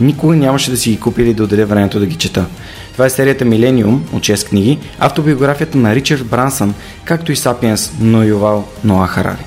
Никога 0.00 0.36
нямаше 0.36 0.70
да 0.70 0.76
си 0.76 0.90
ги 0.90 1.00
купя 1.00 1.22
или 1.22 1.34
да 1.34 1.44
отделя 1.44 1.66
времето 1.66 2.00
да 2.00 2.06
ги 2.06 2.14
чета. 2.14 2.46
Това 2.92 3.06
е 3.06 3.10
серията 3.10 3.44
Милениум 3.44 4.04
от 4.12 4.22
6 4.22 4.48
книги, 4.48 4.78
автобиографията 4.98 5.78
на 5.78 5.94
Ричард 5.94 6.26
Брансън, 6.26 6.74
както 7.04 7.32
и 7.32 7.36
Сапиенс 7.36 7.92
на 8.00 8.24
Ювал 8.24 8.68
Ноа 8.84 9.06
Харари. 9.06 9.44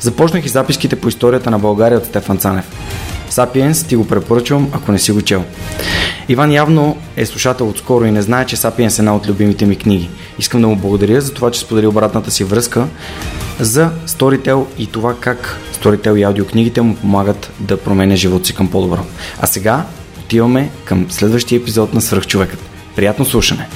Започнах 0.00 0.46
и 0.46 0.48
записките 0.48 0.96
по 0.96 1.08
историята 1.08 1.50
на 1.50 1.58
България 1.58 1.98
от 1.98 2.04
Стефан 2.04 2.38
Цанев. 2.38 2.64
Сапиенс 3.30 3.84
ти 3.84 3.96
го 3.96 4.06
препоръчвам, 4.06 4.68
ако 4.72 4.92
не 4.92 4.98
си 4.98 5.12
го 5.12 5.22
чел. 5.22 5.44
Иван 6.28 6.52
явно 6.52 6.96
е 7.16 7.26
слушател 7.26 7.68
отскоро 7.68 8.04
и 8.04 8.10
не 8.10 8.22
знае, 8.22 8.46
че 8.46 8.56
Сапиенс 8.56 8.98
е 8.98 9.02
една 9.02 9.16
от 9.16 9.28
любимите 9.28 9.66
ми 9.66 9.76
книги. 9.76 10.10
Искам 10.38 10.60
да 10.60 10.66
му 10.66 10.76
благодаря 10.76 11.20
за 11.20 11.32
това, 11.32 11.50
че 11.50 11.60
сподели 11.60 11.86
обратната 11.86 12.30
си 12.30 12.44
връзка 12.44 12.86
за 13.60 13.90
Storytel 14.06 14.64
и 14.78 14.86
това 14.86 15.16
как 15.20 15.60
Storytel 15.72 16.18
и 16.18 16.22
аудиокнигите 16.22 16.80
му 16.80 16.96
помагат 16.96 17.52
да 17.60 17.76
променя 17.76 18.16
живота 18.16 18.46
си 18.46 18.54
към 18.54 18.70
по-добро. 18.70 19.04
А 19.40 19.46
сега 19.46 19.86
отиваме 20.20 20.70
към 20.84 21.06
следващия 21.10 21.58
епизод 21.58 21.94
на 21.94 22.00
Свръхчовекът. 22.00 22.60
Приятно 22.96 23.24
слушане! 23.24 23.68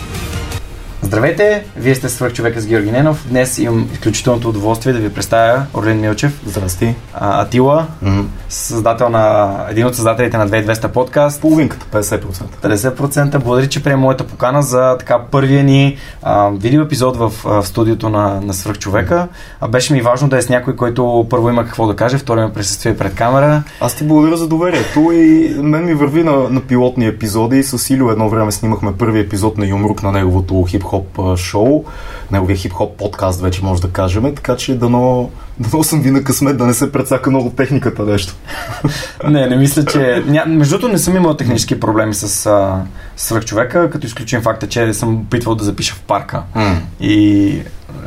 Здравейте, 1.03 1.65
вие 1.77 1.95
сте 1.95 2.09
свърх 2.09 2.33
човека 2.33 2.61
с 2.61 2.67
Георги 2.67 2.91
Ненов. 2.91 3.27
Днес 3.29 3.59
имам 3.59 3.89
изключителното 3.93 4.49
удоволствие 4.49 4.93
да 4.93 4.99
ви 4.99 5.15
представя 5.15 5.67
Орлин 5.75 6.01
Милчев. 6.01 6.41
Здрасти. 6.47 6.95
А, 7.15 7.43
Атила, 7.43 7.87
mm-hmm. 8.05 8.25
създател 8.49 9.09
на, 9.09 9.57
един 9.71 9.87
от 9.87 9.95
създателите 9.95 10.37
на 10.39 10.49
2200 10.49 10.89
подкаст. 10.89 11.41
Половинката, 11.41 11.87
50%. 12.03 12.21
50%. 12.63 13.39
Благодаря, 13.39 13.69
че 13.69 13.83
приема 13.83 14.03
моята 14.03 14.27
покана 14.27 14.63
за 14.63 14.97
така 14.99 15.19
първия 15.31 15.65
ни 15.65 15.97
а, 16.23 16.51
видео 16.51 16.83
епизод 16.83 17.17
в, 17.17 17.33
в 17.45 17.67
студиото 17.67 18.09
на, 18.09 18.41
на 18.41 18.55
свърх 18.55 18.79
човека. 18.79 19.29
А, 19.61 19.69
беше 19.69 19.93
ми 19.93 20.01
важно 20.01 20.29
да 20.29 20.37
е 20.37 20.43
с 20.43 20.49
някой, 20.49 20.77
който 20.77 21.27
първо 21.31 21.51
има 21.51 21.65
какво 21.65 21.87
да 21.87 21.97
каже, 21.97 22.19
второ 22.19 22.41
има 22.41 22.53
присъствие 22.53 22.97
пред 22.97 23.15
камера. 23.15 23.63
Аз 23.81 23.97
ти 23.97 24.05
благодаря 24.05 24.37
за 24.37 24.49
доверието 24.49 25.13
и 25.13 25.55
мен 25.63 25.85
ми 25.85 25.95
върви 25.95 26.23
на, 26.23 26.49
на 26.51 26.61
пилотни 26.61 27.07
епизоди. 27.07 27.63
С 27.63 27.91
Илю 27.91 28.11
едно 28.11 28.29
време 28.29 28.53
снимахме 28.53 28.97
първи 28.99 29.21
епизод 29.21 29.59
на 29.59 29.67
Юмрук 29.67 30.03
на 30.03 30.13
неговото 30.13 30.65
хип 30.65 30.85
хип-хоп 30.91 31.37
шоу, 31.37 31.85
неговия 32.33 32.57
хип-хоп 32.57 32.97
подкаст 32.97 33.41
вече 33.41 33.65
може 33.65 33.83
да 33.83 33.89
кажем, 33.89 34.35
така 34.35 34.57
че 34.57 34.75
дано, 34.75 35.31
дано 35.59 35.83
съм 35.83 36.03
ви 36.03 36.11
на 36.11 36.25
късмет 36.25 36.57
да 36.57 36.67
не 36.67 36.75
се 36.75 36.93
прецака 36.93 37.31
много 37.31 37.51
техниката 37.51 38.03
нещо. 38.03 38.35
не, 39.29 39.47
не 39.47 39.57
мисля, 39.57 39.85
че... 39.85 40.23
Ня... 40.27 40.45
Между 40.47 40.79
другото 40.79 40.93
не 40.93 40.99
съм 40.99 41.17
имал 41.17 41.35
технически 41.35 41.81
проблеми 41.81 42.15
с 42.15 42.47
а, 42.47 42.83
свръх 43.17 43.45
човека, 43.45 43.91
като 43.91 44.07
изключим 44.07 44.43
факта, 44.43 44.69
че 44.69 44.95
съм 44.95 45.17
опитвал 45.17 45.55
да 45.55 45.65
запиша 45.65 45.95
в 45.95 46.01
парка. 46.01 46.43
Mm. 46.57 46.77
И 47.01 47.63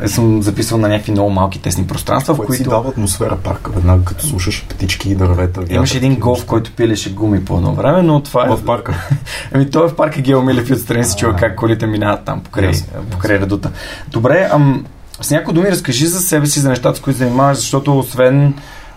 съм 0.05 0.41
записал 0.41 0.77
на 0.77 0.87
някакви 0.87 1.11
много 1.11 1.29
малки 1.29 1.61
тесни 1.61 1.87
пространства, 1.87 2.33
в 2.33 2.37
които... 2.37 2.53
си 2.53 2.63
дава 2.63 2.89
атмосфера 2.89 3.37
парка, 3.37 3.71
веднага 3.71 4.05
като 4.05 4.25
слушаш 4.25 4.65
птички 4.69 5.09
и 5.09 5.15
дървета. 5.15 5.61
Имаше 5.69 5.97
един 5.97 6.15
голф, 6.15 6.45
който 6.45 6.71
пилеше 6.71 7.13
гуми 7.13 7.45
по 7.45 7.57
едно 7.57 7.73
време, 7.73 8.01
но 8.01 8.23
това 8.23 8.45
е... 8.45 8.49
В 8.49 8.65
парка? 8.65 9.07
Ами 9.53 9.69
той 9.69 9.85
е 9.85 9.89
в 9.89 9.95
парка 9.95 10.21
Гео 10.21 10.41
Милев 10.41 10.69
и 10.69 10.73
отстрани 10.73 11.03
се 11.03 11.15
чува 11.15 11.35
как 11.35 11.55
колите 11.55 11.87
минават 11.87 12.25
там 12.25 12.41
покрай, 12.43 12.73
yes, 12.73 12.85
покрай 13.11 13.39
редута. 13.39 13.71
Добре, 14.11 14.49
ам, 14.51 14.85
с 15.21 15.31
някои 15.31 15.53
думи 15.53 15.71
разкажи 15.71 16.05
за 16.07 16.19
себе 16.21 16.45
си, 16.45 16.59
за 16.59 16.69
нещата, 16.69 16.97
с 16.97 17.01
които 17.01 17.17
занимаваш, 17.19 17.57
защото 17.57 17.99
освен 17.99 18.53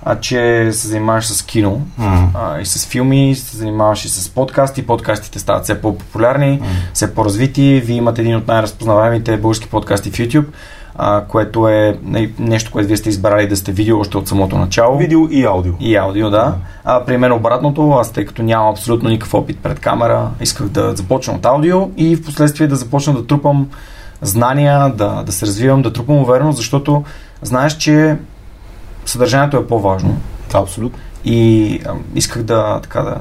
а, 0.09 0.21
че 0.21 0.69
се 0.73 0.89
занимаваш 0.89 1.27
с 1.27 1.43
кино 1.43 1.87
mm. 2.01 2.27
а, 2.35 2.61
и 2.61 2.67
с 2.67 2.87
филми, 2.87 3.35
се 3.35 3.57
занимаваш 3.57 4.05
и 4.05 4.09
с 4.09 4.29
подкасти. 4.29 4.87
Подкастите 4.87 5.39
стават 5.39 5.65
все 5.65 5.81
по-популярни, 5.81 6.61
mm. 6.61 6.65
все 6.95 7.15
по-развити. 7.15 7.83
Вие 7.85 7.97
имате 7.97 8.21
един 8.21 8.37
от 8.37 8.49
най-разпознаваемите 8.49 9.37
български 9.37 9.69
подкасти 9.69 10.11
в 10.11 10.15
YouTube 10.15 10.47
а, 10.99 11.25
което 11.29 11.69
е 11.69 11.99
нещо, 12.39 12.71
което 12.73 12.89
вие 12.89 12.97
сте 12.97 13.09
избрали 13.09 13.49
да 13.49 13.57
сте 13.57 13.73
видео 13.73 14.01
още 14.01 14.17
от 14.17 14.29
самото 14.29 14.59
начало. 14.59 14.99
Видео 14.99 15.29
и 15.31 15.45
аудио. 15.45 15.73
И 15.81 15.97
аудио, 15.97 16.31
да. 16.31 16.55
А, 16.85 17.05
при 17.05 17.17
мен 17.17 17.33
обратното, 17.33 17.91
аз 17.91 18.13
тъй 18.13 18.27
като 18.27 18.43
нямам 18.43 18.71
абсолютно 18.71 19.09
никакъв 19.09 19.35
опит 19.35 19.59
пред 19.63 19.81
камера, 19.81 20.31
исках 20.41 20.69
да 20.69 20.97
започна 20.97 21.35
от 21.35 21.47
аудио 21.47 21.91
и 21.97 22.17
в 22.17 22.25
последствие 22.25 22.67
да 22.67 22.77
започна 22.77 23.13
да 23.13 23.27
трупам 23.27 23.69
знания, 24.23 24.89
да, 24.89 25.23
да 25.23 25.33
се 25.33 25.47
развивам, 25.47 25.83
да 25.83 25.93
трупам 25.93 26.17
увереност, 26.17 26.57
защото 26.57 27.05
знаеш, 27.43 27.77
че 27.77 28.17
съдържанието 29.07 29.57
е 29.57 29.67
по-важно. 29.67 30.17
Да, 30.53 30.59
абсолютно. 30.59 30.99
И 31.25 31.81
а, 31.87 31.93
исках 32.15 32.43
да, 32.43 32.81
така, 32.83 33.03
да, 33.03 33.17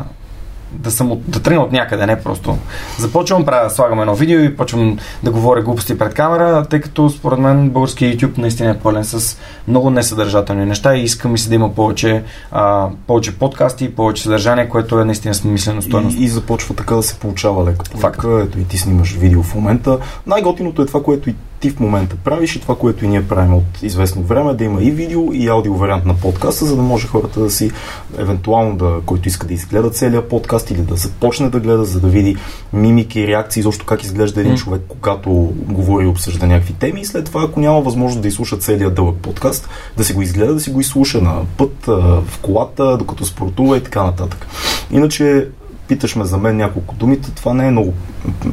да, 0.71 0.91
съм 0.91 1.11
от, 1.11 1.21
да 1.27 1.39
тръгна 1.39 1.61
от 1.61 1.71
някъде, 1.71 2.05
не 2.05 2.21
просто. 2.21 2.57
Започвам, 2.99 3.45
правя, 3.45 3.69
слагам 3.69 3.99
едно 3.99 4.15
видео 4.15 4.39
и 4.39 4.55
почвам 4.55 4.97
да 5.23 5.31
говоря 5.31 5.61
глупости 5.61 5.97
пред 5.97 6.13
камера, 6.13 6.65
тъй 6.69 6.81
като 6.81 7.09
според 7.09 7.39
мен 7.39 7.69
български 7.69 8.17
YouTube 8.17 8.37
наистина 8.37 8.69
е 8.69 8.77
пълен 8.77 9.05
с 9.05 9.37
много 9.67 9.89
несъдържателни 9.89 10.65
неща 10.65 10.95
и 10.95 11.03
искам 11.03 11.31
ми 11.31 11.37
се 11.37 11.49
да 11.49 11.55
има 11.55 11.75
повече, 11.75 12.23
а, 12.51 12.87
повече 13.07 13.39
подкасти, 13.39 13.95
повече 13.95 14.23
съдържание, 14.23 14.69
което 14.69 14.99
е 14.99 15.05
наистина 15.05 15.33
смислено 15.33 15.81
стойност. 15.81 16.17
И, 16.19 16.23
и 16.23 16.29
започва 16.29 16.75
така 16.75 16.95
да 16.95 17.03
се 17.03 17.19
получава 17.19 17.65
леко. 17.65 17.85
Факт. 17.97 18.19
Ето 18.23 18.59
и 18.59 18.63
ти 18.63 18.77
снимаш 18.77 19.11
видео 19.11 19.43
в 19.43 19.55
момента. 19.55 19.97
Най-готиното 20.27 20.81
е 20.81 20.85
това, 20.85 21.03
което 21.03 21.29
и 21.29 21.35
ти 21.59 21.69
в 21.69 21.79
момента 21.79 22.15
правиш 22.15 22.55
и 22.55 22.61
това, 22.61 22.75
което 22.75 23.05
и 23.05 23.07
ние 23.07 23.27
правим 23.27 23.53
от 23.53 23.83
известно 23.83 24.21
време, 24.21 24.53
да 24.53 24.63
има 24.63 24.83
и 24.83 24.91
видео, 24.91 25.33
и 25.33 25.47
аудио 25.47 25.75
вариант 25.75 26.05
на 26.05 26.13
подкаста, 26.13 26.65
за 26.65 26.75
да 26.75 26.81
може 26.81 27.07
хората 27.07 27.39
да 27.39 27.49
си, 27.49 27.71
евентуално 28.17 28.75
да, 28.75 28.93
който 29.05 29.27
иска 29.27 29.47
да 29.47 29.53
изгледа 29.53 29.89
целият 29.89 30.29
подкаст 30.29 30.71
или 30.71 30.81
да 30.81 30.95
започне 30.95 31.49
да 31.49 31.59
гледа, 31.59 31.85
за 31.85 31.99
да 31.99 32.07
види 32.07 32.35
мимики 32.73 33.21
и 33.21 33.27
реакции, 33.27 33.63
защо 33.63 33.85
как 33.85 34.03
изглежда 34.03 34.41
един 34.41 34.53
mm. 34.53 34.57
човек, 34.57 34.81
когато 34.87 35.29
говори 35.55 36.05
и 36.05 36.07
обсъжда 36.07 36.47
някакви 36.47 36.73
теми 36.73 37.01
и 37.01 37.05
след 37.05 37.25
това, 37.25 37.43
ако 37.43 37.59
няма 37.59 37.81
възможност 37.81 38.21
да 38.21 38.27
изслуша 38.27 38.57
целият 38.57 38.95
дълъг 38.95 39.15
подкаст, 39.15 39.69
да 39.97 40.03
си 40.03 40.13
го 40.13 40.21
изгледа, 40.21 40.53
да 40.53 40.59
си 40.59 40.69
го 40.69 40.79
изслуша 40.79 41.21
на 41.21 41.41
път, 41.57 41.85
в 41.85 42.39
колата, 42.41 42.97
докато 42.97 43.25
спортува 43.25 43.77
и 43.77 43.83
така 43.83 44.03
нататък. 44.03 44.47
Иначе 44.91 45.47
питаш 45.87 46.15
ме 46.15 46.25
за 46.25 46.37
мен 46.37 46.57
няколко 46.57 46.95
думите, 46.95 47.31
това 47.31 47.53
не 47.53 47.67
е 47.67 47.71
много 47.71 47.93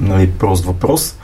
нали, 0.01 0.31
прост 0.31 0.65
въпрос. 0.65 1.17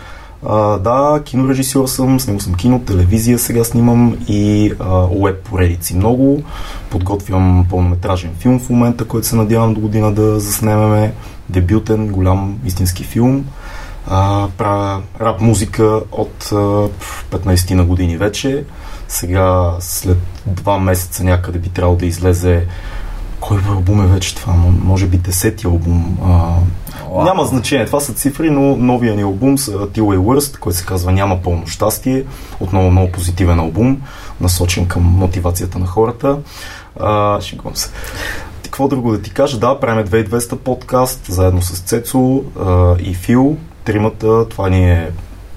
А, 0.47 0.79
да, 0.79 1.23
кинорежисьор 1.25 1.87
съм, 1.87 2.21
снимал 2.21 2.41
съм 2.41 2.55
кино, 2.55 2.85
телевизия, 2.85 3.39
сега 3.39 3.65
снимам 3.65 4.17
и 4.29 4.73
уеб 5.11 5.43
поредици 5.45 5.97
много. 5.97 6.43
Подготвям 6.91 7.67
пълнометражен 7.71 8.31
филм 8.39 8.59
в 8.59 8.71
момента, 8.71 9.05
който 9.05 9.27
се 9.27 9.37
надявам 9.37 9.75
до 9.75 9.81
година 9.81 10.13
да 10.13 10.41
заснемеме. 10.41 11.13
Дебютен, 11.49 12.09
голям 12.09 12.59
истински 12.65 13.05
филм. 13.05 13.45
А, 14.07 14.49
правя 14.59 15.03
рап 15.21 15.41
музика 15.41 16.01
от 16.13 16.49
а, 16.53 16.55
15 17.31 17.75
на 17.75 17.85
години 17.85 18.17
вече. 18.17 18.65
Сега, 19.09 19.73
след 19.81 20.19
два 20.47 20.79
месеца 20.79 21.25
някъде 21.25 21.59
би 21.59 21.69
трябвало 21.69 21.99
да 21.99 22.07
излезе 22.07 22.67
кой 23.41 23.59
албум 23.69 24.05
е 24.05 24.07
вече 24.07 24.35
това? 24.35 24.55
Може 24.85 25.07
би 25.07 25.17
десети 25.17 25.67
албум. 25.67 26.19
А, 26.25 26.55
Wow. 27.11 27.25
Няма 27.25 27.45
значение, 27.45 27.87
това 27.87 28.01
са 28.01 28.13
цифри, 28.13 28.51
но 28.51 28.77
новия 28.77 29.15
ни 29.17 29.23
албум 29.23 29.59
с 29.59 29.73
Till 29.73 30.03
A 30.03 30.19
Worst, 30.19 30.59
който 30.59 30.79
се 30.79 30.85
казва 30.85 31.13
Няма 31.13 31.43
пълно 31.43 31.67
щастие. 31.67 32.25
Отново 32.61 32.91
много 32.91 33.13
позитивен 33.13 33.59
албум, 33.59 34.03
насочен 34.41 34.87
към 34.87 35.03
мотивацията 35.03 35.79
на 35.79 35.87
хората. 35.87 36.39
А, 37.01 37.41
шегувам 37.41 37.77
се. 37.77 37.91
Какво 38.63 38.89
друго 38.89 39.13
да 39.13 39.23
ти 39.23 39.31
кажа? 39.31 39.59
Да, 39.59 39.81
правим 39.81 40.07
2200 40.07 40.57
подкаст, 40.57 41.25
заедно 41.29 41.63
с 41.63 41.81
Цецо 41.81 42.43
а, 42.61 42.97
и 43.01 43.15
Фил. 43.15 43.57
Тримата, 43.85 44.49
това 44.49 44.69
ни 44.69 44.91
е 44.91 45.11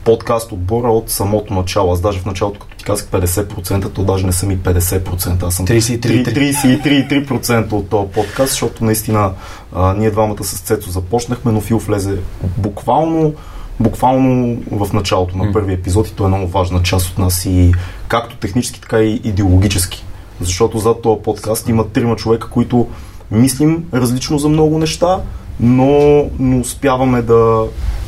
подкаст 0.03 0.51
отбора 0.51 0.87
от 0.87 1.09
самото 1.09 1.53
начало. 1.53 1.93
Аз 1.93 2.01
даже 2.01 2.19
в 2.19 2.25
началото, 2.25 2.59
като 2.59 2.75
ти 2.75 2.83
казах 2.83 3.07
50%, 3.07 3.93
то 3.93 4.03
даже 4.03 4.25
не 4.25 4.31
съм 4.31 4.51
и 4.51 4.57
50%, 4.57 5.43
аз 5.43 5.55
съм 5.55 5.67
33% 5.67 7.71
от 7.71 7.89
този 7.89 8.11
подкаст, 8.11 8.51
защото 8.51 8.85
наистина 8.85 9.33
а, 9.75 9.93
ние 9.93 10.11
двамата 10.11 10.43
с 10.43 10.59
Цецо 10.59 10.91
започнахме, 10.91 11.51
но 11.51 11.61
Фил 11.61 11.77
влезе 11.77 12.17
буквално 12.57 13.33
буквално 13.79 14.57
в 14.71 14.93
началото 14.93 15.37
на 15.37 15.53
първи 15.53 15.73
епизод 15.73 16.07
и 16.07 16.13
той 16.13 16.25
е 16.25 16.29
много 16.29 16.47
важна 16.47 16.83
част 16.83 17.09
от 17.09 17.17
нас 17.17 17.45
и 17.45 17.71
както 18.07 18.35
технически, 18.35 18.81
така 18.81 19.01
и 19.01 19.21
идеологически. 19.23 20.05
Защото 20.41 20.77
зад 20.77 21.01
този 21.01 21.21
подкаст 21.23 21.69
има 21.69 21.87
трима 21.87 22.15
човека, 22.15 22.49
които 22.49 22.87
мислим 23.31 23.85
различно 23.93 24.39
за 24.39 24.49
много 24.49 24.77
неща, 24.77 25.19
но, 25.59 26.25
но 26.39 26.59
успяваме 26.59 27.21
да 27.21 27.63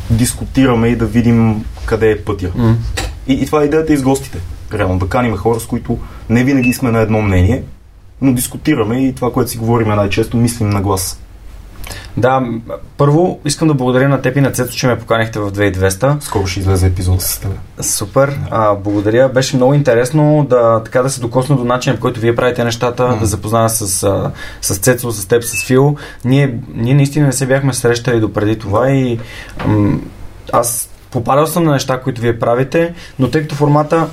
дискутираме 0.10 0.88
и 0.88 0.96
да 0.96 1.06
видим 1.06 1.66
къде 1.86 2.12
е 2.12 2.22
пътя. 2.22 2.52
Mm. 2.58 2.76
И, 3.28 3.34
и 3.34 3.46
това 3.46 3.62
е 3.62 3.66
идеята 3.66 3.94
и 3.94 3.98
с 3.98 4.04
гостите. 4.04 4.38
Реално 4.74 5.00
да 5.00 5.10
каним 5.10 5.36
хора, 5.36 5.60
с 5.60 5.66
които 5.66 5.98
не 6.30 6.44
винаги 6.44 6.74
сме 6.74 6.92
на 6.92 7.00
едно 7.00 7.22
мнение, 7.22 7.64
но 8.22 8.34
дискутираме 8.34 9.08
и 9.08 9.16
това, 9.16 9.32
което 9.32 9.52
си 9.52 9.58
говорим 9.58 9.88
най-често, 9.88 10.38
мислим 10.38 10.70
на 10.70 10.82
глас. 10.82 11.20
Да, 12.18 12.44
първо 12.98 13.40
искам 13.46 13.68
да 13.68 13.74
благодаря 13.74 14.10
на 14.10 14.22
теб 14.22 14.38
и 14.38 14.42
на 14.42 14.52
Цецо, 14.52 14.76
че 14.76 14.88
ме 14.88 15.00
поканихте 15.00 15.40
в 15.40 15.52
2200. 15.52 16.20
Скоро 16.20 16.48
ще 16.48 16.60
излезе 16.60 16.88
епизод 16.88 17.22
с 17.22 17.40
теб. 17.40 17.52
Супер, 17.82 18.40
а, 18.52 18.76
благодаря. 18.76 19.30
Беше 19.30 19.56
много 19.56 19.74
интересно 19.74 20.46
да, 20.50 20.82
така 20.84 21.02
да 21.02 21.10
се 21.10 21.22
докосна 21.22 21.56
до 21.56 21.64
начин, 21.64 21.96
в 21.96 22.00
който 22.00 22.20
вие 22.20 22.36
правите 22.36 22.64
нещата, 22.64 23.04
mm. 23.04 23.20
да 23.20 23.26
запозная 23.26 23.70
с, 23.70 24.04
а, 24.04 24.32
с 24.62 24.78
Цецо, 24.78 25.12
с 25.12 25.26
теб, 25.26 25.44
с 25.44 25.66
Фил. 25.66 25.96
Ние, 26.26 26.60
ние 26.76 26.94
наистина 26.94 27.26
не 27.26 27.34
се 27.34 27.46
бяхме 27.46 27.74
срещали 27.74 28.20
допреди 28.20 28.60
това 28.60 28.90
и 28.90 29.20
ам, 29.66 30.02
аз 30.54 30.90
попадал 31.14 31.48
съм 31.48 31.64
на 31.64 31.72
неща, 31.72 32.02
които 32.02 32.22
вие 32.22 32.40
правите, 32.40 32.94
но 33.20 33.30
тъй 33.30 33.42
като 33.42 33.56
формата 33.56 34.08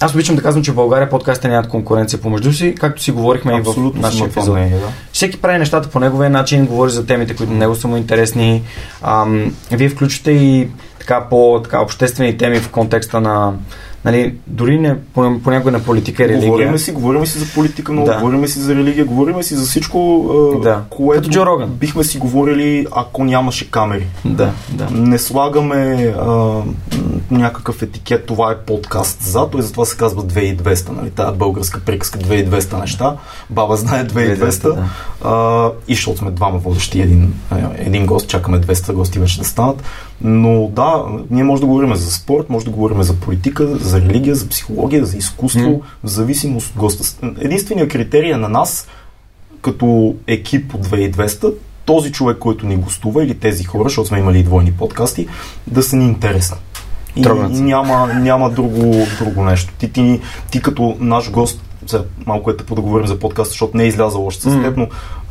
аз 0.00 0.14
обичам 0.14 0.36
да 0.36 0.42
казвам, 0.42 0.64
че 0.64 0.72
в 0.72 0.74
България 0.74 1.10
подкастите 1.10 1.48
нямат 1.48 1.68
конкуренция 1.68 2.20
помежду 2.20 2.52
си, 2.52 2.74
както 2.74 3.02
си 3.02 3.12
говорихме 3.12 3.52
Абсолютно 3.52 4.00
и 4.00 4.02
в 4.02 4.02
нашия 4.02 4.26
епизод. 4.26 4.54
Да. 4.54 4.88
Всеки 5.12 5.40
прави 5.40 5.58
нещата 5.58 5.88
по 5.88 6.00
неговия 6.00 6.30
начин, 6.30 6.66
говори 6.66 6.90
за 6.90 7.06
темите, 7.06 7.36
които 7.36 7.52
на 7.52 7.58
него 7.58 7.74
са 7.74 7.88
му 7.88 7.96
интересни. 7.96 8.62
Ам, 9.02 9.54
вие 9.70 9.88
включите 9.88 10.30
и 10.30 10.68
така 10.98 11.26
по 11.30 11.60
така, 11.64 11.80
обществени 11.80 12.36
теми 12.36 12.58
в 12.58 12.70
контекста 12.70 13.20
на 13.20 13.52
нали, 14.04 14.34
дори 14.46 14.78
не, 14.78 14.96
понякога 15.14 15.70
на 15.70 15.80
политика 15.80 16.24
и 16.24 16.28
религия. 16.28 16.50
Говориме 16.50 16.78
си, 16.78 16.92
говориме 16.92 17.26
си 17.26 17.38
за 17.38 17.46
политика, 17.54 17.92
но 17.92 18.04
да. 18.04 18.18
говориме 18.18 18.48
си 18.48 18.58
за 18.58 18.74
религия, 18.74 19.04
говориме 19.04 19.42
си 19.42 19.54
за 19.54 19.66
всичко, 19.66 20.58
да. 20.62 20.82
което 20.90 21.22
Като 21.22 21.30
Джо 21.30 21.46
Роган. 21.46 21.70
бихме 21.70 22.04
си 22.04 22.18
говорили, 22.18 22.86
ако 22.92 23.24
нямаше 23.24 23.70
камери. 23.70 24.06
Да, 24.24 24.52
да. 24.72 24.90
Не 24.90 25.18
слагаме 25.18 26.14
а, 26.20 26.60
някакъв 27.30 27.82
етикет, 27.82 28.26
това 28.26 28.52
е 28.52 28.56
подкаст 28.56 29.22
зато 29.22 29.58
и 29.58 29.62
затова 29.62 29.84
се 29.84 29.96
казва 29.96 30.22
2200, 30.22 30.88
нали, 30.88 31.10
тая 31.10 31.32
българска 31.32 31.80
приказка 31.80 32.18
2200 32.18 32.80
неща. 32.80 33.16
Баба 33.50 33.76
знае 33.76 34.06
2200. 34.06 34.74
Да. 34.74 34.84
А, 35.24 35.70
и 35.88 35.94
защото 35.94 36.18
сме 36.18 36.30
двама 36.30 36.58
водещи, 36.58 37.00
един, 37.00 37.34
един 37.76 38.06
гост, 38.06 38.28
чакаме 38.28 38.60
200 38.60 38.92
гости 38.92 39.18
вече 39.18 39.38
да 39.38 39.44
станат. 39.44 39.82
Но 40.20 40.68
да, 40.68 41.04
ние 41.30 41.44
може 41.44 41.60
да 41.60 41.66
говорим 41.66 41.94
за 41.94 42.12
спорт, 42.12 42.50
може 42.50 42.64
да 42.64 42.70
говорим 42.70 43.02
за 43.02 43.14
политика, 43.14 43.66
за 43.88 44.00
религия, 44.00 44.34
за 44.34 44.48
психология, 44.48 45.06
за 45.06 45.16
изкуство, 45.16 45.60
mm. 45.60 45.80
в 46.04 46.08
зависимост 46.08 46.70
от 46.70 46.76
госта. 46.76 47.26
Единственият 47.40 47.90
критерий 47.92 48.32
е 48.32 48.36
на 48.36 48.48
нас, 48.48 48.88
като 49.62 50.16
екип 50.26 50.74
от 50.74 50.86
2200, 50.86 51.54
този 51.84 52.12
човек, 52.12 52.38
който 52.38 52.66
ни 52.66 52.76
гостува 52.76 53.24
или 53.24 53.34
тези 53.34 53.64
хора, 53.64 53.88
защото 53.88 54.08
сме 54.08 54.18
имали 54.18 54.38
и 54.38 54.42
двойни 54.42 54.72
подкасти, 54.72 55.28
да 55.66 55.82
са 55.82 55.96
ни 55.96 56.04
интересни. 56.04 56.56
И, 57.16 57.20
и 57.20 57.60
няма, 57.60 58.14
няма 58.14 58.50
друго, 58.50 59.06
друго 59.18 59.44
нещо. 59.44 59.72
Ти, 59.78 59.92
ти, 59.92 60.20
ти 60.50 60.62
като 60.62 60.96
наш 61.00 61.30
гост, 61.30 61.62
сега 61.86 62.02
малко 62.26 62.50
е 62.50 62.54
да 62.54 62.80
говорим 62.80 63.06
за 63.06 63.18
подкаст, 63.18 63.50
защото 63.50 63.76
не 63.76 63.84
е 63.84 63.86
излязъл 63.86 64.26
още 64.26 64.50
с 64.50 64.62
теб, 64.62 64.76
но 64.76 64.88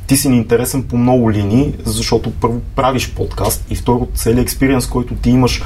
ти 0.07 0.17
си 0.17 0.29
ни 0.29 0.37
интересен 0.37 0.83
по 0.83 0.97
много 0.97 1.31
линии, 1.31 1.73
защото 1.85 2.31
първо 2.31 2.61
правиш 2.75 3.13
подкаст 3.13 3.65
и 3.69 3.75
второ 3.75 4.07
целият 4.15 4.41
експириенс, 4.41 4.87
който 4.87 5.15
ти 5.15 5.29
имаш 5.29 5.63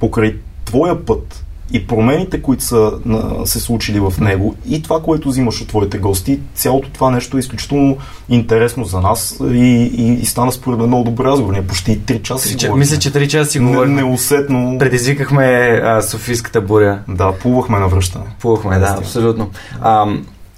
покрай 0.00 0.36
твоя 0.64 1.04
път 1.04 1.41
и 1.72 1.86
промените, 1.86 2.42
които 2.42 2.64
са 2.64 2.92
на, 3.04 3.46
се 3.46 3.60
случили 3.60 4.00
в 4.00 4.12
него 4.20 4.56
и 4.68 4.82
това, 4.82 5.02
което 5.02 5.28
взимаш 5.28 5.60
от 5.60 5.68
твоите 5.68 5.98
гости, 5.98 6.40
цялото 6.54 6.90
това 6.90 7.10
нещо 7.10 7.36
е 7.36 7.40
изключително 7.40 7.96
интересно 8.28 8.84
за 8.84 9.00
нас 9.00 9.36
и, 9.40 9.90
и, 9.96 10.12
и 10.12 10.26
стана 10.26 10.52
според 10.52 10.78
мен 10.78 10.88
много 10.88 11.04
добър 11.04 11.24
разговор. 11.24 11.52
Ние 11.52 11.66
почти 11.66 12.00
3 12.00 12.22
часа 12.22 12.48
си 12.48 12.54
говорихме. 12.54 12.78
Мисля, 12.78 12.98
че 12.98 13.12
3 13.12 13.26
часа 13.26 13.50
си 13.50 13.58
говорихме. 13.58 13.94
Неусетно. 13.94 14.76
Предизвикахме 14.78 15.44
а, 15.84 16.02
Софийската 16.02 16.60
буря. 16.60 16.98
Да, 17.08 17.32
плувахме 17.32 17.78
на 17.78 17.88
връщане. 17.88 18.24
Плувахме, 18.40 18.78
да, 18.78 18.96
абсолютно. 18.98 19.50
А, 19.80 20.06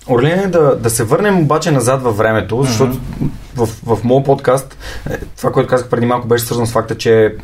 Орлин, 0.09 0.51
да, 0.51 0.77
да 0.77 0.91
се 0.91 1.05
върнем 1.05 1.41
обаче 1.41 1.71
назад 1.71 2.03
във 2.03 2.17
времето, 2.17 2.63
защото 2.63 2.95
mm-hmm. 2.95 3.29
в, 3.57 3.97
в 3.97 4.05
моят 4.05 4.27
подкаст, 4.27 4.77
е, 5.11 5.17
това, 5.37 5.53
което 5.53 5.69
казах 5.69 5.89
преди 5.89 6.07
малко, 6.07 6.29
беше 6.29 6.45
свързано 6.45 6.67
с 6.67 6.73
факта, 6.73 6.99
че 6.99 7.35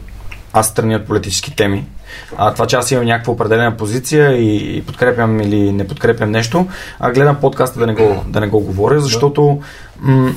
аз 0.53 0.69
страни 0.69 0.97
от 0.97 1.07
политически 1.07 1.57
теми. 1.57 1.87
А, 2.37 2.55
това, 2.55 2.67
че 2.67 2.77
аз 2.77 2.91
имам 2.91 3.05
някаква 3.05 3.33
определена 3.33 3.77
позиция 3.77 4.33
и, 4.37 4.77
и 4.77 4.83
подкрепям 4.83 5.41
или 5.41 5.73
не 5.73 5.87
подкрепям 5.87 6.31
нещо, 6.31 6.69
а 7.01 7.11
гледам 7.11 7.37
подкаста 7.41 7.81
да 7.81 7.87
не 7.87 7.95
го, 7.95 8.25
да 8.27 8.41
не 8.41 8.49
го 8.49 8.61
говоря, 8.61 9.01
защото, 9.01 9.61
м- 10.01 10.33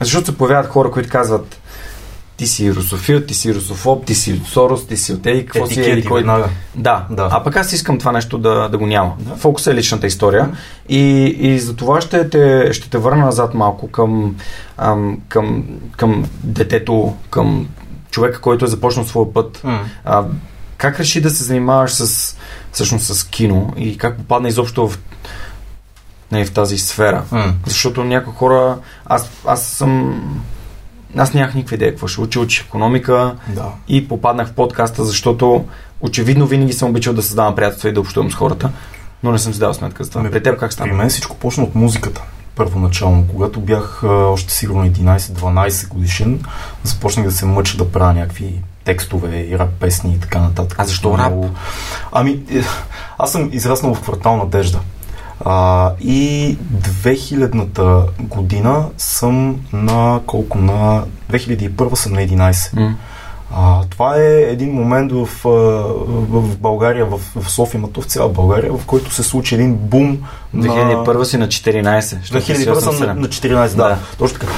защото 0.00 0.26
се 0.26 0.38
появяват 0.38 0.66
хора, 0.70 0.90
които 0.90 1.08
казват 1.08 1.58
ти 2.42 2.46
си 2.46 2.74
русофил, 2.74 3.20
ти 3.20 3.34
си 3.34 3.54
русофоб, 3.54 4.04
ти 4.04 4.14
си 4.14 4.32
от 4.32 4.48
Сорос, 4.48 4.86
ти 4.86 4.96
си 4.96 5.12
от 5.12 5.26
Ей, 5.26 5.46
какво 5.46 5.66
си 5.66 5.80
е, 5.80 6.04
кой... 6.04 6.24
Да. 6.74 7.06
да, 7.10 7.28
а 7.32 7.44
пък 7.44 7.56
аз 7.56 7.72
искам 7.72 7.98
това 7.98 8.12
нещо 8.12 8.38
да, 8.38 8.68
да 8.68 8.78
го 8.78 8.86
няма. 8.86 9.12
Да. 9.18 9.36
Фокус 9.36 9.66
е 9.66 9.74
личната 9.74 10.06
история 10.06 10.50
и, 10.88 11.24
и 11.24 11.58
за 11.58 11.76
това 11.76 12.00
ще 12.00 12.30
те, 12.30 12.72
ще 12.72 12.90
те 12.90 12.98
върна 12.98 13.24
назад 13.24 13.54
малко 13.54 13.90
към, 13.90 14.36
ам, 14.76 15.18
към, 15.28 15.64
към 15.96 16.24
детето, 16.42 17.16
към 17.30 17.68
човека, 18.10 18.40
който 18.40 18.64
е 18.64 18.68
започнал 18.68 19.04
своя 19.04 19.32
път. 19.32 19.62
Mm. 19.64 19.78
А, 20.04 20.24
как 20.82 21.00
реши 21.00 21.20
да 21.20 21.30
се 21.30 21.44
занимаваш 21.44 21.92
с, 21.92 22.36
всъщност 22.72 23.14
с 23.14 23.24
кино 23.24 23.72
и 23.76 23.98
как 23.98 24.16
попадна 24.16 24.48
изобщо 24.48 24.88
в, 24.88 24.98
не, 26.32 26.44
в 26.44 26.52
тази 26.52 26.78
сфера? 26.78 27.24
Mm. 27.32 27.52
Защото 27.66 28.04
някои 28.04 28.32
хора, 28.32 28.78
аз, 29.06 29.30
аз 29.46 29.62
съм 29.66 30.22
аз 31.16 31.34
нямах 31.34 31.54
никаква 31.54 31.74
идея 31.76 31.90
какво 31.90 32.06
ще 32.06 32.38
учих 32.38 32.66
економика 32.66 33.34
да. 33.48 33.66
и 33.88 34.08
попаднах 34.08 34.48
в 34.48 34.52
подкаста, 34.52 35.04
защото 35.04 35.64
очевидно 36.00 36.46
винаги 36.46 36.72
съм 36.72 36.90
обичал 36.90 37.14
да 37.14 37.22
създавам 37.22 37.54
приятелства 37.54 37.88
и 37.88 37.92
да 37.92 38.00
общувам 38.00 38.30
с 38.30 38.34
хората, 38.34 38.70
но 39.22 39.32
не 39.32 39.38
съм 39.38 39.54
си 39.54 39.60
дал 39.60 39.74
сметка 39.74 40.04
за 40.04 40.10
това. 40.10 40.20
Ами, 40.20 40.30
при 40.30 40.42
теб 40.42 40.58
как 40.60 40.72
стана? 40.72 40.90
При 40.90 40.96
мен 40.96 41.08
всичко 41.08 41.36
почна 41.36 41.64
от 41.64 41.74
музиката. 41.74 42.22
Първоначално, 42.54 43.26
когато 43.30 43.60
бях 43.60 44.00
а, 44.04 44.08
още 44.08 44.52
сигурно 44.52 44.86
11-12 44.86 45.88
годишен, 45.88 46.44
започнах 46.84 47.26
да 47.26 47.32
се 47.32 47.46
мъча 47.46 47.76
да 47.76 47.92
правя 47.92 48.12
някакви 48.12 48.62
текстове 48.84 49.46
и 49.50 49.58
рап 49.58 49.70
песни 49.80 50.14
и 50.14 50.20
така 50.20 50.40
нататък. 50.40 50.78
А 50.78 50.84
защо 50.84 51.18
рап? 51.18 51.32
Ами, 52.12 52.30
е, 52.30 52.62
аз 53.18 53.32
съм 53.32 53.50
израснал 53.52 53.94
в 53.94 54.02
квартал 54.02 54.36
Надежда. 54.36 54.80
А, 55.44 55.92
и 56.00 56.58
2000-та 56.74 58.02
година 58.20 58.88
съм 58.98 59.60
на 59.72 60.20
колко? 60.26 60.58
На 60.58 61.04
2001 61.30 61.94
съм 61.94 62.12
на 62.12 62.20
11. 62.20 62.52
Mm. 62.52 62.94
А, 63.54 63.80
това 63.90 64.16
е 64.16 64.42
един 64.42 64.72
момент 64.72 65.12
в, 65.12 65.28
в, 65.44 66.56
България, 66.56 67.06
в, 67.06 67.20
в 67.36 67.50
София, 67.50 67.80
в 67.96 68.04
цяла 68.04 68.28
България, 68.28 68.72
в 68.72 68.86
който 68.86 69.14
се 69.14 69.22
случи 69.22 69.54
един 69.54 69.74
бум 69.74 70.18
2001 70.56 71.22
си 71.22 71.36
на 71.36 71.48
14. 71.48 72.00
2001 72.00 72.78
съм 72.78 73.06
на, 73.06 73.14
на 73.14 73.28
14, 73.28 73.68
да. 73.68 73.68
да. 73.74 73.98
Точно 74.18 74.38
така. 74.38 74.52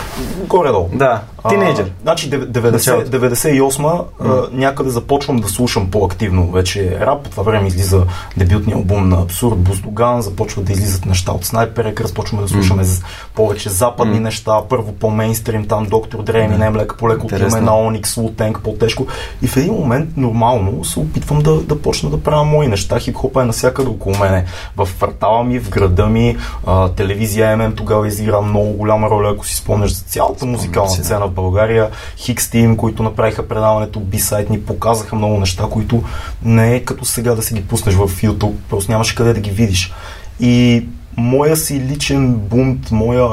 Горе-долу. 0.47 0.89
Да, 0.93 1.23
тинейджър. 1.49 1.93
значи 2.03 2.31
90, 2.31 3.07
98 3.07 4.05
mm. 4.21 4.53
някъде 4.53 4.91
започвам 4.91 5.37
да 5.37 5.49
слушам 5.49 5.91
по-активно 5.91 6.51
вече 6.51 7.01
рап. 7.01 7.25
По 7.25 7.31
това 7.31 7.43
време 7.43 7.67
излиза 7.67 8.05
дебютния 8.37 8.77
албум 8.77 9.09
на 9.09 9.23
Абсурд, 9.23 9.59
Буздоган, 9.59 10.23
започва 10.23 10.63
да 10.63 10.73
излизат 10.73 11.07
неща 11.07 11.33
от 11.33 11.45
Снайпер 11.45 11.95
започваме 12.05 12.43
да 12.43 12.49
слушаме 12.49 12.85
mm. 12.85 13.05
повече 13.35 13.69
западни 13.69 14.17
mm. 14.17 14.23
неща, 14.23 14.61
първо 14.69 14.93
по-мейнстрим, 14.93 15.69
там 15.69 15.87
Доктор 15.87 16.23
Дре, 16.23 16.49
минем 16.49 16.77
лека 16.77 16.97
по 16.97 17.09
леко 17.09 17.27
отиваме 17.27 17.61
на 17.61 17.79
Оникс, 17.79 18.17
Лутенг, 18.17 18.61
по-тежко. 18.85 19.07
И 19.43 19.47
в 19.47 19.57
един 19.57 19.73
момент 19.73 20.17
нормално 20.17 20.85
се 20.85 21.01
опитвам 21.01 21.39
да, 21.39 21.61
да 21.61 21.83
почна 21.83 22.11
да 22.11 22.23
правя 22.23 22.45
мои 22.45 22.69
неща. 22.69 23.01
Хип-хопа 23.01 23.43
е 23.43 23.45
навсякъде 23.45 23.89
около 23.89 24.19
мене. 24.19 24.45
В 24.77 24.89
квартала 24.97 25.45
ми, 25.45 25.61
в 25.61 25.71
града 25.71 26.07
ми. 26.07 26.37
А, 26.67 26.89
телевизия 26.89 27.57
ММ 27.57 27.73
тогава 27.73 28.09
изигра 28.09 28.41
много 28.41 28.73
голяма 28.73 29.11
роля, 29.11 29.31
ако 29.31 29.47
си 29.47 29.57
спомняш 29.57 29.93
за 29.93 30.03
цялата 30.03 30.47
музикална 30.47 30.91
сцена 30.91 31.27
в 31.27 31.31
България. 31.31 31.91
Хикс 32.17 32.51
Тим, 32.51 32.77
които 32.77 33.03
направиха 33.03 33.49
предаването 33.49 34.01
Бисайт, 34.01 34.51
ни 34.51 34.61
показаха 34.61 35.17
много 35.17 35.41
неща, 35.41 35.65
които 35.71 36.03
не 36.43 36.75
е 36.75 36.81
като 36.81 37.05
сега 37.05 37.35
да 37.35 37.43
си 37.43 37.55
ги 37.55 37.67
пуснеш 37.67 37.95
в 37.95 38.09
YouTube, 38.09 38.55
просто 38.71 38.93
нямаш 38.93 39.13
къде 39.13 39.33
да 39.33 39.41
ги 39.41 39.51
видиш. 39.51 39.93
И 40.41 40.87
моя 41.17 41.57
си 41.57 41.81
личен 41.81 42.35
бунт, 42.35 42.91
моя, 42.91 43.29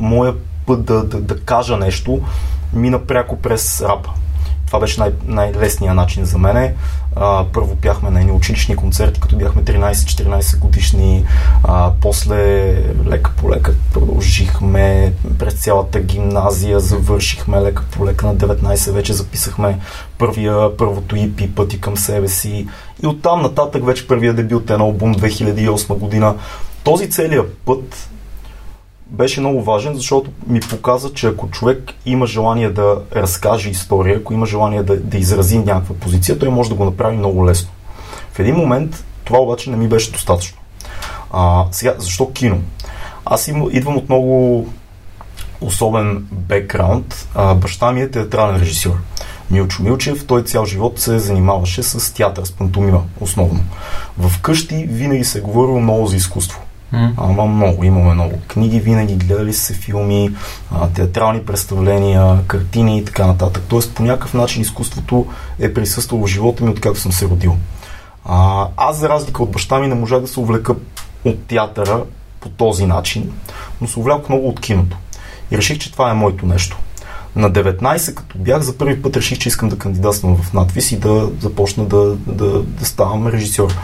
моя 0.00 0.34
път 0.66 0.84
да, 0.84 1.04
да, 1.04 1.20
да 1.20 1.40
кажа 1.40 1.76
нещо, 1.76 2.20
мина 2.72 2.98
пряко 2.98 3.36
през 3.36 3.82
рапа. 3.82 4.10
Това 4.74 4.80
беше 4.80 5.00
най- 5.00 5.12
най-лесният 5.26 5.96
начин 5.96 6.24
за 6.24 6.38
мене. 6.38 6.74
А, 7.16 7.44
първо 7.52 7.74
бяхме 7.74 8.10
на 8.10 8.20
едни 8.20 8.32
училищни 8.32 8.76
концерти, 8.76 9.20
като 9.20 9.36
бяхме 9.36 9.62
13-14 9.62 10.58
годишни. 10.58 11.24
А, 11.64 11.92
после 12.00 12.74
лека 13.06 13.30
по 13.36 13.50
лека 13.50 13.74
продължихме 13.92 15.12
през 15.38 15.54
цялата 15.54 16.00
гимназия, 16.00 16.80
завършихме 16.80 17.60
лека 17.60 17.82
по 17.90 18.06
лека 18.06 18.26
на 18.26 18.36
19 18.36 18.92
вече 18.92 19.12
записахме 19.12 19.78
първия, 20.18 20.76
първото 20.76 21.16
EP 21.16 21.54
пъти 21.54 21.80
към 21.80 21.96
себе 21.96 22.28
си. 22.28 22.66
И 23.02 23.06
оттам 23.06 23.42
нататък 23.42 23.86
вече 23.86 24.08
първия 24.08 24.34
дебютен 24.34 24.80
албум 24.80 25.14
2008 25.14 25.98
година. 25.98 26.34
Този 26.84 27.10
целият 27.10 27.58
път 27.64 28.08
беше 29.14 29.40
много 29.40 29.62
важен, 29.62 29.94
защото 29.94 30.30
ми 30.46 30.60
показа, 30.60 31.12
че 31.14 31.26
ако 31.26 31.50
човек 31.50 31.92
има 32.06 32.26
желание 32.26 32.70
да 32.70 32.96
разкаже 33.16 33.70
история, 33.70 34.18
ако 34.18 34.32
има 34.32 34.46
желание 34.46 34.82
да, 34.82 34.96
да 34.96 35.18
изрази 35.18 35.58
някаква 35.58 35.94
позиция, 35.94 36.38
той 36.38 36.48
може 36.48 36.68
да 36.68 36.74
го 36.74 36.84
направи 36.84 37.16
много 37.16 37.46
лесно. 37.46 37.70
В 38.32 38.38
един 38.38 38.54
момент 38.54 39.04
това 39.24 39.38
обаче 39.38 39.70
не 39.70 39.76
ми 39.76 39.88
беше 39.88 40.12
достатъчно. 40.12 40.58
А, 41.32 41.64
сега, 41.70 41.94
защо 41.98 42.32
кино? 42.32 42.60
Аз 43.24 43.48
им, 43.48 43.68
идвам 43.72 43.96
от 43.96 44.08
много 44.08 44.66
особен 45.60 46.26
бекграунд. 46.32 47.28
А, 47.34 47.54
баща 47.54 47.92
ми 47.92 48.00
е 48.00 48.10
театрален 48.10 48.56
режисьор. 48.56 48.94
Милчо 49.50 49.82
Милчев, 49.82 50.26
той 50.26 50.42
цял 50.42 50.64
живот 50.64 51.00
се 51.00 51.18
занимаваше 51.18 51.82
с 51.82 52.14
театър, 52.14 52.44
с 52.44 52.52
пантомима, 52.52 53.02
основно. 53.20 53.60
В 54.18 54.40
къщи 54.40 54.86
винаги 54.90 55.24
се 55.24 55.38
е 55.38 55.42
говорило 55.42 55.80
много 55.80 56.06
за 56.06 56.16
изкуство. 56.16 56.60
Mm. 56.94 57.12
Ама 57.16 57.44
много. 57.46 57.84
Имаме 57.84 58.14
много 58.14 58.38
книги, 58.48 58.80
винаги 58.80 59.14
гледали 59.14 59.52
се 59.52 59.74
филми, 59.74 60.30
а, 60.70 60.88
театрални 60.88 61.40
представления, 61.40 62.38
картини 62.46 62.98
и 62.98 63.04
така 63.04 63.26
нататък. 63.26 63.62
Тоест 63.68 63.94
по 63.94 64.02
някакъв 64.02 64.34
начин 64.34 64.62
изкуството 64.62 65.26
е 65.58 65.74
присъствало 65.74 66.26
в 66.26 66.30
живота 66.30 66.64
ми, 66.64 66.70
откакто 66.70 67.00
съм 67.00 67.12
се 67.12 67.26
родил. 67.26 67.56
А, 68.24 68.68
аз, 68.76 68.96
за 68.96 69.08
разлика 69.08 69.42
от 69.42 69.50
баща 69.50 69.78
ми, 69.78 69.86
не 69.86 69.94
можах 69.94 70.20
да 70.20 70.28
се 70.28 70.40
увлека 70.40 70.74
от 71.24 71.46
театъра 71.46 72.02
по 72.40 72.48
този 72.48 72.86
начин, 72.86 73.32
но 73.80 73.88
се 73.88 73.98
увлякох 73.98 74.28
много 74.28 74.48
от 74.48 74.60
киното. 74.60 74.96
И 75.50 75.58
реших, 75.58 75.78
че 75.78 75.92
това 75.92 76.10
е 76.10 76.14
моето 76.14 76.46
нещо. 76.46 76.78
На 77.36 77.50
19, 77.50 78.14
като 78.14 78.38
бях, 78.38 78.62
за 78.62 78.78
първи 78.78 79.02
път 79.02 79.16
реших, 79.16 79.38
че 79.38 79.48
искам 79.48 79.68
да 79.68 79.78
кандидатствам 79.78 80.36
в 80.36 80.52
надвис 80.52 80.92
и 80.92 80.96
да 80.96 81.30
започна 81.40 81.84
да, 81.84 82.16
да, 82.26 82.62
да 82.62 82.84
ставам 82.84 83.26
режисьор. 83.26 83.74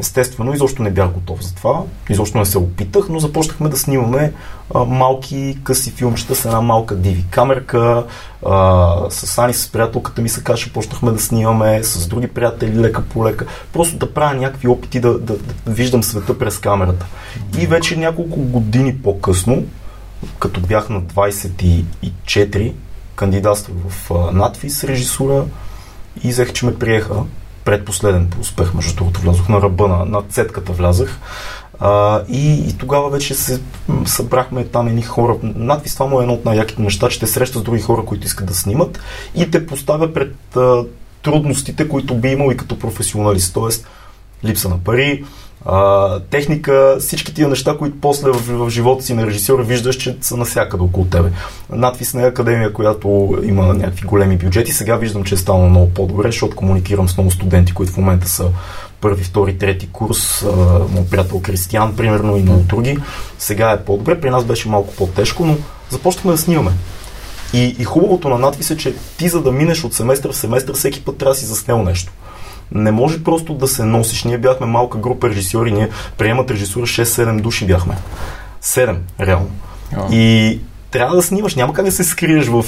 Естествено, 0.00 0.54
изобщо 0.54 0.82
не 0.82 0.90
бях 0.90 1.10
готов 1.10 1.44
за 1.44 1.54
това, 1.54 1.82
изобщо 2.10 2.38
не 2.38 2.44
се 2.44 2.58
опитах, 2.58 3.08
но 3.08 3.18
започнахме 3.18 3.68
да 3.68 3.76
снимаме 3.76 4.32
а, 4.74 4.84
малки 4.84 5.58
къси 5.64 5.90
филмчета 5.90 6.34
с 6.34 6.44
една 6.44 6.60
малка 6.60 6.96
диви 6.96 7.24
камерка, 7.30 8.04
а, 8.46 8.96
с 9.10 9.38
Ани, 9.38 9.54
с 9.54 9.68
приятелката 9.68 10.22
ми 10.22 10.28
се 10.28 10.44
каже, 10.44 10.72
почнахме 10.72 11.10
да 11.10 11.18
снимаме, 11.18 11.82
с 11.82 12.06
други 12.08 12.28
приятели 12.28 12.80
лека 12.80 13.02
по 13.02 13.24
лека, 13.24 13.46
просто 13.72 13.96
да 13.96 14.14
правя 14.14 14.34
някакви 14.34 14.68
опити 14.68 15.00
да, 15.00 15.18
да, 15.18 15.36
да 15.66 15.72
виждам 15.72 16.02
света 16.02 16.38
през 16.38 16.58
камерата. 16.58 17.06
И 17.58 17.66
вече 17.66 17.96
няколко 17.96 18.40
години 18.40 18.96
по-късно, 18.96 19.64
като 20.38 20.60
бях 20.60 20.88
на 20.88 21.02
24, 21.02 22.72
кандидатствах 23.18 23.76
в 23.88 24.10
надфис 24.32 24.84
режисура 24.84 25.44
и 26.24 26.28
взех, 26.28 26.52
че 26.52 26.66
ме 26.66 26.78
приеха 26.78 27.14
предпоследен 27.64 28.28
по 28.30 28.40
успех, 28.40 28.74
между 28.74 28.96
другото 28.96 29.20
влязох 29.20 29.48
на 29.48 29.62
ръба, 29.62 29.88
на, 29.88 30.04
на 30.04 30.22
цетката 30.22 30.72
влязах. 30.72 31.18
А, 31.80 32.22
и, 32.28 32.68
и 32.68 32.78
тогава 32.78 33.10
вече 33.10 33.34
се 33.34 33.60
събрахме 34.04 34.64
там 34.64 34.88
едни 34.88 35.02
хора. 35.02 35.36
Надвис 35.42 35.94
това 35.94 36.06
му 36.06 36.20
е 36.20 36.22
едно 36.22 36.34
от 36.34 36.44
най-яките 36.44 36.82
неща, 36.82 37.08
че 37.08 37.20
те 37.20 37.26
среща 37.26 37.58
с 37.58 37.62
други 37.62 37.80
хора, 37.80 38.04
които 38.04 38.26
искат 38.26 38.46
да 38.46 38.54
снимат 38.54 39.00
и 39.34 39.50
те 39.50 39.66
поставя 39.66 40.12
пред 40.12 40.56
а, 40.56 40.84
трудностите, 41.22 41.88
които 41.88 42.14
би 42.14 42.28
имал 42.28 42.50
и 42.50 42.56
като 42.56 42.78
професионалист. 42.78 43.54
Тоест, 43.54 43.86
липса 44.44 44.68
на 44.68 44.78
пари, 44.78 45.24
техника, 46.30 46.96
всички 47.00 47.34
тия 47.34 47.48
неща, 47.48 47.76
които 47.78 48.00
после 48.00 48.30
в, 48.30 48.66
в 48.66 48.70
живота 48.70 49.04
си 49.04 49.14
на 49.14 49.26
режисьора 49.26 49.62
виждаш, 49.62 49.96
че 49.96 50.16
са 50.20 50.36
навсякъде 50.36 50.82
около 50.82 51.06
тебе. 51.06 51.30
Надвис 51.70 52.14
на 52.14 52.26
академия, 52.26 52.72
която 52.72 53.38
има 53.42 53.74
някакви 53.74 54.06
големи 54.06 54.36
бюджети, 54.36 54.72
сега 54.72 54.96
виждам, 54.96 55.24
че 55.24 55.34
е 55.34 55.38
станало 55.38 55.68
много 55.68 55.90
по-добре, 55.90 56.28
защото 56.28 56.56
комуникирам 56.56 57.08
с 57.08 57.16
много 57.16 57.30
студенти, 57.30 57.74
които 57.74 57.92
в 57.92 57.96
момента 57.96 58.28
са 58.28 58.50
първи, 59.00 59.24
втори, 59.24 59.58
трети 59.58 59.88
курс, 59.88 60.44
моят 60.90 61.10
приятел 61.10 61.40
Кристиян, 61.40 61.96
примерно, 61.96 62.36
и 62.36 62.42
много 62.42 62.60
други. 62.60 62.98
Сега 63.38 63.70
е 63.70 63.84
по-добре, 63.84 64.20
при 64.20 64.30
нас 64.30 64.44
беше 64.44 64.68
малко 64.68 64.94
по-тежко, 64.94 65.44
но 65.44 65.56
започнахме 65.90 66.32
да 66.32 66.38
снимаме. 66.38 66.70
И, 67.52 67.76
и 67.78 67.84
хубавото 67.84 68.28
на 68.28 68.38
надвис 68.38 68.70
е, 68.70 68.76
че 68.76 68.94
ти 69.18 69.28
за 69.28 69.42
да 69.42 69.52
минеш 69.52 69.84
от 69.84 69.94
семестър 69.94 70.32
в 70.32 70.36
семестър, 70.36 70.74
всеки 70.74 71.04
път 71.04 71.18
трябва 71.18 71.34
да 71.34 71.40
си 71.40 71.46
заснел 71.46 71.82
нещо 71.82 72.12
не 72.72 72.92
може 72.92 73.24
просто 73.24 73.54
да 73.54 73.68
се 73.68 73.84
носиш. 73.84 74.24
Ние 74.24 74.38
бяхме 74.38 74.66
малка 74.66 74.98
група 74.98 75.28
режисьори, 75.28 75.72
ние 75.72 75.88
приемат 76.18 76.50
режисура 76.50 76.86
6-7 76.86 77.40
души 77.40 77.66
бяхме. 77.66 77.94
7, 78.62 78.96
реално. 79.20 79.50
И 80.10 80.58
трябва 80.90 81.16
да 81.16 81.22
снимаш, 81.22 81.54
няма 81.54 81.72
как 81.72 81.84
да 81.84 81.92
се 81.92 82.04
скриеш 82.04 82.46
в 82.46 82.64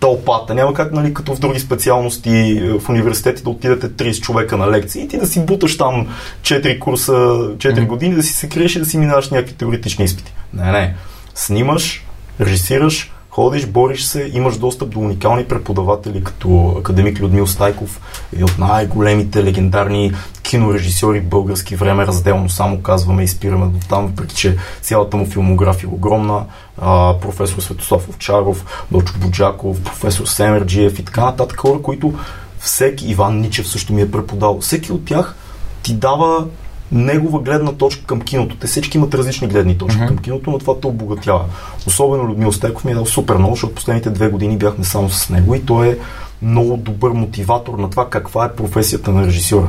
тълпата. 0.00 0.54
Няма 0.54 0.74
как, 0.74 0.92
нали, 0.92 1.14
като 1.14 1.34
в 1.34 1.38
други 1.38 1.60
специалности 1.60 2.62
в 2.80 2.88
университети 2.88 3.42
да 3.42 3.50
отидете 3.50 3.90
30 3.90 4.20
човека 4.20 4.56
на 4.56 4.70
лекции 4.70 5.02
и 5.02 5.08
ти 5.08 5.18
да 5.18 5.26
си 5.26 5.46
буташ 5.46 5.76
там 5.76 6.08
4 6.42 6.78
курса, 6.78 7.12
4 7.12 7.56
mm-hmm. 7.56 7.86
години, 7.86 8.14
да 8.14 8.22
си 8.22 8.32
се 8.32 8.48
криеш 8.48 8.76
и 8.76 8.78
да 8.78 8.86
си 8.86 8.98
минаваш 8.98 9.30
някакви 9.30 9.54
теоретични 9.54 10.04
изпити. 10.04 10.32
Не, 10.54 10.72
не. 10.72 10.94
Снимаш, 11.34 12.06
режисираш, 12.40 13.12
ходиш, 13.30 13.66
бориш 13.66 14.04
се, 14.04 14.30
имаш 14.34 14.58
достъп 14.58 14.88
до 14.90 15.00
уникални 15.00 15.44
преподаватели, 15.44 16.24
като 16.24 16.76
академик 16.78 17.20
Людмил 17.20 17.46
Стайков, 17.46 18.00
един 18.32 18.44
от 18.44 18.58
най-големите 18.58 19.44
легендарни 19.44 20.12
кинорежисьори 20.42 21.20
български 21.20 21.76
време, 21.76 22.06
разделно 22.06 22.48
само 22.48 22.82
казваме 22.82 23.22
и 23.22 23.28
спираме 23.28 23.66
до 23.66 23.78
там, 23.88 24.06
въпреки 24.06 24.36
че 24.36 24.56
цялата 24.82 25.16
му 25.16 25.26
филмография 25.26 25.88
е 25.88 25.94
огромна. 25.94 26.44
А, 26.78 27.14
професор 27.20 27.62
Светослав 27.62 28.08
Овчаров, 28.08 28.84
Дочо 28.90 29.14
Буджаков, 29.18 29.82
професор 29.82 30.26
Семерджиев 30.26 30.98
и 30.98 31.04
така 31.04 31.24
нататък 31.24 31.60
хора, 31.60 31.82
които 31.82 32.14
всеки, 32.58 33.10
Иван 33.10 33.40
Ничев 33.40 33.68
също 33.68 33.92
ми 33.92 34.02
е 34.02 34.10
преподал, 34.10 34.60
всеки 34.60 34.92
от 34.92 35.04
тях 35.04 35.36
ти 35.82 35.94
дава 35.94 36.46
негова 36.92 37.40
гледна 37.40 37.72
точка 37.72 38.04
към 38.06 38.20
киното. 38.20 38.56
Те 38.56 38.66
всички 38.66 38.98
имат 38.98 39.14
различни 39.14 39.48
гледни 39.48 39.78
точки 39.78 40.00
uh-huh. 40.00 40.08
към 40.08 40.18
киното, 40.18 40.50
но 40.50 40.58
това 40.58 40.80
те 40.80 40.86
обогатява. 40.86 41.44
Особено 41.86 42.28
Людмил 42.28 42.52
Стеков 42.52 42.84
ми 42.84 42.92
е 42.92 42.94
дал 42.94 43.06
супер 43.06 43.36
много, 43.36 43.54
защото 43.54 43.74
последните 43.74 44.10
две 44.10 44.28
години 44.28 44.56
бяхме 44.56 44.84
само 44.84 45.10
с 45.10 45.30
него 45.30 45.54
и 45.54 45.66
той 45.66 45.88
е 45.88 45.98
много 46.42 46.76
добър 46.76 47.10
мотиватор 47.10 47.78
на 47.78 47.90
това 47.90 48.10
каква 48.10 48.44
е 48.44 48.52
професията 48.52 49.10
на 49.10 49.26
режисьора. 49.26 49.68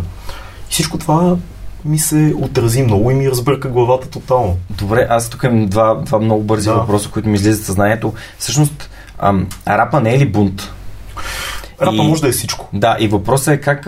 И 0.69 0.73
всичко 0.73 0.97
това 0.97 1.37
ми 1.85 1.99
се 1.99 2.33
отрази 2.37 2.83
много 2.83 3.11
и 3.11 3.13
ми 3.13 3.29
разбърка 3.29 3.69
главата 3.69 4.09
тотално. 4.09 4.57
Добре, 4.69 5.07
аз 5.09 5.29
тук 5.29 5.43
имам 5.43 5.65
два, 5.65 5.95
два 5.95 6.19
много 6.19 6.43
бързи 6.43 6.69
да. 6.69 6.75
въпроса, 6.75 7.09
които 7.09 7.29
ми 7.29 7.35
излизат 7.35 7.65
съзнанието. 7.65 8.13
Всъщност, 8.37 8.89
ам, 9.19 9.47
рапа 9.67 10.01
не 10.01 10.13
е 10.13 10.19
ли 10.19 10.25
бунт? 10.25 10.73
Рапа 11.81 11.95
и, 11.95 12.07
може 12.07 12.21
да 12.21 12.27
е 12.27 12.31
всичко. 12.31 12.69
Да, 12.73 12.97
и 12.99 13.07
въпросът 13.07 13.47
е 13.47 13.61
как 13.61 13.87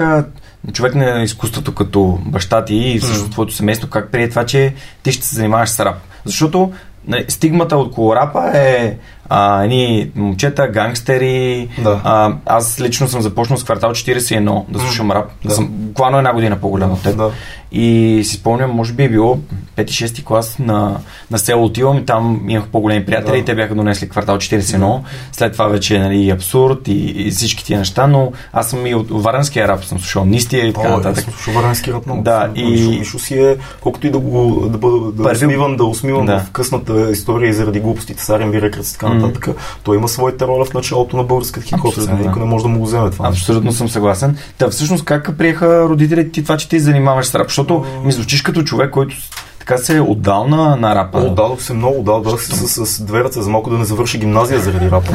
човек 0.71 0.95
на 0.95 1.23
изкуството 1.23 1.75
като 1.75 2.19
баща 2.25 2.65
ти 2.65 2.75
и 2.75 2.99
също 2.99 3.29
твоето 3.29 3.53
семейство, 3.53 3.89
как 3.89 4.11
прие 4.11 4.29
това, 4.29 4.45
че 4.45 4.73
ти 5.03 5.11
ще 5.11 5.25
се 5.25 5.35
занимаваш 5.35 5.69
с 5.69 5.79
рап? 5.79 5.95
Защото 6.25 6.71
нали, 7.07 7.25
стигмата 7.27 7.77
около 7.77 8.15
рапа 8.15 8.51
е 8.53 8.97
а, 9.29 9.63
едни 9.63 10.11
момчета, 10.15 10.67
гангстери. 10.67 11.69
Да. 11.83 12.01
А, 12.03 12.35
аз 12.45 12.81
лично 12.81 13.07
съм 13.07 13.21
започнал 13.21 13.57
с 13.57 13.63
квартал 13.63 13.91
41 13.91 14.63
да 14.69 14.79
слушам 14.79 15.11
рап. 15.11 15.31
Да 15.45 15.53
съм 15.53 15.67
буквално 15.67 16.17
една 16.17 16.33
година 16.33 16.59
по-голям 16.61 16.91
от 16.91 17.03
теб. 17.03 17.17
Да. 17.17 17.31
И 17.73 18.21
си 18.23 18.35
спомням, 18.35 18.71
може 18.71 18.93
би 18.93 19.03
е 19.03 19.09
било 19.09 19.39
5-6 19.77 20.23
клас 20.23 20.59
на, 20.59 20.97
на 21.31 21.39
село 21.39 21.65
отивам 21.65 21.97
и 21.97 22.05
там 22.05 22.45
имах 22.47 22.67
по-големи 22.67 23.05
приятели 23.05 23.31
да. 23.31 23.37
и 23.37 23.45
те 23.45 23.55
бяха 23.55 23.75
донесли 23.75 24.09
квартал 24.09 24.37
41. 24.37 24.99
След 25.31 25.53
това 25.53 25.67
вече 25.67 25.99
нали, 25.99 26.29
абсурд 26.29 26.87
и, 26.87 27.13
и 27.27 27.31
всички 27.31 27.65
тия 27.65 27.79
неща, 27.79 28.07
но 28.07 28.31
аз 28.53 28.69
съм 28.69 28.87
и 28.87 28.95
от 28.95 29.07
варенския 29.11 29.67
рап 29.67 29.83
съм 29.83 29.99
слушал 29.99 30.25
Нистия 30.25 30.67
и 30.67 30.73
така 30.73 30.89
нататък. 30.89 31.23
Слушал 31.23 31.53
варенски 31.53 31.93
рап 31.93 32.05
много. 32.05 32.23
Да, 32.23 32.51
и... 32.55 32.97
Мишо 32.99 33.19
си 33.19 33.39
е, 33.39 33.57
колкото 33.81 34.07
и 34.07 34.11
да 34.11 34.19
го 34.19 34.67
да, 34.69 34.77
бъда, 34.77 35.11
да 35.11 35.23
Първи... 35.23 35.45
усмивам, 35.45 35.77
да 35.77 35.85
усмивам 35.85 36.25
да. 36.25 36.39
в 36.39 36.51
късната 36.51 37.11
история 37.11 37.49
и 37.49 37.53
заради 37.53 37.79
глупостите 37.79 38.23
с 38.23 38.29
Арен 38.29 38.51
Бирекръц 38.51 38.89
и 38.91 38.93
така 38.93 39.13
нататък. 39.13 39.47
Mm. 39.47 39.55
Той 39.83 39.97
има 39.97 40.07
своята 40.07 40.47
роля 40.47 40.65
в 40.65 40.73
началото 40.73 41.17
на 41.17 41.23
българската 41.23 41.65
хип-хоп. 41.65 42.19
Никой 42.19 42.41
не 42.41 42.47
може 42.47 42.63
да 42.63 42.69
му 42.69 42.79
го 42.79 42.85
вземе 42.85 43.09
това. 43.09 43.27
Абсолютно 43.27 43.71
съм 43.71 43.89
съгласен. 43.89 44.37
Та 44.57 44.69
всъщност 44.69 45.05
как 45.05 45.37
приеха 45.37 45.89
родителите 45.89 46.31
ти 46.31 46.43
това, 46.43 46.57
че 46.57 46.69
ти 46.69 46.79
занимаваш 46.79 47.25
с 47.25 47.35
рап? 47.35 47.49
Защото 47.63 47.85
ми 48.03 48.11
звучиш 48.11 48.41
като 48.41 48.63
човек, 48.63 48.91
който 48.91 49.15
така 49.59 49.77
се 49.77 49.97
е 49.97 50.01
отдал 50.01 50.47
на, 50.47 50.75
на 50.75 50.95
рапа. 50.95 51.19
Отдалох 51.19 51.61
се 51.61 51.73
много, 51.73 51.99
отдал 51.99 52.37
се 52.37 52.55
с, 52.55 52.85
с 52.85 53.03
две 53.03 53.23
ръце, 53.23 53.41
за 53.41 53.49
малко 53.49 53.69
да 53.69 53.77
не 53.77 53.85
завърши 53.85 54.17
гимназия 54.17 54.59
заради 54.59 54.91
рапа. 54.91 55.11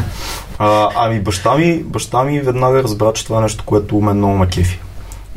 А, 0.59 0.89
ами 0.97 1.21
баща 1.21 1.57
ми, 1.57 1.83
баща 1.83 2.25
ми 2.25 2.41
веднага 2.41 2.83
разбра, 2.83 3.13
че 3.13 3.25
това 3.25 3.39
е 3.39 3.43
нещо, 3.43 3.65
което 3.67 4.01
мен 4.01 4.17
много 4.17 4.37
ме 4.37 4.47
кефи. 4.47 4.81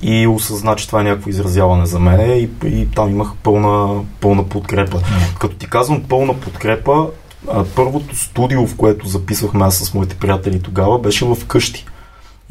И 0.01 0.27
осъзна, 0.27 0.75
че 0.75 0.88
това 0.88 1.01
е 1.01 1.03
някакво 1.03 1.30
изразяване 1.30 1.86
за 1.86 2.00
мен 2.00 2.39
и, 2.39 2.50
и 2.68 2.88
там 2.96 3.10
имах 3.10 3.32
пълна, 3.44 4.01
пълна 4.20 4.44
подкрепа. 4.44 5.00
Като 5.39 5.56
ти 5.56 5.68
казвам 5.68 6.03
пълна 6.10 6.34
подкрепа, 6.34 7.08
първото 7.75 8.15
студио, 8.15 8.68
в 8.68 8.75
което 8.75 9.08
записвахме 9.08 9.65
аз 9.65 9.75
с 9.75 9.94
моите 9.94 10.15
приятели 10.15 10.62
тогава, 10.62 11.00
беше 11.00 11.25
в 11.25 11.38
къщи. 11.48 11.86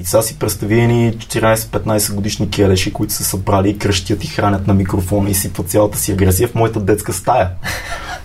И 0.00 0.04
сега 0.04 0.23
си 0.23 0.38
представи 0.38 0.87
ни 0.87 1.12
14-15 1.12 2.14
годишни 2.14 2.50
келеши, 2.50 2.92
които 2.92 3.12
са 3.12 3.25
събрали 3.25 3.71
и 3.71 3.78
кръщят 3.78 4.25
и 4.25 4.26
хранят 4.26 4.66
на 4.66 4.75
микрофона 4.75 5.30
и 5.30 5.35
сипват 5.35 5.69
цялата 5.69 5.99
си 5.99 6.12
агресия 6.12 6.49
в 6.49 6.54
моята 6.54 6.80
детска 6.80 7.12
стая. 7.12 7.50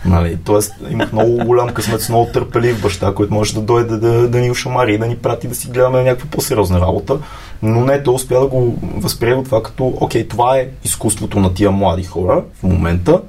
Нали? 0.05 0.37
Тоест 0.45 0.73
имах 0.89 1.13
много 1.13 1.45
голям 1.45 1.69
късмет 1.69 2.01
с 2.01 2.09
много 2.09 2.31
търпелив 2.31 2.81
баща, 2.81 3.13
който 3.13 3.33
може 3.33 3.53
да 3.53 3.61
дойде 3.61 3.97
да, 3.97 4.27
да 4.27 4.39
ни 4.39 4.51
ушамари 4.51 4.93
и 4.93 4.97
да 4.97 5.07
ни 5.07 5.17
прати 5.17 5.47
да 5.47 5.55
си 5.55 5.67
гледаме 5.67 6.03
някаква 6.03 6.29
по-сериозна 6.29 6.81
работа. 6.81 7.17
Но 7.61 7.85
не, 7.85 8.03
той 8.03 8.13
успя 8.13 8.39
да 8.39 8.47
го 8.47 8.79
възприема 8.81 9.43
това 9.43 9.63
като, 9.63 9.93
окей, 10.01 10.27
това 10.27 10.57
е 10.57 10.67
изкуството 10.83 11.39
на 11.39 11.53
тия 11.53 11.71
млади 11.71 12.03
хора 12.03 12.43
в 12.59 12.63
момента 12.63 13.21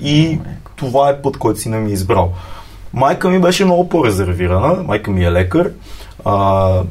и 0.00 0.38
това 0.76 1.10
е 1.10 1.22
път, 1.22 1.36
който 1.36 1.60
си 1.60 1.68
не 1.68 1.78
ми 1.78 1.90
е 1.90 1.94
избрал. 1.94 2.32
Майка 2.92 3.28
ми 3.28 3.40
беше 3.40 3.64
много 3.64 3.88
по-резервирана, 3.88 4.82
майка 4.82 5.10
ми 5.10 5.24
е 5.24 5.32
лекар. 5.32 5.70
А, 6.24 6.82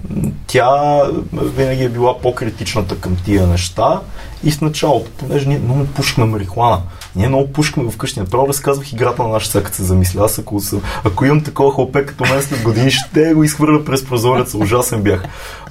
тя 0.47 1.01
винаги 1.33 1.83
е 1.83 1.89
била 1.89 2.19
по-критичната 2.19 2.99
към 2.99 3.15
тия 3.15 3.47
неща 3.47 4.01
и 4.43 4.51
в 4.51 4.61
началото, 4.61 5.11
понеже 5.11 5.47
ние 5.47 5.59
много 5.59 5.85
пушихме 5.85 6.25
марихуана, 6.25 6.81
ние 7.15 7.27
много 7.27 7.53
пушкаме 7.53 7.91
вкъщи. 7.91 8.19
Направо 8.19 8.47
разказвах 8.47 8.93
играта 8.93 9.23
на 9.23 9.29
нашата 9.29 9.63
като 9.63 9.75
се 9.75 9.83
замисля. 9.83 10.25
Аз 10.25 10.39
ако, 10.39 10.59
съм, 10.59 10.81
ако 11.03 11.25
имам 11.25 11.43
такова 11.43 11.73
хлопе 11.73 12.05
като 12.05 12.23
мен 12.23 12.41
след 12.41 12.63
години, 12.63 12.91
ще 12.91 13.33
го 13.33 13.43
изхвърля 13.43 13.85
през 13.85 14.05
прозореца. 14.05 14.57
Ужасен 14.57 15.01
бях. 15.01 15.23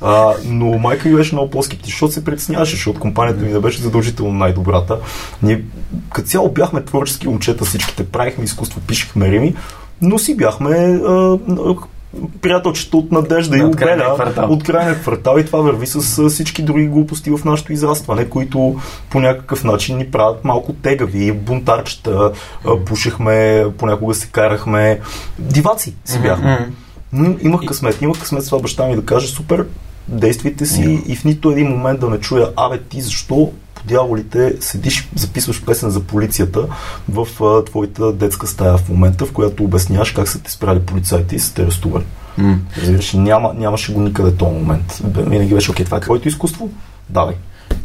А, 0.02 0.32
но 0.44 0.78
майка 0.78 1.08
ми 1.08 1.16
беше 1.16 1.34
много 1.34 1.50
по-скептична, 1.50 1.90
защото 1.90 2.12
се 2.12 2.24
притесняваше, 2.24 2.76
защото 2.76 3.00
компанията 3.00 3.42
ми 3.42 3.52
не 3.52 3.60
беше 3.60 3.82
задължително 3.82 4.32
най-добрата. 4.32 4.98
Ние 5.42 5.64
като 6.12 6.28
цяло 6.28 6.48
бяхме 6.48 6.84
творчески 6.84 7.28
момчета, 7.28 7.64
всичките 7.64 8.04
правихме 8.04 8.44
изкуство, 8.44 8.80
пишехме 8.80 9.30
рими, 9.30 9.54
но 10.02 10.18
си 10.18 10.36
бяхме 10.36 10.70
а, 10.70 11.38
приятелчето 12.40 12.98
от 12.98 13.12
Надежда 13.12 13.56
и 13.56 13.64
Обеля 13.64 13.68
от 14.48 14.64
крайния 14.64 15.00
квартал. 15.00 15.38
и 15.38 15.46
това 15.46 15.60
върви 15.60 15.86
с 15.86 16.28
всички 16.28 16.62
други 16.62 16.86
глупости 16.86 17.30
в 17.30 17.44
нашето 17.44 17.72
израстване, 17.72 18.28
които 18.28 18.80
по 19.10 19.20
някакъв 19.20 19.64
начин 19.64 19.96
ни 19.96 20.10
правят 20.10 20.44
малко 20.44 20.72
тегави, 20.72 21.32
бунтарчета, 21.32 22.32
пушехме, 22.86 23.66
понякога 23.78 24.14
се 24.14 24.28
карахме, 24.28 25.00
диваци 25.38 25.94
си 26.04 26.18
бяхме. 26.18 26.70
Но 27.12 27.34
имах 27.42 27.60
късмет, 27.66 28.02
имах 28.02 28.20
късмет 28.20 28.42
с 28.42 28.46
това 28.46 28.62
баща 28.62 28.86
ми 28.86 28.96
да 28.96 29.04
каже 29.04 29.28
супер, 29.28 29.66
действайте 30.08 30.66
си 30.66 30.82
yeah. 30.82 31.06
и 31.06 31.16
в 31.16 31.24
нито 31.24 31.50
един 31.50 31.68
момент 31.68 32.00
да 32.00 32.08
не 32.08 32.20
чуя, 32.20 32.48
абе 32.56 32.78
ти 32.78 33.00
защо 33.00 33.52
дяволите 33.86 34.56
седиш, 34.60 35.08
записваш 35.14 35.64
песен 35.64 35.90
за 35.90 36.00
полицията 36.00 36.66
в 37.08 37.44
а, 37.44 37.64
твоята 37.64 38.12
детска 38.12 38.46
стая 38.46 38.76
в 38.76 38.88
момента, 38.88 39.26
в 39.26 39.32
която 39.32 39.64
обясняваш 39.64 40.10
как 40.10 40.28
са 40.28 40.42
те 40.42 40.50
спряли 40.50 40.80
полицайите 40.80 41.36
и 41.36 41.38
са 41.38 41.54
те 41.54 41.62
арестували. 41.62 42.04
Mm. 42.38 42.56
Разбираш, 42.78 43.12
няма, 43.12 43.54
нямаше 43.54 43.92
го 43.92 44.00
никъде 44.00 44.36
този 44.36 44.54
момент. 44.54 45.02
Винаги 45.16 45.54
беше, 45.54 45.70
окей, 45.70 45.84
това 45.84 45.96
е 45.96 46.00
твоето 46.00 46.28
изкуство, 46.28 46.70
давай. 47.08 47.34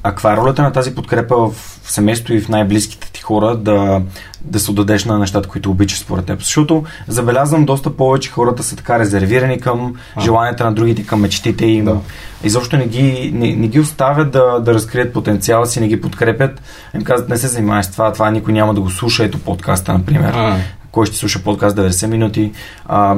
А 0.03 0.09
каква 0.09 0.33
е 0.33 0.37
ролята 0.37 0.61
на 0.61 0.71
тази 0.71 0.95
подкрепа 0.95 1.35
в 1.35 1.53
семейството 1.83 2.33
и 2.33 2.41
в 2.41 2.49
най-близките 2.49 3.11
ти 3.11 3.21
хора 3.21 3.55
да, 3.55 4.01
да 4.41 4.59
се 4.59 4.71
отдадеш 4.71 5.05
на 5.05 5.19
нещата, 5.19 5.49
които 5.49 5.71
обичаш 5.71 5.99
според 5.99 6.25
теб? 6.25 6.39
Защото 6.39 6.83
забелязвам 7.07 7.65
доста 7.65 7.97
повече 7.97 8.31
хората 8.31 8.63
са 8.63 8.75
така 8.75 8.99
резервирани 8.99 9.59
към 9.59 9.95
а. 10.15 10.21
желанията 10.21 10.65
на 10.65 10.73
другите, 10.73 11.05
към 11.05 11.21
мечтите 11.21 11.65
им. 11.65 11.85
Да. 11.85 11.97
Изобщо 12.43 12.77
не 12.77 12.87
ги, 12.87 13.31
не, 13.33 13.55
не 13.55 13.67
ги 13.67 13.79
оставят 13.79 14.31
да, 14.31 14.59
да 14.59 14.73
разкрият 14.73 15.13
потенциала 15.13 15.65
си, 15.65 15.79
не 15.79 15.87
ги 15.87 16.01
подкрепят. 16.01 16.61
Им 16.95 17.03
казват, 17.03 17.29
не 17.29 17.37
се 17.37 17.47
занимавай 17.47 17.83
с 17.83 17.91
това, 17.91 18.13
това 18.13 18.31
никой 18.31 18.53
няма 18.53 18.73
да 18.73 18.81
го 18.81 18.89
слуша. 18.89 19.23
Ето 19.23 19.39
подкаста, 19.39 19.93
например. 19.93 20.33
А. 20.33 20.57
Кой 20.91 21.05
ще 21.05 21.17
слуша 21.17 21.43
подкаст 21.43 21.77
90 21.77 22.07
минути? 22.07 22.51
А, 22.85 23.15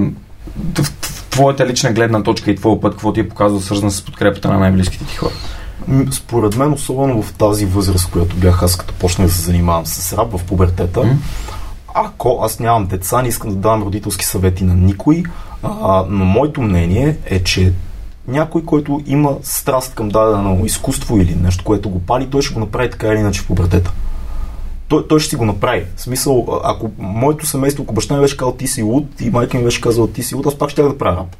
твоята 1.29 1.65
лична 1.65 1.91
гледна 1.91 2.23
точка 2.23 2.51
и 2.51 2.55
твоя 2.55 2.81
път, 2.81 2.93
какво 2.93 3.13
ти 3.13 3.19
е 3.19 3.29
показал 3.29 3.59
свързан 3.59 3.91
с 3.91 4.01
подкрепата 4.01 4.47
на 4.47 4.59
най-близките 4.59 5.05
ти 5.05 5.15
хора? 5.15 5.31
Според 6.11 6.55
мен, 6.55 6.73
особено 6.73 7.21
в 7.21 7.33
тази 7.33 7.65
възраст, 7.65 8.11
която 8.11 8.35
бях 8.35 8.63
аз, 8.63 8.75
като 8.75 8.93
почнах 8.93 9.27
да 9.27 9.33
се 9.33 9.41
занимавам 9.41 9.85
с 9.85 10.13
раб 10.13 10.37
в 10.37 10.43
пубертета, 10.43 10.99
mm. 10.99 11.15
ако 11.93 12.39
аз 12.43 12.59
нямам 12.59 12.85
деца, 12.85 13.21
не 13.21 13.27
искам 13.27 13.49
да 13.49 13.55
давам 13.55 13.83
родителски 13.83 14.25
съвети 14.25 14.63
на 14.63 14.75
никой, 14.75 15.23
а, 15.63 16.05
но 16.09 16.25
моето 16.25 16.61
мнение 16.61 17.17
е, 17.25 17.43
че 17.43 17.73
някой, 18.27 18.65
който 18.65 19.01
има 19.05 19.37
страст 19.43 19.95
към 19.95 20.09
дадено 20.09 20.65
изкуство 20.65 21.17
или 21.17 21.35
нещо, 21.35 21.63
което 21.63 21.89
го 21.89 21.99
пали, 21.99 22.29
той 22.29 22.41
ще 22.41 22.53
го 22.53 22.59
направи 22.59 22.89
така 22.89 23.07
или 23.07 23.19
иначе 23.19 23.41
в 23.41 23.47
пубертета. 23.47 23.93
Той, 24.87 25.07
той 25.07 25.19
ще 25.19 25.29
си 25.29 25.35
го 25.35 25.45
направи. 25.45 25.85
В 25.95 26.01
смисъл, 26.01 26.61
ако 26.63 26.91
моето 26.99 27.45
семейство, 27.45 27.83
ако 27.83 27.93
баща 27.93 28.15
ми 28.15 28.21
беше 28.21 28.37
казал 28.37 28.53
ти 28.53 28.67
си 28.67 28.81
луд 28.81 29.05
и 29.21 29.29
майка 29.29 29.57
ми 29.57 29.63
беше 29.63 29.81
казала 29.81 30.11
ти 30.11 30.23
си 30.23 30.35
луд, 30.35 30.45
аз 30.45 30.57
пак 30.57 30.69
ще 30.69 30.81
да 30.81 30.97
правя 30.97 31.17
рап. 31.17 31.35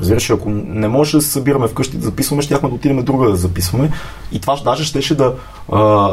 Разбираш, 0.00 0.30
ако 0.30 0.50
не 0.50 0.88
можеше 0.88 1.16
да 1.16 1.22
се 1.22 1.30
събираме 1.30 1.68
вкъщи 1.68 1.96
да 1.96 2.04
записваме, 2.04 2.42
щяхме 2.42 2.68
да 2.68 2.74
отидем 2.74 3.04
друга 3.04 3.30
да 3.30 3.36
записваме. 3.36 3.90
И 4.32 4.40
това 4.40 4.56
даже 4.64 4.84
щеше 4.84 5.14
да 5.14 5.34
а, 5.72 6.08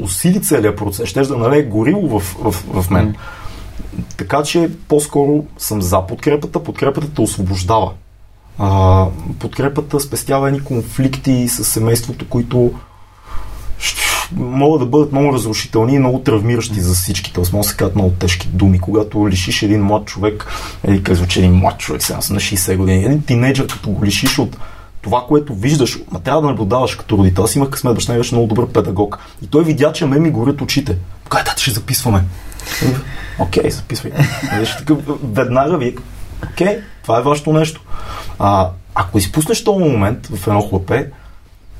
усили 0.00 0.42
целият 0.42 0.76
процес, 0.76 1.08
ще 1.08 1.22
да 1.22 1.36
налее 1.36 1.62
горило 1.62 2.18
в, 2.18 2.36
в, 2.42 2.82
в 2.82 2.90
мен. 2.90 3.14
Така 4.16 4.42
че 4.42 4.70
по-скоро 4.88 5.44
съм 5.58 5.82
за 5.82 6.06
подкрепата. 6.06 6.62
Подкрепата 6.62 7.10
те 7.14 7.20
освобождава. 7.20 7.92
А, 8.58 9.06
подкрепата 9.38 10.00
спестява 10.00 10.48
едни 10.48 10.64
конфликти 10.64 11.48
с 11.48 11.64
семейството, 11.64 12.28
които 12.28 12.72
могат 14.36 14.80
да 14.80 14.86
бъдат 14.86 15.12
много 15.12 15.32
разрушителни 15.32 15.94
и 15.94 15.98
много 15.98 16.18
травмиращи 16.18 16.80
за 16.80 16.94
всички. 16.94 17.32
Тоест, 17.32 17.52
могат 17.52 17.64
да 17.64 17.68
се 17.68 17.76
кажат 17.76 17.94
много 17.94 18.10
тежки 18.10 18.48
думи. 18.48 18.78
Когато 18.78 19.28
лишиш 19.28 19.62
един 19.62 19.82
млад 19.82 20.04
човек, 20.04 20.46
или 20.88 21.02
казва, 21.02 21.26
че 21.26 21.38
един 21.38 21.54
млад 21.54 21.78
човек, 21.78 22.02
сега 22.02 22.16
на 22.16 22.22
60 22.22 22.76
години, 22.76 23.04
един 23.04 23.22
тинейджър, 23.22 23.66
като 23.66 23.90
го 23.90 24.04
лишиш 24.04 24.38
от 24.38 24.56
това, 25.02 25.24
което 25.28 25.54
виждаш, 25.54 25.98
ма 26.10 26.20
трябва 26.20 26.42
да 26.42 26.48
наблюдаваш 26.48 26.94
като 26.94 27.18
родител. 27.18 27.44
Аз 27.44 27.56
имах 27.56 27.70
късмет, 27.70 27.94
баща 27.94 28.12
ми 28.12 28.18
беше 28.18 28.34
много 28.34 28.48
добър 28.48 28.68
педагог. 28.68 29.18
И 29.42 29.46
той 29.46 29.64
видя, 29.64 29.92
че 29.92 30.06
ме 30.06 30.18
ми 30.18 30.30
горят 30.30 30.60
очите. 30.60 30.96
Кай, 31.28 31.44
тати, 31.44 31.62
ще 31.62 31.70
записваме. 31.70 32.24
Окей, 33.38 33.62
okay, 33.62 33.68
записвай. 33.68 34.12
веднага 35.22 35.78
ви, 35.78 35.96
окей, 36.52 36.66
okay, 36.66 36.80
това 37.02 37.18
е 37.18 37.22
вашето 37.22 37.52
нещо. 37.52 37.80
А, 38.38 38.70
ако 38.94 39.18
изпуснеш 39.18 39.64
този 39.64 39.84
момент 39.84 40.26
в 40.26 40.46
едно 40.46 40.62
хлапе, 40.62 41.10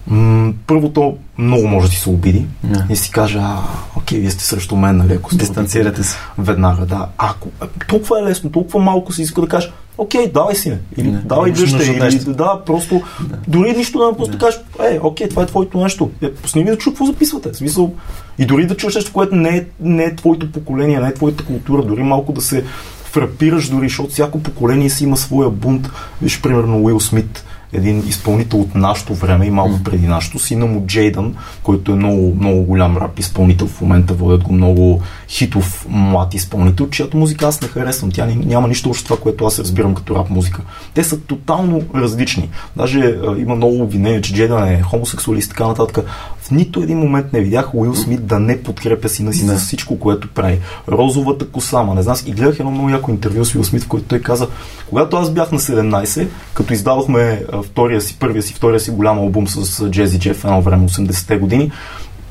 М- 0.07 0.53
първото 0.67 1.17
много 1.39 1.67
може 1.67 1.87
да 1.87 1.91
ти 1.91 1.97
се 1.97 2.11
обиди 2.11 2.47
yeah. 2.67 2.93
и 2.93 2.97
си 2.97 3.11
каже, 3.11 3.39
а, 3.39 3.57
окей, 3.97 4.19
вие 4.19 4.31
сте 4.31 4.45
срещу 4.45 4.77
мен, 4.77 4.97
нали? 4.97 5.13
Ако 5.13 5.37
Дистанцирате 5.37 6.03
се. 6.03 6.17
Веднага, 6.39 6.87
да. 6.87 7.09
Ако 7.19 7.49
толкова 7.89 8.21
е 8.21 8.23
лесно, 8.23 8.53
толкова 8.53 8.81
малко 8.81 9.13
си 9.13 9.23
иска 9.23 9.41
да 9.41 9.49
кажеш, 9.49 9.73
окей, 9.99 10.31
давай 10.33 10.55
си 10.55 10.71
ме. 10.71 10.81
Или 10.97 11.11
не, 11.11 11.19
давай 11.19 11.53
дръжте. 11.53 11.85
Или 11.85 12.01
нещо. 12.01 12.33
да, 12.33 12.61
просто, 12.67 13.03
да. 13.21 13.39
дори 13.49 13.73
нищо 13.77 13.99
да 13.99 14.17
просто 14.17 14.33
да 14.33 14.39
кажеш, 14.39 14.61
е, 14.91 14.99
окей, 15.03 15.29
това 15.29 15.43
е 15.43 15.47
твоето 15.47 15.79
нещо. 15.79 16.11
Е, 16.23 16.33
пусни 16.33 16.65
ми 16.65 16.71
да 16.71 16.79
чу 16.79 16.91
какво 16.91 17.07
записвате. 17.07 17.53
В 17.53 17.57
смисъл, 17.57 17.95
и 18.39 18.47
дори 18.47 18.67
да 18.67 18.77
чуеш 18.77 18.95
нещо, 18.95 19.13
което 19.13 19.35
не 19.35 19.57
е, 19.57 19.65
не 19.81 20.05
е 20.05 20.17
твоето 20.17 20.53
поколение, 20.53 21.01
не 21.01 21.09
е 21.09 21.15
твоята 21.15 21.45
култура, 21.45 21.83
дори 21.83 22.03
малко 22.03 22.33
да 22.33 22.41
се 22.41 22.65
фрапираш 23.05 23.69
дори, 23.69 23.89
защото 23.89 24.11
всяко 24.11 24.43
поколение 24.43 24.91
си 24.91 25.05
има 25.05 25.17
своя 25.17 25.51
бунт. 25.51 25.91
Виж, 26.23 26.41
примерно, 26.41 26.83
Уил 26.83 27.01
Смит 27.01 27.45
един 27.75 27.99
изпълнител 28.09 28.61
от 28.61 28.75
нашето 28.75 29.15
време 29.15 29.47
и 29.47 29.51
малко 29.51 29.83
преди 29.85 30.07
нашето, 30.07 30.39
сина 30.39 30.67
му 30.67 30.87
Джейдън, 30.87 31.35
който 31.63 31.93
е 31.93 31.95
много, 31.95 32.37
много 32.41 32.63
голям 32.63 32.97
рап 32.97 33.19
изпълнител 33.19 33.67
в 33.67 33.81
момента, 33.81 34.15
водят 34.15 34.43
го 34.43 34.53
много 34.53 35.03
хитов 35.29 35.87
млад 35.89 36.35
изпълнител, 36.35 36.89
чиято 36.91 37.17
музика 37.17 37.47
аз 37.47 37.63
не 37.63 37.69
харесвам. 37.69 38.11
Тя 38.11 38.27
няма 38.27 38.69
нищо 38.69 38.91
още 38.91 39.05
това, 39.05 39.17
което 39.17 39.45
аз 39.45 39.59
разбирам 39.59 39.95
като 39.95 40.15
рап 40.15 40.31
музика. 40.31 40.63
Те 40.95 41.05
са 41.05 41.21
тотално 41.21 41.83
различни. 41.95 42.51
Даже 42.77 43.01
а, 43.01 43.37
има 43.39 43.55
много 43.55 43.83
обвинения, 43.83 44.21
че 44.21 44.35
Джейдън 44.35 44.69
е 44.69 44.83
хомосексуалист 44.83 45.47
и 45.47 45.51
така 45.51 45.67
нататък. 45.67 46.07
В 46.41 46.51
нито 46.51 46.83
един 46.83 46.99
момент 46.99 47.33
не 47.33 47.41
видях 47.41 47.75
Уил 47.75 47.95
Смит 47.95 48.27
да 48.27 48.41
не 48.41 48.63
подкрепя 48.63 49.09
сина 49.09 49.33
си 49.33 49.45
за 49.45 49.59
всичко, 49.59 49.99
което 49.99 50.29
прави. 50.29 50.59
Розовата 50.89 51.49
косама, 51.49 51.95
не 51.95 52.03
знам, 52.03 52.17
и 52.27 52.33
гледах 52.33 52.59
едно 52.59 52.71
много 52.71 52.91
яко 52.91 53.11
интервю 53.11 53.45
с 53.45 53.55
Уил 53.55 53.65
Смит, 53.65 53.83
в 53.83 53.89
което 53.89 54.07
той 54.07 54.21
каза, 54.21 54.49
когато 54.89 55.17
аз 55.17 55.31
бях 55.31 55.53
на 55.53 55.59
17, 55.59 56.27
като 56.55 56.73
издавахме 56.73 57.43
втория 57.65 58.01
си, 58.01 58.17
първия 58.19 58.43
си, 58.43 58.55
втория 58.55 58.81
си 58.81 58.91
голям 58.91 59.19
албум 59.19 59.49
с 59.49 59.91
Джези 59.91 60.19
Джеф 60.19 60.45
едно 60.45 60.63
време, 60.63 60.89
80-те 60.89 61.37
години, 61.37 61.71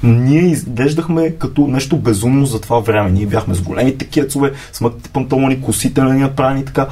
ние 0.04 0.42
изглеждахме 0.42 1.32
като 1.32 1.68
нещо 1.68 1.98
безумно 1.98 2.46
за 2.46 2.62
това 2.62 2.80
време. 2.80 3.12
Ние 3.12 3.26
бяхме 3.26 3.56
с 3.56 3.62
големите 3.62 4.06
кецове, 4.06 4.52
с 4.74 4.82
мъките 4.82 5.10
панталони, 5.10 5.62
косите 5.62 6.02
на 6.02 6.14
ние 6.14 6.30
правени 6.30 6.66
така. 6.66 6.88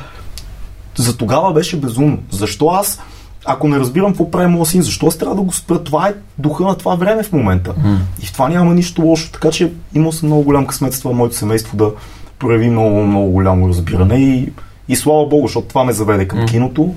За 0.96 1.18
тогава 1.18 1.54
беше 1.54 1.78
безумно. 1.78 2.18
Защо 2.32 2.68
аз, 2.68 3.02
ако 3.46 3.68
не 3.68 3.80
разбирам 3.80 4.12
какво 4.12 4.32
прави 4.32 4.48
моят 4.48 4.68
син, 4.68 4.82
защо 4.82 5.08
аз 5.08 5.18
трябва 5.18 5.36
да 5.36 5.42
го 5.42 5.52
спра? 5.52 5.84
Това 5.84 6.08
е 6.08 6.14
духа 6.38 6.64
на 6.64 6.78
това 6.78 6.96
време 6.96 7.24
в 7.24 7.32
момента. 7.32 7.74
Mm. 7.74 7.98
И 8.24 8.26
в 8.26 8.34
това 8.34 8.50
няма 8.50 8.74
нищо 8.74 9.02
лошо. 9.02 9.32
Така 9.32 9.52
че 9.52 9.72
имал 9.96 10.12
съм 10.12 10.28
много 10.28 10.44
голям 10.44 10.68
късмет 10.68 10.94
с 10.94 11.00
това 11.00 11.16
моето 11.16 11.36
семейство 11.36 11.78
да 11.78 11.92
прояви 12.40 12.70
много, 12.70 13.04
много 13.04 13.32
голямо 13.32 13.70
разбиране 13.70 14.16
и, 14.16 14.52
и 14.88 14.96
слава 14.96 15.26
Богу, 15.26 15.48
защото 15.48 15.68
това 15.68 15.84
ме 15.84 15.94
заведе 15.94 16.28
към 16.28 16.40
mm. 16.40 16.48
киното 16.52 16.96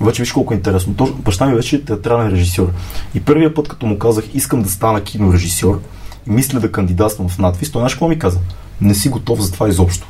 вече 0.00 0.22
виж 0.22 0.32
колко 0.32 0.54
е 0.54 0.56
интересно. 0.56 0.94
То, 0.94 1.06
баща 1.06 1.46
ми 1.46 1.54
беше 1.54 1.84
театрален 1.84 2.28
режисьор. 2.28 2.72
И 3.14 3.20
първия 3.20 3.54
път, 3.54 3.68
като 3.68 3.86
му 3.86 3.98
казах, 3.98 4.24
искам 4.34 4.62
да 4.62 4.68
стана 4.68 5.04
кинорежисьор 5.04 5.80
и 6.26 6.30
мисля 6.30 6.60
да 6.60 6.72
кандидатствам 6.72 7.28
в 7.28 7.38
надвис, 7.38 7.70
той 7.70 7.80
знаеш 7.80 7.94
какво 7.94 8.08
ми 8.08 8.18
каза? 8.18 8.38
Не 8.80 8.94
си 8.94 9.08
готов 9.08 9.40
за 9.40 9.52
това 9.52 9.68
изобщо. 9.68 10.06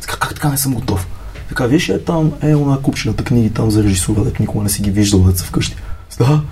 Така, 0.00 0.16
как 0.16 0.34
така 0.34 0.48
не 0.48 0.56
съм 0.56 0.74
готов? 0.74 1.06
Така, 1.48 1.66
виж 1.66 1.88
е 1.88 2.04
там, 2.04 2.32
е, 2.42 2.46
на 2.46 2.82
купчината 2.82 3.24
книги 3.24 3.50
там 3.50 3.70
за 3.70 3.84
режисура, 3.84 4.24
дето 4.24 4.42
никога 4.42 4.64
не 4.64 4.70
си 4.70 4.82
ги 4.82 4.90
виждал 4.90 5.20
деца 5.20 5.44
вкъщи. 5.44 5.76
Да. 6.18 6.42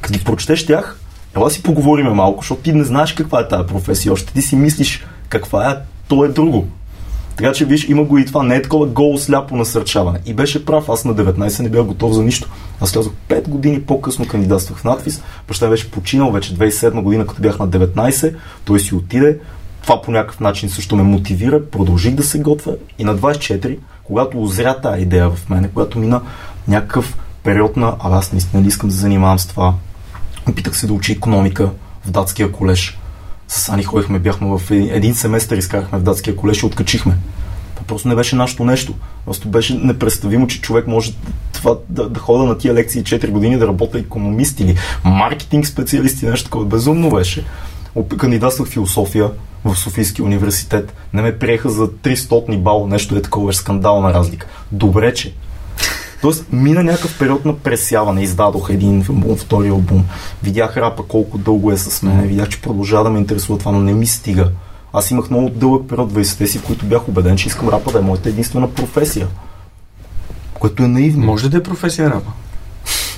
Като 0.00 0.18
ги 0.18 0.24
прочетеш 0.24 0.66
тях, 0.66 1.00
ела 1.36 1.50
си 1.50 1.62
поговориме 1.62 2.10
малко, 2.10 2.42
защото 2.42 2.62
ти 2.62 2.72
не 2.72 2.84
знаеш 2.84 3.12
каква 3.12 3.40
е 3.40 3.48
тази 3.48 3.66
професия 3.66 4.12
още. 4.12 4.32
Ти 4.32 4.42
си 4.42 4.56
мислиш 4.56 5.04
каква 5.28 5.70
е, 5.70 5.76
то 6.08 6.24
е 6.24 6.28
друго. 6.28 6.68
Така 7.36 7.52
че 7.52 7.64
виж, 7.64 7.88
има 7.88 8.04
го 8.04 8.18
и 8.18 8.26
това, 8.26 8.42
не 8.42 8.56
е 8.56 8.62
такова 8.62 8.86
голо 8.86 9.18
сляпо 9.18 9.56
насърчаване. 9.56 10.18
И 10.26 10.34
беше 10.34 10.64
прав, 10.64 10.88
аз 10.88 11.04
на 11.04 11.14
19 11.14 11.62
не 11.62 11.68
бях 11.68 11.82
готов 11.82 12.12
за 12.12 12.22
нищо. 12.22 12.48
Аз 12.80 12.90
слязох 12.90 13.12
5 13.28 13.48
години 13.48 13.82
по-късно 13.82 14.28
кандидатствах 14.28 14.78
в 14.78 14.84
надвис. 14.84 15.22
Баща 15.48 15.68
беше 15.68 15.90
починал 15.90 16.32
вече 16.32 16.54
2007 16.54 17.02
година, 17.02 17.26
като 17.26 17.42
бях 17.42 17.58
на 17.58 17.68
19. 17.68 18.34
Той 18.64 18.80
си 18.80 18.94
отиде. 18.94 19.38
Това 19.82 20.02
по 20.02 20.10
някакъв 20.10 20.40
начин 20.40 20.68
също 20.68 20.96
ме 20.96 21.02
мотивира. 21.02 21.64
Продължих 21.66 22.14
да 22.14 22.22
се 22.22 22.38
готвя. 22.38 22.72
И 22.98 23.04
на 23.04 23.16
24, 23.16 23.78
когато 24.04 24.42
озря 24.42 24.80
тази 24.80 25.02
идея 25.02 25.30
в 25.30 25.50
мене, 25.50 25.68
когато 25.68 25.98
мина 25.98 26.20
някакъв 26.68 27.16
период 27.42 27.76
на, 27.76 27.96
а 28.00 28.18
аз 28.18 28.32
наистина 28.32 28.62
не 28.62 28.68
искам 28.68 28.88
да 28.88 28.94
занимавам 28.94 29.38
с 29.38 29.46
това. 29.46 29.74
Опитах 30.48 30.76
се 30.76 30.86
да 30.86 30.92
учи 30.92 31.12
економика 31.12 31.70
в 32.04 32.10
датския 32.10 32.52
колеж 32.52 32.98
с 33.48 33.68
Ани 33.68 33.84
ходихме, 33.84 34.18
бяхме 34.18 34.58
в 34.58 34.70
един 34.70 35.14
семестър, 35.14 35.56
изкарахме 35.56 35.98
в 35.98 36.02
датския 36.02 36.36
колеж 36.36 36.62
и 36.62 36.66
откачихме. 36.66 37.16
Просто 37.86 38.08
не 38.08 38.14
беше 38.14 38.36
нашето 38.36 38.64
нещо. 38.64 38.94
Просто 39.24 39.48
беше 39.48 39.74
непредставимо, 39.74 40.46
че 40.46 40.60
човек 40.60 40.86
може 40.86 41.12
това, 41.52 41.76
да, 41.88 42.08
да 42.08 42.20
хода 42.20 42.44
на 42.44 42.58
тия 42.58 42.74
лекции 42.74 43.02
4 43.02 43.30
години 43.30 43.58
да 43.58 43.66
работя 43.66 43.98
економист 43.98 44.60
или 44.60 44.76
маркетинг 45.04 45.66
специалист 45.66 46.22
и 46.22 46.26
нещо 46.26 46.44
такова. 46.44 46.64
Безумно 46.64 47.10
беше. 47.10 47.44
Кандидатствах 48.18 48.68
философия 48.68 49.30
в 49.64 49.76
Софийския 49.76 50.24
университет. 50.24 50.94
Не 51.12 51.22
ме 51.22 51.38
приеха 51.38 51.70
за 51.70 51.88
300 51.88 52.58
бал, 52.58 52.86
нещо 52.86 53.16
е 53.16 53.22
такова, 53.22 53.46
беше 53.46 53.58
скандална 53.58 54.14
разлика. 54.14 54.46
Добре, 54.72 55.14
че 55.14 55.34
Тоест, 56.20 56.46
мина 56.52 56.82
някакъв 56.84 57.18
период 57.18 57.44
на 57.44 57.56
пресяване. 57.56 58.22
Издадох 58.22 58.70
един 58.70 59.04
албум, 59.08 59.36
втори 59.36 59.68
албум. 59.68 60.04
Видях 60.42 60.76
рапа 60.76 61.02
колко 61.02 61.38
дълго 61.38 61.72
е 61.72 61.76
с 61.76 62.02
мен. 62.02 62.28
Видях, 62.28 62.48
че 62.48 62.62
продължава 62.62 63.04
да 63.04 63.10
ме 63.10 63.18
интересува 63.18 63.58
това, 63.58 63.72
но 63.72 63.80
не 63.80 63.94
ми 63.94 64.06
стига. 64.06 64.50
Аз 64.92 65.10
имах 65.10 65.30
много 65.30 65.50
дълъг 65.50 65.88
период 65.88 66.12
в 66.12 66.14
20-те 66.14 66.46
си, 66.46 66.58
в 66.58 66.62
който 66.62 66.86
бях 66.86 67.08
убеден, 67.08 67.36
че 67.36 67.48
искам 67.48 67.68
рапа 67.68 67.92
да 67.92 67.98
е 67.98 68.02
моята 68.02 68.28
единствена 68.28 68.70
професия. 68.70 69.28
Което 70.54 70.82
е 70.82 70.88
наивно. 70.88 71.26
Може 71.26 71.48
да 71.48 71.56
е 71.56 71.62
професия 71.62 72.10
рапа? 72.10 72.30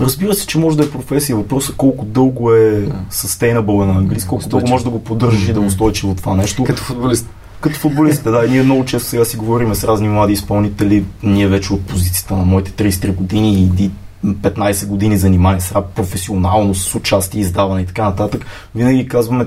Разбира 0.01 0.35
се, 0.35 0.47
че 0.47 0.59
може 0.59 0.77
да 0.77 0.85
е 0.85 0.91
професия. 0.91 1.37
Въпросът 1.37 1.75
е 1.75 1.77
колко 1.77 2.05
дълго 2.05 2.53
е 2.53 2.89
sustainable 3.13 3.83
е 3.83 3.87
на 3.87 3.99
английски, 3.99 4.29
колко 4.29 4.49
дълго 4.49 4.69
може 4.69 4.85
да 4.85 4.91
го 4.91 5.05
поддържаш 5.05 5.49
и 5.49 5.53
да 5.53 5.61
устойчиво 5.61 6.15
това 6.15 6.35
нещо. 6.35 6.65
Като 6.65 6.83
футболист. 6.83 7.29
Като 7.61 7.79
футболистите, 7.79 8.31
да. 8.31 8.49
Ние 8.49 8.62
много 8.62 8.85
често 8.85 9.09
сега 9.09 9.25
си 9.25 9.37
говорим 9.37 9.75
с 9.75 9.85
разни 9.85 10.09
млади 10.09 10.33
изпълнители. 10.33 11.05
Ние 11.23 11.47
вече 11.47 11.73
от 11.73 11.87
позицията 11.87 12.37
на 12.37 12.44
моите 12.44 12.71
33 12.71 13.14
години 13.14 13.71
и 13.79 13.90
15 14.27 14.87
години 14.87 15.16
занимание 15.16 15.61
с 15.61 15.73
рап 15.73 15.87
професионално, 15.94 16.75
с 16.75 16.94
участие, 16.94 17.40
издаване 17.40 17.81
и 17.81 17.87
така 17.87 18.05
нататък, 18.05 18.47
винаги 18.75 19.09
казваме, 19.09 19.47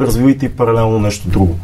развивайте 0.00 0.46
и 0.46 0.48
паралелно 0.48 0.98
нещо 0.98 1.28
друго. 1.28 1.58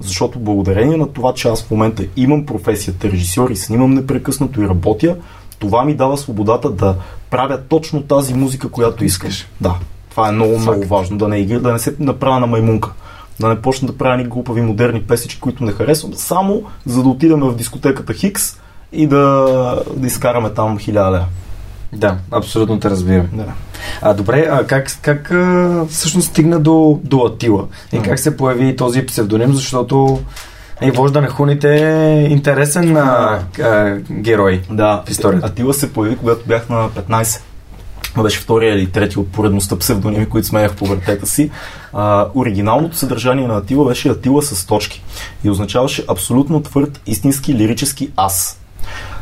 Защото 0.00 0.38
благодарение 0.38 0.96
на 0.96 1.12
това, 1.12 1.34
че 1.34 1.48
аз 1.48 1.62
в 1.62 1.70
момента 1.70 2.04
имам 2.16 2.46
професията 2.46 3.10
режисьор 3.10 3.50
и 3.50 3.56
снимам 3.56 3.94
непрекъснато 3.94 4.62
и 4.62 4.68
работя, 4.68 5.16
това 5.58 5.84
ми 5.84 5.94
дава 5.94 6.18
свободата 6.18 6.70
да 6.70 6.96
правя 7.30 7.60
точно 7.68 8.02
тази 8.02 8.34
музика, 8.34 8.68
която 8.68 9.04
искаш. 9.04 9.46
Да. 9.60 9.74
Това 10.10 10.28
е 10.28 10.32
много, 10.32 10.58
Факт. 10.58 10.76
много 10.76 10.86
важно. 10.86 11.18
Да 11.18 11.28
не, 11.28 11.44
да 11.44 11.72
не 11.72 11.78
се 11.78 11.94
направя 11.98 12.40
на 12.40 12.46
маймунка 12.46 12.92
да 13.40 13.48
не 13.48 13.62
почна 13.62 13.88
да 13.88 13.96
правя 13.96 14.16
ни 14.16 14.24
глупави 14.24 14.62
модерни 14.62 15.02
песички, 15.02 15.40
които 15.40 15.64
не 15.64 15.72
харесвам, 15.72 16.14
само 16.14 16.62
за 16.86 17.02
да 17.02 17.08
отидем 17.08 17.40
в 17.40 17.56
дискотеката 17.56 18.14
Хикс 18.14 18.60
и 18.92 19.06
да, 19.06 19.82
да 19.96 20.06
изкараме 20.06 20.50
там 20.50 20.78
хиляда. 20.78 21.24
Да, 21.92 22.16
абсолютно 22.30 22.80
те 22.80 22.90
разбирам. 22.90 23.28
Да. 23.32 23.44
А 24.02 24.14
добре, 24.14 24.48
а 24.50 24.66
как, 24.66 24.86
как 25.02 25.30
а, 25.30 25.86
всъщност 25.88 26.28
стигна 26.28 26.60
до, 26.60 27.00
до 27.04 27.18
Атила? 27.18 27.66
И 27.92 27.98
как 27.98 28.18
се 28.18 28.36
появи 28.36 28.76
този 28.76 29.06
псевдоним, 29.06 29.52
защото 29.52 30.20
и 30.82 30.90
вожда 30.90 31.20
на 31.20 31.28
хуните 31.28 31.76
е 31.76 32.24
интересен 32.24 32.96
а, 32.96 33.40
а, 33.62 33.96
герой 34.10 34.62
да, 34.70 35.02
в 35.06 35.10
историята. 35.10 35.46
Атила 35.46 35.74
се 35.74 35.92
появи, 35.92 36.16
когато 36.16 36.46
бях 36.46 36.68
на 36.68 36.88
15 36.88 37.40
беше 38.22 38.40
втория 38.40 38.74
или 38.74 38.90
третия 38.90 39.20
от 39.20 39.32
поредността 39.32 39.78
псевдоними, 39.78 40.28
които 40.28 40.48
сменях 40.48 40.72
в 40.72 40.76
повъртета 40.76 41.26
си. 41.26 41.50
А, 41.92 42.26
оригиналното 42.34 42.96
съдържание 42.96 43.46
на 43.46 43.56
Атила 43.56 43.88
беше 43.88 44.08
Атила 44.08 44.42
с 44.42 44.66
точки 44.66 45.02
и 45.44 45.50
означаваше 45.50 46.04
абсолютно 46.08 46.62
твърд, 46.62 47.00
истински 47.06 47.54
лирически 47.54 48.10
аз. 48.16 48.60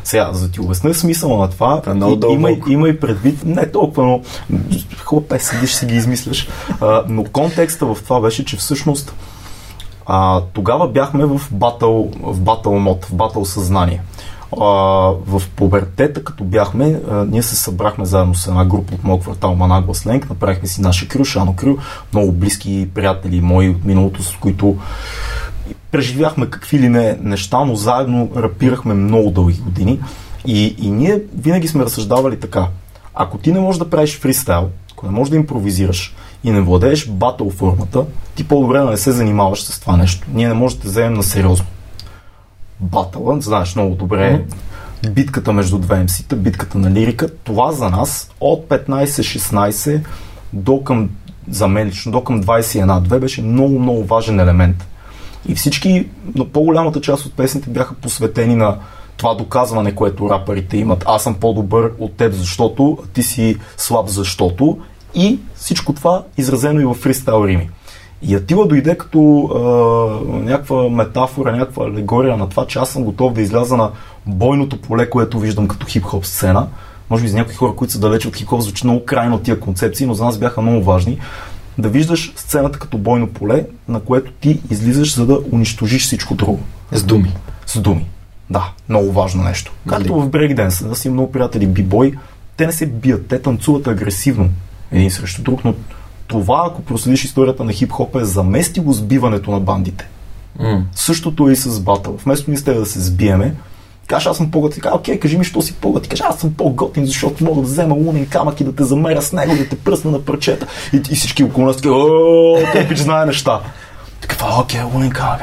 Сега, 0.03 0.29
за 0.33 0.47
да 0.47 0.51
ти 0.51 0.61
обясня 0.61 0.93
смисъла 0.93 1.37
на 1.37 1.49
това, 1.49 1.81
това 1.81 2.09
и, 2.29 2.33
има, 2.33 2.49
има 2.67 2.89
и 2.89 2.99
предвид, 2.99 3.45
не 3.45 3.71
толкова, 3.71 4.03
но 4.03 4.21
хубаво 5.03 5.39
седиш 5.39 5.71
си 5.71 5.85
ги 5.85 5.95
измисляш, 5.95 6.47
а, 6.81 7.03
но 7.07 7.23
контекста 7.23 7.85
в 7.85 7.97
това 8.03 8.21
беше, 8.21 8.45
че 8.45 8.57
всъщност 8.57 9.13
а, 10.05 10.41
тогава 10.53 10.87
бяхме 10.87 11.25
в 11.25 11.41
батъл, 11.51 12.11
в 12.21 12.41
батъл 12.41 12.79
мод, 12.79 13.05
в 13.05 13.15
батъл 13.15 13.45
съзнание 13.45 14.01
а, 14.61 14.65
в 15.27 15.41
пубертета, 15.55 16.23
като 16.23 16.43
бяхме, 16.43 17.01
а, 17.11 17.25
ние 17.25 17.43
се 17.43 17.55
събрахме 17.55 18.05
заедно 18.05 18.35
с 18.35 18.47
една 18.47 18.65
група 18.65 18.95
от 18.95 19.03
моят 19.03 19.21
квартал 19.21 19.55
Манагла 19.55 19.95
Сленг, 19.95 20.29
направихме 20.29 20.67
си 20.67 20.81
наше 20.81 21.07
крил, 21.07 21.25
Шано 21.25 21.55
Крил, 21.55 21.77
много 22.13 22.31
близки 22.31 22.89
приятели 22.95 23.41
мои 23.41 23.69
от 23.69 23.85
миналото, 23.85 24.23
с 24.23 24.35
които 24.35 24.77
преживяхме 25.91 26.45
какви 26.45 26.79
ли 26.79 26.89
не 26.89 27.17
неща, 27.21 27.65
но 27.65 27.75
заедно 27.75 28.29
рапирахме 28.35 28.93
много 28.93 29.29
дълги 29.29 29.59
години. 29.59 29.99
И, 30.45 30.75
и 30.79 30.91
ние 30.91 31.21
винаги 31.37 31.67
сме 31.67 31.83
разсъждавали 31.83 32.39
така. 32.39 32.67
Ако 33.15 33.37
ти 33.37 33.51
не 33.51 33.59
можеш 33.59 33.79
да 33.79 33.89
правиш 33.89 34.19
фристайл, 34.19 34.69
ако 34.91 35.05
не 35.05 35.11
можеш 35.11 35.29
да 35.29 35.35
импровизираш 35.35 36.15
и 36.43 36.51
не 36.51 36.61
владееш 36.61 37.07
батъл 37.07 37.49
формата, 37.49 38.05
ти 38.35 38.43
по-добре 38.43 38.79
да 38.79 38.89
не 38.89 38.97
се 38.97 39.11
занимаваш 39.11 39.63
с 39.63 39.79
това 39.79 39.97
нещо. 39.97 40.27
Ние 40.33 40.47
не 40.47 40.53
можем 40.53 40.79
да 40.79 40.87
вземем 40.87 41.13
на 41.13 41.23
сериозно 41.23 41.65
батъла, 42.79 43.41
знаеш 43.41 43.75
много 43.75 43.95
добре 43.95 44.45
mm-hmm. 45.03 45.09
битката 45.09 45.53
между 45.53 45.77
две 45.77 46.03
МС-та, 46.03 46.35
битката 46.35 46.77
на 46.77 46.91
лирика. 46.91 47.29
Това 47.43 47.71
за 47.71 47.89
нас 47.89 48.31
от 48.41 48.69
15-16 48.69 50.01
до 50.53 50.83
към, 50.83 51.09
за 51.49 51.67
мен 51.67 51.87
лично, 51.87 52.11
до 52.11 52.23
към 52.23 52.43
21-2 52.43 53.19
беше 53.19 53.41
много, 53.41 53.79
много 53.79 54.03
важен 54.03 54.39
елемент. 54.39 54.87
И 55.47 55.55
всички, 55.55 56.07
но 56.35 56.49
по-голямата 56.49 57.01
част 57.01 57.25
от 57.25 57.33
песните 57.33 57.69
бяха 57.69 57.93
посветени 57.93 58.55
на 58.55 58.77
това 59.17 59.35
доказване, 59.35 59.95
което 59.95 60.29
рапърите 60.29 60.77
имат. 60.77 61.03
Аз 61.07 61.23
съм 61.23 61.35
по-добър 61.35 61.91
от 61.99 62.13
теб, 62.13 62.33
защото 62.33 62.97
ти 63.13 63.23
си 63.23 63.57
слаб, 63.77 64.07
защото 64.07 64.77
и 65.15 65.39
всичко 65.55 65.93
това 65.93 66.23
изразено 66.37 66.79
и 66.79 66.85
в 66.85 66.93
фристайл 66.93 67.45
рими. 67.47 67.69
И 68.23 68.35
Атила 68.35 68.67
дойде 68.67 68.97
като 68.97 69.43
а, 69.43 69.59
някаква 70.35 70.89
метафора, 70.89 71.51
някаква 71.51 71.85
алегория 71.85 72.37
на 72.37 72.49
това, 72.49 72.67
че 72.67 72.79
аз 72.79 72.89
съм 72.89 73.03
готов 73.03 73.33
да 73.33 73.41
изляза 73.41 73.77
на 73.77 73.91
бойното 74.25 74.81
поле, 74.81 75.09
което 75.09 75.39
виждам 75.39 75.67
като 75.67 75.85
хип-хоп 75.85 76.25
сцена. 76.25 76.67
Може 77.09 77.23
би 77.23 77.29
за 77.29 77.37
някои 77.37 77.55
хора, 77.55 77.75
които 77.75 77.93
са 77.93 77.99
далече 77.99 78.27
от 78.27 78.35
хип-хоп, 78.35 78.59
звучи 78.59 78.85
много 78.85 79.05
крайно 79.05 79.39
тия 79.39 79.59
концепции, 79.59 80.05
но 80.05 80.13
за 80.13 80.25
нас 80.25 80.37
бяха 80.37 80.61
много 80.61 80.83
важни. 80.83 81.19
Да 81.77 81.89
виждаш 81.89 82.33
сцената 82.35 82.79
като 82.79 82.97
бойно 82.97 83.27
поле, 83.27 83.65
на 83.87 83.99
което 83.99 84.31
ти 84.31 84.61
излизаш, 84.69 85.15
за 85.15 85.25
да 85.25 85.39
унищожиш 85.51 86.03
всичко 86.03 86.35
друго. 86.35 86.59
С 86.91 87.03
думи. 87.03 87.33
С 87.65 87.79
думи. 87.79 88.05
Да, 88.49 88.71
много 88.89 89.11
важно 89.11 89.43
нещо. 89.43 89.71
Както 89.87 90.21
в 90.21 90.29
брейкденса, 90.29 90.87
да 90.87 90.95
си 90.95 91.09
много 91.09 91.31
приятели 91.31 91.67
бибой, 91.67 92.13
те 92.57 92.65
не 92.65 92.71
се 92.71 92.85
бият, 92.85 93.27
те 93.27 93.41
танцуват 93.41 93.87
агресивно 93.87 94.49
един 94.91 95.11
срещу 95.11 95.41
друг, 95.41 95.65
но 95.65 95.73
това, 96.27 96.63
ако 96.67 96.81
проследиш 96.81 97.23
историята 97.23 97.63
на 97.63 97.71
хип-хоп, 97.71 98.21
е 98.21 98.25
заместило 98.25 98.93
сбиването 98.93 99.51
на 99.51 99.59
бандите. 99.59 100.07
Mm. 100.59 100.81
Същото 100.95 101.49
е 101.49 101.51
и 101.51 101.55
с 101.55 101.79
батъл. 101.79 102.17
Вместо 102.25 102.51
ние 102.51 102.57
с 102.57 102.63
да 102.63 102.85
се 102.85 102.99
сбиеме, 102.99 103.55
кажеш 104.07 104.27
аз 104.27 104.37
съм 104.37 104.51
по-готин, 104.51 104.81
кажа, 104.81 104.95
окей, 104.95 105.19
кажи 105.19 105.37
ми, 105.37 105.43
що 105.43 105.61
си 105.61 105.73
по-готин, 105.73 106.09
кажа, 106.09 106.23
аз 106.27 106.39
съм 106.39 106.53
по-готин, 106.53 107.05
защото 107.05 107.43
мога 107.43 107.61
да 107.61 107.67
взема 107.67 107.95
лунен 107.95 108.25
камък 108.25 108.61
и 108.61 108.63
да 108.63 108.75
те 108.75 108.83
замеря 108.83 109.21
с 109.21 109.33
него, 109.33 109.55
да 109.55 109.69
те 109.69 109.75
пръсна 109.75 110.11
на 110.11 110.21
парчета. 110.21 110.67
И, 110.93 111.01
и 111.11 111.15
всички 111.15 111.43
около 111.43 111.67
нас, 111.67 111.77
о, 111.85 112.57
пич 112.89 112.97
знае 112.97 113.25
неща. 113.25 113.61
Така, 114.29 114.45
окей, 114.59 114.81
лунен 114.93 115.09
камък, 115.09 115.39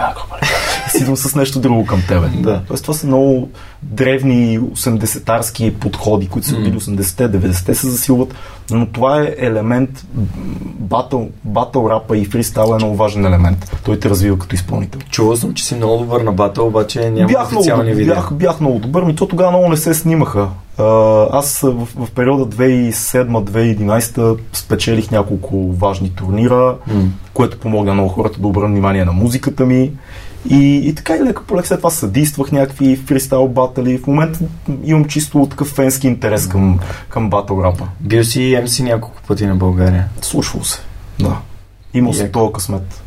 си 0.90 0.98
идвам 0.98 1.16
с 1.16 1.34
нещо 1.34 1.60
друго 1.60 1.86
към 1.86 2.02
тебе. 2.08 2.28
Да. 2.40 2.62
Тоест, 2.68 2.82
това 2.82 2.94
са 2.94 3.06
много 3.06 3.48
древни 3.82 4.60
80-тарски 4.60 5.74
подходи, 5.74 6.28
които 6.28 6.48
са 6.48 6.56
били 6.56 6.80
80-те, 6.80 7.30
90-те 7.30 7.74
се 7.74 7.90
засилват, 7.90 8.34
но 8.70 8.86
това 8.86 9.22
е 9.22 9.34
елемент, 9.38 10.04
батъл, 10.64 11.28
батъл 11.44 11.90
рапа 11.90 12.16
и 12.16 12.24
фристайл 12.24 12.72
е 12.72 12.76
много 12.76 12.96
важен 12.96 13.26
елемент. 13.26 13.76
Той 13.84 13.98
те 13.98 14.10
развива 14.10 14.38
като 14.38 14.54
изпълнител. 14.54 15.00
Чувал 15.10 15.36
съм, 15.36 15.54
че 15.54 15.64
си 15.64 15.74
много 15.74 15.98
добър 15.98 16.20
на 16.20 16.32
батъл, 16.32 16.66
обаче 16.66 17.10
няма 17.10 17.28
бях 17.28 17.52
официални 17.52 17.82
много, 17.82 17.98
видео. 17.98 18.14
Бях, 18.14 18.32
бях 18.32 18.60
много 18.60 18.78
добър, 18.78 19.02
но 19.02 19.14
то 19.14 19.26
тогава 19.26 19.50
много 19.50 19.68
не 19.68 19.76
се 19.76 19.94
снимаха. 19.94 20.48
Аз 21.32 21.60
в, 21.60 21.88
в 21.96 22.10
периода 22.10 22.56
2007-2011 22.56 24.38
спечелих 24.52 25.10
няколко 25.10 25.72
важни 25.72 26.14
турнира, 26.14 26.76
mm. 26.90 27.06
което 27.34 27.58
помогна 27.58 27.94
много 27.94 28.08
хората 28.08 28.40
да 28.40 28.46
обърнат 28.46 28.70
внимание 28.70 29.04
на 29.04 29.12
музиката 29.12 29.66
ми 29.66 29.92
И, 30.50 30.88
и 30.88 30.94
така 30.94 31.16
и 31.16 31.24
лека 31.24 31.42
по 31.44 31.56
лека 31.56 31.66
след 31.66 31.78
това 31.78 31.90
съдействах 31.90 32.52
някакви 32.52 32.96
фристайл 32.96 33.48
батали. 33.48 33.98
В 33.98 34.06
момента 34.06 34.38
имам 34.84 35.04
чисто 35.04 35.46
такъв 35.50 35.68
фенски 35.68 36.06
интерес 36.06 36.48
към, 36.48 36.80
към 37.08 37.30
батъл 37.30 37.62
рапа. 37.64 37.88
Бил 38.00 38.24
си 38.24 38.40
MC 38.40 38.82
няколко 38.82 39.22
пъти 39.28 39.46
на 39.46 39.56
България. 39.56 40.08
Случвало 40.22 40.64
се, 40.64 40.78
да. 41.20 41.36
Имал 41.94 42.12
се 42.12 42.22
Яко. 42.22 42.32
този 42.32 42.52
късмет. 42.52 43.02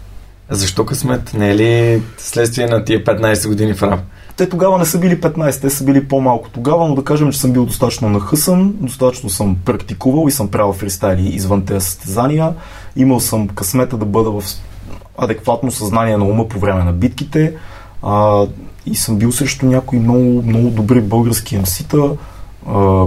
Защо 0.49 0.85
късмет? 0.85 1.33
Не 1.33 1.49
е 1.49 1.55
ли 1.55 2.01
следствие 2.17 2.65
на 2.65 2.85
тия 2.85 3.03
15 3.03 3.47
години 3.47 3.73
в 3.73 3.83
рап? 3.83 3.99
Те 4.37 4.49
тогава 4.49 4.77
не 4.77 4.85
са 4.85 4.99
били 4.99 5.21
15, 5.21 5.61
те 5.61 5.69
са 5.69 5.83
били 5.83 6.07
по-малко 6.07 6.49
тогава, 6.49 6.87
но 6.87 6.95
да 6.95 7.03
кажем, 7.03 7.31
че 7.31 7.39
съм 7.39 7.51
бил 7.51 7.65
достатъчно 7.65 8.09
нахъсан, 8.09 8.73
достатъчно 8.79 9.29
съм 9.29 9.57
практикувал 9.65 10.27
и 10.27 10.31
съм 10.31 10.47
правил 10.47 10.73
фристайли 10.73 11.27
извън 11.27 11.65
тези 11.65 11.85
състезания. 11.85 12.53
Имал 12.95 13.19
съм 13.19 13.47
късмета 13.47 13.97
да 13.97 14.05
бъда 14.05 14.31
в 14.31 14.43
адекватно 15.17 15.71
съзнание 15.71 16.17
на 16.17 16.25
ума 16.25 16.47
по 16.47 16.59
време 16.59 16.83
на 16.83 16.93
битките 16.93 17.53
а, 18.03 18.45
и 18.85 18.95
съм 18.95 19.17
бил 19.17 19.31
срещу 19.31 19.65
някои 19.65 19.99
много, 19.99 20.43
много 20.45 20.69
добри 20.69 21.01
български 21.01 21.57
МС-та, 21.57 21.97
а, 21.97 22.09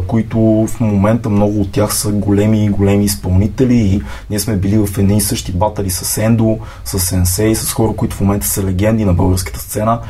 които 0.07 0.67
в 0.69 0.81
момента 0.81 1.31
много 1.31 1.61
от 1.61 1.73
тях 1.73 1.95
са 1.95 2.13
големи, 2.13 2.69
големи 2.69 3.05
изпълнители 3.05 3.75
и 3.75 4.03
ние 4.31 4.39
сме 4.39 4.57
били 4.57 4.79
в 4.79 4.99
едни 4.99 5.17
и 5.17 5.21
същи 5.21 5.53
батали 5.53 5.91
с 5.91 6.23
Ендо, 6.23 6.59
с 6.85 6.99
Сенсей, 6.99 7.55
с 7.55 7.73
хора, 7.73 7.93
които 7.97 8.17
в 8.17 8.21
момента 8.21 8.47
са 8.47 8.65
легенди 8.65 9.05
на 9.05 9.15
българската 9.15 9.61
сцена 9.61 10.01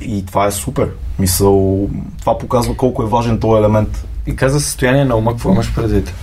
и 0.00 0.26
това 0.26 0.46
е 0.46 0.50
супер. 0.50 0.90
Мисъл, 1.18 1.88
това 2.20 2.38
показва 2.38 2.76
колко 2.76 3.02
е 3.02 3.06
важен 3.06 3.40
този 3.40 3.58
елемент. 3.58 4.04
И 4.26 4.36
каза 4.36 4.60
състояние 4.60 5.04
на 5.04 5.16
ума, 5.16 5.30
какво 5.30 5.52
имаш 5.52 5.74
предвид? 5.74 6.14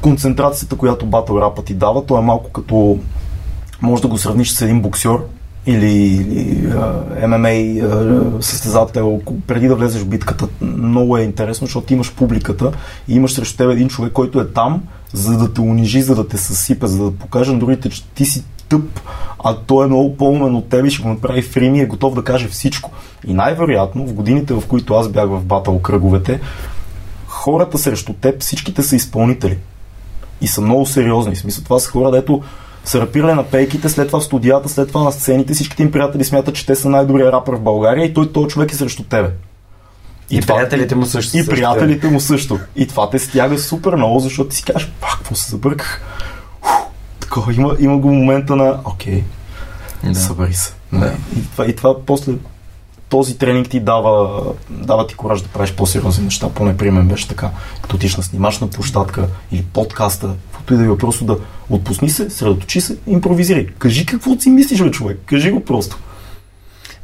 Концентрацията, 0.00 0.76
която 0.76 1.06
батъл 1.06 1.38
рапът 1.38 1.64
ти 1.64 1.74
дава, 1.74 2.06
то 2.06 2.18
е 2.18 2.22
малко 2.22 2.52
като 2.52 2.98
може 3.82 4.02
да 4.02 4.08
го 4.08 4.18
сравниш 4.18 4.50
с 4.50 4.62
един 4.62 4.82
боксер 4.82 5.18
или, 5.66 5.92
или 5.92 6.72
а, 6.72 7.28
ММА 7.28 7.48
а, 7.48 8.42
състезател, 8.42 9.20
преди 9.46 9.68
да 9.68 9.76
влезеш 9.76 10.02
в 10.02 10.08
битката, 10.08 10.48
много 10.60 11.16
е 11.16 11.22
интересно, 11.22 11.66
защото 11.66 11.92
имаш 11.92 12.12
публиката 12.12 12.72
и 13.08 13.14
имаш 13.14 13.32
срещу 13.32 13.56
теб 13.56 13.70
един 13.70 13.88
човек, 13.88 14.12
който 14.12 14.40
е 14.40 14.48
там, 14.48 14.82
за 15.12 15.38
да 15.38 15.52
те 15.52 15.60
унижи, 15.60 16.02
за 16.02 16.14
да 16.14 16.28
те 16.28 16.38
съсипе, 16.38 16.86
за 16.86 17.04
да 17.04 17.10
покаже 17.10 17.52
на 17.52 17.58
другите, 17.58 17.90
че 17.90 18.04
ти 18.04 18.24
си 18.24 18.44
тъп, 18.68 19.00
а 19.44 19.56
той 19.56 19.84
е 19.84 19.88
много 19.88 20.16
по-умен 20.16 20.54
от 20.54 20.68
теб 20.68 20.86
и 20.86 20.90
ще 20.90 21.02
го 21.02 21.08
направи 21.08 21.42
фрими 21.42 21.80
е 21.80 21.86
готов 21.86 22.14
да 22.14 22.24
каже 22.24 22.48
всичко. 22.48 22.90
И 23.26 23.34
най-вероятно, 23.34 24.06
в 24.06 24.12
годините, 24.12 24.54
в 24.54 24.62
които 24.68 24.94
аз 24.94 25.08
бях 25.08 25.28
в 25.28 25.44
батъл 25.44 25.78
кръговете, 25.78 26.40
хората 27.26 27.78
срещу 27.78 28.12
теб, 28.12 28.40
всичките 28.40 28.82
са 28.82 28.96
изпълнители. 28.96 29.58
И 30.40 30.46
са 30.46 30.60
много 30.60 30.86
сериозни. 30.86 31.34
В 31.34 31.38
смисъл, 31.38 31.64
това 31.64 31.78
са 31.78 31.90
хора, 31.90 32.10
дето 32.10 32.42
са 32.84 33.00
рапирали 33.00 33.32
на 33.32 33.44
пейките, 33.44 33.88
след 33.88 34.06
това 34.06 34.20
в 34.20 34.24
студията, 34.24 34.68
след 34.68 34.88
това 34.88 35.02
на 35.02 35.12
сцените, 35.12 35.54
всичките 35.54 35.82
им 35.82 35.92
приятели 35.92 36.24
смятат, 36.24 36.54
че 36.54 36.66
те 36.66 36.74
са 36.76 36.88
най-добрия 36.88 37.32
рапър 37.32 37.54
в 37.54 37.60
България 37.60 38.04
и 38.04 38.14
той, 38.14 38.32
този 38.32 38.48
човек 38.48 38.72
е 38.72 38.76
срещу 38.76 39.02
тебе. 39.02 39.30
И, 40.30 40.40
това- 40.40 40.54
приятелите 40.54 40.94
му 40.94 41.06
също. 41.06 41.36
И 41.36 41.40
също. 41.40 41.50
приятелите 41.54 42.08
му 42.08 42.20
също. 42.20 42.58
И 42.76 42.86
това 42.86 43.10
те 43.10 43.18
стяга 43.18 43.58
супер 43.58 43.94
много, 43.94 44.20
защото 44.20 44.48
ти 44.50 44.56
си 44.56 44.64
кажеш, 44.64 44.92
пак, 45.00 45.10
какво 45.10 45.34
се 45.34 45.50
забърках. 45.50 46.02
Такова, 47.20 47.54
има, 47.54 47.76
има 47.78 47.98
го 47.98 48.12
момента 48.12 48.56
на, 48.56 48.80
окей, 48.84 49.24
Да. 50.04 50.14
събери 50.14 50.54
се. 50.54 50.72
Да. 50.92 51.12
И, 51.38 51.42
това, 51.52 51.66
и 51.66 51.76
това 51.76 51.94
после 52.06 52.32
този 53.08 53.38
тренинг 53.38 53.68
ти 53.68 53.80
дава, 53.80 54.42
дава 54.70 55.06
ти 55.06 55.14
кораж 55.14 55.40
да 55.42 55.48
правиш 55.48 55.72
по-сериозни 55.72 56.24
неща. 56.24 56.48
Поне 56.48 56.76
при 56.76 56.90
мен 56.90 57.08
беше 57.08 57.28
така. 57.28 57.50
Като 57.82 57.96
отиш 57.96 58.16
на 58.16 58.22
снимачна 58.22 58.68
площадка 58.68 59.28
или 59.52 59.62
подкаста, 59.62 60.30
каквото 60.52 60.74
и 60.74 60.76
да 60.76 60.92
е 60.92 60.96
просто 60.98 61.24
да 61.24 61.38
отпусни 61.70 62.10
се, 62.10 62.30
средоточи 62.30 62.80
се, 62.80 62.96
импровизирай. 63.06 63.66
Кажи 63.66 64.06
какво 64.06 64.40
си 64.40 64.50
мислиш, 64.50 64.82
бе, 64.82 64.90
човек. 64.90 65.18
Кажи 65.26 65.50
го 65.50 65.64
просто. 65.64 65.98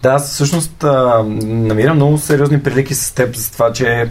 Да, 0.02 0.08
аз 0.08 0.30
всъщност 0.30 0.84
а, 0.84 1.24
намирам 1.42 1.96
много 1.96 2.18
сериозни 2.18 2.62
прилики 2.62 2.94
с 2.94 3.12
теб 3.14 3.36
за 3.36 3.52
това, 3.52 3.72
че 3.72 4.08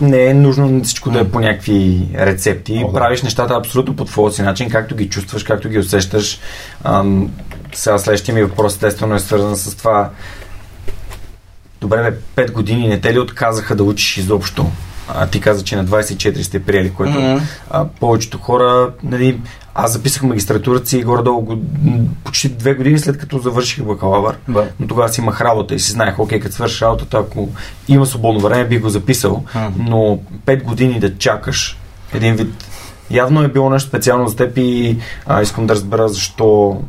не 0.00 0.24
е 0.24 0.34
нужно 0.34 0.84
всичко 0.84 1.10
да 1.10 1.20
е 1.20 1.28
по 1.28 1.40
някакви 1.40 2.08
рецепти. 2.14 2.82
О, 2.84 2.86
да. 2.86 2.92
Правиш 2.92 3.22
нещата 3.22 3.54
абсолютно 3.54 3.96
по 3.96 4.04
твоя 4.04 4.32
си 4.32 4.42
начин, 4.42 4.70
както 4.70 4.96
ги 4.96 5.08
чувстваш, 5.08 5.44
както 5.44 5.68
ги 5.68 5.78
усещаш. 5.78 6.40
Ам, 6.84 7.30
сега 7.72 7.98
следващия 7.98 8.34
ми 8.34 8.42
въпрос 8.42 8.72
естествено 8.72 9.14
е 9.14 9.20
свързан 9.20 9.56
с 9.56 9.74
това. 9.74 10.10
Добре, 11.80 12.10
бе, 12.36 12.46
5 12.46 12.52
години 12.52 12.88
не 12.88 13.00
те 13.00 13.14
ли 13.14 13.18
отказаха 13.18 13.76
да 13.76 13.84
учиш 13.84 14.16
изобщо? 14.16 14.66
А, 15.14 15.26
ти 15.26 15.40
каза, 15.40 15.64
че 15.64 15.76
на 15.76 15.84
24 15.84 16.42
сте 16.42 16.62
приели, 16.62 16.92
което 16.92 17.20
Мгм. 17.20 17.44
а, 17.70 17.84
повечето 18.00 18.38
хора, 18.38 18.90
нали, 19.02 19.40
аз 19.74 19.92
записах 19.92 20.22
магистратурата 20.22 20.86
си 20.86 21.02
горе-долу 21.02 21.58
почти 22.24 22.48
две 22.48 22.74
години 22.74 22.98
след 22.98 23.18
като 23.18 23.38
завърших 23.38 23.84
бакалавър. 23.84 24.36
Да. 24.48 24.68
Но 24.80 24.86
тогава 24.86 25.08
си 25.08 25.20
имах 25.20 25.40
работа 25.40 25.74
и 25.74 25.80
си 25.80 25.92
знаех, 25.92 26.18
окей, 26.18 26.40
като 26.40 26.54
свършиш 26.54 26.82
работата, 26.82 27.18
ако 27.18 27.48
има 27.88 28.06
свободно 28.06 28.40
време, 28.40 28.64
бих 28.64 28.80
го 28.80 28.88
записал. 28.88 29.44
Мгм. 29.54 29.82
Но 29.90 30.18
5 30.46 30.62
години 30.62 31.00
да 31.00 31.18
чакаш 31.18 31.78
един 32.14 32.34
вид. 32.34 32.64
Явно 33.10 33.42
е 33.42 33.48
било 33.48 33.70
нещо 33.70 33.88
специално 33.88 34.28
за 34.28 34.36
теб 34.36 34.52
и 34.56 34.98
а, 35.26 35.42
искам 35.42 35.66
да 35.66 35.74
разбера 35.74 36.08
защо. 36.08 36.80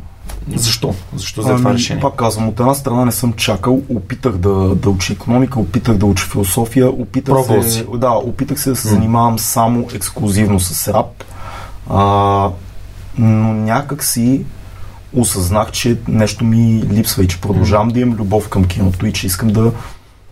Защо? 0.56 0.94
Защо 1.16 1.42
за 1.42 1.56
това 1.56 1.70
Ами, 1.70 1.80
решение? 1.80 2.02
Пак 2.02 2.16
казвам, 2.16 2.48
от 2.48 2.60
една 2.60 2.74
страна 2.74 3.06
не 3.06 3.12
съм 3.12 3.34
чакал, 3.34 3.82
опитах 3.96 4.38
да, 4.38 4.76
да 4.76 4.90
уча 4.90 5.14
економика, 5.14 5.60
опитах 5.60 5.98
да 5.98 6.06
уча 6.06 6.26
философия, 6.26 6.90
опитах 6.90 7.36
Пробвал 7.36 7.64
се, 7.64 7.86
да, 7.98 8.12
опитах 8.12 8.60
се 8.60 8.70
да 8.70 8.76
се 8.76 8.88
занимавам 8.88 9.40
само 9.40 9.88
ексклюзивно 9.94 10.60
с 10.60 10.94
рап, 10.94 11.24
а, 11.90 12.50
но 13.18 13.54
някак 13.54 14.04
си 14.04 14.46
осъзнах, 15.14 15.72
че 15.72 15.98
нещо 16.08 16.46
ми 16.46 16.84
липсва 16.92 17.24
и 17.24 17.28
че 17.28 17.42
продължавам 17.42 17.90
да 17.90 18.00
имам 18.00 18.18
любов 18.18 18.50
към 18.50 18.66
киното 18.66 19.06
и 19.06 19.14
че 19.14 19.28
искам 19.28 19.50
да 19.50 19.72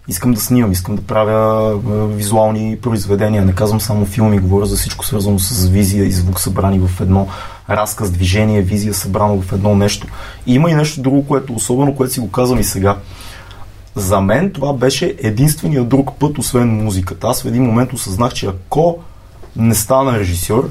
искам 0.07 0.33
да 0.33 0.41
снимам, 0.41 0.71
искам 0.71 0.95
да 0.95 1.01
правя 1.01 1.77
визуални 2.07 2.77
произведения. 2.81 3.45
Не 3.45 3.53
казвам 3.53 3.81
само 3.81 4.05
филми, 4.05 4.39
говоря 4.39 4.65
за 4.65 4.75
всичко 4.75 5.05
свързано 5.05 5.39
с 5.39 5.67
визия 5.67 6.05
и 6.05 6.11
звук 6.11 6.39
събрани 6.39 6.79
в 6.79 7.01
едно 7.01 7.27
разказ, 7.69 8.11
движение, 8.11 8.61
визия 8.61 8.93
събрано 8.93 9.41
в 9.41 9.53
едно 9.53 9.75
нещо. 9.75 10.07
И 10.45 10.53
има 10.53 10.71
и 10.71 10.75
нещо 10.75 11.01
друго, 11.01 11.27
което 11.27 11.53
особено, 11.53 11.95
което 11.95 12.13
си 12.13 12.19
го 12.19 12.31
казвам 12.31 12.59
и 12.59 12.63
сега. 12.63 12.97
За 13.95 14.21
мен 14.21 14.51
това 14.51 14.73
беше 14.73 15.15
единствения 15.23 15.83
друг 15.83 16.11
път, 16.19 16.37
освен 16.37 16.83
музиката. 16.83 17.27
Аз 17.27 17.41
в 17.41 17.45
един 17.45 17.63
момент 17.63 17.93
осъзнах, 17.93 18.33
че 18.33 18.45
ако 18.45 18.97
не 19.55 19.75
стана 19.75 20.19
режисьор, 20.19 20.69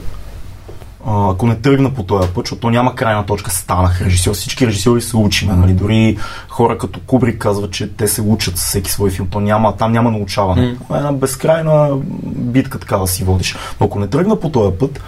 ако 1.06 1.46
не 1.46 1.54
тръгна 1.54 1.94
по 1.94 2.02
този 2.02 2.28
път, 2.28 2.46
защото 2.46 2.60
то 2.60 2.70
няма 2.70 2.94
крайна 2.94 3.26
точка, 3.26 3.50
станах 3.50 4.02
режисьор. 4.02 4.34
Всички 4.34 4.66
режисьори 4.66 5.00
се 5.00 5.16
учиме. 5.16 5.54
Нали? 5.54 5.72
Дори 5.72 6.18
хора 6.48 6.78
като 6.78 7.00
Кубрик 7.00 7.38
казват, 7.38 7.70
че 7.70 7.92
те 7.96 8.08
се 8.08 8.22
учат 8.22 8.58
с 8.58 8.64
всеки 8.64 8.90
свой 8.90 9.10
филм. 9.10 9.28
То 9.28 9.40
няма, 9.40 9.76
там 9.76 9.92
няма 9.92 10.10
научаване. 10.10 10.76
М. 10.90 10.96
Една 10.96 11.12
безкрайна 11.12 11.90
битка 12.24 12.78
така 12.78 12.96
да 12.96 13.06
си 13.06 13.24
водиш. 13.24 13.56
Но 13.80 13.86
ако 13.86 13.98
не 13.98 14.06
тръгна 14.06 14.40
по 14.40 14.50
този 14.50 14.76
път, 14.78 15.00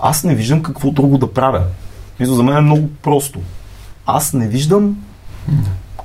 аз 0.00 0.24
не 0.24 0.34
виждам 0.34 0.62
какво 0.62 0.90
друго 0.90 1.18
да 1.18 1.32
правя. 1.32 1.62
Мисля, 2.20 2.34
за 2.34 2.42
мен 2.42 2.56
е 2.56 2.60
много 2.60 2.88
просто. 3.02 3.38
Аз 4.06 4.32
не 4.32 4.48
виждам 4.48 4.96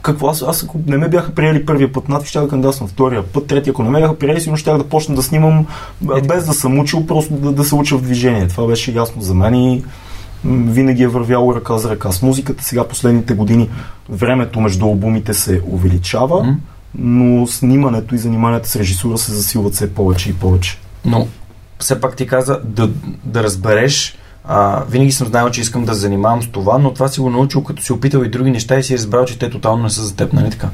какво 0.01 0.27
аз, 0.27 0.41
аз 0.41 0.63
ако 0.63 0.80
не 0.88 0.97
ме 0.97 1.10
бяха 1.10 1.36
приели 1.36 1.65
първия 1.65 1.91
път 1.91 2.10
надпис, 2.10 2.30
щях 2.30 2.43
да 2.43 2.49
кандидатствам 2.49 2.89
втория 2.89 3.23
път, 3.23 3.47
третия, 3.47 3.71
ако 3.71 3.84
не 3.84 3.89
ме 3.89 3.99
бяха 3.99 4.19
приели, 4.19 4.41
сигурно 4.41 4.58
щях 4.58 4.77
да 4.77 4.84
почна 4.84 5.15
да 5.15 5.23
снимам 5.23 5.65
а, 6.10 6.21
без 6.21 6.45
да 6.45 6.54
съм 6.54 6.80
учил, 6.80 7.06
просто 7.06 7.34
да, 7.34 7.51
да 7.51 7.63
се 7.63 7.75
уча 7.75 7.97
в 7.97 8.01
движение. 8.01 8.47
Това 8.47 8.67
беше 8.67 8.91
ясно 8.91 9.21
за 9.21 9.34
мен 9.34 9.56
и 9.56 9.84
винаги 10.45 11.04
е 11.04 11.08
вървяло 11.08 11.56
ръка 11.56 11.77
за 11.77 11.89
ръка 11.89 12.12
с 12.12 12.21
музиката. 12.21 12.63
Сега 12.63 12.88
последните 12.88 13.34
години 13.34 13.69
времето 14.10 14.62
между 14.62 14.86
албумите 14.86 15.34
се 15.34 15.62
увеличава, 15.67 16.56
но 16.95 17.47
снимането 17.47 18.15
и 18.15 18.17
заниманията 18.17 18.69
с 18.69 18.75
режисура 18.75 19.17
се 19.17 19.32
засилват 19.34 19.73
все 19.73 19.93
повече 19.93 20.30
и 20.30 20.34
повече. 20.34 20.77
Но 21.06 21.27
все 21.82 22.02
пак 22.02 22.15
ти 22.15 22.28
каза 22.28 22.60
да, 22.63 22.89
да 23.24 23.44
разбереш. 23.44 24.17
А, 24.46 24.84
винаги 24.89 25.12
съм 25.12 25.28
знаел, 25.28 25.50
че 25.50 25.62
искам 25.62 25.86
да 25.86 25.94
занимавам 25.94 26.44
с 26.44 26.48
това, 26.48 26.78
но 26.78 26.94
това 26.94 27.08
си 27.08 27.20
го 27.20 27.30
научил, 27.30 27.63
като 27.63 27.84
си 27.84 27.94
опитал 27.94 28.20
и 28.20 28.30
други 28.30 28.52
неща 28.52 28.80
и 28.80 28.84
си 28.84 28.98
разбрал, 28.98 29.26
че 29.26 29.39
те 29.39 29.50
тотално 29.50 29.84
не 29.84 29.89
са 29.89 30.02
за 30.02 30.15
теб, 30.15 30.34
нали 30.34 30.50
така? 30.50 30.70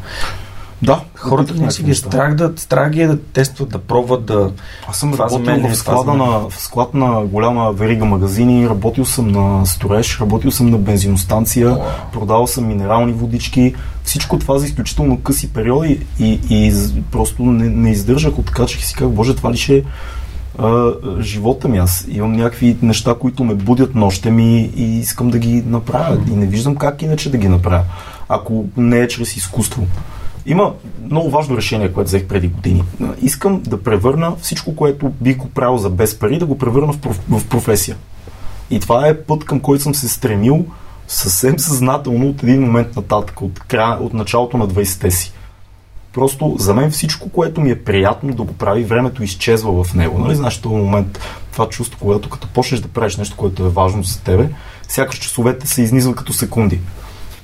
Да, 0.81 1.01
Хората 1.15 1.53
не 1.53 1.71
си 1.71 1.83
ги 1.83 1.91
е 1.91 1.95
страх 1.95 2.35
да, 2.35 2.53
страх 2.55 2.89
ги 2.89 3.01
е 3.01 3.07
да 3.07 3.21
тестват, 3.21 3.69
да 3.69 3.77
пробват, 3.77 4.25
да... 4.25 4.51
Аз 4.87 4.97
съм 4.97 5.11
Това 5.11 5.25
работил 5.25 5.45
мен 5.45 5.65
е, 5.65 5.69
в, 5.69 5.75
склада 5.75 6.13
мен. 6.13 6.17
на, 6.17 6.49
в 6.49 6.53
склад 6.57 6.93
на 6.93 7.21
голяма 7.21 7.71
верига 7.71 8.05
магазини, 8.05 8.69
работил 8.69 9.05
съм 9.05 9.27
на 9.27 9.65
строеж, 9.65 10.19
работил 10.19 10.51
съм 10.51 10.69
на 10.69 10.77
бензиностанция, 10.77 11.69
Уау. 11.69 11.79
продавал 12.13 12.47
съм 12.47 12.67
минерални 12.67 13.13
водички. 13.13 13.75
Всичко 14.03 14.39
това 14.39 14.59
за 14.59 14.65
изключително 14.65 15.21
къси 15.21 15.53
периоди 15.53 16.05
и, 16.19 16.39
и 16.49 16.73
просто 17.11 17.43
не, 17.43 17.69
не 17.69 17.91
издържах, 17.91 18.39
откачих 18.39 18.81
и 18.81 18.85
си 18.85 18.93
казах, 18.93 19.13
боже, 19.13 19.35
това 19.35 19.51
ли 19.51 19.57
ще 19.57 19.77
е 19.77 19.83
а, 20.57 20.91
живота 21.19 21.67
ми. 21.67 21.77
Аз 21.77 22.05
имам 22.09 22.31
някакви 22.31 22.77
неща, 22.81 23.15
които 23.19 23.43
ме 23.43 23.55
будят 23.55 23.95
нощем 23.95 24.39
и, 24.39 24.71
и 24.75 24.99
искам 24.99 25.29
да 25.29 25.39
ги 25.39 25.63
направя. 25.67 26.17
И 26.31 26.35
не 26.35 26.45
виждам 26.45 26.75
как 26.75 27.01
иначе 27.01 27.31
да 27.31 27.37
ги 27.37 27.47
направя, 27.47 27.83
ако 28.29 28.65
не 28.77 28.99
е 28.99 29.07
чрез 29.07 29.37
изкуство. 29.37 29.87
Има 30.45 30.73
много 31.03 31.29
важно 31.29 31.57
решение, 31.57 31.93
което 31.93 32.07
взех 32.07 32.27
преди 32.27 32.47
години. 32.47 32.83
Искам 33.21 33.61
да 33.61 33.83
превърна 33.83 34.35
всичко, 34.41 34.75
което 34.75 35.11
бих 35.21 35.37
го 35.37 35.49
правил 35.49 35.77
за 35.77 35.89
без 35.89 36.19
пари, 36.19 36.39
да 36.39 36.45
го 36.45 36.57
превърна 36.57 36.93
в, 36.93 36.97
проф, 36.97 37.21
в 37.29 37.47
професия. 37.47 37.95
И 38.69 38.79
това 38.79 39.07
е 39.07 39.17
път, 39.17 39.43
към 39.43 39.59
който 39.59 39.83
съм 39.83 39.95
се 39.95 40.09
стремил 40.09 40.65
съвсем 41.07 41.59
съзнателно 41.59 42.29
от 42.29 42.43
един 42.43 42.61
момент 42.61 42.95
нататък, 42.95 43.41
от, 43.41 43.59
края, 43.59 43.97
от 43.99 44.13
началото 44.13 44.57
на 44.57 44.67
20-те 44.67 45.11
си. 45.11 45.33
Просто 46.17 46.55
за 46.59 46.73
мен 46.73 46.91
всичко, 46.91 47.29
което 47.29 47.61
ми 47.61 47.71
е 47.71 47.83
приятно 47.83 48.33
да 48.33 48.43
го 48.43 48.53
прави, 48.53 48.83
времето 48.83 49.23
изчезва 49.23 49.83
в 49.83 49.93
него. 49.93 50.19
Нали? 50.19 50.35
Знаеш, 50.35 50.57
този 50.57 50.75
момент, 50.75 51.19
това 51.51 51.69
чувство, 51.69 51.99
когато 51.99 52.29
като 52.29 52.47
почнеш 52.47 52.81
да 52.81 52.87
правиш 52.87 53.17
нещо, 53.17 53.35
което 53.37 53.65
е 53.65 53.69
важно 53.69 54.03
за 54.03 54.21
тебе, 54.21 54.49
сякаш 54.87 55.19
часовете 55.19 55.67
се 55.67 55.81
изнизват 55.81 56.15
като 56.15 56.33
секунди. 56.33 56.79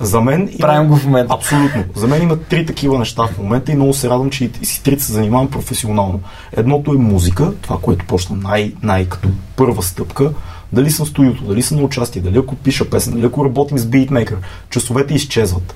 За 0.00 0.20
мен 0.20 0.40
има... 0.40 0.58
Правим 0.58 0.88
го 0.88 0.96
в 0.96 1.04
момента. 1.04 1.34
Абсолютно. 1.34 1.84
За 1.94 2.06
мен 2.06 2.22
има 2.22 2.36
три 2.36 2.66
такива 2.66 2.98
неща 2.98 3.26
в 3.26 3.38
момента 3.38 3.72
и 3.72 3.74
много 3.74 3.94
се 3.94 4.08
радвам, 4.08 4.30
че 4.30 4.50
и 4.62 4.66
си 4.66 4.82
трите 4.82 5.02
се 5.02 5.12
занимавам 5.12 5.50
професионално. 5.50 6.20
Едното 6.56 6.92
е 6.92 6.96
музика, 6.96 7.52
това, 7.62 7.78
което 7.82 8.06
почна 8.06 8.36
най- 8.36 8.72
най- 8.82 9.08
като 9.08 9.28
първа 9.56 9.82
стъпка. 9.82 10.32
Дали 10.72 10.90
съм 10.90 11.06
студиото, 11.06 11.44
дали 11.44 11.62
съм 11.62 11.76
на 11.78 11.84
участие, 11.84 12.22
дали 12.22 12.38
ако 12.38 12.54
пиша 12.54 12.90
песен, 12.90 13.12
дали 13.12 13.26
ако 13.26 13.44
работим 13.44 13.78
с 13.78 13.86
битмейкър, 13.86 14.38
часовете 14.70 15.14
изчезват. 15.14 15.74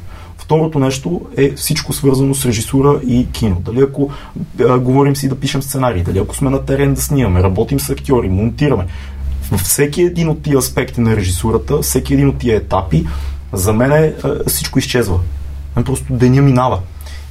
Второто 0.49 0.79
нещо 0.79 1.21
е 1.37 1.51
всичко 1.51 1.93
свързано 1.93 2.35
с 2.35 2.47
режисура 2.47 3.01
и 3.07 3.27
кино. 3.33 3.57
Дали 3.65 3.81
ако 3.81 4.11
а, 4.69 4.79
говорим 4.79 5.17
си 5.17 5.29
да 5.29 5.35
пишем 5.35 5.63
сценарии, 5.63 6.03
дали 6.03 6.19
ако 6.19 6.37
сме 6.37 6.51
на 6.51 6.65
терен 6.65 6.95
да 6.95 7.01
снимаме, 7.01 7.43
работим 7.43 7.81
с 7.81 7.91
актьори, 7.91 8.29
монтираме. 8.29 8.87
Във 9.51 9.61
всеки 9.61 10.03
един 10.03 10.29
от 10.29 10.43
тия 10.43 10.59
аспекти 10.59 11.01
на 11.01 11.17
режисурата, 11.17 11.83
всеки 11.83 12.15
един 12.15 12.29
от 12.29 12.39
тия 12.39 12.57
етапи, 12.57 13.07
за 13.53 13.73
мен 13.73 13.93
е, 13.93 14.15
всичко 14.47 14.79
изчезва. 14.79 15.21
Мен 15.77 15.85
просто 15.85 16.13
деня 16.13 16.43
минава. 16.43 16.81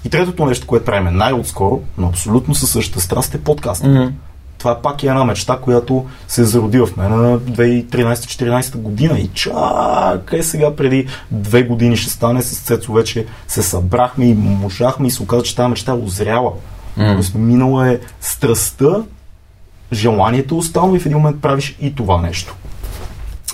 И 0.05 0.09
третото 0.09 0.45
нещо, 0.45 0.67
което 0.67 0.85
правим 0.85 1.17
най-отскоро, 1.17 1.81
но 1.97 2.07
абсолютно 2.07 2.55
със 2.55 2.71
същата 2.71 3.01
страст 3.01 3.35
е 3.35 3.41
подкаст. 3.41 3.83
Mm-hmm. 3.83 4.11
Това 4.57 4.81
пак 4.81 5.03
е 5.03 5.07
една 5.07 5.23
мечта, 5.23 5.57
която 5.57 6.05
се 6.27 6.41
е 6.41 6.45
зароди 6.45 6.79
в 6.79 6.89
мен 6.97 7.11
на 7.11 7.39
2013-2014 7.39 8.77
година. 8.77 9.19
И 9.19 9.27
чакай 9.27 10.43
сега 10.43 10.75
преди 10.75 11.07
две 11.31 11.63
години 11.63 11.97
ще 11.97 12.09
стане 12.09 12.41
с 12.41 12.59
Цецо 12.59 12.93
вече 12.93 13.25
се 13.47 13.63
събрахме 13.63 14.25
и 14.25 14.33
можахме 14.33 15.07
и 15.07 15.11
се 15.11 15.23
оказа, 15.23 15.43
че 15.43 15.55
тази 15.55 15.69
мечта 15.69 15.91
е 15.91 15.95
озряла. 15.95 16.51
Mm. 16.97 17.13
Тоест, 17.13 17.35
минала 17.35 17.91
е 17.91 17.99
страстта, 18.21 19.03
желанието 19.93 20.55
е 20.55 20.57
останало 20.57 20.95
и 20.95 20.99
в 20.99 21.05
един 21.05 21.17
момент 21.17 21.41
правиш 21.41 21.77
и 21.81 21.95
това 21.95 22.21
нещо. 22.21 22.55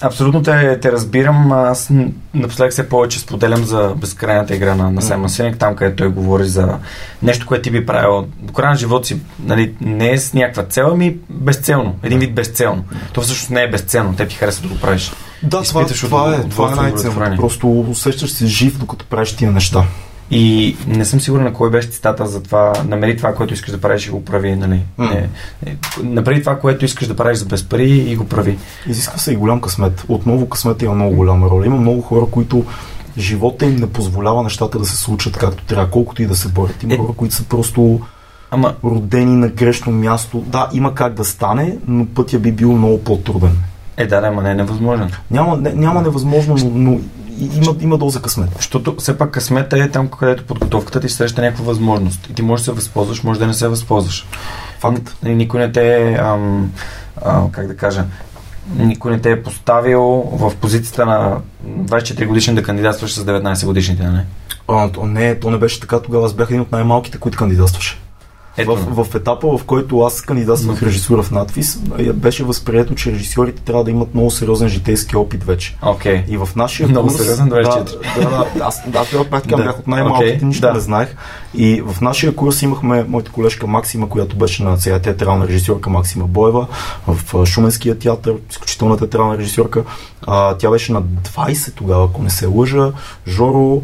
Абсолютно 0.03 0.43
те, 0.43 0.79
те 0.79 0.91
разбирам. 0.91 1.51
Аз 1.51 1.91
напоследък 2.33 2.71
все 2.71 2.89
повече 2.89 3.19
споделям 3.19 3.63
за 3.63 3.93
безкрайната 3.97 4.55
игра 4.55 4.75
на, 4.75 4.91
на 4.91 5.01
Саймон 5.01 5.29
Синек, 5.29 5.57
там 5.57 5.75
където 5.75 5.95
той 5.95 6.07
говори 6.07 6.45
за 6.45 6.77
нещо, 7.21 7.45
което 7.45 7.61
ти 7.61 7.71
би 7.71 7.85
правил 7.85 8.27
до 8.39 8.53
края 8.53 8.69
на 8.69 8.75
живота 8.75 9.07
си. 9.07 9.19
Нали, 9.39 9.73
не 9.81 10.11
е 10.11 10.17
с 10.17 10.33
някаква 10.33 10.63
цел, 10.63 10.89
ами 10.91 11.15
безцелно. 11.29 11.95
Един 12.03 12.19
вид 12.19 12.35
безцелно. 12.35 12.83
То 13.13 13.21
всъщност 13.21 13.49
не 13.49 13.63
е 13.63 13.69
безцелно. 13.69 14.15
Те 14.15 14.27
ти 14.27 14.35
харесва 14.35 14.67
да 14.67 14.73
го 14.73 14.79
правиш. 14.79 15.11
Да, 15.43 15.63
това, 15.63 15.85
това, 15.85 16.35
е, 16.35 16.49
това 16.49 16.71
е 16.71 16.75
най-ценно. 16.75 17.35
Просто 17.37 17.81
усещаш 17.81 18.31
се 18.31 18.45
жив, 18.45 18.77
докато 18.77 19.05
правиш 19.05 19.35
тия 19.35 19.51
неща. 19.51 19.83
И 20.31 20.75
не 20.87 21.05
съм 21.05 21.21
сигурен 21.21 21.43
на 21.43 21.53
кой 21.53 21.69
беше 21.69 21.87
цитата 21.87 22.25
за 22.25 22.43
това, 22.43 22.73
намери 22.87 23.17
това, 23.17 23.35
което 23.35 23.53
искаш 23.53 23.71
да 23.71 23.81
правиш 23.81 24.07
и 24.07 24.09
го 24.09 24.25
прави. 24.25 24.55
Нали? 24.55 24.81
Mm. 24.99 25.09
Не, 25.13 25.29
не, 25.65 25.77
направи 26.03 26.41
това, 26.41 26.59
което 26.59 26.85
искаш 26.85 27.07
да 27.07 27.15
правиш 27.15 27.37
за 27.37 27.45
без 27.45 27.63
пари 27.63 27.89
и 27.89 28.15
го 28.15 28.25
прави. 28.25 28.57
Изисква 28.87 29.17
се 29.17 29.33
и 29.33 29.35
голям 29.35 29.61
късмет. 29.61 30.05
Отново 30.07 30.49
късмет 30.49 30.81
има 30.81 30.95
много 30.95 31.15
голяма 31.15 31.49
роля. 31.49 31.65
Има 31.65 31.77
много 31.77 32.01
хора, 32.01 32.25
които 32.31 32.65
живота 33.17 33.65
им 33.65 33.75
не 33.75 33.89
позволява 33.89 34.43
нещата 34.43 34.79
да 34.79 34.85
се 34.85 34.97
случат 34.97 35.37
както 35.37 35.63
трябва, 35.63 35.89
колкото 35.89 36.21
и 36.21 36.25
да 36.25 36.35
се 36.35 36.47
борят. 36.47 36.83
Има 36.83 36.93
е... 36.93 36.97
хора, 36.97 37.13
които 37.17 37.35
са 37.35 37.43
просто 37.43 38.01
Ама... 38.51 38.75
родени 38.83 39.35
на 39.35 39.47
грешно 39.47 39.91
място. 39.91 40.43
Да, 40.47 40.69
има 40.73 40.95
как 40.95 41.13
да 41.13 41.25
стане, 41.25 41.77
но 41.87 42.05
пътя 42.05 42.39
би 42.39 42.51
бил 42.51 42.71
много 42.71 43.03
по-труден. 43.03 43.57
Е, 43.97 44.07
да, 44.07 44.21
да, 44.21 44.27
ама 44.27 44.41
не 44.41 44.51
е 44.51 44.55
невъзможен. 44.55 45.11
Няма, 45.31 45.57
не, 45.57 45.73
няма 45.73 46.01
невъзможно, 46.01 46.55
но, 46.55 46.69
но 46.73 46.99
има, 47.39 47.75
има 47.79 47.97
доза 47.97 48.21
късмет. 48.21 48.49
Защото 48.55 48.95
все 48.99 49.17
пак 49.17 49.31
късмета 49.31 49.79
е 49.79 49.89
там, 49.89 50.07
където 50.07 50.45
подготовката 50.45 50.99
ти 50.99 51.09
среща 51.09 51.41
някаква 51.41 51.65
възможност. 51.65 52.27
И 52.29 52.33
ти 52.33 52.41
можеш 52.41 52.65
да 52.65 52.71
се 52.71 52.75
възползваш, 52.75 53.23
може 53.23 53.39
да 53.39 53.47
не 53.47 53.53
се 53.53 53.67
възползваш. 53.67 54.27
Факт. 54.79 55.15
Никой 55.23 55.59
не 55.59 55.71
те 55.71 55.97
е, 55.97 56.13
ам, 56.13 56.71
а, 57.21 57.41
как 57.51 57.67
да 57.67 57.77
кажа, 57.77 58.05
никой 58.75 59.11
не 59.11 59.19
те 59.19 59.31
е 59.31 59.43
поставил 59.43 60.01
в 60.33 60.53
позицията 60.61 61.05
на 61.05 61.37
24 61.67 62.27
годишен 62.27 62.55
да 62.55 62.63
кандидатстваш 62.63 63.13
с 63.13 63.25
19 63.25 63.65
годишните, 63.65 64.03
не? 64.03 64.25
А, 64.67 64.89
то 64.89 65.05
не, 65.05 65.39
то 65.39 65.51
не 65.51 65.57
беше 65.57 65.79
така. 65.79 65.99
Тогава 65.99 66.25
аз 66.25 66.33
бях 66.33 66.49
един 66.49 66.61
от 66.61 66.71
най-малките, 66.71 67.17
които 67.17 67.37
кандидатстваше. 67.37 67.99
Ето. 68.57 68.75
В, 68.75 69.05
в 69.05 69.15
етапа, 69.15 69.57
в 69.57 69.63
който 69.63 69.99
аз 69.99 70.21
кандидатствах 70.21 70.83
режисура 70.83 71.23
в 71.23 71.31
надвис, 71.31 71.79
беше 72.13 72.43
възприето, 72.43 72.95
че 72.95 73.11
режисьорите 73.11 73.61
трябва 73.61 73.83
да 73.83 73.91
имат 73.91 74.13
много 74.13 74.31
сериозен 74.31 74.69
житейски 74.69 75.15
опит 75.15 75.43
вече. 75.43 75.77
Okay. 75.81 76.29
И 76.29 76.37
в 76.37 76.49
нашия 76.55 76.89
много 76.89 77.07
курс... 77.07 77.17
сериозен 77.17 77.49
24. 77.49 77.63
Да, 78.15 78.29
да, 78.29 78.29
да, 78.29 78.63
аз, 78.63 78.81
аз 78.93 79.07
да, 79.13 79.25
да. 79.45 79.57
бях 79.57 79.79
от 79.79 79.87
най-малките, 79.87 80.39
okay. 80.39 80.43
нищо 80.43 80.67
да. 80.67 80.73
не 80.73 80.79
знаех. 80.79 81.15
И 81.53 81.81
в 81.85 82.01
нашия 82.01 82.35
курс 82.35 82.61
имахме 82.61 83.03
моята 83.03 83.31
колежка 83.31 83.67
Максима, 83.67 84.09
която 84.09 84.35
беше 84.35 84.63
на 84.63 84.77
сега 84.77 84.99
театрална 84.99 85.47
режисьорка 85.47 85.89
Максима 85.89 86.27
Боева 86.27 86.67
в 87.07 87.45
Шуменския 87.45 87.99
театър, 87.99 88.35
изключителна 88.51 88.97
театрална 88.97 89.37
режисьорка. 89.37 89.83
А, 90.27 90.57
тя 90.57 90.69
беше 90.69 90.91
на 90.91 91.01
20 91.01 91.73
тогава, 91.73 92.05
ако 92.05 92.23
не 92.23 92.29
се 92.29 92.45
лъжа. 92.45 92.91
Жоро, 93.27 93.81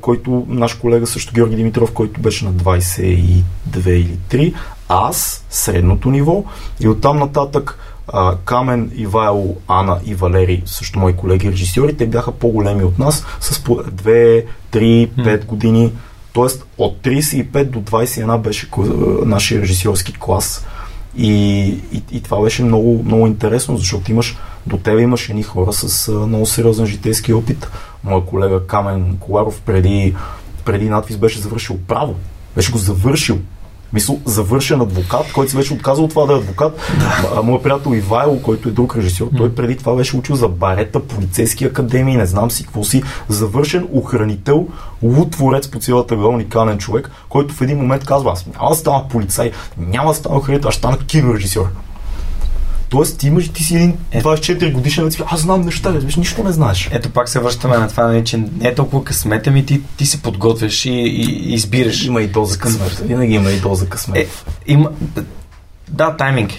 който 0.00 0.46
наш 0.48 0.74
колега 0.74 1.06
също 1.06 1.34
Георги 1.34 1.56
Димитров, 1.56 1.92
който 1.92 2.20
беше 2.20 2.44
на 2.44 2.52
22 2.52 3.42
или 3.88 4.18
3, 4.30 4.54
аз 4.88 5.44
средното 5.50 6.10
ниво 6.10 6.44
и 6.80 6.88
оттам 6.88 7.18
нататък 7.18 7.78
а, 8.08 8.36
Камен, 8.44 8.90
Ивайло, 8.94 9.56
Ана 9.68 10.00
и 10.04 10.14
Валери, 10.14 10.62
също 10.66 10.98
мои 10.98 11.16
колеги 11.16 11.50
режисьори, 11.50 11.96
те 11.96 12.06
бяха 12.06 12.32
по-големи 12.32 12.84
от 12.84 12.98
нас 12.98 13.24
с 13.40 13.58
2, 13.58 14.44
3, 14.72 15.10
5 15.10 15.44
години. 15.44 15.92
Тоест 16.32 16.66
от 16.78 17.02
35 17.02 17.64
до 17.64 17.80
21 17.80 18.38
беше 18.38 18.68
нашия 19.26 19.60
режисьорски 19.60 20.12
клас. 20.18 20.66
И, 21.16 21.30
и, 21.92 22.02
и 22.12 22.22
това 22.22 22.40
беше 22.42 22.62
много, 22.62 23.02
много 23.04 23.26
интересно, 23.26 23.76
защото 23.76 24.10
имаш, 24.10 24.36
до 24.66 24.76
тебе 24.76 25.02
имаш 25.02 25.28
едни 25.28 25.42
хора 25.42 25.72
с 25.72 26.08
а, 26.08 26.12
много 26.12 26.46
сериозен 26.46 26.86
житейски 26.86 27.32
опит. 27.32 27.68
Моя 28.04 28.24
колега 28.24 28.66
Камен 28.66 29.16
Коларов 29.20 29.60
преди, 29.60 30.14
преди 30.64 30.88
надпис 30.88 31.16
беше 31.16 31.40
завършил 31.40 31.78
право. 31.88 32.14
Беше 32.56 32.72
го 32.72 32.78
завършил. 32.78 33.38
Мисъл, 33.92 34.20
завършен 34.24 34.80
адвокат, 34.80 35.32
който 35.32 35.50
се 35.50 35.56
беше 35.56 35.74
отказал 35.74 36.08
това 36.08 36.26
да 36.26 36.32
е 36.32 36.36
адвокат. 36.36 36.80
Да. 37.34 37.42
Моят 37.42 37.62
приятел 37.62 37.94
Ивайло, 37.94 38.42
който 38.42 38.68
е 38.68 38.72
друг 38.72 38.96
режисьор, 38.96 39.28
той 39.36 39.54
преди 39.54 39.76
това 39.76 39.94
беше 39.94 40.16
учил 40.16 40.36
за 40.36 40.48
барета, 40.48 41.00
полицейски 41.00 41.64
академии, 41.64 42.16
не 42.16 42.26
знам 42.26 42.50
си 42.50 42.64
какво 42.64 42.84
си. 42.84 43.02
Завършен 43.28 43.88
охранител, 43.92 44.68
луд 45.02 45.30
творец 45.30 45.70
по 45.70 45.78
цялата 45.78 46.16
гора, 46.16 46.28
уникален 46.28 46.78
човек, 46.78 47.10
който 47.28 47.54
в 47.54 47.60
един 47.60 47.78
момент 47.78 48.04
казва, 48.04 48.32
аз 48.32 48.46
няма 48.46 48.70
да 48.70 48.76
стана 48.76 49.08
полицай, 49.08 49.52
няма 49.78 50.10
да 50.10 50.14
стана 50.14 50.36
охранител, 50.36 50.68
аз 50.68 50.74
ще 50.74 50.78
стана 50.78 50.98
кинорежисьор. 50.98 51.68
Тоест, 52.92 53.18
ти 53.18 53.26
имаш, 53.26 53.48
ти 53.48 53.62
си 53.62 53.74
един 53.74 53.96
24 54.14 54.62
е. 54.62 54.70
годишен, 54.70 55.10
аз 55.26 55.40
знам 55.40 55.60
неща, 55.60 55.90
виж, 55.90 56.16
нищо 56.16 56.44
не 56.44 56.52
знаеш. 56.52 56.88
Ето 56.92 57.10
пак 57.10 57.28
се 57.28 57.40
връщаме 57.40 57.78
на 57.78 57.88
това, 57.88 58.06
нали, 58.06 58.24
че 58.24 58.36
не 58.36 58.68
е 58.68 58.74
толкова 58.74 59.04
късмет, 59.04 59.46
ами 59.46 59.66
ти, 59.66 59.80
ти 59.96 60.06
се 60.06 60.22
подготвяш 60.22 60.84
и, 60.84 60.90
и, 60.90 61.50
и 61.50 61.54
избираш. 61.54 62.04
Има 62.04 62.22
и 62.22 62.26
доза 62.26 62.58
късмет. 62.58 63.02
Винаги 63.04 63.34
има 63.34 63.50
и 63.50 63.60
доза 63.60 63.88
късмет. 63.88 64.16
Е, 64.16 64.28
има... 64.66 64.90
Да, 65.88 66.16
тайминг. 66.16 66.50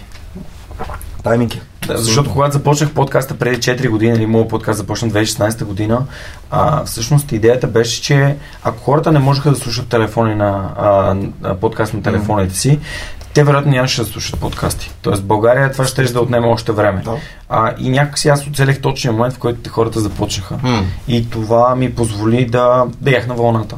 Тайминг 1.23 1.55
е. 1.55 1.61
Да, 1.87 1.97
защото 1.97 2.31
когато 2.31 2.53
започнах 2.53 2.91
подкаста 2.91 3.37
преди 3.37 3.57
4 3.57 3.89
години, 3.89 4.17
или 4.17 4.25
моят 4.25 4.49
подкаст 4.49 4.77
започна 4.77 5.09
2016 5.09 5.63
година, 5.63 6.05
а, 6.51 6.85
всъщност 6.85 7.31
идеята 7.31 7.67
беше, 7.67 8.01
че 8.01 8.35
ако 8.63 8.83
хората 8.83 9.11
не 9.11 9.19
можеха 9.19 9.49
да 9.49 9.55
слушат 9.55 9.87
телефони 9.87 10.35
на 10.35 10.69
а, 11.43 11.55
подкаст 11.55 11.93
на 11.93 12.03
телефоните 12.03 12.55
си, 12.55 12.79
те 13.33 13.43
вероятно 13.43 13.71
нямаше 13.71 14.01
да 14.01 14.07
слушат 14.07 14.39
подкасти. 14.39 14.91
Тоест 15.01 15.21
в 15.21 15.25
България 15.25 15.71
това 15.71 15.85
ще 15.85 16.03
да 16.03 16.21
отнема 16.21 16.47
още 16.47 16.71
време. 16.71 17.01
Да. 17.01 17.17
А, 17.49 17.73
и 17.77 17.89
някакси 17.89 18.29
аз 18.29 18.47
оцелех 18.47 18.81
точния 18.81 19.11
момент, 19.11 19.33
в 19.33 19.37
който 19.37 19.69
хората 19.69 19.99
започнаха. 19.99 20.55
Mm. 20.55 20.83
И 21.07 21.29
това 21.29 21.75
ми 21.75 21.95
позволи 21.95 22.45
да, 22.45 22.85
да 23.01 23.11
ях 23.11 23.27
на 23.27 23.33
вълната. 23.33 23.75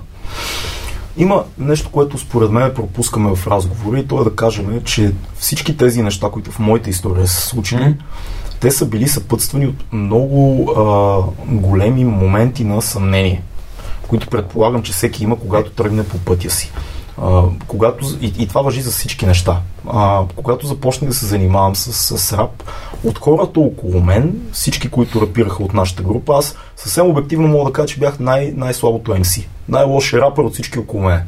Има 1.18 1.44
нещо, 1.58 1.90
което 1.92 2.18
според 2.18 2.52
мен 2.52 2.74
пропускаме 2.74 3.36
в 3.36 3.48
разговори 3.48 4.00
и 4.00 4.08
то 4.08 4.22
е 4.22 4.24
да 4.24 4.36
кажем, 4.36 4.82
че 4.84 5.14
всички 5.38 5.78
тези 5.78 6.04
неща, 6.04 6.30
които 6.30 6.52
в 6.52 6.60
моята 6.60 6.90
история 6.90 7.28
са 7.28 7.42
случили, 7.42 7.96
те 8.60 8.72
са 8.72 8.86
били 8.86 9.08
съпътствани 9.08 9.68
от 9.68 9.94
много 9.94 10.72
а, 10.72 11.22
големи 11.46 12.06
моменти 12.06 12.64
на 12.64 12.82
съмнение, 12.82 13.44
които 14.08 14.28
предполагам, 14.28 14.84
че 14.84 14.92
всеки 14.92 15.24
има, 15.24 15.40
когато 15.40 15.72
тръгне 15.72 16.04
по 16.04 16.18
пътя 16.18 16.50
си. 16.50 16.72
Когато, 17.68 18.06
и, 18.22 18.34
и 18.40 18.48
това 18.48 18.62
въжи 18.62 18.82
за 18.82 18.92
всички 18.92 19.26
неща. 19.26 19.60
А, 19.88 20.24
когато 20.36 20.68
започнах 20.68 21.10
да 21.10 21.16
се 21.16 21.26
занимавам 21.26 21.76
с, 21.76 22.18
с 22.18 22.34
рап, 22.34 22.64
от 23.04 23.20
хората 23.20 23.60
около 23.60 24.02
мен, 24.02 24.36
всички, 24.52 24.90
които 24.90 25.22
рапираха 25.22 25.64
от 25.64 25.74
нашата 25.74 26.04
група, 26.04 26.36
аз 26.38 26.56
съвсем 26.76 27.08
обективно 27.08 27.48
мога 27.48 27.70
да 27.70 27.74
кажа, 27.74 27.88
че 27.88 28.00
бях 28.00 28.20
най- 28.20 28.54
най-слабото 28.56 29.12
MC. 29.12 29.46
Най-лошия 29.70 30.22
рапър 30.22 30.44
от 30.44 30.54
всички 30.54 30.80
около 30.80 31.04
мен. 31.04 31.22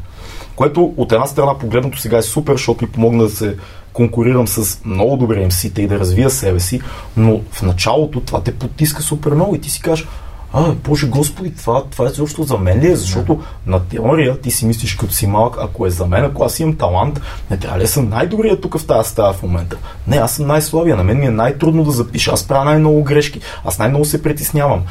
Което 0.56 0.94
от 0.98 1.12
една 1.12 1.26
страна 1.26 1.58
погледнато 1.58 2.00
сега 2.00 2.18
е 2.18 2.22
супер, 2.22 2.54
защото 2.54 2.86
ми 2.86 2.92
помогна 2.92 3.24
да 3.24 3.30
се 3.30 3.56
конкурирам 3.94 4.48
с 4.48 4.86
много 4.86 5.18
добри 5.18 5.38
MC-та 5.38 5.82
и 5.82 5.88
да 5.88 6.00
развия 6.00 6.30
себе 6.30 6.60
си, 6.60 6.82
но 7.18 7.42
в 7.52 7.62
началото 7.62 8.22
това 8.22 8.42
те 8.42 8.56
потиска 8.56 9.02
супер 9.02 9.32
много 9.32 9.56
и 9.56 9.62
ти 9.62 9.70
си 9.70 9.82
кажеш, 9.82 10.08
а, 10.54 10.72
Боже 10.72 11.08
Господи, 11.08 11.56
това, 11.56 11.84
това 11.84 12.06
е 12.06 12.10
също 12.10 12.44
за 12.44 12.58
мен 12.58 12.80
ли 12.80 12.92
е? 12.92 12.96
Защото 12.96 13.42
на 13.66 13.80
теория 13.80 14.42
ти 14.42 14.52
си 14.52 14.66
мислиш 14.66 14.96
като 14.96 15.14
си 15.14 15.28
малък, 15.28 15.58
ако 15.60 15.86
е 15.86 15.90
за 15.90 16.06
мен, 16.06 16.26
ако 16.26 16.44
аз 16.44 16.60
имам 16.60 16.76
талант, 16.76 17.22
не 17.52 17.58
трябва 17.58 17.78
ли 17.78 17.82
да 17.82 17.88
съм 17.88 18.10
най-добрия 18.10 18.62
тук 18.62 18.78
в 18.78 18.88
тази 18.88 19.10
стая 19.10 19.34
в 19.34 19.44
момента? 19.44 19.78
Не, 20.08 20.18
аз 20.18 20.32
съм 20.32 20.48
най-слабия, 20.48 20.96
на 20.96 21.04
мен 21.04 21.20
ми 21.20 21.26
е 21.26 21.32
най-трудно 21.32 21.84
да 21.84 21.92
запиша, 21.92 22.32
аз 22.32 22.48
правя 22.48 22.66
най-много 22.66 23.04
грешки, 23.04 23.42
аз 23.66 23.80
най-много 23.80 24.06
се 24.06 24.24
притеснявам 24.24 24.84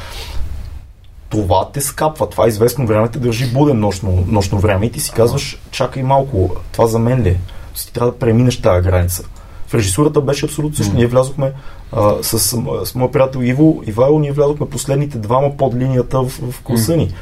това 1.29 1.69
те 1.73 1.81
скапва. 1.81 2.29
Това 2.29 2.47
известно 2.47 2.87
време 2.87 3.07
те 3.07 3.19
държи 3.19 3.53
буден 3.53 3.79
нощно, 3.79 4.23
нощно 4.27 4.59
време 4.59 4.85
и 4.85 4.91
ти 4.91 4.99
си 4.99 5.11
казваш, 5.11 5.59
чакай 5.71 6.03
малко, 6.03 6.55
това 6.71 6.87
за 6.87 6.99
мен 6.99 7.21
ли 7.21 7.29
е? 7.29 7.39
Ти 7.75 7.93
трябва 7.93 8.11
да 8.11 8.17
преминеш 8.17 8.61
тази 8.61 8.83
граница. 8.83 9.23
В 9.67 9.73
режисурата 9.73 10.21
беше 10.21 10.45
абсолютно 10.45 10.77
също. 10.77 10.93
Mm. 10.93 10.95
Ние 10.95 11.07
влязохме 11.07 11.51
а, 11.91 12.13
с, 12.21 12.39
с, 12.39 12.57
с 12.85 12.95
моят 12.95 13.11
приятел 13.13 13.39
Иво 13.39 13.83
Ивайло, 13.87 14.19
ние 14.19 14.31
влязохме 14.31 14.69
последните 14.69 15.17
двама 15.17 15.57
под 15.57 15.75
линията 15.75 16.21
в, 16.21 16.29
в 16.51 16.61
класа 16.61 16.97
ни. 16.97 17.13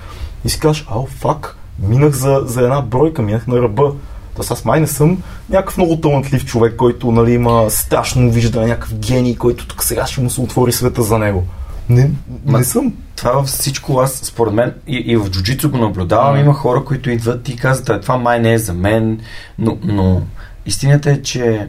И 0.45 0.49
си 0.49 0.59
кажеш, 0.59 0.85
ау, 0.89 1.05
фак, 1.05 1.57
минах 1.79 2.13
за, 2.13 2.41
за 2.45 2.61
една 2.61 2.81
бройка, 2.81 3.21
минах 3.21 3.47
на 3.47 3.61
ръба. 3.61 3.91
Тоест 4.35 4.51
аз 4.51 4.65
май 4.65 4.79
не 4.79 4.87
съм 4.87 5.23
някакъв 5.49 5.77
много 5.77 6.01
талантлив 6.01 6.45
човек, 6.45 6.75
който 6.75 7.11
нали, 7.11 7.33
има 7.33 7.65
страшно 7.69 8.31
виждане, 8.31 8.67
някакъв 8.67 8.95
гений, 8.95 9.35
който 9.35 9.67
тук 9.67 9.83
сега 9.83 10.07
ще 10.07 10.21
му 10.21 10.29
се 10.29 10.41
отвори 10.41 10.71
света 10.71 11.01
за 11.03 11.17
него. 11.17 11.43
Не, 11.89 12.11
не 12.45 12.63
съм. 12.63 12.93
Това 13.15 13.43
всичко 13.43 13.99
аз, 13.99 14.11
според 14.11 14.53
мен, 14.53 14.73
и, 14.87 14.95
и 14.95 15.17
в 15.17 15.29
джуджицу 15.29 15.71
го 15.71 15.77
наблюдавам, 15.77 16.35
mm. 16.35 16.41
има 16.41 16.53
хора, 16.53 16.83
които 16.85 17.09
идват 17.09 17.49
и 17.49 17.55
казват, 17.55 18.01
това 18.01 18.17
май 18.17 18.39
не 18.39 18.53
е 18.53 18.57
за 18.57 18.73
мен, 18.73 19.19
но, 19.59 19.77
но 19.83 20.21
истината 20.65 21.11
е, 21.11 21.21
че 21.21 21.67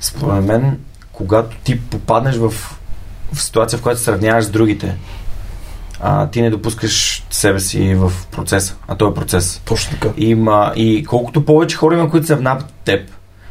според 0.00 0.44
мен, 0.44 0.78
когато 1.12 1.56
ти 1.64 1.80
попаднеш 1.80 2.36
в, 2.36 2.50
в 3.32 3.42
ситуация, 3.42 3.78
в 3.78 3.82
която 3.82 3.98
се 3.98 4.04
сравняваш 4.04 4.44
с 4.44 4.50
другите, 4.50 4.96
а, 6.00 6.26
ти 6.26 6.42
не 6.42 6.50
допускаш 6.50 7.26
себе 7.30 7.60
си 7.60 7.94
в 7.94 8.12
процеса, 8.30 8.76
а 8.88 8.96
то 8.96 9.08
е 9.08 9.14
процес. 9.14 9.62
Точно 9.64 9.92
така. 9.92 10.14
Има, 10.16 10.72
и 10.76 11.04
колкото 11.04 11.44
повече 11.44 11.76
хора 11.76 11.94
има, 11.94 12.10
които 12.10 12.26
се 12.26 12.34
внапят 12.34 12.72
теб, 12.84 13.10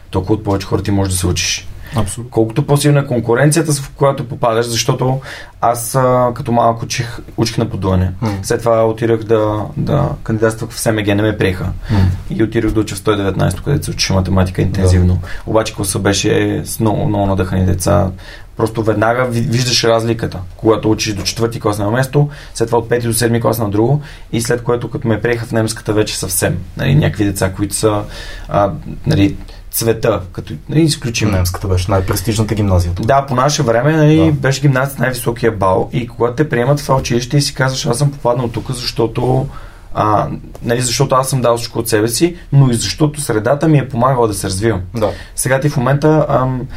толкова 0.10 0.44
повече 0.44 0.68
хора 0.68 0.84
ти 0.84 0.92
можеш 0.92 1.14
да 1.14 1.20
се 1.20 1.28
учиш. 1.28 1.68
Абсолютно. 1.96 2.32
Колкото 2.32 2.66
по-силна 2.66 3.00
е 3.00 3.06
конкуренцията, 3.06 3.74
в 3.74 3.92
която 3.96 4.28
попадаш, 4.28 4.66
защото 4.66 5.22
аз 5.62 5.96
а, 5.96 6.32
като 6.36 6.52
малък 6.52 6.84
учих, 6.84 7.20
учих 7.38 7.58
на 7.58 7.70
подуване. 7.70 8.12
Mm. 8.24 8.44
След 8.44 8.60
това 8.60 8.88
отидах 8.88 9.24
да, 9.24 9.66
да 9.78 10.10
кандидатствах 10.24 10.70
в 10.70 10.80
СМГ, 10.80 11.08
не 11.08 11.22
ме 11.22 11.38
приеха. 11.38 11.66
Mm. 11.92 12.38
И 12.38 12.44
отидах 12.44 12.72
да 12.72 12.80
уча 12.80 12.96
в 12.96 13.00
119, 13.00 13.64
където 13.64 13.86
се 13.86 13.92
учи 13.92 14.14
математика 14.14 14.62
интензивно. 14.62 15.14
Да. 15.14 15.28
Обаче 15.46 15.76
класа 15.76 16.00
беше 16.00 16.62
с 16.66 16.80
много, 16.80 17.06
много 17.06 17.26
надъхани 17.26 17.66
деца. 17.66 18.12
Просто 18.60 18.84
веднага 18.84 19.26
виждаш 19.30 19.84
разликата, 19.84 20.40
когато 20.58 20.92
учиш 20.92 21.14
до 21.14 21.24
четвърти 21.24 21.60
клас 21.60 21.80
на 21.80 21.92
место, 21.92 22.30
след 22.54 22.68
това 22.68 22.80
от 22.80 22.90
пети 22.90 23.08
до 23.08 23.14
седми 23.14 23.42
клас 23.42 23.60
на 23.60 23.70
друго 23.70 24.02
и 24.32 24.42
след 24.42 24.64
което 24.64 24.90
като 24.90 25.08
ме 25.08 25.22
приеха 25.22 25.46
в 25.46 25.52
немската 25.52 25.94
вече 25.94 26.18
съвсем. 26.18 26.58
Нали, 26.78 26.96
някакви 26.96 27.26
деца, 27.26 27.54
които 27.54 27.76
са 27.76 28.02
а, 28.48 28.72
нали, 29.08 29.36
цвета, 29.80 30.22
като 30.32 30.54
нали, 30.70 30.82
изключим. 30.82 31.32
Немската 31.32 31.68
беше 31.68 31.92
най-престижната 31.92 32.56
гимназия. 32.56 32.94
Да, 33.00 33.26
по 33.26 33.36
наше 33.36 33.64
време 33.64 33.98
нали, 33.98 34.26
да. 34.26 34.32
беше 34.32 34.62
гимназия 34.62 34.96
с 34.96 34.98
най-високия 34.98 35.52
бал 35.52 35.90
и 35.94 36.08
когато 36.08 36.36
те 36.36 36.50
приемат 36.50 36.80
в 36.80 36.84
това 36.84 36.96
училище 36.96 37.38
и 37.38 37.42
си 37.42 37.54
казваш, 37.54 37.86
аз 37.86 37.98
съм 37.98 38.12
попаднал 38.12 38.48
тук, 38.48 38.72
защото 38.72 39.48
а, 39.94 40.28
нали, 40.64 40.82
защото 40.82 41.16
аз 41.16 41.30
съм 41.30 41.42
дал 41.42 41.58
всичко 41.58 41.80
от 41.80 41.90
себе 41.90 42.08
си, 42.08 42.36
но 42.52 42.72
и 42.72 42.74
защото 42.74 43.22
средата 43.22 43.68
ми 43.68 43.78
е 43.78 43.90
помагала 43.90 44.28
да 44.28 44.34
се 44.34 44.48
развивам. 44.48 44.82
Да. 44.96 45.12
Сега 45.36 45.60
ти 45.60 45.70
в 45.70 45.78
момента, 45.78 46.26
ам, 46.30 46.68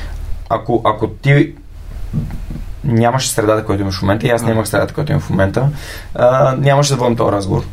ако, 0.48 0.82
ако 0.84 1.08
ти 1.08 1.54
нямаше 2.84 3.28
средата, 3.28 3.64
която 3.64 3.82
имаш 3.82 3.98
в 3.98 4.02
момента, 4.02 4.26
и 4.26 4.30
аз 4.30 4.42
нямах 4.42 4.68
средата, 4.68 4.94
която 4.94 5.12
имам 5.12 5.22
в 5.22 5.30
момента, 5.30 5.68
а, 6.14 6.56
нямаше 6.58 6.92
да 6.92 6.96
водим 6.96 7.16
този 7.16 7.32
разговор. 7.32 7.64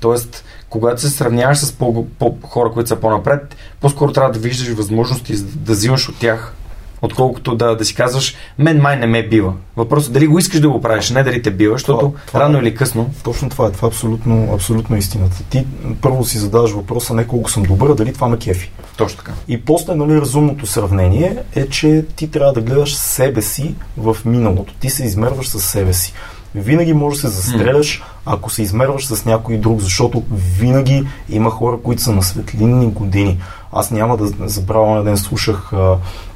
Тоест, 0.00 0.44
когато 0.68 1.00
се 1.00 1.10
сравняваш 1.10 1.58
с 1.58 1.72
по, 1.72 2.06
по, 2.18 2.36
хора, 2.42 2.70
които 2.70 2.88
са 2.88 2.96
по-напред, 2.96 3.56
по-скоро 3.80 4.12
трябва 4.12 4.32
да 4.32 4.38
виждаш 4.38 4.68
възможности 4.68 5.34
да 5.42 5.72
взимаш 5.72 6.08
от 6.08 6.18
тях, 6.18 6.54
отколкото 7.02 7.56
да, 7.56 7.76
да 7.76 7.84
си 7.84 7.94
казваш, 7.94 8.34
мен 8.58 8.80
май 8.80 8.96
не 8.96 9.06
ме 9.06 9.28
бива. 9.28 9.52
Въпросът 9.76 10.10
е 10.10 10.12
дали 10.12 10.26
го 10.26 10.38
искаш 10.38 10.60
да 10.60 10.68
го 10.68 10.80
правиш, 10.80 11.10
не 11.10 11.22
дали 11.22 11.42
те 11.42 11.50
бива, 11.50 11.74
защото 11.74 11.98
това, 11.98 12.12
това, 12.26 12.40
рано 12.40 12.58
или 12.58 12.74
късно. 12.74 13.10
Точно 13.24 13.50
това 13.50 13.66
е. 13.66 13.72
Това 13.72 13.86
е 13.86 13.90
абсолютно, 13.90 14.54
абсолютно 14.54 14.96
истината. 14.96 15.42
Ти 15.50 15.66
първо 16.00 16.24
си 16.24 16.38
задаваш 16.38 16.70
въпроса 16.70 17.14
не 17.14 17.26
колко 17.26 17.50
съм 17.50 17.62
добър, 17.62 17.94
дали 17.94 18.12
това 18.12 18.28
ме 18.28 18.36
кефи. 18.36 18.70
Точно 18.96 19.18
така. 19.18 19.32
И 19.48 19.60
после, 19.60 19.94
нали, 19.94 20.20
разумното 20.20 20.66
сравнение 20.66 21.36
е, 21.54 21.68
че 21.68 22.04
ти 22.16 22.30
трябва 22.30 22.52
да 22.52 22.60
гледаш 22.60 22.96
себе 22.96 23.42
си 23.42 23.74
в 23.96 24.16
миналото. 24.24 24.74
Ти 24.80 24.90
се 24.90 25.04
измерваш 25.04 25.48
с 25.48 25.60
себе 25.60 25.92
си 25.92 26.12
винаги 26.56 26.92
можеш 26.92 27.22
да 27.22 27.28
се 27.28 27.36
застреляш, 27.36 28.02
ако 28.26 28.50
се 28.50 28.62
измерваш 28.62 29.06
с 29.06 29.24
някой 29.24 29.56
друг, 29.56 29.80
защото 29.80 30.22
винаги 30.58 31.06
има 31.28 31.50
хора, 31.50 31.76
които 31.82 32.02
са 32.02 32.12
на 32.12 32.22
светлинни 32.22 32.86
години. 32.86 33.38
Аз 33.72 33.90
няма 33.90 34.16
да 34.16 34.48
забравя 34.48 34.94
на 34.94 35.04
ден 35.04 35.16
слушах 35.16 35.72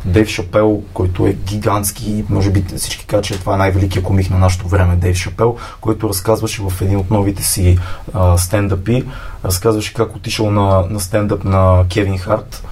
Дейв 0.05 0.29
Шапел, 0.29 0.83
който 0.95 1.27
е 1.27 1.33
гигантски, 1.33 2.25
може 2.29 2.51
би 2.51 2.65
всички 2.77 3.07
казват, 3.07 3.25
че 3.25 3.41
това 3.41 3.55
е 3.55 3.59
най-великият 3.59 4.05
комик 4.05 4.31
на 4.31 4.39
нашето 4.39 4.69
време, 4.69 4.97
Дейв 4.97 5.17
Шапел, 5.17 5.57
който 5.81 6.09
разказваше 6.09 6.63
в 6.63 6.83
един 6.83 6.97
от 6.97 7.11
новите 7.11 7.43
си 7.43 7.79
а, 8.15 8.39
стендъпи, 8.39 9.05
разказваше 9.45 9.95
как 9.95 10.17
отишъл 10.17 10.51
на, 10.51 10.85
на 10.91 11.01
стендъп 11.01 11.45
на 11.45 11.85
Кевин 11.89 12.19
Харт, 12.19 12.65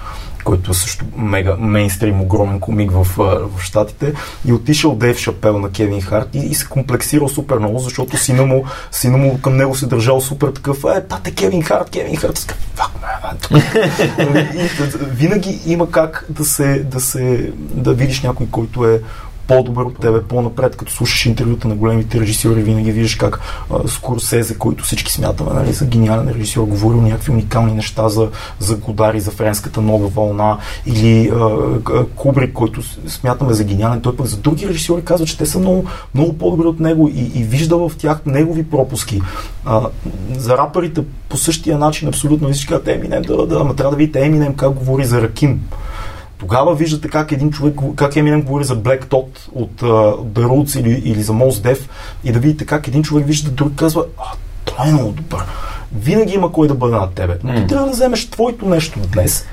който 0.44 0.70
е 0.70 0.74
също 0.74 1.04
мега 1.16 1.56
мейнстрим, 1.56 2.20
огромен 2.20 2.60
комик 2.60 2.90
в, 2.90 3.04
в 3.16 3.62
Штатите, 3.62 4.12
и 4.46 4.52
отишъл 4.52 4.94
Дейв 4.94 5.18
Шапел 5.18 5.58
на 5.58 5.70
Кевин 5.70 6.00
Харт 6.00 6.34
и, 6.34 6.38
и 6.38 6.54
се 6.54 6.66
комплексирал 6.66 7.28
супер 7.28 7.58
много, 7.58 7.78
защото 7.78 8.16
сина 8.16 8.46
му, 8.46 8.64
сина 8.90 9.18
му 9.18 9.40
към 9.40 9.56
него 9.56 9.74
се 9.74 9.86
държал 9.86 10.20
супер 10.20 10.48
такъв, 10.48 10.84
е, 10.96 11.06
тате 11.06 11.34
Кевин 11.34 11.62
Харт, 11.62 11.90
Кевин 11.90 12.16
Харт, 12.16 12.56
фак, 12.74 12.90
и, 14.54 14.68
винаги 15.00 15.60
има 15.66 15.90
как 15.90 16.26
да 16.28 16.44
се, 16.44 16.84
да 16.84 17.00
се, 17.00 17.52
да 17.56 17.94
видиш 17.94 18.22
някой, 18.22 18.46
който 18.50 18.84
е 18.84 19.00
по-добър 19.48 19.84
от 19.84 19.98
тебе, 19.98 20.22
по-напред, 20.22 20.76
като 20.76 20.92
слушаш 20.92 21.26
интервюта 21.26 21.68
на 21.68 21.74
големите 21.74 22.20
режисьори, 22.20 22.62
винаги 22.62 22.92
виждаш 22.92 23.14
как 23.14 23.40
Скорсезе, 23.86 24.58
който 24.58 24.84
всички 24.84 25.12
смятаме 25.12 25.50
нали, 25.54 25.72
за 25.72 25.86
гениален 25.86 26.28
режисьор, 26.28 26.64
говорил 26.64 27.00
някакви 27.00 27.32
уникални 27.32 27.72
неща 27.72 28.08
за, 28.08 28.28
за 28.58 28.76
Годари, 28.76 29.20
за 29.20 29.30
френската 29.30 29.80
нова 29.80 30.08
вълна, 30.08 30.58
или 30.86 31.30
а, 31.34 32.04
Кубрик, 32.16 32.52
който 32.52 32.82
смятаме 33.08 33.52
за 33.52 33.64
гениален, 33.64 34.00
той 34.00 34.16
пък 34.16 34.26
за 34.26 34.36
други 34.36 34.68
режисьори 34.68 35.04
казва, 35.04 35.26
че 35.26 35.38
те 35.38 35.46
са 35.46 35.58
много, 35.58 35.84
много 36.14 36.38
по-добри 36.38 36.66
от 36.66 36.80
него 36.80 37.08
и, 37.08 37.40
и 37.40 37.42
вижда 37.42 37.76
в 37.76 37.92
тях 37.98 38.20
негови 38.26 38.70
пропуски. 38.70 39.22
А, 39.64 39.88
за 40.36 40.58
рапърите 40.58 41.02
по 41.28 41.36
същия 41.36 41.78
начин 41.78 42.08
абсолютно 42.08 42.52
всички 42.52 42.68
казват 42.68 42.88
Еминем, 42.88 43.22
да, 43.22 43.46
да, 43.46 43.60
ама 43.60 43.76
трябва 43.76 43.90
да 43.90 43.96
видите 43.96 44.24
Еминем 44.24 44.54
как 44.54 44.72
говори 44.72 45.04
за 45.04 45.22
Раким. 45.22 45.60
Тогава 46.38 46.74
виждате 46.74 47.08
как 47.08 47.32
един 47.32 47.50
човек, 47.50 47.80
как 47.96 48.16
Еминем 48.16 48.42
говори 48.42 48.64
за 48.64 48.76
Black 48.76 49.04
Dot 49.04 49.48
от 49.54 49.80
uh, 49.80 50.22
The 50.22 50.46
Roots 50.46 50.80
или, 50.80 51.02
или 51.04 51.22
за 51.22 51.32
Mos 51.32 51.50
Def 51.50 51.78
и 52.24 52.32
да 52.32 52.38
видите 52.38 52.66
как 52.66 52.88
един 52.88 53.02
човек 53.02 53.26
вижда 53.26 53.50
друг 53.50 53.74
казва, 53.74 54.04
а, 54.18 54.22
той 54.64 54.88
е 54.88 54.92
много 54.92 55.12
добър. 55.12 55.44
Винаги 55.92 56.34
има 56.34 56.52
кой 56.52 56.68
да 56.68 56.74
бъде 56.74 56.96
над 56.96 57.14
тебе. 57.14 57.38
Но 57.44 57.54
ти 57.54 57.66
трябва 57.66 57.86
да 57.86 57.92
вземеш 57.92 58.30
твоето 58.30 58.68
нещо 58.68 59.00
днес. 59.12 59.46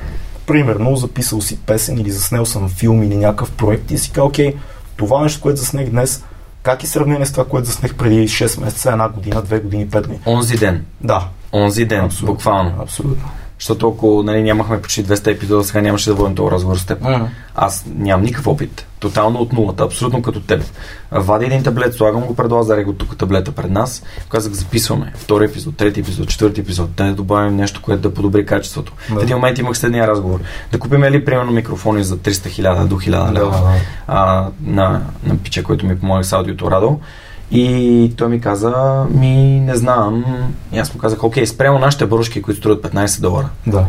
Примерно, 0.48 0.96
записал 0.96 1.42
си 1.42 1.58
песен 1.58 2.00
или 2.00 2.12
заснел 2.12 2.46
съм 2.46 2.70
филм 2.70 3.04
или 3.04 3.16
някакъв 3.16 3.52
проект 3.52 3.92
и 3.92 3.98
си 3.98 4.12
казва, 4.12 4.28
окей, 4.28 4.56
това 4.98 5.22
нещо, 5.22 5.42
което 5.42 5.60
заснех 5.60 5.90
днес, 5.90 6.24
как 6.64 6.84
е 6.84 6.88
сравнение 6.88 7.26
с 7.26 7.32
това, 7.32 7.46
което 7.46 7.68
заснех 7.68 7.96
преди 7.96 8.28
6 8.28 8.62
месеца, 8.62 8.92
една 8.92 9.10
година, 9.10 9.44
2 9.44 9.62
години, 9.62 9.88
5 9.88 10.02
години? 10.02 10.20
Онзи 10.26 10.58
ден. 10.58 10.86
Да. 11.02 11.28
Онзи 11.54 11.86
ден, 11.86 12.06
абсолютно, 12.06 12.34
буквално. 12.34 12.72
Абсолютно. 12.80 13.30
Защото 13.66 13.90
ако 13.90 14.24
нали, 14.24 14.44
нямахме 14.44 14.82
почти 14.82 15.06
200 15.06 15.28
епизода, 15.28 15.64
сега 15.64 15.82
нямаше 15.82 16.10
да 16.10 16.16
водим 16.16 16.36
този 16.36 16.52
разговор 16.52 16.78
с 16.78 16.86
теб. 16.86 17.02
Mm. 17.02 17.28
Аз 17.56 17.86
нямам 17.96 18.26
никакъв 18.26 18.48
опит. 18.48 18.88
Тотално 19.00 19.40
от 19.40 19.54
нулата, 19.54 19.84
абсолютно 19.84 20.22
като 20.22 20.40
теб. 20.40 20.64
Вади 21.12 21.46
един 21.46 21.64
таблет, 21.64 21.94
слагам 21.94 22.22
го 22.22 22.36
пред 22.36 22.52
Лазаре 22.52 22.84
го 22.84 22.94
тук 22.94 23.18
таблета 23.18 23.52
пред 23.52 23.72
нас. 23.72 24.04
Казах, 24.30 24.54
записваме 24.54 25.14
втори 25.16 25.46
епизод, 25.46 25.78
трети 25.78 26.00
епизод, 26.00 26.30
четвърти 26.30 26.62
епизод. 26.62 26.96
Да 26.96 27.14
добавим 27.14 27.56
нещо, 27.56 27.82
което 27.82 28.02
да 28.02 28.14
подобри 28.14 28.46
качеството. 28.46 28.94
Да. 29.10 29.20
В 29.20 29.24
един 29.24 29.36
момент 29.36 29.58
имах 29.58 29.78
следния 29.78 30.08
разговор. 30.08 30.40
Да 30.72 30.80
купим 30.80 31.04
ли 31.04 31.26
примерно 31.26 31.52
микрофони 31.52 32.04
за 32.04 32.18
300 32.18 32.50
хиляда 32.50 32.86
до 32.86 32.96
1000 32.96 33.34
лева 33.34 33.78
да, 34.08 34.14
да. 34.14 34.52
на, 34.62 35.02
на 35.24 35.38
пича, 35.38 35.64
който 35.64 35.86
ми 35.86 36.00
помага 36.00 36.24
с 36.24 36.34
аудиото 36.34 36.72
Радо. 36.72 37.00
И 37.52 38.14
той 38.18 38.28
ми 38.28 38.42
каза, 38.42 39.06
ми 39.10 39.60
не 39.60 39.76
знам. 39.76 40.26
И 40.74 40.78
аз 40.78 40.94
му 40.94 41.00
казах, 41.00 41.24
окей, 41.24 41.48
спрямо 41.48 41.80
нашите 41.80 42.06
брушки, 42.06 42.42
които 42.42 42.60
струват 42.60 42.84
15 42.84 43.22
долара. 43.22 43.50
Да. 43.68 43.86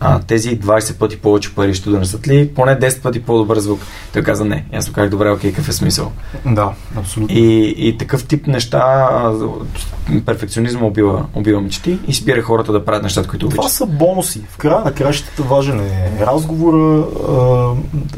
А, 0.00 0.20
тези 0.20 0.60
20 0.60 0.98
пъти 0.98 1.16
повече 1.18 1.54
пари 1.54 1.74
ще 1.74 1.90
донесат 1.90 2.28
ли 2.28 2.50
поне 2.54 2.78
10 2.78 3.02
пъти 3.02 3.22
по-добър 3.22 3.58
звук? 3.58 3.80
Той 4.12 4.22
каза 4.22 4.44
не. 4.44 4.64
Аз 4.72 4.88
му 4.88 4.94
казах, 4.94 5.10
добре, 5.10 5.30
окей, 5.30 5.50
какъв 5.50 5.68
е 5.68 5.72
смисъл? 5.72 6.12
Да, 6.46 6.72
абсолютно. 6.96 7.36
И, 7.36 7.74
и 7.76 7.98
такъв 7.98 8.26
тип 8.26 8.46
неща, 8.46 9.08
перфекционизма 10.26 10.86
убива, 10.86 11.26
убива 11.34 11.60
мечти 11.60 11.98
и 12.08 12.14
спира 12.14 12.42
хората 12.42 12.72
да 12.72 12.84
правят 12.84 13.02
нещата, 13.02 13.28
които 13.28 13.46
обичат. 13.46 13.60
Това 13.60 13.68
са 13.68 13.86
бонуси. 13.86 14.42
В 14.48 14.56
края 14.56 14.84
на 14.84 14.92
кращата 14.92 15.42
важен 15.42 15.80
е 15.80 16.10
разговора, 16.20 17.04
а, 17.28 17.32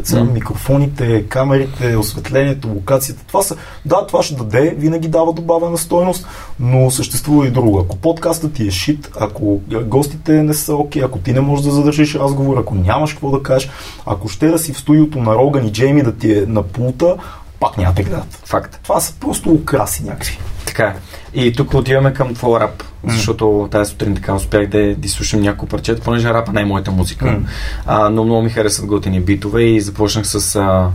mm. 0.03 0.33
микрофоните, 0.33 1.25
камерите, 1.29 1.97
осветлението, 1.97 2.69
локацията. 2.69 3.25
Това 3.27 3.43
са, 3.43 3.57
да, 3.85 4.07
това 4.07 4.23
ще 4.23 4.35
даде, 4.35 4.75
винаги 4.79 5.09
дава 5.09 5.33
добавена 5.33 5.79
стойност, 5.79 6.27
но 6.61 6.91
съществува 6.91 7.47
и 7.47 7.51
друго. 7.51 7.79
Ако 7.79 7.97
подкастът 7.97 8.53
ти 8.53 8.67
е 8.67 8.71
шит, 8.71 9.11
ако 9.21 9.61
гостите 9.85 10.33
не 10.33 10.55
са 10.55 10.75
окей, 10.75 11.03
ако 11.03 11.19
ти 11.19 11.33
не 11.33 11.41
можеш 11.41 11.65
да 11.65 11.72
задържиш 11.73 12.15
разговор, 12.15 12.59
ако 12.59 12.75
нямаш 12.75 13.13
какво 13.13 13.31
да 13.31 13.43
кажеш, 13.43 13.71
ако 14.07 14.29
ще 14.29 14.49
да 14.49 14.59
си 14.59 14.73
в 14.73 14.79
студиото 14.79 15.19
на 15.19 15.35
Роган 15.35 15.67
и 15.67 15.73
Джейми 15.73 16.03
да 16.03 16.17
ти 16.17 16.39
е 16.39 16.47
на 16.47 16.63
пулта, 16.63 17.17
пак 17.61 17.79
няма 17.79 17.93
да 17.93 18.03
гледат. 18.03 18.41
Факт. 18.45 18.81
Това 18.83 19.01
са 19.01 19.15
просто 19.21 19.51
украси 19.51 20.05
някакви. 20.05 20.39
Така 20.67 20.85
е. 20.85 20.95
И 21.35 21.53
тук 21.53 21.75
отиваме 21.75 22.13
към 22.13 22.35
твоя 22.35 22.61
рап, 22.61 22.83
защото 23.07 23.69
тази 23.71 23.91
сутрин 23.91 24.15
така 24.15 24.35
успях 24.35 24.67
да, 24.67 24.95
да 24.95 25.09
слушам 25.09 25.41
няколко 25.41 25.67
парчета, 25.67 26.03
понеже 26.03 26.29
рапа 26.29 26.53
не 26.53 26.61
е 26.61 26.65
моята 26.65 26.91
музика. 26.91 27.25
Mm. 27.25 27.41
А, 27.87 28.11
но 28.11 28.25
много 28.25 28.43
ми 28.43 28.51
харесват 28.51 28.87
готини 28.87 29.21
битове 29.21 29.63
и 29.63 29.81
започнах 29.81 30.27
с 30.27 30.57
а, 30.57 30.89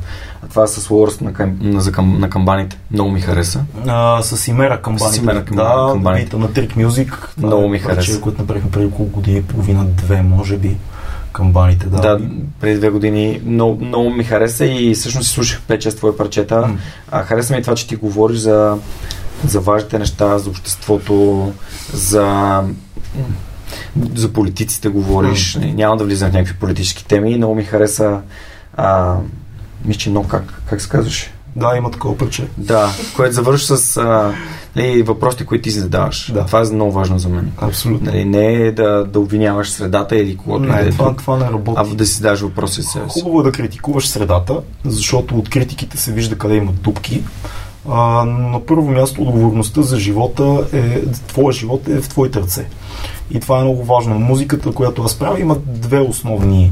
това 0.49 0.67
с 0.67 0.89
Лорс 0.89 1.21
на, 1.21 1.33
на, 1.61 1.81
на, 1.97 2.01
на 2.01 2.29
камбаните. 2.29 2.77
Много 2.91 3.11
ми 3.11 3.21
хареса. 3.21 3.63
А, 3.87 4.21
с 4.21 4.47
Имера 4.47 4.81
камбаните. 4.81 5.15
С 5.15 5.17
Имера. 5.17 5.43
Да, 5.51 5.89
камбаните. 5.91 6.37
на 6.37 6.53
Трик 6.53 6.75
Мюзик. 6.75 7.33
Много 7.37 7.69
ми 7.69 7.79
хареса. 7.79 8.21
Което 8.21 8.41
направихме 8.41 8.71
преди 8.71 8.85
около 8.85 9.09
години, 9.09 9.43
половина-две, 9.43 10.21
може 10.21 10.57
би 10.57 10.77
камбаните. 11.33 11.85
Да, 11.85 12.01
да 12.01 12.19
преди 12.61 12.77
две 12.77 12.89
години 12.89 13.41
много, 13.45 13.85
много 13.85 14.09
ми 14.09 14.23
хареса 14.23 14.65
и 14.65 14.93
всъщност 14.93 15.31
слушах 15.31 15.61
5-6 15.69 15.95
твои 15.97 16.17
парчета. 16.17 16.55
Mm. 16.55 16.75
А, 17.11 17.23
хареса 17.23 17.55
ми 17.55 17.61
това, 17.61 17.75
че 17.75 17.87
ти 17.87 17.95
говориш 17.95 18.37
за 18.37 18.77
за 19.45 19.59
важните 19.59 19.99
неща, 19.99 20.37
за 20.37 20.49
обществото, 20.49 21.53
за, 21.93 22.63
за 24.15 24.33
политиците 24.33 24.89
говориш. 24.89 25.57
Mm. 25.57 25.73
Няма 25.73 25.97
да 25.97 26.03
влизам 26.03 26.29
в 26.29 26.33
някакви 26.33 26.59
политически 26.59 27.05
теми. 27.05 27.37
Много 27.37 27.55
ми 27.55 27.63
хареса 27.63 28.19
а, 28.77 29.15
мисля, 29.85 30.11
много 30.11 30.27
как, 30.27 30.61
как 30.69 30.81
се 30.81 30.89
казваше? 30.89 31.33
Да, 31.55 31.77
има 31.77 31.91
такова 31.91 32.17
парче. 32.17 32.47
Да, 32.57 32.89
което 33.15 33.35
завърши 33.35 33.65
с 33.65 33.97
а, 33.97 34.33
нали, 34.75 35.03
въпросите, 35.03 35.45
които 35.45 35.63
ти 35.63 35.69
задаваш. 35.69 36.31
Да. 36.33 36.45
Това 36.45 36.61
е 36.61 36.73
много 36.73 36.91
важно 36.91 37.19
за 37.19 37.29
мен. 37.29 37.51
Абсолютно. 37.57 38.11
Нали, 38.11 38.25
не 38.25 38.53
е 38.53 38.71
да, 38.71 39.05
да 39.05 39.19
обвиняваш 39.19 39.69
средата 39.69 40.17
или 40.17 40.37
когото 40.37 40.63
не, 40.63 40.81
е. 40.81 40.89
Това, 40.89 41.15
това 41.15 41.37
не 41.37 41.45
работи. 41.45 41.81
А 41.81 41.95
да 41.95 42.05
си 42.05 42.21
даш 42.21 42.41
въпроси 42.41 42.83
с 42.83 42.85
себе 42.85 43.09
си. 43.09 43.21
Хубаво 43.21 43.39
е 43.39 43.43
да 43.43 43.51
критикуваш 43.51 44.07
средата, 44.07 44.59
защото 44.85 45.35
от 45.35 45.49
критиките 45.49 45.97
се 45.97 46.13
вижда 46.13 46.37
къде 46.37 46.55
има 46.55 46.71
дупки 46.71 47.23
а, 47.89 48.25
на 48.25 48.65
първо 48.65 48.91
място 48.91 49.21
отговорността 49.21 49.81
за 49.81 49.99
живота 49.99 50.67
е, 50.73 51.05
твоя 51.05 51.53
живот 51.53 51.87
е 51.87 52.01
в 52.01 52.09
твоите 52.09 52.39
ръце. 52.39 52.69
И 53.31 53.39
това 53.39 53.59
е 53.59 53.63
много 53.63 53.83
важно. 53.83 54.19
Музиката, 54.19 54.71
която 54.71 55.03
аз 55.03 55.19
правя, 55.19 55.39
има 55.39 55.55
две 55.65 55.99
основни 55.99 56.71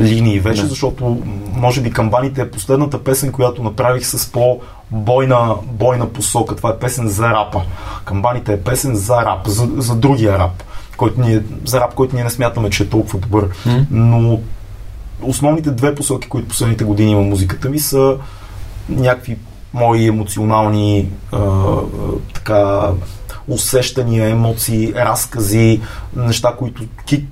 линии 0.00 0.40
вече, 0.40 0.62
да. 0.62 0.68
защото 0.68 1.22
може 1.54 1.80
би 1.80 1.90
Камбаните 1.90 2.40
е 2.40 2.50
последната 2.50 3.04
песен, 3.04 3.32
която 3.32 3.62
направих 3.62 4.06
с 4.06 4.32
по-бойна 4.32 5.54
бойна 5.64 6.08
посока. 6.08 6.56
Това 6.56 6.70
е 6.70 6.78
песен 6.78 7.08
за 7.08 7.28
рапа. 7.28 7.62
Камбаните 8.04 8.52
е 8.52 8.60
песен 8.60 8.96
за 8.96 9.16
рап, 9.16 9.46
за, 9.46 9.68
за 9.76 9.94
другия 9.94 10.38
рап, 10.38 10.62
който 10.96 11.20
ние, 11.20 11.42
за 11.64 11.80
рап, 11.80 11.94
който 11.94 12.14
ние 12.14 12.24
не 12.24 12.30
смятаме, 12.30 12.70
че 12.70 12.82
е 12.82 12.88
толкова 12.88 13.18
добър. 13.18 13.48
Mm. 13.48 13.84
Но 13.90 14.40
основните 15.22 15.70
две 15.70 15.94
посоки, 15.94 16.28
които 16.28 16.48
последните 16.48 16.84
години 16.84 17.12
има 17.12 17.22
музиката 17.22 17.70
ми 17.70 17.78
са 17.78 18.16
някакви 18.88 19.38
мои 19.74 20.06
емоционални 20.06 21.08
а, 21.32 21.38
така, 22.34 22.90
усещания, 23.48 24.28
емоции, 24.28 24.94
разкази, 24.94 25.80
неща, 26.16 26.54
които 26.58 26.82
ки, 27.06 27.24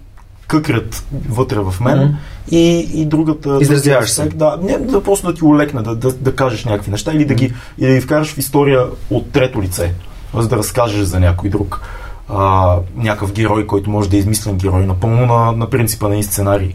къкрят 0.47 1.05
вътре 1.29 1.61
в 1.61 1.75
мен. 1.81 1.99
Mm-hmm. 1.99 2.15
И, 2.51 2.79
и 3.01 3.05
другата. 3.05 3.59
Изразяваш 3.61 4.11
се. 4.11 4.29
Да, 4.29 4.59
не, 4.63 4.79
да 4.79 5.03
просто 5.03 5.27
да 5.27 5.35
ти 5.35 5.45
улекне, 5.45 5.83
да, 5.83 5.97
да, 5.97 6.13
да 6.13 6.37
кажеш 6.37 6.65
някакви 6.65 6.91
неща 6.91 7.13
или 7.13 7.25
да, 7.25 7.35
ги, 7.35 7.53
или 7.79 7.89
да 7.89 7.95
ги 7.95 8.01
вкараш 8.01 8.35
в 8.35 8.39
история 8.39 8.87
от 9.11 9.33
трето 9.33 9.63
лице, 9.63 9.95
за 10.35 10.49
да 10.49 10.57
разкажеш 10.57 11.03
за 11.03 11.21
някой 11.21 11.51
друг. 11.51 11.81
А, 12.29 12.77
някакъв 12.97 13.33
герой, 13.33 13.67
който 13.67 13.91
може 13.91 14.11
да 14.11 14.17
е 14.17 14.19
измислен 14.19 14.57
герой, 14.57 14.87
напълно 14.87 15.27
на, 15.27 15.53
на 15.53 15.71
принципа 15.71 16.09
на 16.09 16.17
и 16.17 16.23
сценарий. 16.23 16.75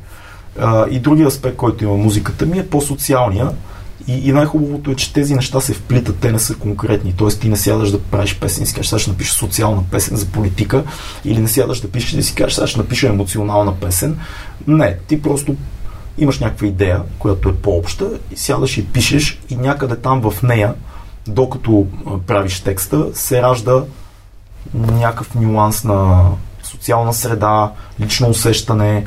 А, 0.59 0.85
и 0.89 0.99
другия 0.99 1.27
аспект, 1.27 1.55
който 1.55 1.83
има 1.83 1.97
музиката 1.97 2.45
ми 2.45 2.59
е 2.59 2.67
по-социалния 2.69 3.49
и, 4.11 4.29
и 4.29 4.31
най-хубавото 4.31 4.91
е, 4.91 4.95
че 4.95 5.13
тези 5.13 5.35
неща 5.35 5.61
се 5.61 5.73
вплитат, 5.73 6.17
те 6.21 6.31
не 6.31 6.39
са 6.39 6.55
конкретни. 6.55 7.13
Тоест 7.17 7.41
ти 7.41 7.49
не 7.49 7.57
сядаш 7.57 7.91
да 7.91 8.01
правиш 8.01 8.39
песен 8.39 8.63
и 8.63 8.65
си 8.65 8.73
кажеш, 8.73 8.89
сега 8.89 8.99
ще 8.99 9.11
напиша 9.11 9.33
социална 9.33 9.83
песен 9.91 10.17
за 10.17 10.25
политика, 10.25 10.83
или 11.25 11.39
не 11.39 11.47
сядаш 11.47 11.79
да 11.79 11.91
пишеш 11.91 12.13
и 12.13 12.23
си 12.23 12.35
кажеш, 12.35 12.53
сега 12.53 12.67
ще 12.67 12.77
напиша 12.77 13.07
емоционална 13.07 13.75
песен. 13.75 14.17
Не, 14.67 14.97
ти 15.07 15.21
просто 15.21 15.55
имаш 16.17 16.39
някаква 16.39 16.67
идея, 16.67 17.01
която 17.19 17.49
е 17.49 17.55
по-обща, 17.55 18.09
и 18.31 18.37
сядаш 18.37 18.77
и 18.77 18.87
пишеш 18.87 19.41
и 19.49 19.55
някъде 19.55 19.95
там 19.95 20.31
в 20.31 20.43
нея, 20.43 20.73
докато 21.27 21.87
правиш 22.27 22.59
текста, 22.59 23.05
се 23.13 23.41
ражда 23.41 23.83
някакъв 24.73 25.35
нюанс 25.35 25.83
на 25.83 26.25
социална 26.63 27.13
среда, 27.13 27.71
лично 27.99 28.29
усещане, 28.29 29.05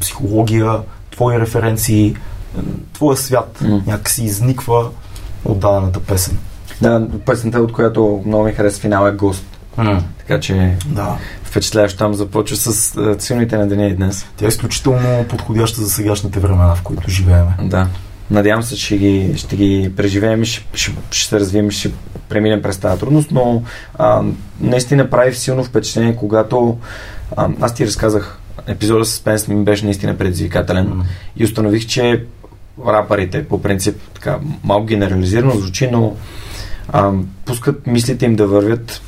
психология, 0.00 0.80
твои 1.10 1.40
референции, 1.40 2.16
твоя 2.92 3.16
свят 3.16 3.58
mm. 3.62 3.86
някакси 3.86 4.24
изниква 4.24 4.90
от 5.44 5.58
дадената 5.58 6.00
песен. 6.00 6.38
Да, 6.82 7.06
песента, 7.26 7.60
от 7.60 7.72
която 7.72 8.22
много 8.26 8.44
ми 8.44 8.52
хареса 8.52 8.80
финал 8.80 9.08
е 9.08 9.12
Гост. 9.12 9.44
Mm. 9.78 10.02
Така 10.18 10.40
че 10.40 10.76
да. 10.86 11.16
впечатляващо 11.42 11.98
там 11.98 12.14
започва 12.14 12.56
с 12.56 12.94
uh, 12.94 13.18
силните 13.20 13.56
на 13.56 13.68
деня 13.68 13.86
и 13.86 13.94
днес. 13.94 14.26
Тя 14.36 14.44
е 14.44 14.48
изключително 14.48 15.24
подходяща 15.28 15.80
за 15.80 15.90
сегашните 15.90 16.40
времена, 16.40 16.74
в 16.74 16.82
които 16.82 17.10
живеем. 17.10 17.46
Да. 17.62 17.86
Надявам 18.30 18.62
се, 18.62 18.76
че 18.76 18.98
ги, 18.98 19.32
ще 19.36 19.56
ги 19.56 19.92
преживеем 19.96 20.44
ще, 20.44 20.66
ще, 20.74 20.92
ще 21.10 21.28
се 21.28 21.40
развием 21.40 21.70
ще 21.70 21.90
преминем 22.28 22.62
през 22.62 22.78
тази 22.78 23.00
трудност, 23.00 23.30
но 23.30 23.62
а, 23.94 24.22
наистина 24.60 25.10
прави 25.10 25.34
силно 25.34 25.64
впечатление, 25.64 26.16
когато 26.16 26.78
а, 27.36 27.48
аз 27.60 27.74
ти 27.74 27.86
разказах 27.86 28.38
епизода 28.66 29.04
с 29.04 29.20
Пенс 29.20 29.48
ми 29.48 29.64
беше 29.64 29.84
наистина 29.84 30.18
предизвикателен 30.18 30.86
mm. 30.86 31.02
и 31.36 31.44
установих, 31.44 31.86
че 31.86 32.24
рапърите, 32.86 33.44
по 33.44 33.62
принцип, 33.62 33.96
така 34.14 34.38
малко 34.64 34.86
генерализирано 34.86 35.50
звучи, 35.50 35.88
но 35.92 36.16
а, 36.88 37.12
пускат 37.44 37.86
мислите 37.86 38.26
им 38.26 38.36
да 38.36 38.46
вървят 38.46 39.02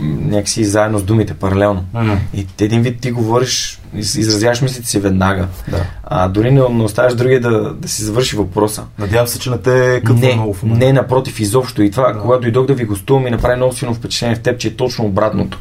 някакси 0.00 0.64
заедно 0.64 0.98
с 0.98 1.02
думите, 1.02 1.34
паралелно. 1.34 1.84
Mm-hmm. 1.94 2.18
И 2.34 2.46
един 2.60 2.82
вид 2.82 3.00
ти 3.00 3.10
говориш, 3.10 3.80
изразяваш 3.94 4.62
мислите 4.62 4.88
си 4.88 4.98
веднага. 4.98 5.48
Да. 5.68 5.84
А 6.04 6.28
дори 6.28 6.50
не, 6.50 6.68
не 6.68 6.82
оставяш 6.82 7.14
другия 7.14 7.40
да, 7.40 7.74
да 7.74 7.88
си 7.88 8.02
завърши 8.02 8.36
въпроса. 8.36 8.84
Надявам 8.98 9.26
се, 9.26 9.38
че 9.38 9.50
не 9.50 9.58
те 9.58 9.96
е 9.96 10.00
не, 10.00 10.34
много 10.34 10.54
в 10.54 10.62
Не, 10.62 10.92
напротив, 10.92 11.40
изобщо. 11.40 11.82
И 11.82 11.90
това, 11.90 12.12
да. 12.12 12.20
когато 12.20 12.42
дойдох 12.42 12.66
да 12.66 12.74
ви 12.74 12.84
гостувам, 12.84 13.24
ми 13.24 13.30
направи 13.30 13.56
много 13.56 13.72
силно 13.72 13.94
впечатление 13.94 14.36
в 14.36 14.40
теб, 14.40 14.58
че 14.58 14.68
е 14.68 14.74
точно 14.74 15.04
обратното. 15.04 15.58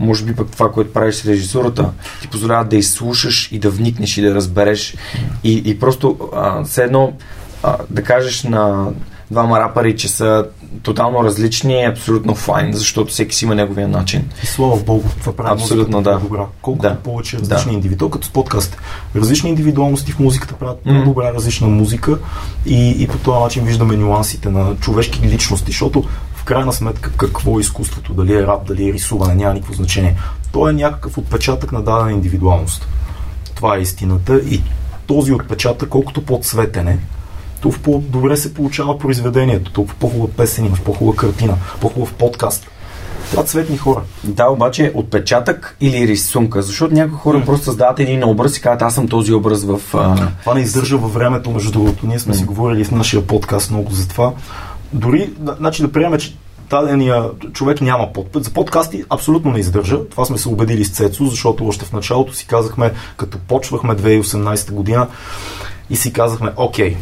Може 0.00 0.24
би 0.24 0.36
пък 0.36 0.50
това, 0.50 0.72
което 0.72 0.92
правиш 0.92 1.14
с 1.14 1.26
режисурата, 1.26 1.90
ти 2.20 2.28
позволява 2.28 2.64
да 2.64 2.76
изслушаш 2.76 3.52
и 3.52 3.58
да 3.58 3.70
вникнеш 3.70 4.16
и 4.16 4.22
да 4.22 4.34
разбереш. 4.34 4.96
И, 5.44 5.62
и 5.64 5.78
просто 5.78 6.16
а, 6.34 6.64
все 6.64 6.82
едно 6.82 7.12
а, 7.62 7.76
да 7.90 8.02
кажеш 8.02 8.42
на 8.42 8.86
двама 9.30 9.60
рапъри, 9.60 9.96
че 9.96 10.08
са 10.08 10.46
тотално 10.82 11.24
различни, 11.24 11.82
е 11.82 11.88
абсолютно 11.88 12.34
файн, 12.34 12.72
защото 12.72 13.12
всеки 13.12 13.34
си 13.34 13.44
има 13.44 13.54
неговия 13.54 13.88
начин. 13.88 14.24
И 14.42 14.46
слава 14.46 14.76
Богу, 14.76 15.08
това 15.20 15.32
прави 15.32 15.50
абсолютно, 15.50 16.02
да. 16.02 16.18
добра. 16.18 16.46
Колкото 16.62 16.88
да. 16.88 16.96
повече 16.96 17.38
различни 17.38 17.70
да. 17.70 17.74
индивидуалности, 17.74 18.12
като 18.12 18.26
с 18.26 18.30
подкаст, 18.30 18.76
различни 19.16 19.50
индивидуалности 19.50 20.12
в 20.12 20.18
музиката 20.18 20.54
правят 20.54 20.84
mm-hmm. 20.84 21.04
добра 21.04 21.34
различна 21.34 21.66
музика 21.66 22.18
и, 22.66 22.90
и 23.02 23.08
по 23.08 23.18
този 23.18 23.40
начин 23.40 23.64
виждаме 23.64 23.96
нюансите 23.96 24.48
на 24.48 24.76
човешки 24.80 25.20
личности, 25.28 25.70
защото 25.70 26.04
крайна 26.48 26.72
сметка 26.72 27.10
какво 27.16 27.58
е 27.58 27.60
изкуството, 27.60 28.14
дали 28.14 28.34
е 28.34 28.46
рап, 28.46 28.66
дали 28.66 28.88
е 28.88 28.92
рисуване, 28.92 29.34
няма 29.34 29.54
никакво 29.54 29.74
значение. 29.74 30.16
То 30.52 30.68
е 30.68 30.72
някакъв 30.72 31.18
отпечатък 31.18 31.72
на 31.72 31.82
дадена 31.82 32.12
индивидуалност. 32.12 32.88
Това 33.54 33.76
е 33.76 33.80
истината 33.80 34.40
и 34.40 34.62
този 35.06 35.32
отпечатък, 35.32 35.88
колкото 35.88 36.24
по-цветен 36.24 36.88
е, 36.88 36.98
толкова 37.60 37.82
по-добре 37.82 38.36
се 38.36 38.54
получава 38.54 38.98
произведението, 38.98 39.72
толкова 39.72 39.96
по-хубава 39.98 40.32
песен 40.36 40.64
имаш, 40.64 40.80
по-хубава 40.80 41.16
картина, 41.16 41.56
по-хубав 41.80 42.14
подкаст. 42.14 42.66
Това 43.30 43.44
цветни 43.44 43.76
хора. 43.76 44.00
Да, 44.24 44.48
обаче 44.48 44.92
отпечатък 44.94 45.76
или 45.80 46.08
рисунка, 46.08 46.62
защото 46.62 46.94
някои 46.94 47.18
хора 47.18 47.38
mm. 47.38 47.44
просто 47.44 47.64
създават 47.64 48.00
един 48.00 48.24
образ 48.24 48.56
и 48.56 48.60
казват, 48.60 48.82
аз 48.82 48.94
съм 48.94 49.08
този 49.08 49.32
образ 49.32 49.64
в... 49.64 49.80
А... 49.94 50.28
Това 50.40 50.54
не 50.54 50.60
издържа 50.60 50.98
във 50.98 51.14
времето, 51.14 51.50
между 51.50 51.72
другото. 51.72 52.06
Ние 52.06 52.18
сме 52.18 52.34
mm. 52.34 52.36
си 52.36 52.44
говорили 52.44 52.84
в 52.84 52.90
нашия 52.90 53.26
подкаст 53.26 53.70
много 53.70 53.90
за 53.92 54.08
това. 54.08 54.32
Дори, 54.92 55.30
значи 55.58 55.82
да 55.82 55.92
приемем, 55.92 56.20
че 56.20 56.36
дадения 56.70 57.30
човек 57.52 57.80
няма 57.80 58.12
подпит. 58.12 58.44
За 58.44 58.50
подкасти 58.50 59.04
абсолютно 59.10 59.50
не 59.50 59.58
издържа. 59.58 60.08
Това 60.08 60.24
сме 60.24 60.38
се 60.38 60.48
убедили 60.48 60.84
с 60.84 60.90
Цецо, 60.90 61.26
защото 61.26 61.66
още 61.66 61.84
в 61.84 61.92
началото 61.92 62.34
си 62.34 62.46
казахме, 62.46 62.92
като 63.16 63.38
почвахме 63.38 63.96
2018 63.96 64.72
година 64.72 65.08
и 65.90 65.96
си 65.96 66.12
казахме, 66.12 66.52
окей, 66.56 66.96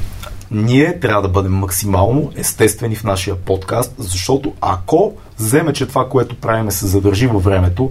ние 0.51 1.01
трябва 1.01 1.23
да 1.23 1.29
бъдем 1.29 1.53
максимално 1.53 2.33
естествени 2.37 2.97
в 2.97 3.05
нашия 3.05 3.37
подкаст, 3.37 3.95
защото 3.99 4.53
ако 4.61 5.15
вземе, 5.39 5.73
че 5.73 5.87
това, 5.87 6.09
което 6.09 6.37
правиме 6.37 6.71
се 6.71 6.87
задържи 6.87 7.27
във 7.27 7.45
времето, 7.45 7.91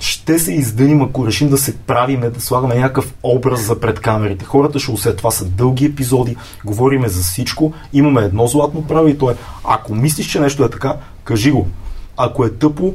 ще 0.00 0.38
се 0.38 0.52
издъним, 0.52 1.02
ако 1.02 1.26
решим 1.26 1.48
да 1.48 1.58
се 1.58 1.76
правиме, 1.76 2.30
да 2.30 2.40
слагаме 2.40 2.74
някакъв 2.74 3.14
образ 3.22 3.66
за 3.66 3.80
пред 3.80 4.00
камерите. 4.00 4.44
Хората 4.44 4.78
ще 4.78 4.90
усетят, 4.90 5.18
това 5.18 5.30
са 5.30 5.44
дълги 5.44 5.84
епизоди, 5.84 6.36
говориме 6.64 7.08
за 7.08 7.22
всичко, 7.22 7.72
имаме 7.92 8.22
едно 8.22 8.46
златно 8.46 8.86
право 8.86 9.08
и 9.08 9.18
то 9.18 9.30
е, 9.30 9.36
ако 9.64 9.94
мислиш, 9.94 10.26
че 10.26 10.40
нещо 10.40 10.64
е 10.64 10.70
така, 10.70 10.96
кажи 11.24 11.50
го. 11.50 11.68
Ако 12.16 12.44
е 12.44 12.50
тъпо, 12.50 12.94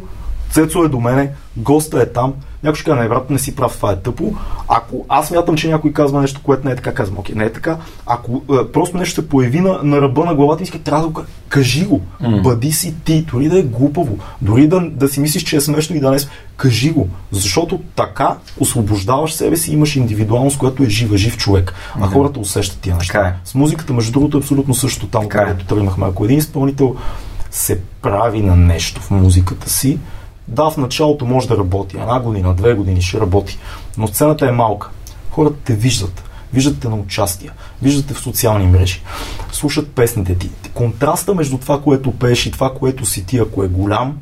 Цецо 0.54 0.84
е 0.84 0.90
до 0.90 1.00
мене, 1.00 1.32
госта 1.58 2.02
е 2.02 2.06
там, 2.06 2.34
някой 2.64 2.76
ще 2.76 2.86
каже, 2.86 3.02
не, 3.02 3.10
брат, 3.10 3.30
не 3.30 3.40
си 3.40 3.56
прав, 3.56 3.76
това 3.76 3.92
е 3.92 3.96
тъпо. 3.96 4.34
Ако 4.68 5.06
аз 5.10 5.32
мятам, 5.32 5.56
че 5.56 5.70
някой 5.70 5.94
казва 5.94 6.22
нещо, 6.22 6.42
което 6.44 6.68
не 6.68 6.72
е 6.74 6.76
така, 6.76 6.94
казвам, 6.94 7.20
окей, 7.20 7.36
не 7.36 7.44
е 7.44 7.54
така. 7.54 7.78
Ако 8.06 8.42
е, 8.52 8.72
просто 8.72 8.98
нещо 8.98 9.22
се 9.22 9.30
появи 9.30 9.60
на, 9.60 9.80
на 9.84 10.02
ръба 10.02 10.26
на 10.26 10.36
главата 10.36 10.62
и 10.62 10.64
иска, 10.64 10.80
трябва 10.80 11.04
да 11.04 11.10
го 11.10 11.22
кажи 11.50 11.86
го. 11.86 12.02
Mm. 12.22 12.42
Бъди 12.42 12.72
си 12.72 12.96
ти, 13.04 13.22
дори 13.22 13.50
да 13.50 13.60
е 13.60 13.64
глупаво, 13.64 14.18
дори 14.42 14.68
да, 14.68 14.90
да 14.90 15.08
си 15.08 15.20
мислиш, 15.20 15.44
че 15.44 15.56
е 15.56 15.62
смешно 15.62 15.96
и 15.96 16.00
да 16.00 16.12
не 16.12 16.18
кажи 16.58 16.92
го. 16.92 17.10
Защото 17.32 17.82
така 17.96 18.38
освобождаваш 18.60 19.34
себе 19.34 19.58
си, 19.58 19.74
имаш 19.74 19.96
индивидуалност, 19.96 20.58
която 20.58 20.84
е 20.84 20.90
жива, 20.90 21.18
жив 21.18 21.38
човек. 21.38 21.74
А 21.96 22.08
mm. 22.08 22.14
хората 22.14 22.40
усещат 22.40 22.80
тия 22.80 22.96
неща. 22.96 23.14
Така 23.14 23.28
е. 23.28 23.34
С 23.46 23.56
музиката, 23.56 23.94
между 23.94 24.12
другото, 24.12 24.38
е 24.38 24.40
абсолютно 24.40 24.74
също 24.74 25.08
там, 25.08 25.24
е. 25.24 25.30
където 25.30 25.66
тръгнахме. 25.66 26.06
Ако 26.06 26.26
един 26.26 26.38
изпълнител 26.38 26.96
се 27.52 27.80
прави 28.02 28.42
на 28.42 28.56
нещо 28.56 29.02
в 29.02 29.12
музиката 29.12 29.70
си, 29.70 30.00
да, 30.48 30.70
в 30.70 30.78
началото 30.78 31.26
може 31.26 31.48
да 31.48 31.58
работи, 31.58 31.98
една 31.98 32.20
година, 32.20 32.54
две 32.54 32.74
години 32.74 33.02
ще 33.02 33.20
работи, 33.20 33.60
но 33.98 34.08
сцената 34.08 34.48
е 34.48 34.52
малка. 34.52 34.90
Хората 35.30 35.56
те 35.66 35.74
виждат, 35.74 36.24
виждат 36.54 36.80
те 36.80 36.90
на 36.90 36.96
участие, 36.96 37.50
виждат 37.82 38.08
те 38.08 38.14
в 38.14 38.20
социални 38.20 38.68
мрежи, 38.68 39.02
слушат 39.52 39.92
песните 39.92 40.38
ти. 40.38 40.50
Контраста 40.74 41.36
между 41.36 41.58
това, 41.58 41.82
което 41.82 42.12
пееш 42.12 42.46
и 42.46 42.52
това, 42.52 42.74
което 42.74 43.06
си 43.06 43.26
ти, 43.26 43.38
ако 43.38 43.64
е 43.64 43.68
голям, 43.68 44.18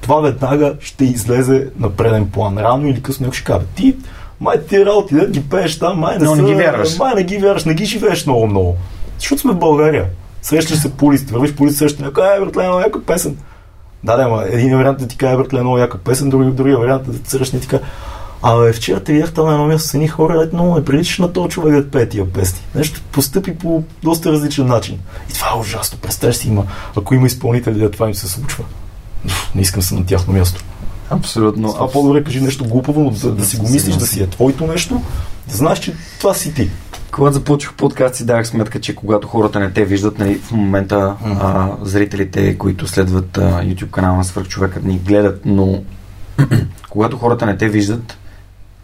това 0.00 0.20
веднага 0.20 0.74
ще 0.80 1.04
излезе 1.04 1.68
на 1.78 1.90
преден 1.90 2.30
план. 2.30 2.58
Рано 2.58 2.88
или 2.88 3.02
късно 3.02 3.24
някой 3.24 3.36
ще 3.36 3.44
каже, 3.44 3.64
ти, 3.74 3.96
май 4.40 4.66
ти 4.66 4.86
работи, 4.86 5.14
да 5.14 5.26
ги 5.26 5.48
пееш 5.48 5.78
там, 5.78 5.98
май 5.98 6.18
не, 6.18 6.24
Но 6.24 6.36
не 6.36 6.42
ги 6.42 6.54
вярваш. 6.54 6.98
Май 6.98 7.14
не 7.14 7.24
ги 7.24 7.38
вярваш, 7.38 7.64
не 7.64 7.74
ги 7.74 7.84
живееш 7.84 8.26
много-много. 8.26 8.76
Защото 9.18 9.40
сме 9.40 9.52
в 9.52 9.58
България. 9.58 10.06
Срещаш 10.42 10.78
се 10.78 10.92
по 10.92 11.06
улиците, 11.06 11.32
вървиш 11.32 11.54
по 11.54 11.62
улиците, 11.62 11.78
срещаш 11.78 12.00
някой, 12.00 12.36
е, 12.36 12.40
братле, 12.40 12.68
някаква 12.68 13.00
песен 13.06 13.36
да, 14.06 14.16
да, 14.16 14.22
ама 14.22 14.44
един 14.50 14.76
вариант 14.76 14.98
е 15.00 15.02
да 15.02 15.08
ти 15.08 15.16
кажа, 15.16 15.36
братле, 15.36 15.60
много 15.60 15.78
яка 15.78 15.98
песен, 15.98 16.30
други, 16.30 16.50
другия 16.50 16.78
вариант 16.78 17.08
е 17.08 17.10
да 17.10 17.30
срещне 17.30 17.58
и 17.58 17.62
ти 17.62 17.68
кажа, 17.68 17.82
Абе, 18.42 18.72
вчера 18.72 19.00
те 19.00 19.12
видях 19.12 19.32
там 19.32 19.46
на 19.46 19.52
едно 19.52 19.66
място 19.66 19.88
с 19.88 19.94
едни 19.94 20.08
хора, 20.08 20.42
ето 20.42 20.56
много 20.56 20.74
ме 20.74 20.84
прилича 20.84 21.22
на 21.22 21.32
този 21.32 21.48
човек 21.48 21.74
да 21.74 21.90
пее 21.90 22.08
тия 22.08 22.32
песни. 22.32 22.60
Нещо 22.74 23.00
постъпи 23.12 23.58
по 23.58 23.82
доста 24.02 24.32
различен 24.32 24.66
начин. 24.66 24.98
И 25.30 25.32
това 25.32 25.50
е 25.54 25.58
ужасно. 25.60 25.98
Представяш 25.98 26.36
си, 26.36 26.48
има, 26.48 26.64
ако 26.96 27.14
има 27.14 27.26
изпълнители, 27.26 27.78
да 27.78 27.90
това 27.90 28.08
им 28.08 28.14
се 28.14 28.28
случва. 28.28 28.64
Не 29.54 29.62
искам 29.62 29.82
се 29.82 29.94
на 29.94 30.06
тяхно 30.06 30.34
място. 30.34 30.64
Абсолютно. 31.10 31.76
А 31.80 31.90
по-добре 31.90 32.24
кажи 32.24 32.40
нещо 32.40 32.64
глупаво, 32.64 33.00
но 33.00 33.10
да, 33.10 33.32
да 33.32 33.44
си 33.44 33.56
го 33.56 33.68
мислиш, 33.68 33.96
да 33.96 34.06
си 34.06 34.22
е 34.22 34.26
твоето 34.26 34.66
нещо, 34.66 35.02
да 35.48 35.56
знаеш, 35.56 35.78
че 35.78 35.94
това 36.18 36.34
си 36.34 36.54
ти. 36.54 36.70
Когато 37.16 37.34
започнах 37.34 37.74
подкаст 37.74 38.14
си 38.14 38.26
давах 38.26 38.46
сметка, 38.46 38.80
че 38.80 38.96
когато 38.96 39.28
хората 39.28 39.60
не 39.60 39.70
те 39.70 39.84
виждат, 39.84 40.18
нали, 40.18 40.38
в 40.38 40.52
момента 40.52 40.96
mm-hmm. 40.96 41.38
а, 41.40 41.76
зрителите, 41.82 42.58
които 42.58 42.86
следват 42.86 43.38
а, 43.38 43.40
YouTube 43.40 43.90
канала 43.90 44.16
на 44.16 44.24
Свърхчовекът 44.24 44.84
ни 44.84 44.98
гледат, 44.98 45.40
но 45.44 45.82
когато 46.90 47.16
хората 47.16 47.46
не 47.46 47.56
те 47.56 47.68
виждат, 47.68 48.18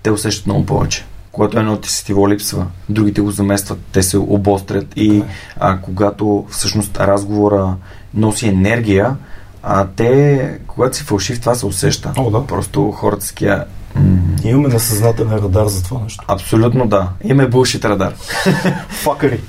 те 0.03 0.11
усещат 0.11 0.47
много 0.47 0.67
повече. 0.67 1.05
Когато 1.33 1.59
едно 1.59 1.77
ти 1.77 1.91
сетиво 1.91 2.29
липсва, 2.29 2.67
другите 2.89 3.21
го 3.21 3.31
заместват, 3.31 3.79
те 3.93 4.03
се 4.03 4.19
обострят 4.19 4.87
и 4.97 5.23
а, 5.57 5.79
когато 5.79 6.47
всъщност 6.51 7.01
разговора 7.01 7.75
носи 8.15 8.49
енергия, 8.49 9.17
а 9.63 9.87
те, 9.97 10.59
когато 10.67 10.97
си 10.97 11.03
фалшив, 11.03 11.41
това 11.41 11.55
се 11.55 11.67
усеща. 11.67 12.13
О, 12.17 12.31
да. 12.31 12.47
Просто 12.47 12.91
хората 12.91 13.25
са 13.25 13.35
Mm. 13.99 14.45
Имаме 14.45 14.69
несъзнателен 14.69 15.33
радар 15.33 15.67
за 15.67 15.83
това 15.83 16.01
нещо. 16.01 16.25
Абсолютно 16.29 16.87
да. 16.87 17.09
Имаме 17.25 17.49
булшит 17.49 17.85
радар. 17.85 18.13
факари. 18.89 19.41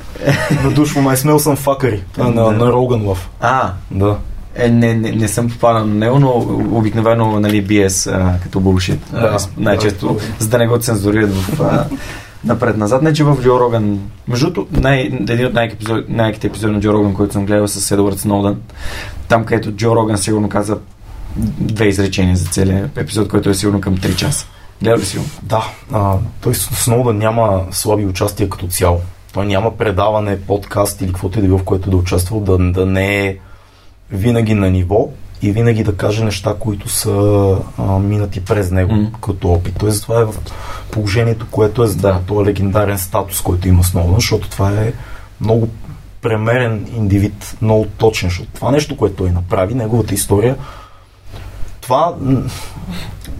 Надушвам, 0.63 1.03
май 1.03 1.17
смел 1.17 1.39
съм 1.39 1.55
факари. 1.55 2.03
Това 2.13 2.29
на, 2.29 2.51
на 2.51 2.71
Роган 2.71 3.07
Лъв. 3.07 3.29
А, 3.39 3.73
да. 3.91 4.17
Е, 4.55 4.69
не, 4.69 4.93
не, 4.93 5.11
не 5.11 5.27
съм 5.27 5.49
попадал 5.49 5.85
на 5.85 5.95
него, 5.95 6.19
но 6.19 6.29
обикновено 6.77 7.39
нали, 7.39 7.65
BS 7.67 8.11
а, 8.11 8.39
като 8.43 8.59
булшит. 8.59 8.99
Да, 9.11 9.37
най-често, 9.57 10.13
да, 10.13 10.19
за 10.39 10.49
да 10.49 10.57
не 10.57 10.67
го 10.67 10.77
цензурират 10.77 11.33
в 11.33 11.61
а, 11.61 11.85
напред-назад. 12.45 13.01
Не, 13.01 13.13
че 13.13 13.23
в 13.23 13.37
Джо 13.41 13.59
Роган, 13.59 13.99
между 14.27 14.51
другото, 14.51 14.81
най, 14.81 14.99
един 15.01 15.45
от 15.45 15.53
най-яките 16.09 16.47
епизоди 16.47 16.73
на 16.73 16.79
Джо 16.79 16.93
Роган, 16.93 17.13
който 17.13 17.33
съм 17.33 17.45
гледал 17.45 17.67
с 17.67 17.91
Едвард 17.91 18.19
Сноудън, 18.19 18.57
там 19.27 19.45
където 19.45 19.71
Джо 19.71 19.95
Роган 19.95 20.17
сигурно 20.17 20.49
каза 20.49 20.77
две 21.59 21.87
изречения 21.87 22.35
за 22.35 22.45
целия 22.45 22.89
епизод, 22.95 23.29
който 23.29 23.49
е 23.49 23.53
сигурно 23.53 23.81
към 23.81 23.97
3 23.97 24.15
часа. 24.15 24.47
Гледа 24.81 24.97
ли 24.97 25.05
си 25.05 25.17
го? 25.17 25.23
Да. 25.43 25.63
А, 25.91 26.15
той 26.41 26.55
Сноудън 26.55 27.17
няма 27.17 27.65
слаби 27.71 28.05
участия 28.05 28.49
като 28.49 28.67
цяло. 28.67 29.01
Той 29.33 29.45
няма 29.45 29.77
предаване, 29.77 30.41
подкаст 30.41 31.01
или 31.01 31.07
каквото 31.07 31.39
и 31.39 31.41
да 31.41 31.47
било, 31.47 31.59
в 31.59 31.63
което 31.63 31.89
да 31.89 31.97
участва, 31.97 32.39
да, 32.41 32.57
да 32.57 32.85
не 32.85 33.27
е 33.27 33.37
винаги 34.11 34.53
на 34.53 34.69
ниво 34.69 35.09
и 35.41 35.51
винаги 35.51 35.83
да 35.83 35.95
каже 35.95 36.23
неща, 36.23 36.55
които 36.59 36.89
са 36.89 37.57
а, 37.77 37.99
минати 37.99 38.45
през 38.45 38.71
него 38.71 38.91
mm. 38.91 39.11
като 39.21 39.51
опит. 39.51 39.75
Той 39.79 39.91
затова 39.91 40.21
е 40.21 40.25
в 40.25 40.33
положението, 40.91 41.47
което 41.51 41.83
е 41.83 41.87
за 41.87 41.97
да. 41.97 42.19
този 42.27 42.49
легендарен 42.49 42.99
статус, 42.99 43.41
който 43.41 43.67
има 43.67 43.83
Сноудън, 43.83 44.15
защото 44.15 44.49
това 44.49 44.71
е 44.71 44.93
много 45.41 45.69
премерен 46.21 46.87
индивид, 46.95 47.57
много 47.61 47.85
точен, 47.85 48.29
защото 48.29 48.49
това 48.53 48.71
нещо, 48.71 48.97
което 48.97 49.15
той 49.15 49.31
направи, 49.31 49.73
неговата 49.73 50.13
история, 50.13 50.55
това 51.83 52.13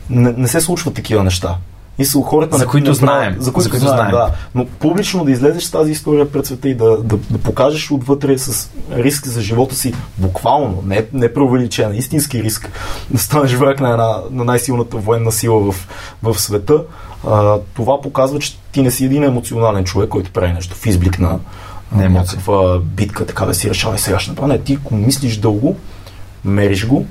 не, 0.09 0.31
не 0.31 0.47
се 0.47 0.61
случват 0.61 0.93
такива 0.93 1.23
неща. 1.23 1.57
И 1.97 2.05
са 2.05 2.21
хората, 2.21 2.57
за 2.57 2.67
които 2.67 2.89
не, 2.89 2.95
знаем. 2.95 3.35
За 3.39 3.53
които, 3.53 3.63
за 3.63 3.69
които 3.69 3.87
знаем, 3.87 4.11
да. 4.11 4.31
Но 4.55 4.65
публично 4.65 5.25
да 5.25 5.31
излезеш 5.31 5.63
с 5.63 5.71
тази 5.71 5.91
история 5.91 6.31
пред 6.31 6.45
света 6.45 6.69
и 6.69 6.75
да, 6.75 6.97
да, 6.97 7.17
да 7.17 7.37
покажеш 7.37 7.91
отвътре 7.91 8.37
с 8.37 8.69
риск 8.91 9.27
за 9.27 9.41
живота 9.41 9.75
си, 9.75 9.93
буквално, 10.17 10.83
не, 10.85 11.05
не 11.13 11.33
преувеличен, 11.33 11.95
истински 11.95 12.43
риск, 12.43 12.71
да 13.11 13.19
станеш 13.19 13.53
враг 13.53 13.79
на, 13.79 13.91
една, 13.91 14.17
на 14.31 14.43
най-силната 14.43 14.97
военна 14.97 15.31
сила 15.31 15.71
в, 15.71 15.87
в 16.23 16.39
света, 16.39 16.83
а, 17.27 17.57
това 17.73 18.01
показва, 18.01 18.39
че 18.39 18.57
ти 18.71 18.81
не 18.81 18.91
си 18.91 19.05
един 19.05 19.23
емоционален 19.23 19.83
човек, 19.83 20.09
който 20.09 20.31
прави 20.31 20.53
нещо 20.53 20.75
в 20.75 20.85
изблик 20.85 21.19
на, 21.19 21.39
не 21.95 22.09
някаква 22.09 22.79
битка, 22.79 23.25
така 23.25 23.45
да 23.45 23.53
си 23.53 23.69
решава 23.69 23.97
сега 23.97 24.19
ще 24.19 24.31
направя. 24.31 24.47
Не, 24.47 24.59
ти 24.59 24.73
ако 24.73 24.95
мислиш 24.95 25.37
дълго, 25.37 25.75
мериш 26.45 26.87
го, 26.87 27.05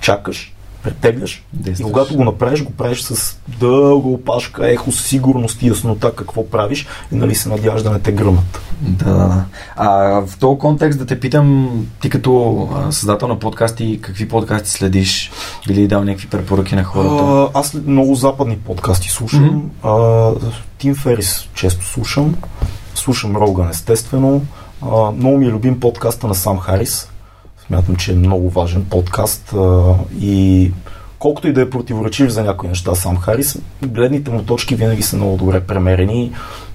чакаш, 0.00 0.54
претегляш 0.82 1.44
Действаш. 1.52 1.88
и 1.88 1.92
когато 1.92 2.16
го 2.16 2.24
направиш, 2.24 2.64
го 2.64 2.72
правиш 2.72 3.00
с 3.00 3.38
дълга 3.60 4.08
опашка, 4.08 4.72
ехо, 4.72 4.92
сигурност 4.92 5.62
и 5.62 5.68
яснота 5.68 6.14
какво 6.16 6.50
правиш 6.50 6.86
и 7.12 7.16
нали 7.16 7.34
се 7.34 7.48
надяваш 7.48 7.82
да 7.82 7.90
не 7.90 7.98
те 7.98 8.12
гръмат. 8.12 8.60
Да, 8.80 9.04
да, 9.04 9.12
да. 9.12 9.44
А 9.76 9.92
в 10.26 10.38
този 10.38 10.58
контекст 10.58 10.98
да 10.98 11.06
те 11.06 11.20
питам, 11.20 11.70
ти 12.00 12.10
като 12.10 12.68
създател 12.90 13.28
на 13.28 13.38
подкасти, 13.38 13.98
какви 14.02 14.28
подкасти 14.28 14.70
следиш? 14.70 15.30
Били 15.66 15.88
дал 15.88 16.04
някакви 16.04 16.28
препоръки 16.28 16.74
на 16.74 16.84
хората? 16.84 17.24
А, 17.24 17.58
аз 17.58 17.74
много 17.74 18.14
западни 18.14 18.56
подкасти 18.56 19.08
слушам. 19.08 19.70
Mm-hmm. 19.82 20.52
Тим 20.78 20.94
Ферис 20.94 21.48
често 21.54 21.86
слушам. 21.86 22.36
Слушам 22.94 23.36
Роган 23.36 23.70
естествено. 23.70 24.42
А, 24.82 25.10
много 25.10 25.38
ми 25.38 25.46
е 25.46 25.50
любим 25.50 25.80
подкаста 25.80 26.26
на 26.26 26.34
Сам 26.34 26.58
Харис 26.58 27.10
Смятам, 27.70 27.96
че 27.96 28.12
е 28.12 28.14
много 28.14 28.50
важен 28.50 28.84
подкаст 28.84 29.52
а, 29.52 29.94
и 30.20 30.72
колкото 31.18 31.48
и 31.48 31.52
да 31.52 31.60
е 31.60 31.70
противоречив 31.70 32.30
за 32.30 32.44
някои 32.44 32.68
неща 32.68 32.94
сам 32.94 33.16
Харис, 33.16 33.58
гледните 33.82 34.30
му 34.30 34.42
точки 34.42 34.74
винаги 34.74 35.02
са 35.02 35.16
много 35.16 35.36
добре 35.36 35.60
премерени 35.60 36.32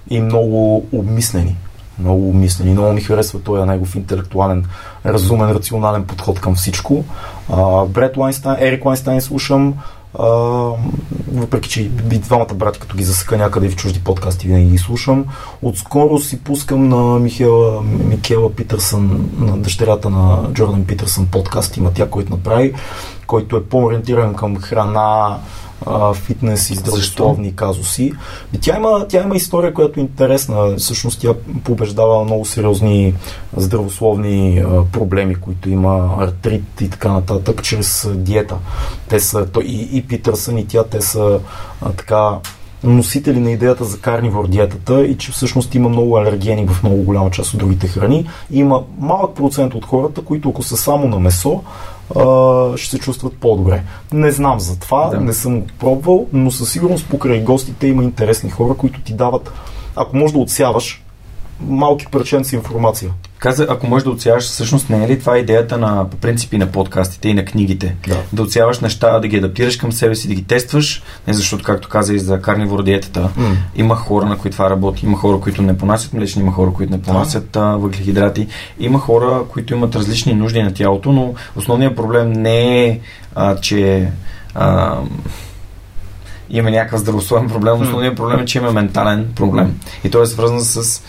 и 0.09 0.19
много 0.19 0.85
обмислени. 0.91 1.55
Много 1.99 2.29
обмислени. 2.29 2.71
Много 2.71 2.93
ми 2.93 3.01
харесва 3.01 3.39
този 3.39 3.63
негов 3.63 3.95
интелектуален, 3.95 4.65
разумен, 5.05 5.51
рационален 5.51 6.03
подход 6.03 6.39
към 6.41 6.55
всичко. 6.55 7.03
А, 7.53 7.85
Бред 7.85 8.17
Лайнстайн, 8.17 8.57
Ерик 8.59 8.85
Лайнстайн 8.85 9.21
слушам, 9.21 9.73
въпреки, 11.33 11.69
че 11.69 11.81
и 11.81 11.89
двамата 12.19 12.53
брати, 12.55 12.79
като 12.79 12.97
ги 12.97 13.03
засъка 13.03 13.37
някъде 13.37 13.69
в 13.69 13.75
чужди 13.75 13.99
подкасти, 13.99 14.47
винаги 14.47 14.69
ги 14.69 14.77
слушам. 14.77 15.25
Отскоро 15.61 16.19
си 16.19 16.39
пускам 16.39 16.89
на 16.89 17.19
Михела, 17.19 17.81
Микела 17.81 18.51
Питърсън, 18.51 19.29
на 19.39 19.57
дъщерята 19.57 20.09
на 20.09 20.39
Джордан 20.53 20.85
Питърсън 20.85 21.25
подкаст, 21.25 21.77
има 21.77 21.91
тя, 21.93 22.09
който 22.09 22.31
направи, 22.31 22.73
който 23.27 23.57
е 23.57 23.63
по-ориентиран 23.63 24.33
към 24.33 24.57
храна, 24.57 25.37
а, 25.85 26.13
фитнес 26.13 26.69
и 26.69 26.75
здравословни 26.75 27.55
казуси. 27.55 28.13
И 28.53 28.59
тя 28.59 28.77
има, 28.77 29.05
тя 29.09 29.23
има 29.23 29.35
история, 29.35 29.73
която 29.73 29.99
е 29.99 30.03
интересна. 30.03 30.75
Всъщност 30.77 31.21
тя 31.21 31.33
побеждава 31.63 32.23
много 32.23 32.45
сериозни 32.45 33.13
здравословни 33.57 34.59
а, 34.59 34.85
проблеми, 34.85 35.35
които 35.35 35.69
има 35.69 36.15
артрит 36.19 36.81
и 36.81 36.89
така 36.89 37.11
нататък, 37.11 37.63
чрез 37.63 38.09
диета. 38.13 38.57
Те 39.09 39.19
са, 39.19 39.45
то, 39.45 39.61
и, 39.61 39.89
и 39.91 40.07
Питърсън 40.07 40.57
и 40.57 40.67
тя, 40.67 40.83
те 40.83 41.01
са 41.01 41.39
а, 41.81 41.91
така 41.91 42.39
носители 42.83 43.39
на 43.39 43.51
идеята 43.51 43.85
за 43.85 43.99
карнивор 43.99 44.47
диетата 44.47 45.05
и 45.05 45.17
че 45.17 45.31
всъщност 45.31 45.75
има 45.75 45.89
много 45.89 46.17
алергени 46.17 46.67
в 46.67 46.83
много 46.83 46.97
голяма 46.97 47.31
част 47.31 47.53
от 47.53 47.59
другите 47.59 47.87
храни. 47.87 48.27
И 48.51 48.59
има 48.59 48.83
малък 48.99 49.35
процент 49.35 49.73
от 49.73 49.85
хората, 49.85 50.21
които 50.21 50.49
ако 50.49 50.63
са 50.63 50.77
само 50.77 51.07
на 51.07 51.19
месо, 51.19 51.63
ще 52.75 52.89
се 52.89 52.99
чувстват 52.99 53.37
по-добре. 53.37 53.83
Не 54.13 54.31
знам 54.31 54.59
за 54.59 54.79
това, 54.79 55.09
да. 55.09 55.21
не 55.21 55.33
съм 55.33 55.61
го 55.61 55.67
пробвал, 55.79 56.27
но 56.33 56.51
със 56.51 56.71
сигурност 56.71 57.09
покрай 57.09 57.41
гостите 57.41 57.87
има 57.87 58.03
интересни 58.03 58.49
хора, 58.49 58.73
които 58.73 59.01
ти 59.01 59.13
дават, 59.13 59.51
ако 59.95 60.17
можеш 60.17 60.33
да 60.33 60.39
отсяваш, 60.39 61.03
малки 61.59 62.05
парченци 62.11 62.55
информация. 62.55 63.11
Каза, 63.45 63.67
ако 63.69 63.87
можеш 63.87 64.03
да 64.03 64.09
отсяваш, 64.09 64.43
всъщност 64.43 64.89
не 64.89 65.03
е 65.03 65.07
ли 65.07 65.19
това 65.19 65.37
идеята 65.37 65.77
на 65.77 66.09
по 66.09 66.17
принципи 66.17 66.57
на 66.57 66.67
подкастите 66.67 67.29
и 67.29 67.33
на 67.33 67.45
книгите? 67.45 67.95
Да. 68.07 68.17
да 68.33 68.41
отсяваш 68.41 68.79
неща, 68.79 69.19
да 69.19 69.27
ги 69.27 69.37
адаптираш 69.37 69.77
към 69.77 69.91
себе 69.91 70.15
си, 70.15 70.27
да 70.27 70.33
ги 70.33 70.43
тестваш, 70.43 71.03
не 71.27 71.33
защото, 71.33 71.63
както 71.63 71.89
каза 71.89 72.13
и 72.13 72.19
за 72.19 72.41
карнивор 72.41 72.83
диетата, 72.83 73.29
mm. 73.37 73.55
има 73.75 73.95
хора, 73.95 74.25
на 74.25 74.37
които 74.37 74.55
това 74.55 74.69
работи, 74.69 75.05
има 75.05 75.17
хора, 75.17 75.39
които 75.39 75.61
не 75.61 75.77
понасят 75.77 76.13
млечни, 76.13 76.41
има 76.41 76.51
хора, 76.51 76.73
които 76.73 76.91
не 76.91 77.01
понасят 77.01 77.49
да. 77.51 77.65
въглехидрати, 77.65 78.47
има 78.79 78.99
хора, 78.99 79.43
които 79.49 79.73
имат 79.73 79.95
различни 79.95 80.33
нужди 80.33 80.63
на 80.63 80.73
тялото, 80.73 81.11
но 81.11 81.33
основният 81.55 81.95
проблем 81.95 82.31
не 82.31 82.85
е, 82.85 82.99
а, 83.35 83.55
че 83.55 84.09
а, 84.55 84.97
има 86.49 86.71
някакъв 86.71 86.99
здравословен 86.99 87.49
проблем, 87.49 87.81
основният 87.81 88.15
проблем 88.15 88.39
е, 88.39 88.45
че 88.45 88.57
има 88.57 88.71
ментален 88.71 89.27
проблем. 89.35 89.79
И 90.03 90.09
той 90.09 90.23
е 90.23 90.25
свързан 90.25 90.61
с 90.61 91.01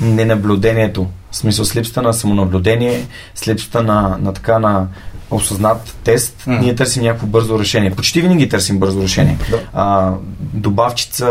ненаблюдението. 0.00 1.06
В 1.30 1.36
смисъл 1.36 1.64
с 1.64 1.76
липсата 1.76 2.02
на 2.02 2.12
самонаблюдение, 2.12 3.06
с 3.34 3.48
липсата 3.48 3.82
на, 3.82 4.18
на 4.20 4.32
така 4.32 4.58
на 4.58 4.88
осъзнат 5.36 5.96
тест, 6.04 6.44
mm. 6.46 6.60
ние 6.60 6.74
търсим 6.74 7.02
някакво 7.02 7.26
бързо 7.26 7.58
решение. 7.58 7.90
Почти 7.90 8.20
винаги 8.20 8.48
търсим 8.48 8.78
бързо 8.78 9.02
решение. 9.02 9.38
Да. 9.50 9.60
А, 9.72 10.12
добавчица, 10.54 11.26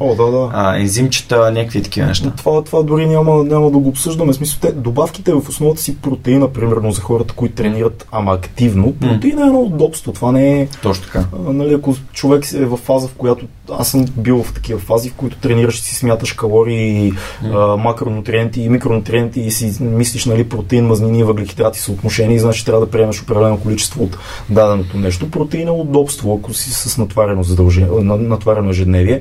О, 0.00 0.14
да, 0.14 0.30
да. 0.30 0.50
А, 0.52 0.76
ензимчета, 0.76 1.50
някакви 1.50 1.82
такива 1.82 2.06
неща. 2.06 2.32
Това, 2.36 2.64
това 2.64 2.82
дори 2.82 3.06
няма, 3.06 3.44
няма 3.44 3.70
да 3.70 3.78
го 3.78 3.88
обсъждаме. 3.88 4.32
В 4.32 4.36
смисъл, 4.36 4.58
те, 4.60 4.72
добавките 4.72 5.32
в 5.32 5.48
основата 5.48 5.80
си 5.80 5.96
протеина, 5.96 6.52
примерно 6.52 6.92
за 6.92 7.00
хората, 7.00 7.34
които 7.34 7.54
тренират, 7.54 8.06
ама 8.12 8.32
активно. 8.32 8.92
Протеина 8.92 9.42
е 9.42 9.46
едно 9.46 9.60
удобство. 9.60 10.12
Това 10.12 10.32
не 10.32 10.60
е. 10.60 10.68
Точно 10.82 11.04
така. 11.04 11.24
А, 11.48 11.52
нали, 11.52 11.74
ако 11.74 11.94
човек 12.12 12.52
е 12.52 12.64
в 12.64 12.76
фаза, 12.76 13.08
в 13.08 13.14
която 13.14 13.46
аз 13.72 13.88
съм 13.88 14.04
бил 14.16 14.42
в 14.42 14.52
такива 14.52 14.80
фази, 14.80 15.10
в 15.10 15.14
които 15.14 15.36
тренираш 15.36 15.78
и 15.78 15.82
си 15.82 15.94
смяташ 15.94 16.32
калории, 16.32 17.12
mm. 17.12 17.74
а, 17.74 17.76
макронутриенти 17.76 18.60
и 18.60 18.68
микронутриенти 18.68 19.40
и 19.40 19.50
си 19.50 19.76
мислиш, 19.80 20.24
нали, 20.26 20.48
протеин, 20.48 20.86
мазнини 20.86 21.18
и 21.18 21.22
въглехидрати 21.22 21.80
са 21.80 21.92
отношения, 21.92 22.40
значи 22.40 22.64
трябва 22.64 22.80
да 22.80 22.90
приемеш 22.90 23.20
определено 23.44 23.62
количество 23.62 24.04
от 24.04 24.18
даденото 24.50 24.96
нещо. 24.96 25.30
Протеин 25.30 25.68
е 25.68 25.70
удобство, 25.70 26.38
ако 26.38 26.54
си 26.54 26.70
с 26.70 26.98
натварено, 26.98 27.42
задължение, 27.42 28.02
натварено 28.02 28.70
ежедневие. 28.70 29.20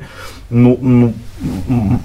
Но, 0.51 0.78
но 0.82 1.13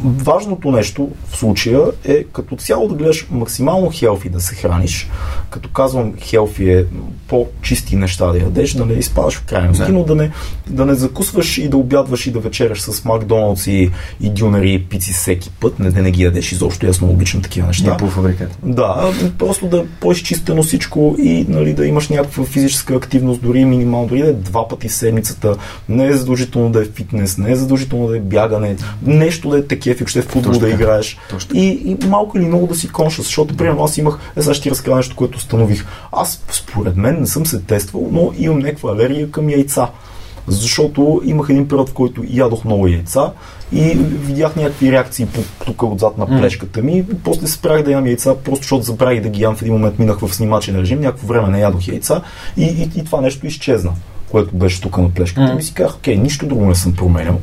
важното 0.04 0.70
нещо 0.70 1.08
в 1.28 1.36
случая 1.36 1.80
е 2.04 2.24
като 2.24 2.56
цяло 2.56 2.88
да 2.88 2.94
гледаш 2.94 3.26
максимално 3.30 3.90
хелфи 3.90 4.28
да 4.28 4.40
се 4.40 4.54
храниш. 4.54 5.08
Като 5.50 5.68
казвам 5.68 6.12
хелфи 6.20 6.70
е 6.70 6.84
по-чисти 7.28 7.96
неща 7.96 8.32
да 8.32 8.38
ядеш, 8.38 8.72
да 8.72 8.86
не 8.86 8.92
изпадаш 8.92 9.34
в 9.34 9.44
крайности, 9.44 9.86
да. 9.86 9.92
но 9.92 10.04
да 10.04 10.14
не, 10.14 10.30
да 10.66 10.86
не 10.86 10.94
закусваш 10.94 11.58
и 11.58 11.68
да 11.68 11.76
обядваш 11.76 12.26
и 12.26 12.30
да 12.30 12.40
вечеряш 12.40 12.80
с 12.80 13.04
Макдоналдс 13.04 13.66
и, 13.66 13.90
и 14.20 14.30
дюнери 14.30 14.72
и 14.72 14.84
пици 14.84 15.12
всеки 15.12 15.50
път, 15.60 15.78
не 15.78 15.90
да 15.90 16.02
не 16.02 16.10
ги 16.10 16.22
ядеш 16.22 16.52
изобщо, 16.52 16.86
много 17.00 17.14
обичам 17.14 17.42
такива 17.42 17.66
неща. 17.66 17.96
Не 18.02 18.10
фабрикат. 18.10 18.58
Да, 18.62 19.12
просто 19.38 19.66
да 19.66 19.84
по-изчистено 20.00 20.62
всичко 20.62 21.16
и 21.18 21.46
нали, 21.48 21.74
да 21.74 21.86
имаш 21.86 22.08
някаква 22.08 22.44
физическа 22.44 22.94
активност, 22.94 23.42
дори 23.42 23.64
минимално, 23.64 24.08
дори 24.08 24.22
да 24.22 24.28
е 24.28 24.32
два 24.32 24.68
пъти 24.68 24.88
седмицата. 24.88 25.56
Не 25.88 26.06
е 26.06 26.12
задължително 26.12 26.70
да 26.70 26.82
е 26.82 26.84
фитнес, 26.84 27.38
не 27.38 27.50
е 27.50 27.56
задължително 27.56 28.06
да 28.06 28.16
е 28.16 28.20
бягане, 28.20 28.76
нещо 29.28 29.50
да 29.50 29.58
е 29.58 29.62
такефи, 29.62 30.04
ще 30.06 30.18
е 30.18 30.22
в 30.22 30.26
футбол 30.26 30.58
да 30.58 30.68
играеш. 30.68 31.18
И, 31.54 31.66
и, 31.66 32.06
малко 32.06 32.38
или 32.38 32.44
много 32.44 32.66
да 32.66 32.74
си 32.74 32.88
конша, 32.88 33.22
защото 33.22 33.56
примерно 33.56 33.84
аз 33.84 33.98
имах, 33.98 34.18
е, 34.36 34.42
сега 34.42 34.54
ще 34.54 34.62
ти 34.62 34.70
разкажа 34.70 34.96
нещо, 34.96 35.16
което 35.16 35.36
установих. 35.36 35.86
Аз 36.12 36.44
според 36.50 36.96
мен 36.96 37.20
не 37.20 37.26
съм 37.26 37.46
се 37.46 37.60
тествал, 37.60 38.08
но 38.12 38.32
имам 38.38 38.58
някаква 38.58 38.92
алергия 38.92 39.30
към 39.30 39.50
яйца. 39.50 39.88
Защото 40.46 41.22
имах 41.24 41.48
един 41.50 41.68
период, 41.68 41.88
в 41.88 41.92
който 41.92 42.22
ядох 42.28 42.64
много 42.64 42.88
яйца 42.88 43.32
и 43.72 43.80
видях 43.98 44.56
някакви 44.56 44.92
реакции 44.92 45.26
тук 45.66 45.82
отзад 45.82 46.18
на 46.18 46.26
плешката 46.26 46.82
ми. 46.82 47.04
После 47.24 47.46
спрях 47.46 47.82
да 47.82 47.90
ям 47.90 48.06
яйца, 48.06 48.34
просто 48.44 48.62
защото 48.62 48.82
забравих 48.82 49.22
да 49.22 49.28
ги 49.28 49.42
ям. 49.42 49.56
В 49.56 49.62
един 49.62 49.74
момент 49.74 49.98
минах 49.98 50.18
в 50.18 50.34
снимачен 50.34 50.80
режим, 50.80 51.00
някакво 51.00 51.26
време 51.26 51.48
не 51.48 51.60
ядох 51.60 51.88
яйца 51.88 52.22
и, 52.56 52.64
и, 52.64 52.90
и 53.00 53.04
това 53.04 53.20
нещо 53.20 53.46
изчезна, 53.46 53.92
което 54.30 54.56
беше 54.56 54.80
тук 54.80 54.98
на 54.98 55.10
плешката 55.10 55.54
ми. 55.54 55.62
Си 55.62 55.74
казах, 55.74 55.96
окей, 55.96 56.16
нищо 56.16 56.46
друго 56.46 56.66
не 56.66 56.74
съм 56.74 56.92
променял. 56.92 57.40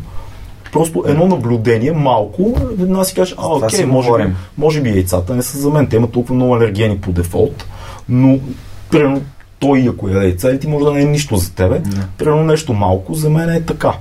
Просто 0.75 1.03
едно 1.07 1.27
наблюдение, 1.27 1.91
малко, 1.91 2.55
веднага 2.77 3.05
си 3.05 3.15
кажеш, 3.15 3.35
а, 3.37 3.47
окей, 3.47 3.85
може, 3.85 4.09
би, 4.17 4.33
може 4.57 4.81
би 4.81 4.89
яйцата 4.89 5.35
не 5.35 5.41
са 5.41 5.57
за 5.57 5.69
мен. 5.69 5.87
Те 5.87 5.95
имат 5.95 6.11
толкова 6.11 6.35
много 6.35 6.55
алергени 6.55 6.97
по 6.97 7.11
дефолт, 7.11 7.65
но 8.09 8.39
примерно 8.91 9.21
той, 9.59 9.87
ако 9.89 10.09
яде 10.09 10.25
яйца, 10.25 10.59
ти 10.59 10.67
може 10.67 10.85
да 10.85 10.91
не 10.91 11.01
е 11.01 11.05
нищо 11.05 11.35
за 11.35 11.53
тебе. 11.53 11.79
Yeah. 11.79 12.03
Примерно 12.17 12.43
нещо 12.43 12.73
малко, 12.73 13.13
за 13.13 13.29
мен 13.29 13.49
е 13.49 13.61
така. 13.61 13.93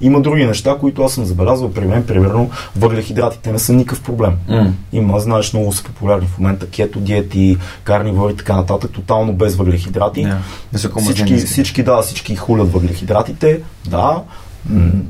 Има 0.00 0.20
други 0.20 0.46
неща, 0.46 0.76
които 0.80 1.02
аз 1.02 1.12
съм 1.12 1.24
забелязал 1.24 1.72
при 1.72 1.84
мен, 1.84 2.06
примерно 2.06 2.50
въглехидратите 2.76 3.52
не 3.52 3.58
са 3.58 3.72
никакъв 3.72 4.02
проблем. 4.02 4.32
Mm. 4.50 4.70
Има, 4.92 5.20
знаеш, 5.20 5.52
много 5.52 5.72
са 5.72 5.84
популярни 5.84 6.26
в 6.26 6.38
момента 6.38 6.66
кето 6.70 7.00
диети, 7.00 7.56
карнивори 7.84 8.32
и 8.32 8.36
така 8.36 8.56
нататък, 8.56 8.90
тотално 8.92 9.32
без 9.32 9.56
въглехидрати. 9.56 10.26
Yeah. 10.74 11.00
Всички, 11.00 11.36
всички, 11.36 11.82
да, 11.82 12.02
всички 12.02 12.36
хулят 12.36 12.72
въглехидратите, 12.72 13.60
да, 13.88 14.22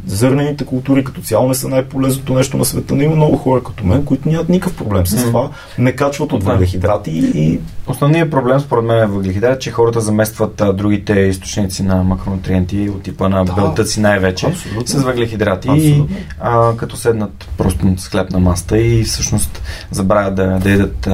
Зърнените 0.07 0.64
култури 0.64 1.04
като 1.04 1.20
цяло 1.20 1.48
не 1.48 1.54
са 1.54 1.68
най-полезното 1.68 2.34
нещо 2.34 2.57
на 2.57 2.64
света, 2.64 2.94
но 2.94 3.02
има 3.02 3.16
много 3.16 3.36
хора 3.36 3.62
като 3.62 3.86
мен, 3.86 4.04
които 4.04 4.28
нямат 4.28 4.48
никакъв 4.48 4.76
проблем 4.76 5.07
с 5.07 5.24
това, 5.24 5.50
не 5.78 5.92
качват 5.92 6.32
от 6.32 6.44
въглехидрати 6.44 7.11
и... 7.34 7.61
Основният 7.86 8.30
проблем 8.30 8.61
според 8.61 8.84
мен 8.84 9.02
е 9.02 9.07
въглехидрат, 9.07 9.61
че 9.61 9.70
хората 9.70 10.00
заместват 10.00 10.61
а, 10.61 10.72
другите 10.72 11.20
източници 11.20 11.82
на 11.82 12.02
макронутриенти 12.02 12.88
от 12.88 13.02
типа 13.02 13.28
на 13.28 13.44
да, 13.44 13.52
белтъци 13.52 14.00
най-вече 14.00 14.46
абсолютно. 14.46 14.86
с 14.86 15.02
въглехидрати 15.02 15.68
и 15.72 16.02
а, 16.40 16.76
като 16.76 16.96
седнат 16.96 17.48
просто 17.59 17.86
с 17.96 18.09
хлеб 18.09 18.30
на 18.30 18.38
маста 18.38 18.78
и 18.78 19.04
всъщност 19.04 19.62
забравят 19.90 20.34
да, 20.34 20.59
да 20.59 20.70
едат 20.70 21.09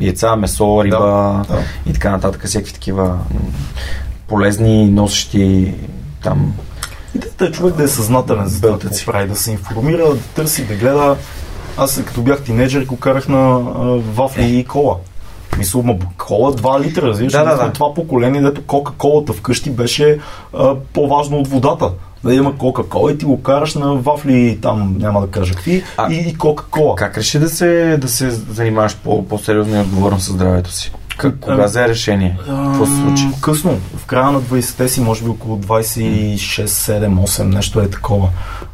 яйца, 0.00 0.36
месо, 0.36 0.84
риба 0.84 1.44
да, 1.48 1.54
да. 1.54 1.90
и 1.90 1.92
така 1.92 2.10
нататък, 2.10 2.46
всякакви 2.46 2.72
такива 2.72 3.18
полезни, 4.26 4.90
носещи 4.90 5.74
там 6.22 6.54
Идеята 7.14 7.44
е 7.44 7.50
човек 7.50 7.74
да 7.74 7.82
е 7.82 7.88
съзнателен 7.88 8.46
за 8.46 8.60
това, 8.60 8.78
какво 8.78 9.04
прави, 9.06 9.28
да 9.28 9.36
се 9.36 9.50
информира, 9.50 10.08
да 10.14 10.16
търси, 10.34 10.66
да 10.66 10.74
гледа. 10.74 11.16
Аз 11.76 12.02
като 12.06 12.22
бях 12.22 12.42
тинейджър, 12.42 12.84
го 12.84 12.96
карах 12.96 13.28
на 13.28 13.56
а, 13.56 13.60
вафли 14.14 14.58
и 14.58 14.64
кола. 14.64 14.96
Мисля, 15.58 15.82
ма 15.82 15.96
кола 16.18 16.52
2 16.52 16.80
литра, 16.80 17.02
разбираш? 17.02 17.32
Да, 17.32 17.44
да, 17.44 17.56
да. 17.56 17.72
Това 17.72 17.94
поколение, 17.94 18.40
дето 18.40 18.62
кока-колата 18.62 19.32
вкъщи 19.32 19.70
беше 19.70 20.18
а, 20.54 20.74
по-важно 20.92 21.38
от 21.38 21.48
водата. 21.48 21.90
Да 22.24 22.34
има 22.34 22.58
Кока-Кола 22.58 23.12
и 23.12 23.18
ти 23.18 23.24
го 23.24 23.42
караш 23.42 23.74
на 23.74 23.94
вафли, 23.94 24.58
там 24.62 24.96
няма 24.98 25.20
да 25.20 25.26
кажа 25.26 25.54
какви, 25.54 25.84
а, 25.96 26.12
и, 26.12 26.28
и 26.28 26.34
Кока-Кола. 26.34 26.96
Как 26.96 27.18
реши 27.18 27.38
да 27.38 27.48
се, 27.48 27.98
да 28.00 28.08
се 28.08 28.30
занимаваш 28.30 28.96
по, 28.96 29.28
по-сериозно 29.28 29.76
и 29.76 29.80
отговорно 29.80 30.20
с 30.20 30.32
здравето 30.32 30.72
си? 30.72 30.92
Как, 31.20 31.40
кога 31.40 31.64
взе 31.64 31.88
решение? 31.88 32.38
Какво 32.46 32.86
се 32.86 32.96
случи? 32.96 33.28
Късно. 33.40 33.78
В 33.96 34.06
края 34.06 34.32
на 34.32 34.40
20-те 34.42 34.88
си, 34.88 35.00
може 35.00 35.24
би 35.24 35.30
около 35.30 35.58
26, 35.58 36.36
7, 36.66 37.26
8, 37.26 37.42
нещо 37.42 37.80
е 37.80 37.90
такова. 37.90 38.28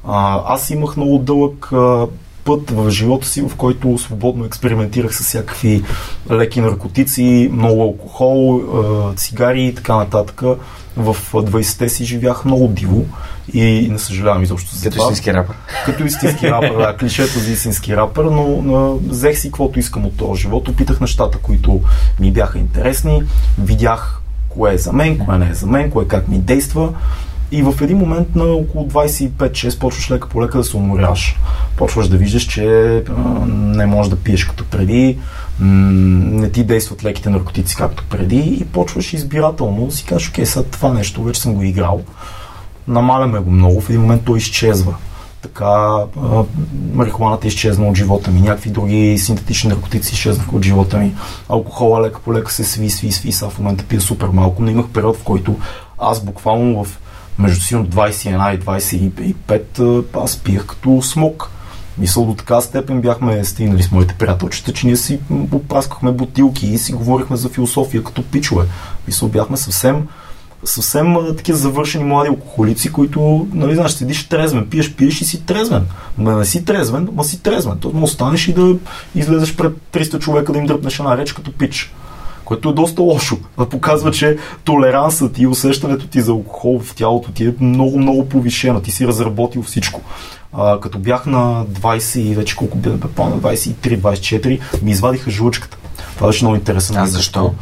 А, 0.09 0.43
аз 0.55 0.71
имах 0.71 0.97
много 0.97 1.19
дълъг 1.19 1.73
а, 1.73 2.07
път 2.47 2.71
в 2.71 2.91
живота 2.91 3.27
си, 3.27 3.43
в 3.43 3.57
който 3.57 3.99
свободно 3.99 4.45
експериментирах 4.45 5.17
с 5.17 5.25
всякакви 5.25 5.83
леки 6.31 6.61
наркотици, 6.61 7.51
много 7.53 7.83
алкохол, 7.83 8.63
цигари 9.17 9.65
и 9.65 9.75
така 9.75 9.97
нататък. 9.97 10.43
В 10.97 11.17
20-те 11.33 11.89
си 11.89 12.05
живях 12.05 12.45
много 12.45 12.69
диво 12.69 13.05
и 13.53 13.89
не 13.91 13.99
съжалявам 13.99 14.43
изобщо 14.43 14.77
за 14.77 14.91
Като 14.91 15.03
истински 15.03 15.33
рапър. 15.35 15.57
Като 15.85 16.05
истински 16.05 16.51
рапър, 16.51 16.77
да, 16.77 16.97
клишето 16.97 17.39
за 17.39 17.53
истински 17.53 17.97
рапър, 17.97 18.25
но, 18.25 18.63
но 18.63 18.97
взех 18.97 19.39
си 19.39 19.49
каквото 19.49 19.79
искам 19.79 20.07
от 20.07 20.17
този 20.17 20.43
живот, 20.43 20.69
опитах 20.69 21.01
нещата, 21.01 21.39
които 21.39 21.81
ми 22.21 22.33
бяха 22.33 22.59
интересни, 22.59 23.23
видях 23.59 24.21
кое 24.49 24.75
е 24.75 24.79
за 24.79 24.93
мен, 24.93 25.19
кое 25.19 25.39
не 25.39 25.51
е 25.51 25.55
за 25.55 25.67
мен, 25.67 25.91
кое 25.91 26.09
как 26.09 26.29
ми 26.29 26.39
действа 26.39 26.93
и 27.53 27.63
в 27.63 27.75
един 27.81 27.99
момент 27.99 28.37
на 28.37 28.45
около 28.45 28.89
25-6 28.89 29.79
почваш 29.79 30.11
лека 30.11 30.29
по 30.29 30.43
лека 30.43 30.59
да 30.59 30.65
се 30.65 30.77
уморяваш. 30.77 31.37
Почваш 31.77 32.09
да 32.09 32.17
виждаш, 32.17 32.43
че 32.43 32.97
а, 32.97 33.13
не 33.49 33.87
можеш 33.87 34.11
да 34.11 34.17
пиеш 34.17 34.45
като 34.45 34.65
преди, 34.65 35.19
не 35.61 36.51
ти 36.51 36.65
действат 36.65 37.05
леките 37.05 37.31
наркотици 37.31 37.77
както 37.77 38.05
преди 38.11 38.59
и 38.61 38.65
почваш 38.65 39.13
избирателно 39.13 39.91
си 39.91 40.05
кажеш, 40.05 40.29
окей, 40.29 40.47
сега 40.47 40.65
това 40.65 40.93
нещо 40.93 41.23
вече 41.23 41.41
съм 41.41 41.55
го 41.55 41.63
играл. 41.63 42.01
намаляме 42.89 43.39
го 43.39 43.51
много, 43.51 43.81
в 43.81 43.91
един 43.91 44.01
момент 44.01 44.23
той 44.25 44.39
изчезва. 44.39 44.95
Така 45.43 45.97
марихуаната 46.93 47.47
изчезна 47.47 47.89
от 47.89 47.97
живота 47.97 48.31
ми, 48.31 48.41
някакви 48.41 48.71
други 48.71 49.19
синтетични 49.19 49.71
наркотици 49.71 50.15
изчезнаха 50.15 50.57
от 50.57 50.65
живота 50.65 50.99
ми. 50.99 51.15
Алкохола 51.49 52.03
лека 52.03 52.21
по 52.21 52.35
лека 52.35 52.53
се 52.53 52.65
сви, 52.65 52.91
сви, 52.91 53.13
сви, 53.13 53.33
сега 53.33 53.51
в 53.51 53.59
момента 53.59 53.85
пия 53.85 54.01
супер 54.01 54.29
малко, 54.29 54.63
но 54.63 54.71
имах 54.71 54.87
период, 54.87 55.17
в 55.17 55.23
който 55.23 55.57
аз 55.99 56.25
буквално 56.25 56.85
в 56.85 56.99
между 57.39 57.61
силно 57.61 57.87
21 57.87 58.55
и 58.55 59.31
25 59.31 60.05
аз 60.25 60.37
пиех 60.37 60.67
като 60.67 61.03
смок. 61.03 61.51
Мисъл 61.99 62.25
до 62.25 62.35
така 62.35 62.61
степен 62.61 63.01
бяхме 63.01 63.45
стигнали 63.45 63.83
с 63.83 63.93
моите 63.93 64.15
приятелчета, 64.15 64.73
че 64.73 64.87
ние 64.87 64.97
си 64.97 65.21
опраскахме 65.53 66.13
бутилки 66.13 66.67
и 66.67 66.79
си 66.79 66.93
говорихме 66.93 67.37
за 67.37 67.49
философия 67.49 68.05
като 68.05 68.23
пичове. 68.23 68.65
Мисъл 69.07 69.29
бяхме 69.29 69.57
съвсем 69.57 70.07
съвсем 70.65 71.17
такива 71.37 71.59
завършени 71.59 72.05
млади 72.05 72.29
алкохолици, 72.29 72.93
които, 72.93 73.49
нали, 73.53 73.75
знаеш, 73.75 73.93
седиш 73.93 74.29
трезвен, 74.29 74.67
пиеш, 74.67 74.95
пиеш 74.95 75.21
и 75.21 75.25
си 75.25 75.47
трезвен. 75.47 75.87
Ма 76.19 76.37
не 76.37 76.45
си 76.45 76.65
трезвен, 76.65 77.09
ма 77.13 77.25
си 77.25 77.43
трезвен. 77.43 77.79
То 77.79 77.91
може 77.95 78.05
останеш 78.05 78.49
и 78.49 78.53
да 78.53 78.77
излезеш 79.15 79.57
пред 79.57 79.73
300 79.93 80.19
човека 80.19 80.53
да 80.53 80.59
им 80.59 80.67
дръпнеш 80.67 80.99
една 80.99 81.17
реч 81.17 81.33
като 81.33 81.53
пич 81.53 81.95
което 82.47 82.69
е 82.69 82.73
доста 82.73 83.03
лошо. 83.03 83.39
Показва, 83.71 84.11
че 84.11 84.37
толерансът 84.65 85.39
и 85.39 85.47
усещането 85.47 86.07
ти 86.07 86.21
за 86.21 86.31
алкохол 86.31 86.81
в 86.81 86.95
тялото 86.95 87.33
ти 87.33 87.47
е 87.47 87.55
много, 87.61 87.99
много 87.99 88.29
повишено. 88.29 88.81
Ти 88.81 88.91
си 88.91 89.07
разработил 89.07 89.63
всичко. 89.63 90.01
А, 90.53 90.81
като 90.81 90.99
бях 90.99 91.27
на 91.27 91.65
20 91.67 92.19
и 92.19 92.35
вече 92.35 92.57
колко 92.57 92.79
бе, 92.79 92.91
бе 92.91 93.25
на 93.25 93.39
23-24, 93.39 94.61
ми 94.83 94.91
извадиха 94.91 95.31
жлъчката. 95.31 95.77
Това 96.15 96.27
беше 96.27 96.45
много 96.45 96.57
интересно. 96.57 96.97
А 96.99 97.07
защо? 97.07 97.55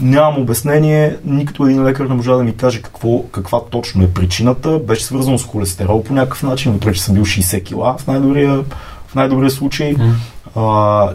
Нямам 0.00 0.42
обяснение. 0.42 1.16
Никто 1.24 1.66
един 1.66 1.84
лекар 1.84 2.04
не 2.04 2.14
можа 2.14 2.36
да 2.36 2.44
ми 2.44 2.56
каже 2.56 2.82
какво, 2.82 3.22
каква 3.22 3.60
точно 3.70 4.04
е 4.04 4.10
причината. 4.10 4.78
Беше 4.78 5.04
свързано 5.04 5.38
с 5.38 5.44
холестерол 5.44 6.04
по 6.04 6.14
някакъв 6.14 6.42
начин, 6.42 6.72
въпреки 6.72 6.98
че 6.98 7.04
съм 7.04 7.14
бил 7.14 7.24
60 7.24 7.64
кила 7.64 7.96
в 7.98 8.06
най-добрия, 8.06 8.64
в 9.06 9.14
най-добрия 9.14 9.50
случай. 9.50 9.94
Mm. 9.94 10.12
А, 10.56 11.14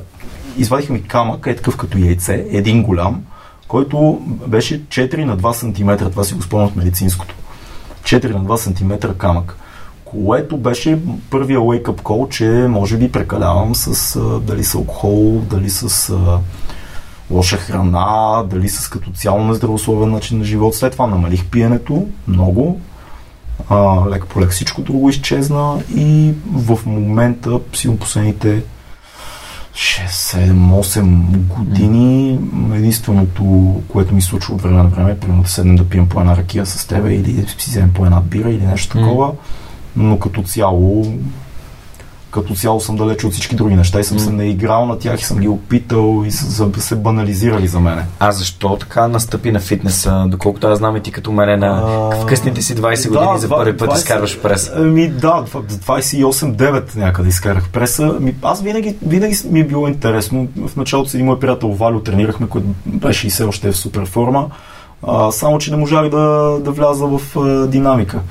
извадиха 0.58 0.94
ми 0.94 1.04
камък, 1.04 1.48
е 1.48 1.56
такъв 1.56 1.78
като 1.78 1.98
яйце, 1.98 2.48
един 2.50 2.84
голям, 2.84 3.24
който 3.68 4.22
беше 4.48 4.84
4 4.84 5.24
на 5.24 5.38
2 5.38 5.52
см. 5.52 6.06
Това 6.10 6.24
си 6.24 6.34
го 6.34 6.42
спомням 6.42 6.68
от 6.68 6.76
медицинското. 6.76 7.36
4 8.04 8.34
на 8.34 8.46
2 8.46 8.56
см 8.56 9.18
камък 9.18 9.58
което 10.06 10.58
беше 10.58 11.00
първия 11.30 11.60
wake-up 11.60 12.02
call, 12.02 12.30
че 12.30 12.68
може 12.70 12.98
би 12.98 13.12
прекалявам 13.12 13.76
с 13.76 14.20
дали 14.40 14.64
с 14.64 14.76
алкохол, 14.76 15.42
дали 15.50 15.70
с 15.70 16.14
лоша 17.32 17.58
храна, 17.58 18.44
дали 18.50 18.70
с 18.70 18.90
като 18.90 19.12
цяло 19.12 19.44
нездравословен 19.44 20.12
начин 20.12 20.38
на 20.38 20.44
живот. 20.44 20.76
След 20.76 20.92
това 20.92 21.08
намалих 21.08 21.46
пиенето 21.46 22.08
много, 22.28 22.82
а, 23.70 24.10
лека 24.10 24.28
по 24.28 24.42
лек 24.42 24.50
всичко 24.50 24.82
друго 24.82 25.10
изчезна 25.10 25.80
и 25.96 26.34
в 26.54 26.80
момента, 26.86 27.60
сигурно 27.74 28.00
последните 28.00 28.64
6, 29.76 30.08
7, 30.08 30.82
8 30.82 31.38
години 31.38 32.40
единственото, 32.74 33.76
което 33.88 34.16
ми 34.16 34.22
случва 34.22 34.56
от 34.56 34.62
време 34.62 34.78
на 34.78 34.88
време, 34.88 35.12
е 35.12 35.20
примерно 35.20 35.44
да 35.44 35.50
седнем 35.50 35.76
да 35.76 35.90
пием 35.90 36.10
по 36.10 36.20
една 36.20 36.38
ракия 36.38 36.66
с 36.66 36.88
тебе 36.88 37.16
или 37.16 37.34
да 37.34 37.50
си 37.50 37.56
вземем 37.60 37.94
по 37.94 38.06
една 38.06 38.22
бира 38.22 38.50
или 38.50 38.66
нещо 38.66 38.98
такова. 38.98 39.32
Но 39.96 40.20
като 40.20 40.44
цяло 40.44 41.14
като 42.36 42.56
цяло 42.56 42.80
съм 42.80 42.96
далеч 42.96 43.24
от 43.24 43.34
всички 43.34 43.56
други 43.56 43.76
неща 43.76 44.00
и 44.00 44.04
съм 44.04 44.20
се 44.20 44.32
наиграл 44.32 44.86
на 44.86 45.00
тях 45.00 45.22
и 45.22 45.24
съм 45.24 45.38
ги 45.38 45.48
опитал 45.48 46.24
и 46.26 46.32
са 46.32 46.72
се 46.78 46.96
банализирали 46.96 47.68
за 47.68 47.80
мене. 47.80 48.06
А 48.20 48.32
защо 48.32 48.78
така 48.78 49.08
настъпи 49.08 49.52
на 49.52 49.60
фитнеса? 49.60 50.26
Доколкото 50.28 50.68
аз 50.68 50.78
знам 50.78 50.96
и 50.96 51.02
ти 51.02 51.12
като 51.12 51.32
мене 51.32 51.58
на 51.58 51.82
в 52.12 52.26
късните 52.26 52.62
си 52.62 52.76
20 52.76 53.08
години 53.10 53.34
да, 53.34 53.38
за 53.38 53.50
първи 53.50 53.78
път 53.78 53.90
20, 53.90 53.96
изкарваш 53.96 54.42
преса. 54.42 54.80
Ми, 54.80 55.08
да, 55.08 55.46
28-9 55.46 56.96
някъде 56.96 57.30
изкарах 57.30 57.70
преса. 57.70 58.18
Ми, 58.20 58.36
аз 58.42 58.62
винаги, 58.62 58.96
винаги 59.06 59.36
ми 59.46 59.60
е 59.60 59.68
било 59.68 59.88
интересно. 59.88 60.48
В 60.68 60.76
началото 60.76 61.10
си 61.10 61.24
мой 61.24 61.40
приятел 61.40 61.70
Валю 61.70 62.00
тренирахме, 62.00 62.48
който 62.48 62.68
беше 62.86 63.28
и 63.28 63.30
все 63.30 63.44
още 63.44 63.68
е 63.68 63.72
в 63.72 63.78
супер 63.78 64.06
форма. 64.06 64.50
А, 65.08 65.32
само, 65.32 65.60
че 65.60 65.72
не 65.72 65.78
можах 65.78 66.10
да, 66.10 66.58
да 66.60 66.72
вляза 66.72 67.06
в 67.06 67.38
а, 67.38 67.68
динамика. 67.68 68.22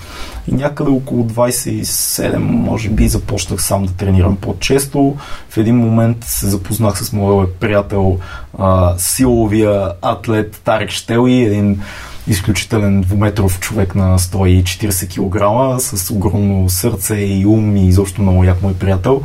И 0.48 0.52
някъде 0.52 0.90
около 0.90 1.24
27, 1.24 2.36
може 2.38 2.88
би, 2.88 3.08
започнах 3.08 3.62
сам 3.62 3.86
да 3.86 3.92
тренирам 3.92 4.36
по-често. 4.36 5.16
В 5.48 5.56
един 5.56 5.76
момент 5.76 6.16
се 6.24 6.46
запознах 6.46 7.04
с 7.04 7.12
моя 7.12 7.52
приятел, 7.60 8.18
а, 8.58 8.94
силовия 8.98 9.92
атлет 10.02 10.60
Тарек 10.64 10.90
Штели, 10.90 11.44
един 11.44 11.80
изключителен 12.26 13.00
двуметров 13.00 13.60
човек 13.60 13.94
на 13.94 14.18
140 14.18 15.08
кг, 15.08 15.80
с 15.82 16.10
огромно 16.10 16.70
сърце 16.70 17.14
и 17.14 17.46
ум 17.46 17.76
и 17.76 17.88
изобщо 17.88 18.22
много 18.22 18.44
як 18.44 18.62
мой 18.62 18.74
приятел, 18.74 19.22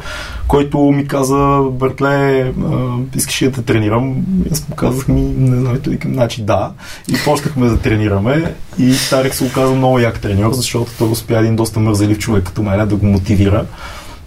който 0.48 0.80
ми 0.80 1.08
каза, 1.08 1.62
братле, 1.72 2.54
искаш 3.16 3.42
ли 3.42 3.46
да 3.46 3.52
те 3.52 3.62
тренирам? 3.62 4.16
И 4.46 4.50
аз 4.52 4.70
му 4.70 4.76
казах 4.76 5.08
ми, 5.08 5.22
не 5.22 5.60
знам, 5.60 5.80
той 5.84 5.94
викам, 5.94 6.14
значи 6.14 6.42
да. 6.42 6.72
И 7.08 7.14
почнахме 7.26 7.68
да 7.68 7.78
тренираме 7.78 8.54
и 8.80 8.94
Тарик 9.10 9.36
се 9.36 9.44
оказа 9.44 9.76
много 9.76 10.00
як 10.00 10.20
треньор, 10.20 10.54
защото 10.54 10.92
той 10.98 11.10
успя 11.10 11.38
един 11.38 11.56
доста 11.56 11.80
мързелив 11.80 12.20
човек 12.20 12.44
като 12.44 12.64
мен 12.64 12.88
да 12.88 12.96
го 12.96 13.06
мотивира. 13.06 13.66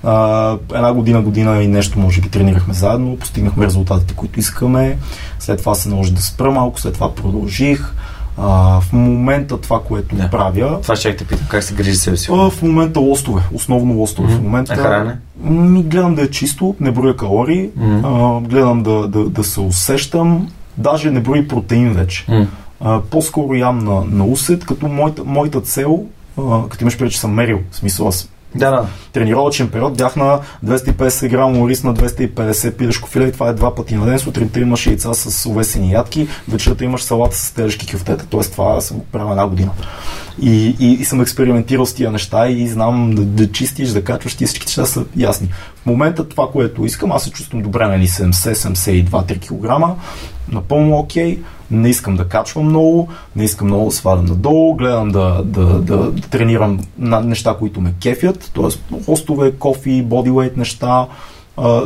А, 0.05 0.57
една 0.75 0.93
година, 0.93 1.23
година 1.23 1.63
и 1.63 1.69
нещо, 1.69 1.99
може 1.99 2.21
би, 2.21 2.29
тренирахме 2.29 2.75
заедно, 2.75 3.17
постигнахме 3.17 3.67
резултатите, 3.67 4.15
които 4.15 4.41
искаме. 4.41 4.99
След 5.39 5.59
това 5.59 5.75
се 5.75 5.89
наложи 5.89 6.13
да 6.13 6.23
спра 6.23 6.51
малко, 6.51 6.81
след 6.81 6.95
това 6.95 7.15
продължих. 7.15 7.95
А, 8.39 8.81
в 8.81 8.93
момента 8.93 9.61
това, 9.61 9.83
което 9.83 10.17
да. 10.17 10.31
правя... 10.31 10.81
Това 10.83 10.97
ще 10.97 11.17
те 11.17 11.25
питам, 11.25 11.47
как 11.51 11.63
се 11.63 11.75
грижи 11.75 11.97
себе 11.97 12.17
си? 12.17 12.31
В 12.31 12.53
момента 12.63 13.01
лостове, 13.01 13.43
основно 13.53 13.95
лостове. 13.95 14.29
Mm-hmm. 14.29 14.39
В 14.39 14.43
момента... 14.43 14.73
А 14.73 14.77
хране? 14.77 15.17
Ми, 15.45 15.83
гледам 15.83 16.15
да 16.15 16.23
е 16.23 16.31
чисто, 16.31 16.75
не 16.81 16.91
броя 16.91 17.17
калории, 17.17 17.71
mm-hmm. 17.71 18.39
а, 18.39 18.49
гледам 18.49 18.83
да, 18.83 19.09
да, 19.09 19.29
да 19.29 19.45
се 19.45 19.61
усещам, 19.61 20.49
даже 20.79 21.11
не 21.11 21.21
брои 21.21 21.49
протеин 21.49 21.93
вече. 21.93 22.27
Mm-hmm. 22.27 22.47
А, 22.81 23.01
по-скоро 23.01 23.55
ям 23.55 23.79
на, 23.79 24.05
на 24.11 24.25
усет, 24.25 24.65
като 24.65 24.89
моята, 24.89 25.25
моята 25.25 25.61
цел, 25.61 26.05
а, 26.39 26.69
като 26.69 26.85
имаш 26.85 26.99
преди, 26.99 27.11
че 27.11 27.21
съм 27.21 27.35
мерил, 27.35 27.59
в 27.71 27.77
смисъл 27.77 28.09
аз 28.09 28.29
да, 28.55 28.71
да. 28.71 28.87
Тренировъчен 29.13 29.69
период 29.69 29.97
бях 29.97 30.17
на 30.17 30.41
250 30.65 31.29
грама 31.29 31.69
рис 31.69 31.85
на 31.85 31.95
250 31.95 32.73
пилешко 32.73 33.09
филе 33.09 33.25
и 33.25 33.33
това 33.33 33.49
е 33.49 33.53
два 33.53 33.75
пъти 33.75 33.95
на 33.95 34.07
ден. 34.07 34.19
Сутринта 34.19 34.61
имаш 34.61 34.87
яйца 34.87 35.15
с 35.15 35.47
увесени 35.47 35.93
ядки, 35.93 36.29
вечерта 36.49 36.85
имаш 36.85 37.03
салата 37.03 37.37
с 37.37 37.53
тежки 37.53 37.93
кюфтета. 37.93 38.27
Тоест 38.31 38.53
това 38.53 38.81
съм 38.81 39.01
правил 39.13 39.31
една 39.31 39.47
година. 39.47 39.71
И, 40.43 40.77
и, 40.81 40.93
и, 40.93 41.05
съм 41.05 41.21
експериментирал 41.21 41.87
с 41.87 41.95
тия 41.95 42.11
неща 42.11 42.49
и 42.49 42.69
знам 42.69 43.15
да, 43.15 43.23
да 43.23 43.53
чистиш, 43.53 43.89
да 43.89 44.05
качваш, 44.05 44.35
ти 44.35 44.47
всички 44.47 44.67
неща 44.67 44.87
са 44.87 45.05
ясни. 45.17 45.49
В 45.83 45.87
момента 45.87 46.29
това, 46.29 46.49
което 46.53 46.85
искам, 46.85 47.13
аз 47.13 47.25
се 47.25 47.31
чувствам 47.31 47.63
добре, 47.63 47.87
нали 47.87 48.07
70-72-3 48.07 49.41
кг, 49.41 49.97
напълно 50.53 50.99
окей. 50.99 51.39
Не 51.71 51.89
искам 51.89 52.17
да 52.17 52.29
качвам 52.29 52.65
много, 52.65 53.09
не 53.37 53.45
искам 53.45 53.67
много 53.67 53.85
да 53.85 53.91
свалям 53.91 54.25
надолу, 54.25 54.75
гледам 54.75 55.09
да, 55.09 55.43
да, 55.45 55.65
да, 55.65 55.97
да 55.97 56.21
тренирам 56.21 56.81
на 56.99 57.21
неща, 57.21 57.57
които 57.59 57.81
ме 57.81 57.95
кефят, 58.03 58.51
т.е. 58.55 59.03
хостове, 59.05 59.53
кофи, 59.53 60.03
бодилейт 60.03 60.57
неща. 60.57 61.07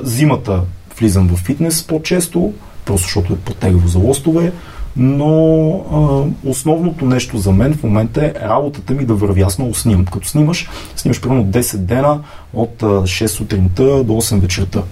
Зимата 0.02 0.62
влизам 0.98 1.28
в 1.28 1.36
фитнес 1.36 1.82
по-често, 1.82 2.52
просто 2.84 3.04
защото 3.04 3.32
е 3.32 3.36
по-тегаво 3.36 3.88
за 3.88 3.98
лостове, 3.98 4.52
но 4.96 5.70
а, 5.92 6.48
основното 6.48 7.04
нещо 7.04 7.38
за 7.38 7.52
мен 7.52 7.74
в 7.74 7.82
момента 7.82 8.26
е 8.26 8.48
работата 8.48 8.92
ми 8.92 9.04
да 9.04 9.14
върви. 9.14 9.42
Аз 9.42 9.58
много 9.58 9.74
снимам. 9.74 10.04
Като 10.04 10.28
снимаш, 10.28 10.68
снимаш 10.96 11.20
примерно 11.20 11.44
10 11.44 11.76
дена 11.76 12.20
от 12.54 12.82
6 12.82 13.26
сутринта 13.26 14.04
до 14.04 14.12
8 14.12 14.40
вечерта. 14.40 14.82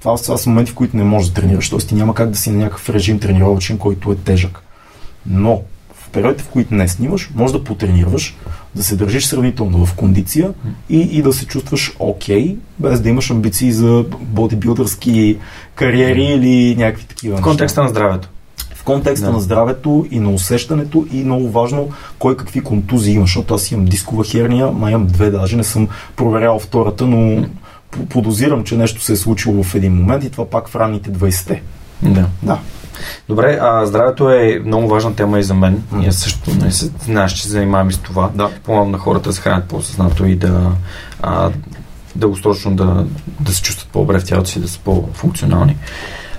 Това, 0.00 0.16
това 0.16 0.36
са 0.36 0.50
моменти, 0.50 0.72
в 0.72 0.74
които 0.74 0.96
не 0.96 1.04
можеш 1.04 1.28
да 1.28 1.40
тренираш. 1.40 1.70
Тоест 1.70 1.88
ти 1.88 1.94
няма 1.94 2.14
как 2.14 2.30
да 2.30 2.38
си 2.38 2.50
на 2.50 2.58
някакъв 2.58 2.90
режим 2.90 3.18
тренировачен, 3.18 3.78
който 3.78 4.12
е 4.12 4.16
тежък. 4.16 4.62
Но 5.26 5.62
в 5.94 6.08
периодите, 6.10 6.44
в 6.44 6.48
които 6.48 6.74
не 6.74 6.88
снимаш, 6.88 7.30
може 7.34 7.52
да 7.52 7.64
потренираш, 7.64 8.36
да 8.74 8.82
се 8.82 8.96
държиш 8.96 9.24
сравнително 9.24 9.86
в 9.86 9.94
кондиция 9.94 10.52
и, 10.88 11.00
и 11.00 11.22
да 11.22 11.32
се 11.32 11.46
чувстваш 11.46 11.96
окей, 11.98 12.46
okay, 12.46 12.56
без 12.78 13.00
да 13.00 13.08
имаш 13.08 13.30
амбиции 13.30 13.72
за 13.72 14.04
бодибилдърски 14.20 15.38
кариери 15.74 16.24
или 16.24 16.76
някакви 16.76 17.06
такива 17.06 17.36
В 17.36 17.40
контекста 17.40 17.82
на 17.82 17.88
здравето. 17.88 18.28
Контекста 18.86 19.26
да. 19.26 19.32
на 19.32 19.40
здравето 19.40 20.06
и 20.10 20.20
на 20.20 20.30
усещането 20.30 21.06
и 21.12 21.24
много 21.24 21.50
важно 21.50 21.88
кой 22.18 22.36
какви 22.36 22.60
контузии 22.60 23.14
имаш, 23.14 23.30
защото 23.30 23.54
аз 23.54 23.70
имам 23.70 23.84
дискова 23.84 24.24
херния, 24.24 24.66
май 24.66 24.92
имам 24.92 25.06
две 25.06 25.30
даже, 25.30 25.56
не 25.56 25.64
съм 25.64 25.88
проверял 26.16 26.58
втората, 26.58 27.06
но 27.06 27.46
подозирам, 28.08 28.64
че 28.64 28.76
нещо 28.76 29.02
се 29.02 29.12
е 29.12 29.16
случило 29.16 29.62
в 29.62 29.74
един 29.74 29.94
момент 29.94 30.24
и 30.24 30.30
това 30.30 30.50
пак 30.50 30.68
в 30.68 30.76
ранните 30.76 31.10
20-те. 31.10 31.62
Да. 32.02 32.26
да. 32.42 32.58
Добре, 33.28 33.58
а 33.60 33.86
здравето 33.86 34.30
е 34.30 34.62
много 34.64 34.88
важна 34.88 35.14
тема 35.14 35.38
и 35.38 35.42
за 35.42 35.54
мен. 35.54 35.82
Mm. 35.92 36.08
Аз 36.08 36.16
също 36.16 36.54
не 36.54 36.72
се, 36.72 36.90
знаеш, 37.04 37.32
че 37.32 37.48
занимавам 37.48 37.88
и 37.88 37.92
с 37.92 37.98
това. 37.98 38.30
Да. 38.34 38.50
Помагам 38.64 38.90
на 38.90 38.98
хората 38.98 39.28
да 39.28 39.34
се 39.34 39.40
хранят 39.40 39.64
по-съзнато 39.64 40.24
и 40.24 40.36
да 40.36 40.72
а, 41.22 41.50
дългосрочно 42.16 42.76
да, 42.76 43.06
да 43.40 43.52
се 43.52 43.62
чувстват 43.62 43.88
по-добре 43.88 44.20
в 44.20 44.24
тялото 44.24 44.50
си, 44.50 44.60
да 44.60 44.68
са 44.68 44.78
по-функционални. 44.78 45.76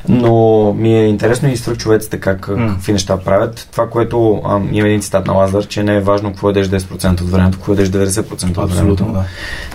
Но 0.09 0.73
ми 0.73 0.99
е 0.99 1.07
интересно 1.07 1.49
и 1.49 1.57
свръхчовеците 1.57 2.19
как, 2.19 2.47
mm. 2.47 2.73
какви 2.73 2.91
неща 2.91 3.17
правят. 3.17 3.67
Това, 3.71 3.89
което 3.89 4.41
ам, 4.45 4.69
има 4.71 4.87
един 4.87 5.01
цитат 5.01 5.27
на 5.27 5.33
Лазар, 5.33 5.67
че 5.67 5.83
не 5.83 5.95
е 5.95 6.01
важно 6.01 6.29
какво 6.29 6.49
едеш 6.49 6.67
10% 6.67 7.21
от 7.21 7.29
времето, 7.29 7.57
какво 7.57 7.73
едеш 7.73 7.89
90% 7.89 8.57
от 8.57 8.71
времето. 8.71 9.05
Да. 9.05 9.23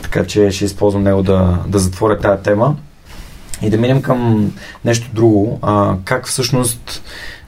Така 0.02 0.24
че 0.24 0.50
ще 0.50 0.64
използвам 0.64 1.02
него 1.02 1.22
да, 1.22 1.58
да 1.66 1.78
затворя 1.78 2.18
тази 2.18 2.42
тема. 2.42 2.76
И 3.62 3.70
да 3.70 3.78
минем 3.78 4.02
към 4.02 4.50
нещо 4.84 5.10
друго. 5.14 5.58
А, 5.62 5.94
как 6.04 6.28
всъщност 6.28 7.02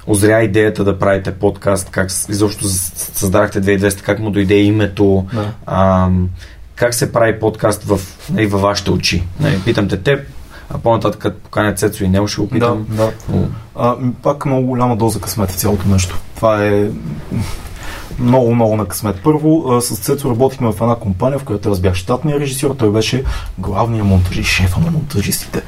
озря 0.06 0.42
идеята 0.42 0.84
да 0.84 0.98
правите 0.98 1.34
подкаст, 1.34 1.90
как 1.90 2.10
изобщо 2.28 2.64
създадахте 2.68 3.62
2200, 3.62 4.02
как 4.02 4.18
му 4.18 4.30
дойде 4.30 4.56
името, 4.56 5.26
да. 5.32 5.52
а, 5.66 6.08
как 6.74 6.94
се 6.94 7.12
прави 7.12 7.40
подкаст 7.40 7.82
в, 7.84 8.00
нали, 8.30 8.46
във 8.46 8.60
вашите 8.60 8.90
очи. 8.90 9.22
Нали, 9.40 9.60
питам 9.64 9.88
те 9.88 9.96
теб, 9.96 10.20
а 10.70 10.78
по-нататък 10.78 11.20
като 11.20 11.40
поканя 11.40 11.74
Цецо 11.74 12.04
и 12.04 12.08
Нел 12.08 12.26
ще 12.26 12.40
го 12.40 12.48
питам. 12.48 12.86
Да, 12.88 13.12
да. 13.28 13.48
А, 13.76 13.96
пак 14.22 14.46
много 14.46 14.66
голяма 14.66 14.96
доза 14.96 15.20
късмет 15.20 15.50
е 15.50 15.54
цялото 15.54 15.88
нещо. 15.88 16.18
Това 16.36 16.64
е 16.64 16.88
много, 18.18 18.54
много 18.54 18.76
на 18.76 18.86
късмет. 18.86 19.20
Първо, 19.24 19.80
с 19.80 19.96
Цецо 19.96 20.30
работихме 20.30 20.72
в 20.72 20.80
една 20.80 20.94
компания, 20.94 21.38
в 21.38 21.44
която 21.44 21.70
аз 21.70 21.80
бях 21.80 21.94
щатния 21.94 22.40
режисьор, 22.40 22.74
той 22.78 22.90
беше 22.90 23.24
главният 23.58 24.06
монтажист, 24.06 24.50
шефа 24.50 24.80
на 24.80 24.90
монтажистите. 24.90 25.62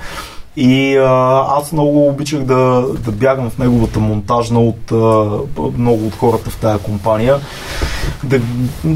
И 0.57 0.97
а, 0.97 1.45
аз 1.59 1.73
много 1.73 2.09
обичах 2.09 2.43
да, 2.43 2.87
да 3.05 3.13
бягам 3.13 3.51
в 3.51 3.59
неговата 3.59 4.01
монтажна 4.01 4.61
от 4.61 4.93
а, 4.93 4.97
много 5.79 6.07
от 6.07 6.15
хората 6.15 6.51
в 6.51 6.61
тая 6.61 6.79
компания. 6.79 7.37
Да, 8.25 8.41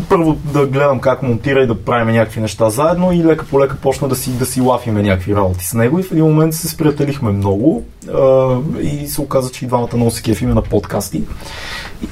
първо 0.08 0.34
да 0.34 0.66
гледам 0.66 1.00
как 1.00 1.22
монтира 1.22 1.62
и 1.62 1.66
да 1.66 1.84
правим 1.84 2.14
някакви 2.14 2.40
неща 2.40 2.70
заедно 2.70 3.12
и 3.12 3.24
лека 3.24 3.46
по 3.46 3.60
лека 3.60 3.76
почна 3.76 4.08
да 4.08 4.16
си, 4.16 4.30
да 4.30 4.46
си 4.46 4.60
лафиме 4.60 5.02
някакви 5.02 5.36
работи 5.36 5.66
с 5.66 5.74
него 5.74 5.98
и 5.98 6.02
в 6.02 6.12
един 6.12 6.24
момент 6.24 6.54
се 6.54 6.68
сприятелихме 6.68 7.32
много 7.32 7.84
а, 8.14 8.56
и 8.80 9.08
се 9.08 9.20
оказа, 9.20 9.50
че 9.50 9.64
и 9.64 9.68
двамата 9.68 9.96
много 9.96 10.10
се 10.10 10.22
кефиме 10.22 10.54
на 10.54 10.62
подкасти. 10.62 11.22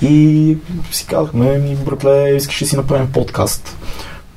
И 0.02 0.56
си 0.92 1.06
казахме, 1.06 1.58
ми 1.58 1.76
братле, 1.76 2.36
искаш 2.36 2.62
ли 2.62 2.66
си 2.66 2.76
направим 2.76 3.12
подкаст? 3.12 3.76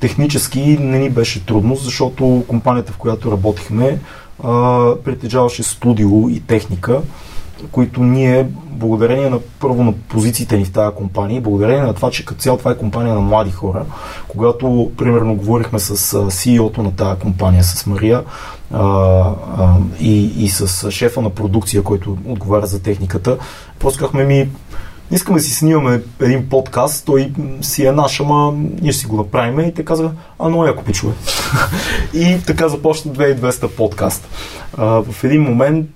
Технически 0.00 0.60
не 0.80 0.98
ни 0.98 1.10
беше 1.10 1.46
трудно, 1.46 1.76
защото 1.76 2.44
компанията, 2.48 2.92
в 2.92 2.96
която 2.96 3.32
работихме, 3.32 3.98
притежаваше 5.04 5.62
студио 5.62 6.28
и 6.28 6.40
техника, 6.40 7.02
които 7.70 8.02
ние, 8.02 8.46
благодарение 8.70 9.30
на 9.30 9.38
първо 9.60 9.84
на 9.84 9.92
позициите 9.92 10.56
ни 10.56 10.64
в 10.64 10.72
тази 10.72 10.96
компания, 10.96 11.40
благодарение 11.40 11.82
на 11.82 11.94
това, 11.94 12.10
че 12.10 12.24
като 12.24 12.40
цяло 12.40 12.58
това 12.58 12.70
е 12.70 12.76
компания 12.76 13.14
на 13.14 13.20
млади 13.20 13.50
хора, 13.50 13.84
когато, 14.28 14.90
примерно, 14.96 15.34
говорихме 15.34 15.78
с 15.78 16.16
CEO-то 16.30 16.82
на 16.82 16.96
тази 16.96 17.20
компания, 17.20 17.64
с 17.64 17.86
Мария 17.86 18.24
а, 18.72 18.80
а, 18.80 19.76
и, 20.00 20.44
и 20.44 20.48
с 20.48 20.90
шефа 20.90 21.22
на 21.22 21.30
продукция, 21.30 21.82
който 21.82 22.16
отговаря 22.26 22.66
за 22.66 22.82
техниката, 22.82 23.38
просто 23.78 23.98
казахме 23.98 24.24
ми, 24.24 24.48
искаме 25.12 25.38
да 25.38 25.44
си 25.44 25.54
снимаме 25.54 26.02
един 26.20 26.48
подкаст, 26.48 27.04
той 27.04 27.32
си 27.60 27.86
е 27.86 27.92
наш, 27.92 28.20
ама 28.20 28.52
ние 28.82 28.92
си 28.92 29.06
го 29.06 29.16
направим 29.16 29.60
и 29.60 29.74
те 29.74 29.84
казаха, 29.84 30.12
а 30.38 30.48
много 30.48 30.66
яко 30.66 30.84
пичове. 30.84 31.12
и 32.14 32.38
така 32.46 32.68
започна 32.68 33.12
2200 33.12 33.68
подкаст. 33.68 34.28
А, 34.76 34.84
в 34.84 35.24
един 35.24 35.42
момент, 35.42 35.86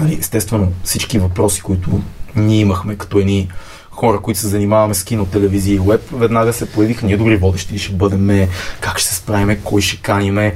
нали, 0.00 0.18
естествено, 0.20 0.72
всички 0.84 1.18
въпроси, 1.18 1.62
които 1.62 2.00
ние 2.36 2.60
имахме 2.60 2.96
като 2.96 3.18
едни 3.18 3.48
хора, 3.90 4.20
които 4.20 4.40
се 4.40 4.48
занимаваме 4.48 4.94
с 4.94 5.04
кино, 5.04 5.26
телевизия 5.26 5.74
и 5.74 5.78
веб, 5.78 6.00
веднага 6.12 6.52
се 6.52 6.70
появиха 6.70 7.06
ние 7.06 7.16
добри 7.16 7.36
водещи, 7.36 7.78
ще 7.78 7.92
бъдем, 7.92 8.48
как 8.80 8.98
ще 8.98 9.08
се 9.08 9.14
справиме, 9.14 9.58
кой 9.64 9.82
ще 9.82 10.02
каниме, 10.02 10.54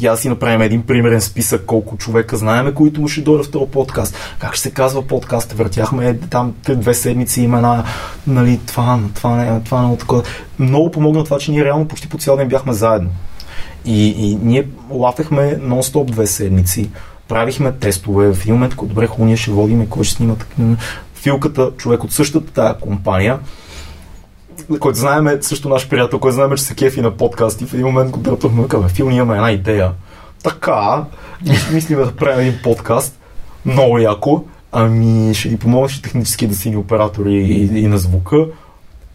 я 0.00 0.16
си 0.16 0.28
направим 0.28 0.62
един 0.62 0.82
примерен 0.82 1.20
списък 1.20 1.64
колко 1.66 1.96
човека 1.96 2.36
знаеме, 2.36 2.74
които 2.74 3.00
му 3.00 3.08
ще 3.08 3.20
дойдат 3.20 3.46
в 3.46 3.50
този 3.50 3.70
подкаст. 3.70 4.16
Как 4.38 4.54
ще 4.54 4.62
се 4.62 4.70
казва 4.70 5.06
подкаст? 5.06 5.52
Въртяхме 5.52 6.18
там 6.18 6.54
две 6.68 6.94
седмици 6.94 7.42
имена, 7.42 7.84
нали, 8.26 8.60
това, 8.66 9.00
това, 9.14 9.36
не, 9.36 9.60
това 9.60 9.82
не, 9.82 9.96
такова. 9.96 10.22
Много 10.58 10.90
помогна 10.90 11.24
това, 11.24 11.38
че 11.38 11.50
ние 11.50 11.64
реално 11.64 11.88
почти 11.88 12.08
по 12.08 12.18
цял 12.18 12.36
ден 12.36 12.48
бяхме 12.48 12.72
заедно. 12.72 13.10
И, 13.84 14.08
и 14.08 14.38
ние 14.42 14.68
лафехме 14.90 15.58
нон-стоп 15.62 16.10
две 16.10 16.26
седмици. 16.26 16.90
Правихме 17.28 17.72
тестове. 17.72 18.34
В 18.34 18.40
един 18.42 18.54
момент, 18.54 18.74
добре, 18.82 19.08
ние 19.18 19.36
ще 19.36 19.50
водиме, 19.50 19.86
кой 19.86 20.04
ще 20.04 20.14
снима. 20.14 20.34
Филката, 21.14 21.70
човек 21.76 22.04
от 22.04 22.12
същата 22.12 22.52
тая 22.52 22.78
компания, 22.78 23.38
който 24.80 24.98
знаем 24.98 25.26
е 25.26 25.38
също 25.40 25.68
наш 25.68 25.88
приятел, 25.88 26.18
който 26.18 26.34
знаем, 26.34 26.56
че 26.56 26.62
се 26.62 26.74
кефи 26.74 27.00
на 27.00 27.10
подкасти. 27.10 27.66
В 27.66 27.74
един 27.74 27.86
момент 27.86 28.10
го 28.10 28.20
дръпнахме, 28.20 28.68
казва, 28.68 28.88
Фил, 28.88 29.04
имаме 29.04 29.34
една 29.34 29.50
идея. 29.50 29.92
Така, 30.42 31.04
мислим 31.72 31.98
да 31.98 32.16
правим 32.16 32.40
един 32.40 32.60
подкаст. 32.62 33.18
Много 33.66 33.98
яко. 33.98 34.44
Ами, 34.72 35.34
ще 35.34 35.48
ни 35.48 35.58
помогнеш 35.58 36.02
технически 36.02 36.46
да 36.46 36.54
си 36.54 36.70
ни 36.70 36.76
оператори 36.76 37.34
и, 37.34 37.78
и 37.78 37.86
на 37.86 37.98
звука. 37.98 38.46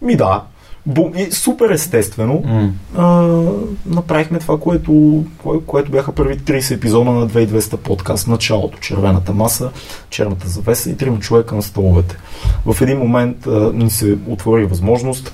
Ми 0.02 0.16
да, 0.16 0.44
Бум, 0.88 1.12
и 1.16 1.32
супер 1.32 1.70
естествено 1.70 2.44
mm. 2.46 2.70
а, 2.96 3.28
направихме 3.86 4.40
това, 4.40 4.60
което, 4.60 5.24
кое, 5.38 5.60
което 5.66 5.92
бяха 5.92 6.12
първи 6.12 6.40
30 6.40 6.76
епизода 6.76 7.12
на 7.12 7.28
2200 7.28 7.78
подкаст. 7.78 8.28
Началото, 8.28 8.80
червената 8.80 9.34
маса, 9.34 9.72
черната 10.10 10.48
завеса 10.48 10.90
и 10.90 10.98
трима 10.98 11.20
човека 11.20 11.56
на 11.56 11.62
столовете. 11.62 12.18
В 12.66 12.82
един 12.82 12.98
момент 12.98 13.48
а, 13.48 13.72
ни 13.74 13.90
се 13.90 14.18
отвори 14.28 14.66
възможност 14.66 15.34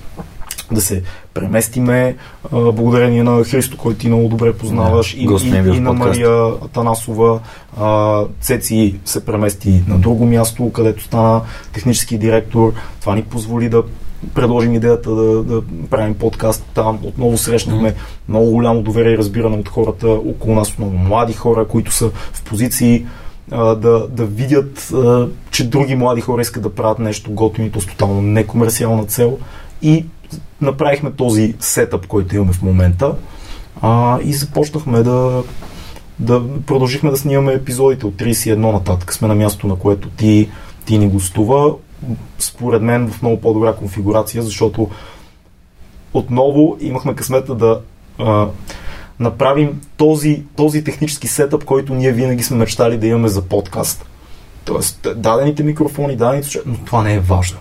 да 0.72 0.82
се 0.82 1.04
преместиме 1.34 2.16
а, 2.52 2.72
благодарение 2.72 3.24
на 3.24 3.44
Христо, 3.44 3.78
който 3.78 4.00
ти 4.00 4.08
много 4.08 4.28
добре 4.28 4.54
познаваш 4.54 5.16
yeah, 5.16 5.44
и, 5.44 5.74
и, 5.74 5.78
и 5.78 5.80
на 5.80 5.94
Мария 5.94 6.52
Танасова. 6.74 7.40
А, 7.80 8.22
Цеци 8.42 8.96
се 9.06 9.26
премести 9.26 9.84
на 9.88 9.98
друго 9.98 10.26
място, 10.26 10.72
където 10.72 11.04
стана 11.04 11.42
технически 11.74 12.18
директор. 12.18 12.74
Това 13.02 13.16
ни 13.16 13.24
позволи 13.24 13.70
да 13.70 13.84
предложим 14.36 14.74
идеята 14.74 15.16
да, 15.16 15.44
да 15.44 15.62
правим 15.90 16.14
подкаст. 16.14 16.66
Там 16.74 17.00
отново 17.04 17.38
срещнахме 17.38 17.92
mm. 17.92 17.96
много 18.30 18.52
голямо 18.52 18.82
доверие 18.82 19.14
и 19.14 19.18
разбиране 19.18 19.58
от 19.58 19.70
хората 19.70 20.08
около 20.10 20.56
нас, 20.56 20.78
много 20.78 20.98
млади 20.98 21.34
хора, 21.34 21.68
които 21.68 21.92
са 21.92 22.10
в 22.10 22.44
позиции 22.44 23.06
а, 23.52 23.76
да, 23.76 24.08
да 24.08 24.26
видят, 24.26 24.90
а, 24.94 25.28
че 25.52 25.70
други 25.70 25.96
млади 25.96 26.22
хора 26.22 26.42
искат 26.42 26.64
да 26.64 26.76
правят 26.76 27.00
нещо 27.00 27.32
готино 27.32 27.68
и 27.68 27.82
с 27.82 27.86
тотално 27.86 28.22
некомерциална 28.22 29.06
цел. 29.06 29.38
И 29.82 30.06
направихме 30.62 31.12
този 31.12 31.56
сетъп, 31.60 32.08
който 32.08 32.36
имаме 32.36 32.54
в 32.54 32.62
момента 32.62 33.16
а, 33.82 34.20
и 34.24 34.34
започнахме 34.34 35.04
да, 35.04 35.44
да 36.20 36.42
продължихме 36.66 37.10
да 37.10 37.18
снимаме 37.18 37.54
епизодите 37.54 38.06
от 38.06 38.16
31 38.16 38.56
нататък. 38.56 39.14
Сме 39.14 39.28
на 39.28 39.36
място, 39.36 39.68
на 39.68 39.76
което 39.76 40.10
ти, 40.10 40.50
ти 40.86 40.98
ни 40.98 41.08
гостува 41.08 41.74
според 42.40 42.82
мен 42.82 43.12
в 43.12 43.22
много 43.22 43.42
по-добра 43.42 43.74
конфигурация, 43.74 44.44
защото 44.44 44.90
отново 46.14 46.78
имахме 46.80 47.16
късмета 47.16 47.56
да 47.56 47.82
а, 48.20 48.48
направим 49.20 49.82
този, 49.98 50.44
този 50.56 50.84
технически 50.84 51.28
сетъп, 51.28 51.64
който 51.64 51.94
ние 51.94 52.12
винаги 52.12 52.44
сме 52.44 52.58
мечтали 52.58 52.98
да 52.98 53.08
имаме 53.08 53.28
за 53.28 53.42
подкаст. 53.42 54.06
Тоест, 54.66 55.08
дадените 55.16 55.64
микрофони, 55.64 56.16
дадените... 56.16 56.60
Но 56.66 56.78
това 56.86 57.04
не 57.04 57.14
е 57.14 57.20
важно. 57.20 57.58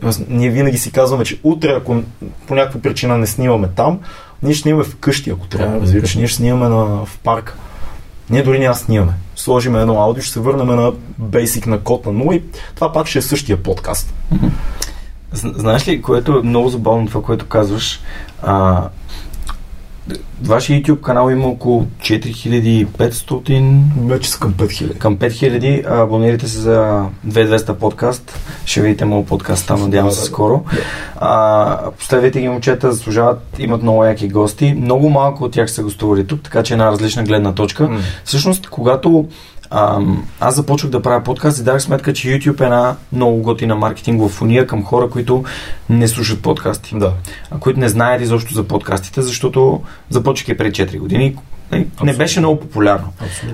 Тоест, 0.00 0.22
ние 0.28 0.50
винаги 0.50 0.78
си 0.78 0.92
казваме, 0.92 1.24
че 1.24 1.40
утре, 1.42 1.72
ако 1.72 2.02
по 2.46 2.54
някаква 2.54 2.80
причина 2.80 3.18
не 3.18 3.26
снимаме 3.26 3.68
там, 3.76 4.00
ние 4.42 4.54
ще 4.54 4.62
снимаме 4.62 4.84
вкъщи, 4.84 5.30
ако 5.30 5.46
трябва, 5.46 5.80
разбираш. 5.80 6.14
Ние 6.14 6.26
ще 6.26 6.36
снимаме 6.36 6.68
на, 6.68 6.84
в 7.06 7.18
парка. 7.24 7.56
Ние 8.30 8.42
дори 8.42 8.58
няма 8.58 8.74
снимаме. 8.74 9.12
Сложиме 9.36 9.80
едно 9.80 10.00
аудио, 10.00 10.22
ще 10.22 10.32
се 10.32 10.40
върнем 10.40 10.66
на 10.66 10.92
бейсик 11.18 11.66
на 11.66 11.80
код 11.80 12.06
на 12.06 12.12
0 12.12 12.36
и 12.36 12.42
това 12.74 12.92
пак 12.92 13.06
ще 13.06 13.18
е 13.18 13.22
същия 13.22 13.62
подкаст. 13.62 14.14
Знаеш 15.32 15.88
ли, 15.88 16.02
което 16.02 16.38
е 16.38 16.42
много 16.42 16.68
забавно 16.68 17.06
това, 17.06 17.22
което 17.22 17.46
казваш, 17.46 18.00
а, 18.42 18.88
Вашия 20.42 20.82
YouTube 20.82 21.00
канал 21.00 21.30
има 21.30 21.46
около 21.48 21.86
4500. 22.00 23.82
Вече 24.06 24.30
са 24.30 24.38
към 24.38 24.54
5000. 24.54 24.98
Към 24.98 25.16
5000. 25.16 26.02
Абонирайте 26.02 26.48
се 26.48 26.58
за 26.58 27.06
2200 27.26 27.72
подкаст. 27.72 28.38
Ще 28.64 28.80
видите 28.80 29.04
моят 29.04 29.26
подкаст 29.26 29.66
там, 29.66 29.80
надявам 29.80 30.10
се 30.10 30.24
скоро. 30.24 30.64
А, 31.16 31.90
поставете 31.98 32.40
ги 32.40 32.48
момчета, 32.48 32.92
заслужават, 32.92 33.40
имат 33.58 33.82
много 33.82 34.04
яки 34.04 34.28
гости. 34.28 34.74
Много 34.74 35.10
малко 35.10 35.44
от 35.44 35.52
тях 35.52 35.70
са 35.70 35.82
гостували 35.82 36.26
тук, 36.26 36.42
така 36.42 36.62
че 36.62 36.74
е 36.74 36.76
една 36.76 36.86
различна 36.92 37.24
гледна 37.24 37.54
точка. 37.54 37.88
Mm. 37.88 37.98
Всъщност, 38.24 38.68
когато 38.68 39.28
аз 40.40 40.54
започвах 40.54 40.90
да 40.90 41.02
правя 41.02 41.22
подкаст 41.22 41.58
и 41.58 41.62
дадах 41.62 41.82
сметка, 41.82 42.12
че 42.12 42.28
YouTube 42.28 42.60
е 42.60 42.64
една 42.64 42.96
много 43.12 43.42
готина 43.42 43.74
маркетингова 43.74 44.28
фуния 44.28 44.66
към 44.66 44.84
хора, 44.84 45.10
които 45.10 45.44
не 45.90 46.08
слушат 46.08 46.42
подкасти. 46.42 46.94
Да. 46.98 47.12
А, 47.50 47.58
които 47.58 47.80
не 47.80 47.88
знаят 47.88 48.22
изобщо 48.22 48.54
за 48.54 48.64
подкастите, 48.64 49.22
защото 49.22 49.82
започвах 50.10 50.48
и 50.48 50.56
преди 50.56 50.82
4 50.82 50.98
години. 50.98 51.36
Не, 51.72 51.86
не 52.02 52.12
беше 52.12 52.40
много 52.40 52.60
популярно. 52.60 53.12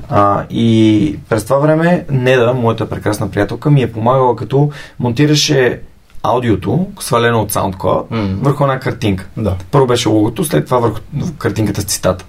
А, 0.09 0.45
и 0.51 1.19
през 1.29 1.45
това 1.45 1.59
време 1.59 2.05
Неда, 2.11 2.53
моята 2.55 2.89
прекрасна 2.89 3.31
приятелка, 3.31 3.71
ми 3.71 3.83
е 3.83 3.93
помагала 3.93 4.37
като 4.37 4.71
монтираше 4.99 5.81
аудиото, 6.23 6.87
свалено 7.01 7.41
от 7.41 7.53
SoundCloud, 7.53 8.09
mm-hmm. 8.09 8.35
върху 8.43 8.65
една 8.65 8.81
картинка. 8.81 9.27
Да. 9.37 9.57
Първо 9.71 9.87
беше 9.87 10.09
логото, 10.09 10.45
след 10.45 10.65
това 10.65 10.79
върху 10.79 11.01
картинката 11.39 11.81
с 11.81 11.85
цитата. 11.85 12.25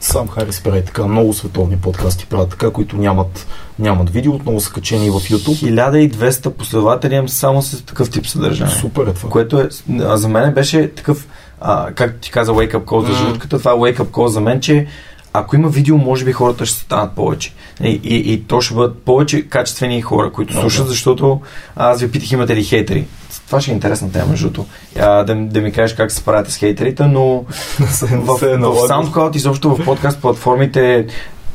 Сам 0.00 0.28
Харис 0.28 0.60
прави 0.60 0.84
така, 0.84 1.06
много 1.06 1.32
световни 1.32 1.76
подкасти 1.76 2.26
правят 2.26 2.50
така, 2.50 2.70
които 2.70 2.96
нямат, 2.96 3.46
нямат 3.78 4.10
видео, 4.10 4.32
отново 4.34 4.60
са 4.60 4.72
качени 4.72 5.10
в 5.10 5.14
YouTube. 5.14 6.10
1200 6.10 6.50
последователи 6.50 7.14
имам 7.14 7.28
само 7.28 7.62
с 7.62 7.84
такъв 7.84 8.10
тип 8.10 8.26
съдържание. 8.26 8.74
Супер 8.74 9.06
е 9.06 9.12
това. 9.12 9.30
Което 9.30 9.60
е, 9.60 9.68
а 10.00 10.16
за 10.16 10.28
мен 10.28 10.54
беше 10.54 10.90
такъв, 10.94 11.28
а, 11.60 11.92
както 11.92 12.18
ти 12.20 12.30
каза, 12.30 12.52
wake 12.52 12.72
up 12.72 12.84
call 12.84 13.00
за 13.00 13.08
Мгм. 13.08 13.18
желудката, 13.18 13.58
това 13.58 13.70
е 13.72 13.74
wake 13.74 13.98
up 13.98 14.10
call 14.10 14.26
за 14.26 14.40
мен, 14.40 14.60
че 14.60 14.86
ако 15.32 15.56
има 15.56 15.68
видео, 15.68 15.96
може 15.96 16.24
би 16.24 16.32
хората 16.32 16.66
ще 16.66 16.78
станат 16.80 17.12
повече. 17.12 17.52
И, 17.82 18.00
и, 18.04 18.32
и 18.32 18.42
то 18.42 18.60
ще 18.60 18.74
бъдат 18.74 19.02
повече 19.02 19.42
качествени 19.42 20.02
хора, 20.02 20.32
които 20.32 20.54
слушат, 20.60 20.88
защото 20.88 21.40
аз 21.76 22.00
ви 22.00 22.10
питах 22.10 22.32
имате 22.32 22.56
ли 22.56 22.64
хейтери. 22.64 23.06
Това 23.46 23.60
ще 23.60 23.70
е 23.70 23.74
интересна 23.74 24.12
тема, 24.12 24.26
между 24.26 24.50
другото. 24.50 24.70
Да, 24.94 25.24
да 25.24 25.60
ми 25.60 25.72
кажеш 25.72 25.96
как 25.96 26.10
се 26.12 26.18
справяте 26.18 26.50
с 26.50 26.56
хейтерите, 26.56 27.04
но 27.06 27.44
в, 27.80 27.92
се 27.92 28.04
е 28.04 28.16
в. 28.16 28.38
SoundCloud, 28.40 29.36
изобщо 29.36 29.74
в 29.74 29.84
подкаст 29.84 30.20
платформите 30.20 31.06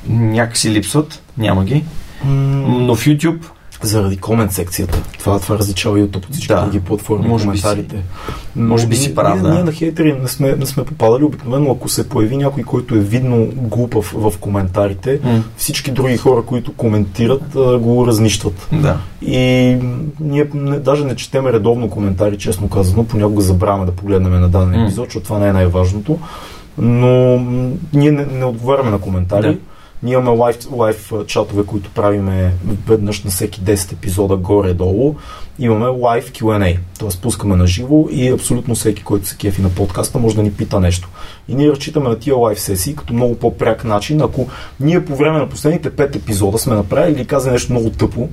някакси 0.09 0.71
липсват, 0.71 1.21
няма 1.37 1.65
ги, 1.65 1.83
но 2.25 2.95
в 2.95 3.05
YouTube 3.05 3.39
Заради 3.83 4.17
комент 4.17 4.51
секцията. 4.51 5.01
Това, 5.19 5.39
това 5.39 5.57
различава 5.57 5.97
YouTube 5.97 6.15
от 6.17 6.31
всички 6.31 6.47
Да. 6.47 6.61
други 6.61 6.79
платформи, 6.79 7.27
Може 7.27 7.47
би 7.47 7.57
си- 7.57 7.63
коментарите. 7.63 8.03
може 8.55 8.87
би 8.87 8.95
си 8.95 9.15
прав, 9.15 9.33
ние, 9.33 9.41
да. 9.41 9.53
Ние 9.53 9.63
на 9.63 9.71
хейтери 9.71 10.13
не 10.13 10.27
сме, 10.27 10.51
не 10.51 10.65
сме 10.65 10.85
попадали. 10.85 11.23
Обикновено, 11.23 11.71
ако 11.71 11.89
се 11.89 12.09
появи 12.09 12.37
някой, 12.37 12.63
който 12.63 12.95
е 12.95 12.99
видно 12.99 13.47
глупав 13.47 14.13
в 14.13 14.33
коментарите, 14.39 15.19
м, 15.23 15.43
всички 15.57 15.91
други 15.91 16.17
хора, 16.17 16.41
които 16.41 16.73
коментират, 16.73 17.43
го 17.79 18.07
разнищват. 18.07 18.67
да. 18.73 18.97
И 19.23 19.39
ние 20.19 20.47
не, 20.53 20.79
даже 20.79 21.05
не 21.05 21.15
четеме 21.15 21.53
редовно 21.53 21.89
коментари, 21.89 22.37
честно 22.37 22.69
казано. 22.69 23.03
Понякога 23.03 23.41
забравяме 23.41 23.85
да 23.85 23.91
погледнем 23.91 24.31
на 24.33 24.49
даден 24.49 24.81
епизод, 24.81 25.05
защото 25.05 25.23
това 25.23 25.39
не 25.39 25.47
е 25.47 25.53
най-важното. 25.53 26.19
Но 26.77 27.37
ние 27.93 28.11
не, 28.11 28.25
не 28.27 28.45
отговаряме 28.45 28.91
на 28.91 28.99
коментари. 28.99 29.47
Да. 29.47 29.57
Ние 30.03 30.13
имаме 30.13 30.37
лайв, 30.37 30.57
лайв 30.71 31.11
чатове, 31.27 31.65
които 31.65 31.89
правиме 31.89 32.53
веднъж 32.87 33.23
на 33.23 33.31
всеки 33.31 33.61
10 33.61 33.93
епизода 33.93 34.35
горе-долу. 34.35 35.15
Имаме 35.59 35.87
лайв 35.87 36.31
Q&A, 36.31 36.77
т.е. 36.99 37.21
пускаме 37.21 37.55
на 37.55 37.67
живо 37.67 38.07
и 38.11 38.29
абсолютно 38.29 38.75
всеки, 38.75 39.03
който 39.03 39.27
се 39.27 39.37
кефи 39.37 39.61
на 39.61 39.69
подкаста, 39.69 40.19
може 40.19 40.35
да 40.35 40.43
ни 40.43 40.51
пита 40.51 40.79
нещо. 40.79 41.09
И 41.47 41.55
ние 41.55 41.71
разчитаме 41.71 42.09
на 42.09 42.19
тия 42.19 42.35
лайв 42.35 42.59
сесии 42.59 42.95
като 42.95 43.13
много 43.13 43.35
по-пряк 43.35 43.83
начин. 43.83 44.21
Ако 44.21 44.47
ние 44.79 45.05
по 45.05 45.15
време 45.15 45.39
на 45.39 45.49
последните 45.49 45.91
5 45.91 46.15
епизода 46.15 46.57
сме 46.57 46.75
направили 46.75 47.15
или 47.15 47.27
казали 47.27 47.53
нещо 47.53 47.73
много 47.73 47.89
тъпо, 47.89 48.29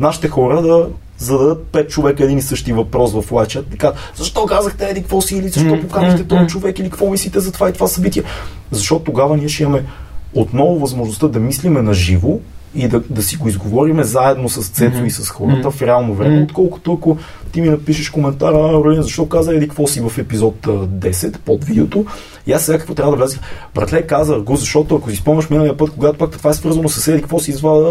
нашите 0.00 0.28
хора 0.28 0.62
да 0.62 0.88
зададат 1.18 1.66
5 1.72 1.88
човека 1.88 2.24
един 2.24 2.38
и 2.38 2.42
същи 2.42 2.72
въпрос 2.72 3.12
в 3.12 3.32
лайчат. 3.32 3.66
Така, 3.70 3.92
защо 4.16 4.46
казахте 4.46 4.88
еди 4.90 5.00
какво 5.00 5.20
си 5.20 5.36
или 5.36 5.48
защо 5.48 5.80
поканихте 5.80 6.28
този 6.28 6.46
човек 6.46 6.78
или 6.78 6.90
какво 6.90 7.10
мислите 7.10 7.40
за 7.40 7.52
това 7.52 7.68
и 7.68 7.72
това 7.72 7.86
събитие? 7.86 8.22
Защото 8.70 9.04
тогава 9.04 9.36
ние 9.36 9.48
ще 9.48 9.62
имаме 9.62 9.84
отново 10.34 10.78
възможността 10.78 11.28
да 11.28 11.40
мислиме 11.40 11.82
на 11.82 11.94
живо 11.94 12.38
и 12.74 12.88
да, 12.88 13.00
да 13.10 13.22
си 13.22 13.36
го 13.36 13.48
изговориме 13.48 14.04
заедно 14.04 14.48
с 14.48 14.68
Цецо 14.68 14.96
Мгм. 14.96 15.06
и 15.06 15.10
с 15.10 15.28
хората 15.28 15.56
Мгм. 15.58 15.70
в 15.70 15.82
реално 15.82 16.14
време, 16.14 16.34
Мгм. 16.34 16.44
отколкото 16.44 16.92
ако 16.92 17.16
ти 17.52 17.60
ми 17.60 17.68
напишеш 17.68 18.10
коментар, 18.10 18.52
а, 18.52 18.78
Орлин, 18.78 19.02
защо 19.02 19.28
каза 19.28 19.54
еди 19.54 19.68
какво 19.68 19.86
си 19.86 20.00
в 20.00 20.18
епизод 20.18 20.66
а, 20.66 20.70
10 20.70 21.38
под 21.38 21.64
видеото, 21.64 22.04
и 22.46 22.52
аз 22.52 22.64
сега 22.64 22.78
какво 22.78 22.94
трябва 22.94 23.12
да 23.12 23.16
вляза? 23.16 23.38
Братле, 23.74 24.02
каза 24.02 24.36
го, 24.36 24.56
защото 24.56 24.96
ако 24.96 25.10
си 25.10 25.16
спомняш 25.16 25.50
миналия 25.50 25.76
път, 25.76 25.90
когато 25.90 26.18
пак 26.18 26.30
това 26.30 26.50
е 26.50 26.54
свързано 26.54 26.88
с 26.88 27.08
еди 27.08 27.20
какво 27.20 27.38
си 27.38 27.50
извада, 27.50 27.90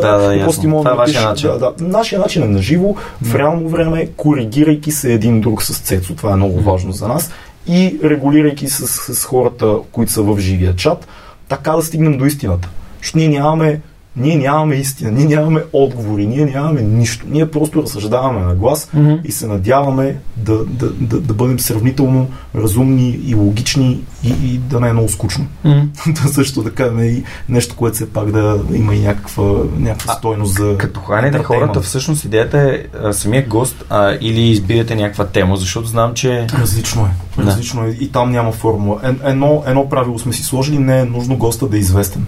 Да, 0.00 0.18
да, 0.18 0.34
какво 0.34 0.52
си 0.52 0.66
мога 0.66 0.90
е 0.90 0.92
да 0.92 0.98
напишеш? 0.98 1.22
начин. 1.24 1.50
Да, 1.50 1.58
да. 1.58 1.72
Нашия 1.80 2.18
начин 2.20 2.42
е 2.42 2.46
на 2.46 2.62
живо, 2.62 2.94
в 3.22 3.34
реално 3.34 3.68
време, 3.68 4.06
коригирайки 4.06 4.90
се 4.90 5.12
един 5.12 5.40
друг 5.40 5.62
с 5.62 5.78
Цецо, 5.78 6.14
това 6.14 6.32
е 6.32 6.36
много 6.36 6.60
важно 6.60 6.92
за 6.92 7.08
нас, 7.08 7.30
и 7.66 7.98
регулирайки 8.04 8.68
с, 8.68 8.86
с 9.14 9.24
хората, 9.24 9.74
които 9.92 10.12
са 10.12 10.22
в 10.22 10.38
живия 10.40 10.76
чат, 10.76 11.06
така 11.48 11.72
да 11.72 11.82
стигнем 11.82 12.18
до 12.18 12.24
истината. 12.24 12.68
Защото 12.98 13.18
ние 13.18 13.28
нямаме, 13.28 13.80
ние 14.16 14.36
нямаме 14.36 14.74
истина, 14.74 15.10
ние 15.10 15.24
нямаме 15.26 15.62
отговори, 15.72 16.26
ние 16.26 16.44
нямаме 16.46 16.82
нищо. 16.82 17.26
Ние 17.28 17.50
просто 17.50 17.82
разсъждаваме 17.82 18.40
на 18.40 18.54
глас 18.54 18.88
Мгм. 18.94 19.14
и 19.24 19.32
се 19.32 19.46
надяваме 19.46 20.16
да, 20.36 20.64
да, 20.64 20.90
да, 20.90 21.20
да 21.20 21.34
бъдем 21.34 21.60
сравнително 21.60 22.26
разумни 22.54 23.20
и 23.26 23.34
логични 23.34 24.00
и, 24.24 24.28
и 24.44 24.58
да 24.58 24.80
не 24.80 24.88
е 24.88 24.92
много 24.92 25.08
скучно. 25.08 25.46
Да 26.06 26.28
също 26.28 26.62
така 26.64 26.84
да 26.84 27.06
и 27.06 27.22
нещо, 27.48 27.76
което 27.76 27.94
все 27.94 28.10
пак 28.10 28.30
да 28.30 28.60
има 28.74 28.94
и 28.94 29.00
някаква, 29.00 29.44
някаква 29.78 30.12
А, 30.12 30.16
стойност 30.16 30.54
за... 30.54 30.74
Като 30.78 31.00
Entertainment. 31.00 31.42
хората, 31.42 31.80
всъщност 31.80 32.24
идеята 32.24 32.58
е 32.60 32.98
а, 32.98 33.12
самия 33.12 33.46
гост 33.46 33.84
а, 33.90 34.16
или 34.20 34.40
избирате 34.40 34.94
някаква 34.96 35.26
тема, 35.26 35.56
защото 35.56 35.86
знам, 35.88 36.14
че 36.14 36.46
Различно 36.60 37.02
е. 37.02 37.40
Да. 37.40 37.46
Различно 37.46 37.84
е. 37.84 37.88
И 37.90 38.12
там 38.12 38.30
няма 38.30 38.52
формула. 38.52 39.00
Ен- 39.02 39.20
Едно, 39.24 39.62
едно 39.66 39.88
правило 39.88 40.18
сме 40.18 40.32
си 40.32 40.42
сложили, 40.42 40.78
не 40.78 41.00
е 41.00 41.04
нужно 41.04 41.36
госта 41.36 41.68
да 41.68 41.76
е 41.76 41.80
известен. 41.80 42.26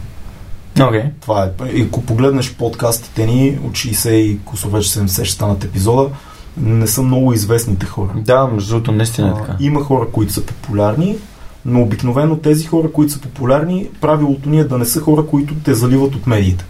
Okay. 0.77 1.11
Това 1.21 1.45
е. 1.45 1.69
И 1.69 1.83
ако 1.83 2.03
погледнеш 2.03 2.55
подкастите 2.55 3.27
ни 3.27 3.59
от 3.65 3.73
60 3.73 4.11
и 4.11 4.39
косо 4.45 4.71
вече 4.71 4.91
70 4.91 5.25
ще 5.25 5.35
станат 5.35 5.65
епизода, 5.65 6.09
не 6.57 6.87
са 6.87 7.03
много 7.03 7.33
известните 7.33 7.87
хора. 7.87 8.11
Да, 8.17 8.47
между 8.47 8.71
другото, 8.71 8.93
наистина 8.93 9.29
е 9.29 9.35
така. 9.35 9.57
Има 9.61 9.85
хора, 9.85 10.07
които 10.13 10.33
са 10.33 10.47
популярни, 10.47 11.17
но 11.65 11.83
обикновено 11.83 12.37
тези 12.37 12.67
хора, 12.67 12.93
които 12.93 13.13
са 13.13 13.21
популярни, 13.21 13.89
правилото 14.01 14.49
ни 14.49 14.59
е 14.59 14.65
да 14.65 14.79
не 14.79 14.85
са 14.85 15.01
хора, 15.01 15.27
които 15.27 15.55
те 15.55 15.75
заливат 15.75 16.15
от 16.15 16.27
медиите. 16.27 16.65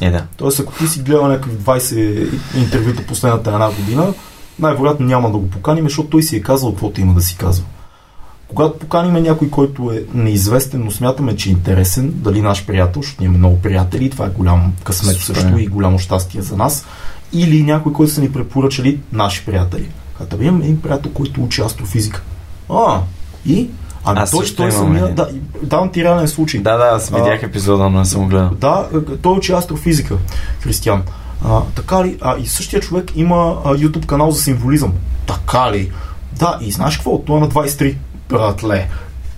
Е, 0.00 0.10
да. 0.10 0.24
Тоест, 0.36 0.60
ако 0.60 0.72
ти 0.72 0.86
си 0.86 1.02
гледал 1.02 1.28
някакви 1.28 1.56
20 1.56 2.28
интервюта 2.56 3.06
последната 3.06 3.50
една 3.50 3.70
година, 3.70 4.14
най-вероятно 4.58 5.06
няма 5.06 5.30
да 5.30 5.38
го 5.38 5.50
поканим, 5.50 5.84
защото 5.84 6.08
той 6.08 6.22
си 6.22 6.36
е 6.36 6.42
казал 6.42 6.70
каквото 6.70 7.00
има 7.00 7.14
да 7.14 7.20
си 7.20 7.36
казва. 7.36 7.64
Когато 8.54 8.78
поканим 8.78 9.22
някой, 9.22 9.50
който 9.50 9.92
е 9.92 10.04
неизвестен, 10.14 10.84
но 10.84 10.90
смятаме, 10.90 11.36
че 11.36 11.48
е 11.48 11.52
интересен, 11.52 12.12
дали 12.14 12.42
наш 12.42 12.66
приятел, 12.66 13.02
защото 13.02 13.24
имаме 13.24 13.38
много 13.38 13.60
приятели, 13.60 14.10
това 14.10 14.26
е 14.26 14.30
голям 14.30 14.72
късмет 14.84 15.16
Супер. 15.16 15.40
също 15.40 15.58
и 15.58 15.66
голямо 15.66 15.98
щастие 15.98 16.42
за 16.42 16.56
нас, 16.56 16.86
или 17.32 17.62
някой, 17.62 17.92
който 17.92 18.12
са 18.12 18.20
ни 18.20 18.32
препоръчали 18.32 19.00
наши 19.12 19.44
приятели. 19.44 19.88
Като 20.18 20.36
да 20.36 20.44
имаме 20.44 20.64
един 20.64 20.80
приятел, 20.80 21.12
който 21.12 21.42
учи 21.42 21.62
астрофизика. 21.62 22.22
А, 22.68 23.00
и? 23.46 23.68
Ами 24.04 24.20
Аз 24.20 24.30
той, 24.30 24.46
той 24.56 24.68
имам 24.68 24.78
самия, 24.78 25.14
да, 25.14 25.28
давам 25.62 25.90
ти 25.92 26.04
реален 26.04 26.28
случай. 26.28 26.60
Да, 26.60 26.76
да, 26.76 26.84
аз 26.84 27.10
видях 27.10 27.42
епизода, 27.42 27.90
но 27.90 27.98
не 27.98 28.04
съм 28.04 28.28
гледал. 28.28 28.50
Да, 28.50 28.88
той 29.22 29.32
учи 29.32 29.52
астрофизика, 29.52 30.16
Християн. 30.60 31.02
А, 31.44 31.60
така 31.74 32.04
ли? 32.04 32.18
А, 32.20 32.38
и 32.38 32.46
същия 32.46 32.80
човек 32.80 33.12
има 33.16 33.56
а, 33.64 33.74
YouTube 33.76 34.06
канал 34.06 34.30
за 34.30 34.42
символизъм. 34.42 34.92
Така 35.26 35.72
ли? 35.72 35.92
Да, 36.38 36.58
и 36.60 36.70
знаеш 36.70 36.96
какво? 36.96 37.18
Той 37.18 37.36
е 37.36 37.40
на 37.40 37.48
23. 37.48 37.96
Братле. 38.30 38.88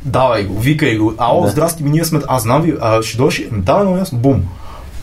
Давай 0.05 0.45
го, 0.45 0.61
викай 0.61 0.97
го. 0.97 1.14
Ао, 1.18 1.36
Да. 1.36 1.47
да. 1.47 1.53
здрасти 1.53 1.82
ми, 1.82 1.90
ние 1.90 2.05
сме. 2.05 2.20
Аз 2.28 2.43
знам 2.43 2.62
ви, 2.62 2.74
а, 2.80 3.03
ще 3.03 3.16
дойдеш. 3.16 3.43
Ами, 3.53 3.61
Давай, 3.62 3.84
но 3.84 3.97
ясно. 3.97 4.18
Бум. 4.18 4.43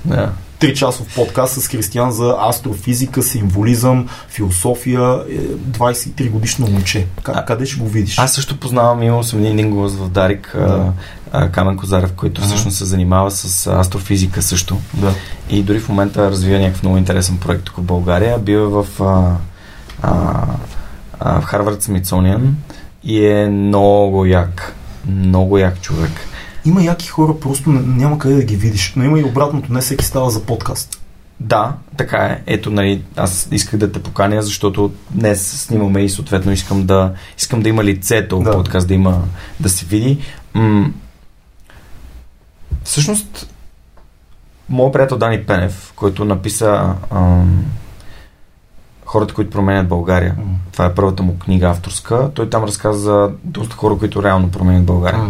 Да. 0.05 0.31
Три 0.59 0.75
часов 0.75 1.15
подкаст 1.15 1.61
с 1.61 1.67
Християн 1.67 2.11
за 2.11 2.35
астрофизика, 2.41 3.23
символизъм, 3.23 4.07
философия. 4.29 5.19
е, 5.29 5.35
23 5.37 6.29
годишно 6.29 6.67
момче. 6.67 7.05
Как, 7.23 7.37
А- 7.37 7.45
къде 7.45 7.65
ще 7.65 7.79
го 7.79 7.87
видиш? 7.87 8.19
Аз 8.19 8.33
също 8.33 8.59
познавам, 8.59 9.03
имал 9.03 9.23
съм 9.23 9.45
един 9.45 9.71
гост 9.71 9.95
в 9.97 10.09
Дарик, 10.09 10.51
Да. 10.55 10.67
да. 10.67 10.91
а, 11.31 11.49
Камен 11.49 11.77
Козарев, 11.77 12.13
който 12.13 12.41
всъщност 12.41 12.77
се 12.77 12.85
занимава 12.85 13.31
с 13.31 13.67
астрофизика 13.69 14.41
също. 14.41 14.77
Да. 14.93 15.13
И 15.49 15.63
дори 15.63 15.79
в 15.79 15.89
момента 15.89 16.31
развива 16.31 16.59
някакъв 16.59 16.83
много 16.83 16.97
интересен 16.97 17.37
проект 17.37 17.63
тук 17.63 17.77
в 17.77 17.81
България. 17.81 18.39
Бил 18.39 18.57
е 18.57 18.83
в, 18.83 18.85
а, 18.99 19.35
а, 20.01 20.41
а, 21.19 21.41
в 21.41 21.45
Харвард 21.45 21.83
Смитсониан 21.83 22.55
и 23.03 23.25
е 23.25 23.47
много 23.47 24.25
як. 24.25 24.75
Много 25.05 25.57
як 25.57 25.81
човек. 25.81 26.11
Има 26.65 26.83
яки 26.83 27.07
хора, 27.07 27.39
просто 27.39 27.69
няма 27.69 28.17
къде 28.19 28.35
да 28.35 28.43
ги 28.43 28.55
видиш. 28.55 28.93
Но 28.95 29.03
има 29.03 29.19
и 29.19 29.23
обратното, 29.23 29.73
не 29.73 29.81
всеки 29.81 30.05
става 30.05 30.29
за 30.29 30.43
подкаст. 30.43 31.01
Да, 31.39 31.73
така 31.97 32.17
е. 32.17 32.41
Ето, 32.45 32.71
нали, 32.71 33.03
аз 33.15 33.47
исках 33.51 33.79
да 33.79 33.91
те 33.91 34.03
поканя, 34.03 34.41
защото 34.41 34.91
днес 35.11 35.61
снимаме 35.61 36.01
и 36.01 36.09
съответно 36.09 36.51
искам 36.51 36.85
да, 36.85 37.13
искам 37.37 37.61
да 37.61 37.69
има 37.69 37.83
лицето 37.83 38.39
да. 38.39 38.51
подкаст, 38.51 38.87
да 38.87 38.93
има, 38.93 39.23
да 39.59 39.69
се 39.69 39.85
види. 39.85 40.17
М- 40.53 40.91
всъщност, 42.83 43.53
моят 44.69 44.93
приятел 44.93 45.17
Дани 45.17 45.43
Пенев, 45.43 45.93
който 45.95 46.25
написа 46.25 46.95
ам, 47.11 47.65
Хората, 49.09 49.33
които 49.33 49.51
променят 49.51 49.87
България. 49.87 50.35
М. 50.37 50.43
Това 50.71 50.85
е 50.85 50.93
първата 50.93 51.23
му 51.23 51.39
книга 51.39 51.67
авторска. 51.67 52.31
Той 52.33 52.49
там 52.49 52.63
разказа 52.63 52.99
за 52.99 53.31
доста 53.43 53.75
хора, 53.75 53.97
които 53.97 54.23
реално 54.23 54.51
променят 54.51 54.85
България. 54.85 55.23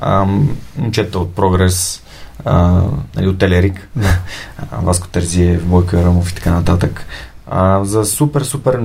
Ам, 0.00 0.56
момчета 0.78 1.18
от 1.18 1.34
Прогрес, 1.34 2.02
а, 2.44 2.82
нали, 3.16 3.28
от 3.28 3.38
Телерик, 3.38 3.88
а, 4.70 4.80
Васко 4.82 5.08
Терзиев, 5.08 5.66
Бойко 5.66 5.96
Ярамов 5.96 6.30
и 6.30 6.34
така 6.34 6.50
нататък. 6.50 7.06
А, 7.46 7.84
за 7.84 8.04
супер, 8.04 8.42
супер 8.42 8.80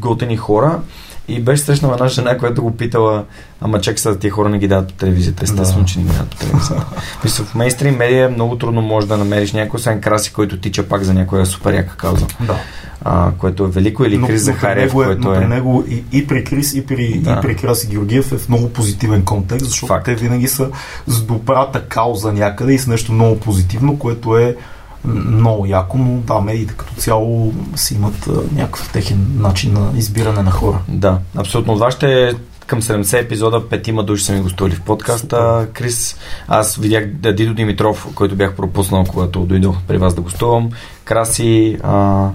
готени 0.00 0.36
хора. 0.36 0.80
И 1.28 1.40
беше 1.40 1.62
срещнала 1.62 1.94
една 1.94 2.08
жена, 2.08 2.38
която 2.38 2.62
го 2.62 2.70
питала, 2.70 3.24
ама 3.60 3.80
чак 3.80 3.98
сега 3.98 4.18
тия 4.18 4.30
хора 4.30 4.48
не 4.48 4.58
ги 4.58 4.68
дават 4.68 4.86
по 4.88 4.92
телевизията. 4.94 5.44
Естествено, 5.44 5.82
Да. 5.82 5.88
че 5.88 5.98
не 5.98 6.04
ги 6.04 6.10
дават 6.10 6.28
по 6.28 6.36
телевизията. 6.36 6.86
Мисля, 7.24 7.44
в 7.44 7.54
мейнстрим 7.54 7.96
медия 7.96 8.30
много 8.30 8.58
трудно 8.58 8.82
можеш 8.82 9.08
да 9.08 9.16
намериш 9.16 9.52
някой, 9.52 9.78
освен 9.78 10.00
краси, 10.00 10.32
който 10.32 10.56
тича 10.58 10.82
пак 10.82 11.02
за 11.02 11.14
някоя 11.14 11.46
супер 11.46 11.74
яка 11.74 11.96
кауза. 11.96 12.26
Да. 12.40 12.56
А, 13.04 13.30
което 13.38 13.64
е 13.64 13.68
велико, 13.68 14.04
или 14.04 14.16
Крис 14.16 14.26
при 14.28 14.38
Захариев, 14.38 14.86
него 14.86 15.02
е, 15.02 15.06
което 15.06 15.20
но 15.20 15.34
е... 15.34 15.38
при 15.38 15.46
него 15.46 15.84
и, 15.88 16.04
и 16.12 16.26
при 16.26 16.44
Крис, 16.44 16.74
и 16.74 16.86
при, 16.86 17.18
Да. 17.18 17.30
и 17.30 17.42
при 17.42 17.56
Краси 17.56 17.86
Георгиев 17.88 18.32
е 18.32 18.38
в 18.38 18.48
много 18.48 18.68
позитивен 18.70 19.24
контекст, 19.24 19.66
защото 19.66 19.86
Факт. 19.86 20.04
те 20.04 20.14
винаги 20.14 20.48
са 20.48 20.68
с 21.06 21.22
добрата 21.22 21.82
кауза 21.82 22.32
някъде 22.32 22.72
и 22.74 22.78
с 22.78 22.86
нещо 22.86 23.12
много 23.12 23.40
позитивно, 23.40 23.98
което 23.98 24.38
е 24.38 24.56
много 25.04 25.66
яко, 25.66 25.98
но 25.98 26.20
да, 26.20 26.40
медиите 26.40 26.74
като 26.74 26.94
цяло 26.94 27.52
си 27.76 27.94
имат 27.94 28.26
а, 28.26 28.32
някакъв 28.52 28.92
техен 28.92 29.26
начин 29.38 29.72
на 29.72 29.98
избиране 29.98 30.42
на 30.42 30.50
хора. 30.50 30.78
Да, 30.88 31.18
абсолютно. 31.36 31.72
От 31.72 31.78
вашите 31.78 32.34
към 32.66 32.82
70 32.82 33.20
епизода 33.20 33.68
петима 33.68 34.04
души 34.04 34.24
са 34.24 34.32
ми 34.32 34.40
гостували 34.40 34.74
в 34.74 34.80
подкаста. 34.80 35.68
Крис, 35.72 36.16
аз 36.48 36.76
видях 36.76 37.06
Дидо 37.06 37.54
Димитров, 37.54 38.08
който 38.14 38.36
бях 38.36 38.54
пропуснал, 38.54 39.04
когато 39.04 39.40
дойдох 39.40 39.76
при 39.88 39.98
вас 39.98 40.14
да 40.14 40.20
гостувам. 40.20 40.70
Краси 41.04 41.78
а, 41.82 42.28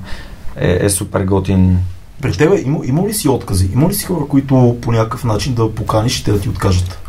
е, 0.55 0.85
е 0.85 0.89
супер 0.89 1.23
готин. 1.23 1.77
При 2.21 2.31
тебе 2.31 2.61
има, 2.65 2.79
има 2.85 3.07
ли 3.07 3.13
си 3.13 3.29
откази? 3.29 3.69
Има 3.73 3.89
ли 3.89 3.93
си 3.93 4.05
хора, 4.05 4.25
които 4.29 4.77
по 4.81 4.91
някакъв 4.91 5.23
начин 5.23 5.53
да 5.53 5.75
поканиш 5.75 6.19
и 6.19 6.23
те 6.23 6.31
да 6.31 6.39
ти 6.39 6.49
откажат? 6.49 7.08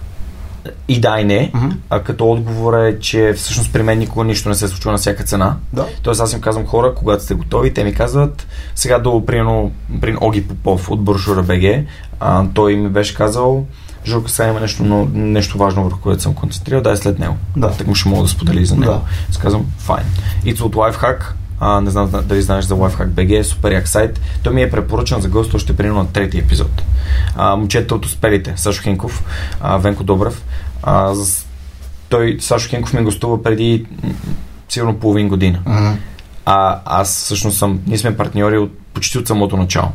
И 0.89 1.01
да, 1.01 1.21
и 1.21 1.25
не. 1.25 1.51
Мгм. 1.55 1.69
А 1.91 2.01
като 2.01 2.31
отговор 2.31 2.75
е, 2.75 2.99
че 2.99 3.33
всъщност 3.37 3.73
при 3.73 3.83
мен 3.83 3.99
никога 3.99 4.25
нищо 4.25 4.49
не 4.49 4.55
се 4.55 4.69
случва 4.69 4.93
на 4.93 4.99
всяка 4.99 5.25
цена. 5.25 5.57
Да. 5.73 5.87
Тоест 6.03 6.21
аз 6.21 6.33
им 6.33 6.41
казвам 6.41 6.67
хора, 6.67 6.95
когато 6.95 7.25
сте 7.25 7.35
готови, 7.35 7.75
те 7.75 7.85
ми 7.85 7.95
казват, 7.95 8.47
сега 8.75 8.99
до 8.99 9.27
примерно, 9.27 9.73
при 10.01 10.17
Оги 10.21 10.49
Попов 10.49 10.91
от 10.91 11.03
Брошура 11.03 11.43
БГ, 11.43 11.87
а, 12.21 12.45
той 12.55 12.77
ми 12.77 12.89
беше 12.89 13.15
казал, 13.15 13.67
Журка, 14.07 14.31
сега 14.31 14.49
има 14.49 14.61
нещо, 14.61 14.85
но, 14.85 15.09
нещо 15.15 15.59
важно, 15.59 15.85
върху 15.85 16.01
което 16.01 16.23
съм 16.23 16.35
концентрирал, 16.35 16.83
дай 16.83 16.97
след 16.97 17.19
него. 17.19 17.37
Да. 17.57 17.71
Так 17.71 17.87
му 17.87 17.95
ще 17.95 18.09
мога 18.09 18.23
да 18.23 18.29
сподели 18.29 18.67
за 18.67 18.77
него. 18.77 18.93
Да. 18.93 19.01
Аз 19.31 19.39
казвам, 19.39 19.67
файн. 19.79 20.07
It's 20.45 20.61
от 20.61 20.75
Lifehack, 20.75 21.23
а, 21.61 21.81
не 21.81 21.91
знам 21.91 22.07
зна- 22.07 22.23
дали 22.23 22.43
знаеш 22.43 22.65
за 22.65 22.75
Lifehack 22.75 23.09
BG, 23.09 23.39
е 23.41 23.45
супер 23.45 23.73
як 23.73 23.89
сайт. 23.89 24.21
Той 24.43 24.55
ми 24.55 24.63
е 24.63 24.71
препоръчан 24.71 25.21
за 25.21 25.29
гост 25.29 25.55
още 25.55 25.77
примерно 25.77 25.99
на 25.99 26.13
трети 26.13 26.39
епизод. 26.39 26.83
А, 27.37 27.57
момчета 27.57 27.95
от 27.95 28.07
успелите, 28.07 28.53
Сашо 28.57 28.83
Хинков, 28.83 29.25
а, 29.61 29.77
Венко 29.77 30.03
Добрев. 30.05 30.43
А, 30.83 31.15
той, 32.09 32.37
Сашо 32.41 32.69
Хинков 32.69 32.93
ми 32.93 33.03
гостува 33.03 33.43
преди 33.43 33.87
сигурно 34.69 34.99
половин 34.99 35.29
година. 35.29 35.59
Мгм. 35.67 35.93
А 36.47 36.79
аз 36.85 37.09
всъщност 37.09 37.59
съм, 37.59 37.81
ние 37.87 37.99
сме 37.99 38.17
партньори 38.17 38.59
от, 38.59 38.79
почти 38.95 39.19
от 39.19 39.27
самото 39.27 39.57
начало. 39.57 39.89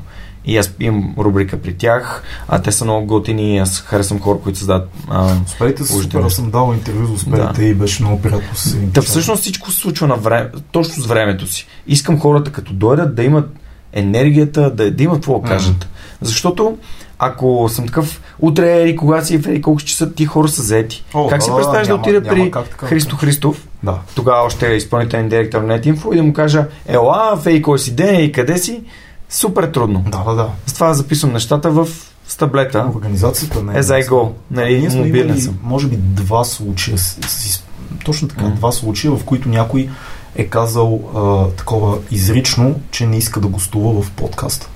И 0.47 0.57
аз 0.57 0.71
имам 0.79 1.15
рубрика 1.17 1.57
при 1.57 1.73
тях, 1.73 2.23
а 2.47 2.61
те 2.61 2.71
са 2.71 2.85
много 2.85 3.07
готини 3.07 3.55
и 3.55 3.57
аз 3.57 3.79
харесвам 3.79 4.19
хора, 4.19 4.39
които 4.39 4.57
създават 4.59 4.89
а, 5.09 5.27
са 5.27 5.57
Положително. 5.57 6.01
супер, 6.03 6.23
аз 6.23 6.33
съм 6.33 6.51
дал 6.51 6.71
интервю 6.73 7.05
за 7.07 7.13
успелите 7.13 7.53
Да. 7.53 7.63
и 7.63 7.73
беше 7.73 8.03
много 8.03 8.21
приятно 8.21 8.55
с 8.55 8.77
Та 8.93 9.01
всъщност 9.01 9.41
всичко 9.41 9.71
се 9.71 9.79
случва 9.79 10.07
на 10.07 10.15
време, 10.15 10.49
точно 10.71 11.03
с 11.03 11.07
времето 11.07 11.47
си. 11.47 11.67
Искам 11.87 12.19
хората 12.19 12.51
като 12.51 12.73
дойдат 12.73 13.15
да 13.15 13.23
имат 13.23 13.49
енергията, 13.93 14.71
да, 14.71 14.91
да 14.91 15.03
имат 15.03 15.17
какво 15.17 15.39
да 15.39 15.47
кажат. 15.47 15.87
Защото 16.21 16.77
ако 17.19 17.69
съм 17.69 17.85
такъв, 17.85 18.21
утре 18.39 18.81
или 18.81 18.95
кога 18.95 19.21
си, 19.21 19.37
в 19.37 19.47
еди 19.47 19.61
колко 19.61 19.79
си 19.79 19.87
часа, 19.87 20.13
ти 20.13 20.25
хора 20.25 20.47
са 20.47 20.61
заети. 20.61 21.03
О, 21.13 21.27
как 21.27 21.43
си 21.43 21.49
да, 21.49 21.55
представяш 21.55 21.87
да 21.87 21.93
няма- 21.93 22.03
отида 22.03 22.23
при 22.23 22.51
как 22.51 22.69
така. 22.69 22.85
Христо 22.85 23.15
Христов, 23.15 23.67
Да. 23.83 23.97
тогава 24.15 24.43
още 24.43 24.67
е 24.67 24.75
изпълнителен 24.75 25.29
директор 25.29 25.61
на 25.61 25.79
NetInfo 25.79 26.13
и 26.13 26.17
да 26.17 26.23
му 26.23 26.33
кажа, 26.33 26.65
ела, 26.87 27.39
еди 27.45 27.61
кой 27.61 27.79
си 27.79 27.95
ден 27.95 28.19
и 28.19 28.31
къде 28.31 28.57
си, 28.57 28.81
супер 29.29 29.63
трудно. 29.67 30.05
Да, 30.07 30.23
да, 30.23 30.35
да. 30.35 30.49
Затова 30.65 30.93
записвам 30.93 31.33
нещата 31.33 31.71
в 31.71 31.87
с 32.27 32.37
таблета. 32.37 32.85
Организацията 32.95 33.63
не 33.63 33.73
е. 33.73 33.83
As 33.83 34.03
I 34.03 34.09
go. 34.09 34.31
Нали, 34.51 34.79
Ние 34.79 34.89
сме 34.91 34.99
мобилен 34.99 35.27
имали, 35.27 35.41
съм. 35.41 35.57
може 35.63 35.87
би, 35.87 35.95
два 35.97 36.43
случая. 36.43 36.97
С, 36.97 37.17
с, 37.27 37.63
точно 38.05 38.27
така, 38.27 38.43
М. 38.43 38.55
два 38.55 38.71
случая, 38.71 39.15
в 39.15 39.23
които 39.23 39.49
някой 39.49 39.89
е 40.35 40.45
казал 40.47 40.99
а, 41.15 41.55
такова 41.55 41.97
изрично, 42.11 42.79
че 42.91 43.05
не 43.07 43.17
иска 43.17 43.39
да 43.39 43.47
гостува 43.47 44.01
в 44.01 44.11
подкаста. 44.11 44.69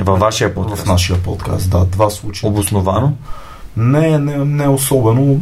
Във 0.00 0.18
вашия 0.18 0.54
подкаст. 0.54 0.82
В 0.82 0.86
нашия 0.86 1.22
подкаст, 1.22 1.70
да, 1.70 1.84
два 1.84 2.10
случая. 2.10 2.50
Обосновано. 2.50 3.12
Не, 3.76 4.18
не, 4.18 4.36
не 4.44 4.68
особено, 4.68 5.40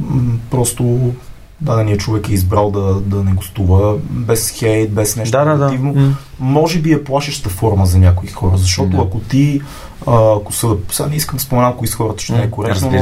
просто 0.51 1.13
даденият 1.61 2.01
човек 2.01 2.29
е 2.29 2.33
избрал 2.33 2.71
да, 2.71 2.81
да 2.95 3.25
не 3.25 3.33
гостува 3.33 3.97
без 4.01 4.51
хейт, 4.51 4.93
без 4.93 5.17
нещо 5.17 5.39
Да, 5.39 5.45
да, 5.45 5.51
да. 5.51 5.65
негативно. 5.65 5.95
М. 5.95 6.15
Може 6.41 6.79
би 6.79 6.93
е 6.93 7.05
плашеща 7.05 7.49
форма 7.51 7.87
за 7.87 7.99
някои 7.99 8.29
хора, 8.29 8.57
защото 8.57 8.91
Да. 8.91 9.03
ако 9.03 9.19
ти, 9.21 9.61
а, 10.07 10.37
ако 10.37 10.53
са, 10.53 10.69
сега 10.91 11.09
не 11.09 11.17
искам 11.17 11.37
да 11.37 11.43
споменам 11.43 11.75
кои 11.77 11.89
с 11.89 11.95
хората, 11.95 12.23
ще 12.23 12.33
не 12.33 12.43
е 12.43 12.51
коректно, 12.51 12.91
но 12.91 12.99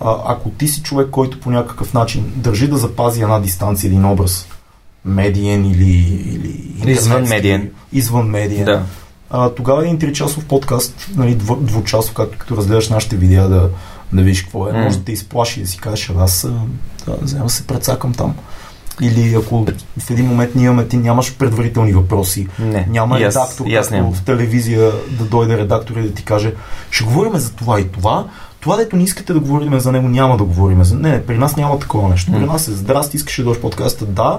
а, 0.00 0.16
ако 0.26 0.50
ти 0.50 0.68
си 0.68 0.82
човек, 0.82 1.08
който 1.10 1.40
по 1.40 1.50
някакъв 1.50 1.94
начин 1.94 2.32
държи 2.36 2.68
да 2.68 2.76
запази 2.76 3.22
една 3.22 3.40
дистанция, 3.40 3.88
един 3.88 4.04
образ, 4.04 4.46
медиен 5.04 5.64
или, 5.66 5.88
или 6.82 6.90
Извън 6.92 7.22
медиен. 7.22 7.70
извън 7.92 8.26
медиен, 8.26 8.64
Да. 8.64 8.82
а, 9.30 9.50
тогава 9.50 9.82
един 9.86 9.98
3-часов 9.98 10.44
подкаст, 10.44 11.08
нали, 11.16 11.34
двучасов, 11.60 12.14
както 12.14 12.38
като 12.38 12.56
разгледаш 12.56 12.88
нашите 12.88 13.16
видеа 13.16 13.48
да, 13.48 13.70
да 14.12 14.22
видиш 14.22 14.42
какво 14.42 14.68
е, 14.68 14.72
може 14.72 14.98
да 14.98 15.04
те 15.04 15.12
изплаши 15.12 15.60
и 15.60 15.62
да 15.62 15.68
си 15.68 15.78
кажеш, 15.78 16.10
«Абе, 16.10 16.20
аз 16.20 16.48
да, 17.06 17.16
взема 17.22 17.50
се 17.50 17.66
прецакам 17.66 18.14
там. 18.14 18.34
Или 19.02 19.34
ако 19.34 19.66
в 19.98 20.10
един 20.10 20.26
момент 20.26 20.54
ние 20.54 20.64
имаме, 20.64 20.88
ти 20.88 20.96
нямаш 20.96 21.34
предварителни 21.34 21.92
въпроси, 21.92 22.46
Не. 22.58 22.86
няма 22.90 23.20
И 23.20 23.24
аз- 23.24 23.34
редактор, 23.36 23.66
и 23.66 23.76
аз 23.76 23.90
нямам. 23.90 24.14
в 24.14 24.22
телевизия 24.22 24.90
да 25.10 25.24
дойде 25.24 25.58
редактор 25.58 25.96
и 25.96 26.02
да 26.02 26.14
ти 26.14 26.24
каже, 26.24 26.54
ще 26.90 27.04
говорим 27.04 27.36
за 27.36 27.52
това 27.52 27.80
и 27.80 27.88
това. 27.88 28.26
Това, 28.60 28.76
дето 28.76 28.96
не 28.96 29.02
искате 29.02 29.32
да 29.32 29.40
говорим 29.40 29.80
за 29.80 29.92
него, 29.92 30.08
няма 30.08 30.36
да 30.36 30.44
говорим 30.44 30.84
за 30.84 30.94
Не, 30.96 31.22
при 31.22 31.38
нас 31.38 31.56
няма 31.56 31.78
такова 31.78 32.08
нещо. 32.08 32.32
При 32.32 32.46
нас 32.46 32.68
е 32.68 32.72
здрасти, 32.72 33.16
искаш 33.16 33.36
да 33.36 33.44
дойдеш 33.44 33.62
подкаста, 33.62 34.06
да, 34.06 34.38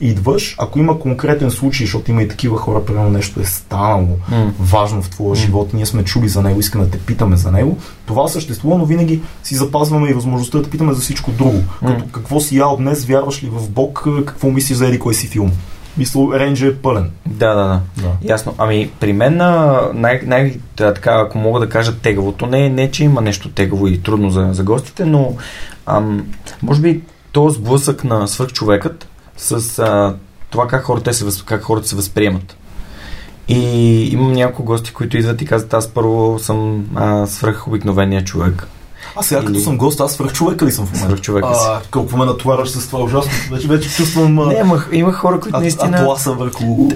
идваш. 0.00 0.56
Ако 0.58 0.78
има 0.78 0.98
конкретен 0.98 1.50
случай, 1.50 1.86
защото 1.86 2.10
има 2.10 2.22
и 2.22 2.28
такива 2.28 2.58
хора, 2.58 2.84
примерно 2.84 3.10
нещо 3.10 3.40
е 3.40 3.44
станало 3.44 4.16
М. 4.30 4.52
важно 4.60 5.02
в 5.02 5.10
твоя 5.10 5.30
М. 5.30 5.34
живот, 5.34 5.74
ние 5.74 5.86
сме 5.86 6.04
чули 6.04 6.28
за 6.28 6.42
него, 6.42 6.60
искаме 6.60 6.84
да 6.84 6.90
те 6.90 6.98
питаме 6.98 7.36
за 7.36 7.52
него. 7.52 7.78
Това 8.06 8.28
съществува, 8.28 8.78
но 8.78 8.84
винаги 8.84 9.20
си 9.42 9.54
запазваме 9.54 10.10
и 10.10 10.12
възможността 10.12 10.58
да 10.58 10.64
те 10.64 10.70
питаме 10.70 10.92
за 10.92 11.00
всичко 11.00 11.30
друго. 11.30 11.62
М. 11.82 11.88
Като 11.88 12.04
какво 12.12 12.40
си 12.40 12.56
ял 12.56 12.76
днес, 12.76 13.04
вярваш 13.04 13.42
ли 13.42 13.48
в 13.52 13.70
Бог, 13.70 14.06
какво 14.26 14.50
мислиш 14.50 14.78
за 14.78 14.86
еди 14.86 14.98
кой 14.98 15.14
си 15.14 15.26
филм. 15.26 15.52
Мисля, 15.98 16.38
рейнджа 16.38 16.66
е 16.66 16.74
пълен. 16.74 17.10
Да, 17.26 17.54
да, 17.54 17.64
да. 17.64 17.80
Да. 17.96 18.12
Ясно. 18.22 18.54
Ами, 18.58 18.90
при 19.00 19.12
мен, 19.12 19.36
най, 19.94 20.20
най, 20.26 20.54
така, 20.76 21.24
ако 21.26 21.38
мога 21.38 21.60
да 21.60 21.68
кажа 21.68 21.96
тегавото, 21.96 22.46
не, 22.46 22.68
не 22.68 22.90
че 22.90 23.04
има 23.04 23.20
нещо 23.20 23.48
тегаво 23.48 23.86
и 23.86 24.02
трудно 24.02 24.30
за, 24.30 24.48
за 24.52 24.62
гостите, 24.62 25.04
но 25.04 25.34
ам, 25.86 26.26
може 26.62 26.80
би 26.80 27.00
то 27.32 27.50
сблъсък 27.50 28.04
на 28.04 28.28
свърхчовекът 28.28 29.08
с 29.40 29.78
а, 29.78 30.14
това 30.50 30.66
как 30.66 30.82
хората, 30.84 31.14
се, 31.14 31.24
как 31.44 31.62
хората 31.62 31.88
се 31.88 31.96
възприемат. 31.96 32.56
И 33.48 33.58
имам 34.12 34.32
няколко 34.32 34.64
гости, 34.64 34.92
които 34.92 35.16
идват 35.16 35.42
и 35.42 35.46
казват, 35.46 35.74
аз 35.74 35.88
първо 35.88 36.38
съм 36.38 36.86
а, 36.94 37.26
свръх 37.26 37.68
обикновения 37.68 38.24
човек. 38.24 38.66
А 39.16 39.22
сега 39.22 39.40
като 39.40 39.52
Или- 39.52 39.60
съм 39.60 39.78
гост, 39.78 40.00
аз 40.00 40.12
свръх 40.12 40.32
човека 40.32 40.66
ли 40.66 40.72
съм 40.72 40.86
в 40.86 40.92
момента? 40.92 41.08
Свръхчовека 41.08 41.54
си. 41.54 41.64
А, 41.68 41.80
колко 41.90 42.16
ме 42.16 42.24
натоварваш 42.24 42.70
с 42.70 42.86
това 42.86 43.04
ужасно. 43.04 43.32
Вече, 43.50 43.68
вече 43.68 43.90
чувствам 43.90 44.38
а, 44.38 44.46
Не, 44.46 44.54
има, 44.54 44.84
има 44.92 45.12
хора, 45.12 45.40
които 45.40 45.56
а, 45.56 45.60
наистина... 45.60 45.96
атласа 45.96 46.32
върху... 46.32 46.90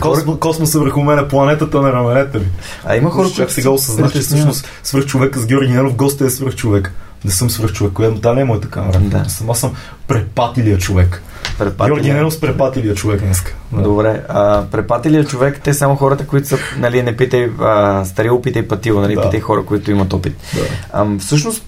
Космо, 0.00 0.36
космоса 0.36 0.78
върху 0.78 1.00
мене, 1.00 1.28
планетата 1.28 1.82
на 1.82 1.92
раменете 1.92 2.38
ми. 2.38 2.46
А 2.84 2.96
има 2.96 3.10
хора, 3.10 3.28
които 3.36 3.52
сега 3.52 3.70
осъзнах, 3.70 4.12
че 4.12 4.20
всъщност 4.20 4.68
свръх 4.82 5.06
човека 5.06 5.40
с 5.40 5.46
Георги 5.46 5.72
Ненов, 5.72 5.94
гостът 5.94 6.28
е 6.28 6.30
свръх 6.30 6.54
човек. 6.54 6.92
Не 7.24 7.30
съм 7.30 7.50
свръх 7.50 7.72
човек, 7.72 7.92
която 7.92 8.20
да 8.20 8.34
не 8.34 8.40
е 8.40 8.44
моята 8.44 8.68
камера. 8.68 8.98
Да. 9.00 9.24
Съм, 9.28 9.50
аз 9.50 9.58
съм 9.58 9.72
препатилия 10.06 10.78
човек. 10.78 11.22
Препатили. 11.60 11.94
Георги 11.94 12.12
Ненов 12.12 12.34
с 12.34 12.40
препатилия 12.40 12.94
човек 12.94 13.20
днеска. 13.20 13.54
Да. 13.72 13.82
Добре. 13.82 14.22
А, 14.28 14.64
препателия 14.70 15.24
човек, 15.24 15.60
те 15.64 15.74
само 15.74 15.96
хората, 15.96 16.26
които 16.26 16.48
са, 16.48 16.58
нали, 16.78 17.02
не 17.02 17.16
питай 17.16 17.50
а, 17.60 18.04
старило, 18.04 18.42
питай 18.42 18.68
патило, 18.68 19.00
нали, 19.00 19.14
Да. 19.14 19.22
питай 19.22 19.40
хора, 19.40 19.64
които 19.64 19.90
имат 19.90 20.12
опит. 20.12 20.36
Да. 20.54 20.60
А, 20.92 21.06
всъщност, 21.18 21.64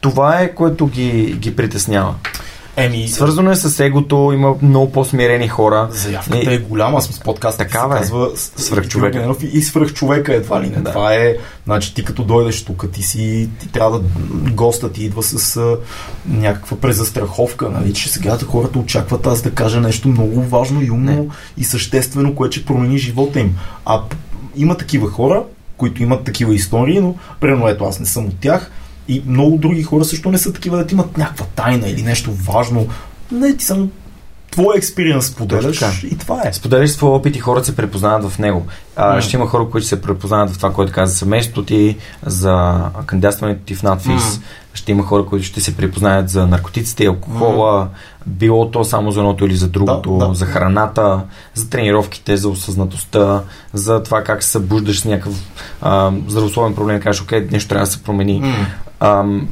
това 0.00 0.40
е, 0.40 0.54
което 0.54 0.86
ги, 0.86 1.36
ги 1.38 1.56
притеснява. 1.56 2.14
Еми, 2.76 3.08
Свързано 3.08 3.50
е 3.50 3.56
с 3.56 3.80
егото, 3.80 4.30
има 4.34 4.54
много 4.62 4.92
по-смирени 4.92 5.48
хора. 5.48 5.88
Заявката 5.90 6.52
И- 6.52 6.54
е 6.54 6.58
голяма, 6.58 6.98
аз 6.98 7.04
с 7.04 7.20
подкаст. 7.20 7.58
Такава 7.58 7.94
е. 7.96 7.98
Казва 7.98 8.30
с- 8.34 8.52
с- 8.56 8.64
Свръхчовека. 8.64 9.10
Георги 9.10 9.18
Ненов 9.18 9.54
И, 9.54 9.62
свръхчовека 9.62 10.34
едва 10.34 10.62
ли 10.62 10.70
не. 10.70 10.76
Да. 10.76 10.90
Това 10.92 11.14
е, 11.14 11.36
значи 11.64 11.94
ти 11.94 12.04
като 12.04 12.24
дойдеш 12.24 12.64
тук, 12.64 12.90
ти 12.92 13.02
си, 13.02 13.48
ти 13.60 13.68
трябва 13.68 13.98
да, 14.00 14.04
госта 14.50 14.92
ти 14.92 15.04
идва 15.04 15.22
с 15.22 15.56
а, 15.56 15.76
някаква 16.26 16.76
презастраховка, 16.76 17.68
нали, 17.70 17.94
че 17.94 18.08
сега 18.08 18.38
хората 18.46 18.78
очакват 18.78 19.26
аз 19.26 19.42
да 19.42 19.50
кажа 19.50 19.80
нещо 19.80 20.08
много 20.08 20.42
важно 20.42 20.82
и 20.82 20.90
умно 20.90 21.12
Не. 21.12 21.28
и 21.56 21.64
съществено, 21.64 22.34
което 22.34 22.56
ще 22.56 22.64
промени 22.64 22.98
живота 22.98 23.40
им. 23.40 23.56
А 23.86 24.00
има 24.56 24.76
такива 24.76 25.10
хора, 25.10 25.42
които 25.76 26.02
имат 26.02 26.24
такива 26.24 26.54
истории, 26.54 27.00
но 27.00 27.14
примерно 27.40 27.68
ето 27.68 27.84
аз 27.84 28.00
не 28.00 28.06
съм 28.06 28.26
от 28.26 28.38
тях 28.40 28.70
и 29.08 29.22
много 29.26 29.56
други 29.56 29.82
хора 29.82 30.04
също 30.04 30.30
не 30.30 30.38
са 30.38 30.52
такива, 30.52 30.84
да 30.84 30.92
имат 30.92 31.18
някаква 31.18 31.46
тайна 31.46 31.88
или 31.88 32.02
нещо 32.02 32.32
важно. 32.32 32.86
Не, 33.32 33.56
ти 33.56 33.64
само 33.64 33.88
твой 34.52 34.74
експириенс 34.76 35.26
споделяш 35.26 36.02
и 36.04 36.18
това 36.18 36.42
е. 36.44 36.52
Споделяш 36.52 36.90
своя 36.90 37.12
опит 37.12 37.36
и 37.36 37.40
хората 37.40 37.66
се 37.66 37.76
препознават 37.76 38.30
в 38.30 38.38
него. 38.38 38.66
А, 38.96 39.14
М. 39.14 39.20
Ще 39.20 39.36
има 39.36 39.46
хора, 39.46 39.66
които 39.70 39.86
се 39.86 40.02
препознават 40.02 40.50
в 40.50 40.56
това, 40.56 40.72
което 40.72 40.92
каза 40.92 41.14
семейството 41.14 41.64
ти, 41.64 41.96
за 42.26 42.74
кандидатстването 43.06 43.60
ти 43.64 43.74
в 43.74 43.82
надфис. 43.82 44.36
М. 44.36 44.42
Ще 44.74 44.92
има 44.92 45.02
хора, 45.02 45.24
които 45.24 45.46
ще 45.46 45.60
се 45.60 45.76
препознаят 45.76 46.28
за 46.28 46.46
наркотиците 46.46 47.06
алкохола, 47.06 47.88
било 48.26 48.70
то 48.70 48.84
само 48.84 49.10
за 49.10 49.20
едното 49.20 49.46
или 49.46 49.56
за 49.56 49.68
другото, 49.68 50.18
Да, 50.18 50.28
да. 50.28 50.34
за 50.34 50.46
храната, 50.46 51.20
за 51.54 51.70
тренировките, 51.70 52.36
за 52.36 52.48
осъзнатостта, 52.48 53.42
за 53.72 54.02
това 54.02 54.22
как 54.24 54.42
се 54.42 54.50
събуждаш 54.50 55.00
с 55.00 55.04
някакъв 55.04 55.34
а, 55.82 56.12
здравословен 56.28 56.74
проблем 56.74 56.96
и 56.96 57.00
кажеш, 57.00 57.22
окей, 57.22 57.48
нещо 57.50 57.68
трябва 57.68 57.86
да 57.86 57.92
се 57.92 58.02
промени. 58.02 58.40
М. 58.40 58.66
Ам, 59.00 59.48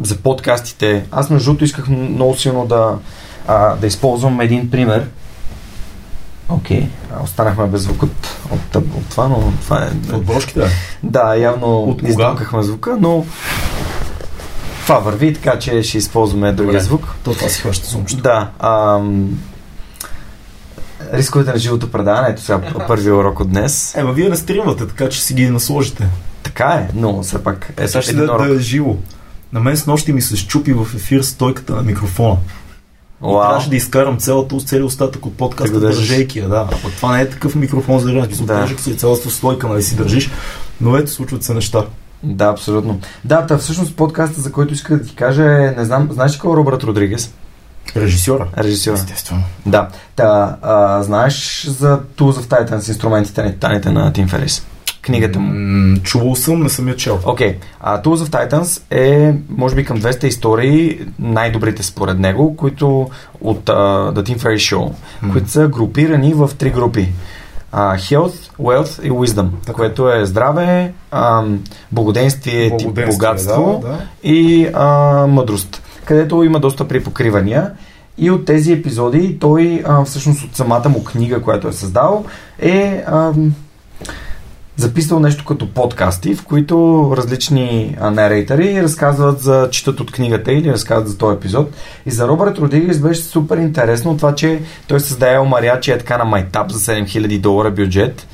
за 0.00 0.16
подкастите. 0.16 1.04
Аз 1.12 1.30
между 1.30 1.44
другото 1.46 1.64
исках 1.64 1.88
много 1.88 2.36
силно 2.36 2.66
да, 2.66 2.94
а, 3.46 3.76
да 3.76 3.86
използвам 3.86 4.40
един 4.40 4.70
пример. 4.70 5.08
Окей, 6.48 6.88
а, 7.12 7.22
останахме 7.22 7.66
без 7.66 7.80
звук 7.82 8.02
от, 8.02 8.36
от, 8.50 8.76
от 8.76 9.08
това, 9.10 9.28
но 9.28 9.52
това 9.60 9.82
е... 9.84 10.14
От 10.14 10.24
брошките. 10.24 10.60
бе. 10.60 10.66
Да, 11.02 11.34
явно 11.34 11.82
От 11.82 11.98
кога? 11.98 12.10
издукахме 12.10 12.62
звука, 12.62 12.96
но 13.00 13.26
това 14.82 14.98
върви, 14.98 15.34
така 15.34 15.58
че 15.58 15.82
ще 15.82 15.98
използваме 15.98 16.52
другия 16.52 16.80
звук. 16.80 17.14
То 17.24 17.34
това 17.34 17.48
си 17.48 17.60
хваща 17.60 17.86
сумчето. 17.86 18.22
Да. 18.22 18.50
Ам, 18.58 19.38
рисковете 21.12 21.52
на 21.52 21.58
живото 21.58 21.90
предаване, 21.90 22.28
ето 22.28 22.42
сега 22.42 22.60
първият 22.86 23.16
урок 23.16 23.40
от 23.40 23.50
днес. 23.50 23.94
Ема 23.96 24.12
вие 24.12 24.28
не 24.28 24.36
стримвате, 24.36 24.86
така 24.86 25.08
че 25.08 25.22
си 25.22 25.34
ги 25.34 25.50
насложите. 25.50 26.08
Така 26.42 26.64
е, 26.64 26.88
но 26.94 27.22
все 27.22 27.42
пак 27.42 27.72
е 27.76 27.88
Сега 27.88 28.02
ще 28.02 28.12
да, 28.12 28.26
да 28.26 28.54
е 28.54 28.58
живо. 28.58 28.96
На 29.52 29.60
мен 29.60 29.76
с 29.76 29.86
нощи 29.86 30.12
ми 30.12 30.22
се 30.22 30.36
щупи 30.36 30.72
в 30.72 30.86
ефир 30.94 31.22
стойката 31.22 31.74
на 31.74 31.82
микрофона. 31.82 32.36
Вау. 33.32 33.42
трябваше 33.42 33.70
да 33.70 33.76
изкарам 33.76 34.18
цялата, 34.18 34.56
целият 34.56 34.86
остатък 34.86 35.26
от 35.26 35.36
подкаста, 35.36 35.80
държейки 35.80 36.38
я, 36.38 36.48
да. 36.48 36.68
А 36.72 36.82
пък 36.82 36.92
това 36.96 37.16
не 37.16 37.22
е 37.22 37.28
такъв 37.28 37.54
микрофон 37.54 37.98
за 37.98 38.06
държане. 38.06 38.26
Да. 38.40 38.60
Тежък 38.60 38.80
си 38.80 38.90
е 38.90 38.94
цялата 38.94 39.30
стойка, 39.30 39.68
нали 39.68 39.82
си 39.82 39.96
държиш. 39.96 40.30
Но 40.80 40.96
ето, 40.96 41.10
случват 41.10 41.42
се 41.42 41.54
неща. 41.54 41.84
Да, 42.22 42.44
абсолютно. 42.44 43.00
Да, 43.24 43.46
та 43.46 43.58
всъщност 43.58 43.96
подкаста, 43.96 44.40
за 44.40 44.52
който 44.52 44.74
исках 44.74 44.98
да 44.98 45.04
ти 45.04 45.14
кажа 45.14 45.42
е, 45.42 45.74
не 45.76 45.84
знам, 45.84 46.08
знаеш 46.12 46.34
ли 46.34 46.38
кой 46.38 46.52
е 46.52 46.56
Робърт 46.56 46.84
Родригес? 46.84 47.34
Режисьора. 47.96 48.48
Режисьор. 48.58 48.94
Естествено. 48.94 49.42
Да. 49.66 49.88
Та, 50.16 50.56
а, 50.62 51.02
знаеш 51.02 51.66
за 51.68 52.00
Tools 52.16 52.32
of 52.32 52.46
Titans, 52.46 52.88
инструментите 52.88 53.42
на 53.42 53.52
титаните 53.52 53.90
на 53.90 54.12
Тим 54.12 54.28
Ферис? 54.28 54.66
Книгата 55.04 55.38
му. 55.38 55.52
М, 55.54 55.96
чувал 56.02 56.34
съм, 56.34 56.62
не 56.62 56.68
съм 56.68 56.88
я 56.88 56.96
чел. 56.96 57.18
Окей. 57.24 57.58
Okay. 57.84 58.02
Tools 58.02 58.16
of 58.16 58.50
Titans 58.50 58.82
е, 58.90 59.34
може 59.48 59.74
би 59.74 59.84
към 59.84 60.00
200 60.00 60.24
истории, 60.24 61.00
най-добрите 61.18 61.82
според 61.82 62.18
него, 62.18 62.56
които 62.56 63.10
от 63.40 63.64
uh, 63.64 64.12
The 64.12 64.22
Tim 64.22 64.38
Ferriss 64.38 64.76
Show, 64.76 64.92
М. 65.22 65.32
които 65.32 65.50
са 65.50 65.68
групирани 65.68 66.34
в 66.34 66.50
три 66.58 66.70
групи. 66.70 67.08
Uh, 67.74 67.96
health, 67.96 68.50
Wealth 68.60 69.02
и 69.02 69.10
Wisdom, 69.10 69.48
Така. 69.66 69.72
което 69.72 70.12
е 70.12 70.26
здраве, 70.26 70.92
ам, 71.10 71.60
благоденствие, 71.92 72.62
тип 72.62 72.70
Благоденствие, 72.70 73.06
богатство 73.06 73.80
Да, 73.82 73.88
да. 73.88 73.98
и 74.22 74.68
а, 74.74 74.86
мъдрост, 75.26 75.82
където 76.04 76.42
има 76.44 76.60
доста 76.60 76.88
припокривания. 76.88 77.70
И 78.18 78.30
от 78.30 78.44
тези 78.44 78.72
епизоди 78.72 79.38
той, 79.38 79.82
а, 79.86 80.04
всъщност 80.04 80.44
от 80.44 80.56
самата 80.56 80.88
му 80.88 81.04
книга, 81.04 81.42
която 81.42 81.68
е 81.68 81.72
създал, 81.72 82.24
е 82.58 83.04
а, 83.06 83.32
записал 84.76 85.20
нещо 85.20 85.44
като 85.44 85.70
подкасти, 85.70 86.34
в 86.34 86.44
които 86.44 87.12
различни 87.16 87.96
нарейтъри 88.00 88.82
разказват 88.82 89.40
за, 89.40 89.68
четат 89.70 90.00
от 90.00 90.12
книгата 90.12 90.52
или 90.52 90.72
разказват 90.72 91.08
за 91.08 91.18
този 91.18 91.36
епизод. 91.36 91.74
И 92.06 92.10
за 92.10 92.28
Робърт 92.28 92.58
Родригес 92.58 92.98
беше 92.98 93.20
супер 93.20 93.56
интересно 93.56 94.16
това, 94.16 94.34
че 94.34 94.60
той 94.86 95.00
създаде 95.00 95.38
Омарячи 95.38 95.90
е 95.90 95.98
така 95.98 96.18
на 96.18 96.24
майтап 96.24 96.70
за 96.70 96.92
7000 96.92 97.40
долара 97.40 97.70
бюджет. 97.70 98.26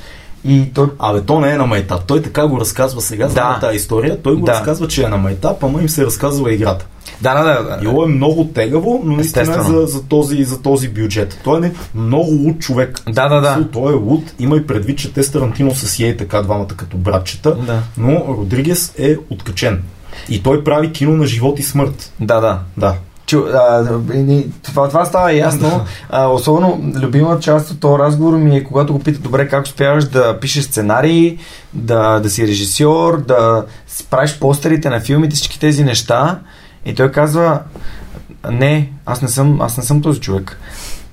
И 0.45 0.73
той 0.73 0.87
Абе, 0.99 1.21
то 1.21 1.39
не 1.39 1.51
е 1.51 1.57
на 1.57 1.65
майтап. 1.65 2.05
Той 2.05 2.21
така 2.21 2.47
го 2.47 2.59
разказва 2.59 3.01
сега 3.01 3.27
за 3.27 3.35
Да. 3.35 3.57
тази 3.61 3.75
история. 3.75 4.21
Той 4.21 4.35
го 4.35 4.45
Да. 4.45 4.51
разказва, 4.51 4.87
че 4.87 5.03
е 5.03 5.07
на 5.07 5.17
майтап, 5.17 5.63
ама 5.63 5.81
им 5.81 5.89
се 5.89 6.05
разказва 6.05 6.53
играта. 6.53 6.85
Да, 7.21 7.33
да, 7.33 7.43
да. 7.43 7.69
да. 7.69 7.77
Било 7.77 8.03
е 8.03 8.07
много 8.07 8.45
тегаво, 8.47 9.01
но 9.05 9.15
наистина 9.15 9.43
е 9.43 9.61
за, 9.63 9.85
за, 9.85 10.03
този, 10.03 10.43
за 10.43 10.61
този 10.61 10.89
бюджет. 10.89 11.39
Той 11.43 11.65
е 11.65 11.71
много 11.95 12.31
луд 12.31 12.59
човек. 12.59 12.99
Да, 13.09 13.27
да, 13.29 13.41
да. 13.41 13.67
Той 13.73 13.93
е 13.93 13.95
луд. 13.95 14.23
Има 14.39 14.55
и 14.57 14.67
предвид, 14.67 14.97
че 14.97 15.13
те 15.13 15.23
с 15.23 15.31
Тарантино 15.31 15.75
са 15.75 15.87
си 15.87 16.03
ей 16.03 16.17
така 16.17 16.41
двамата 16.41 16.67
като 16.67 16.97
братчета, 16.97 17.55
Да. 17.55 17.81
но 17.97 18.25
Родригес 18.27 18.93
е 18.97 19.15
откачен. 19.29 19.83
И 20.29 20.43
той 20.43 20.63
прави 20.63 20.91
кино 20.91 21.11
на 21.17 21.25
живот 21.25 21.59
и 21.59 21.63
смърт. 21.63 22.11
Да, 22.19 22.39
да. 22.39 22.59
Да. 22.77 22.95
Чу, 23.25 23.43
а, 23.53 23.99
и 24.13 24.45
това, 24.63 24.87
това 24.87 25.05
става 25.05 25.33
ясно. 25.33 25.85
А, 26.09 26.27
особено 26.27 26.91
любима 27.01 27.39
част 27.39 27.71
от 27.71 27.79
този 27.79 27.99
разговор 27.99 28.37
ми 28.37 28.57
е 28.57 28.63
когато 28.63 28.93
го 28.93 28.99
пита, 28.99 29.19
добре, 29.19 29.47
как 29.47 29.65
успяваш 29.65 30.05
да 30.05 30.39
пишеш 30.39 30.63
сценарии, 30.63 31.37
да, 31.73 32.19
да 32.19 32.29
си 32.29 32.47
режисьор, 32.47 33.21
да 33.21 33.65
правиш 34.09 34.39
постерите 34.39 34.89
на 34.89 34.99
филмите, 34.99 35.35
всички 35.35 35.59
тези 35.59 35.83
неща. 35.83 36.39
И 36.85 36.95
той 36.95 37.11
казва, 37.11 37.59
не, 38.51 38.91
аз 39.05 39.21
не 39.21 39.27
съм, 39.27 39.61
аз 39.61 39.77
не 39.77 39.83
съм 39.83 40.01
този 40.01 40.19
човек. 40.19 40.57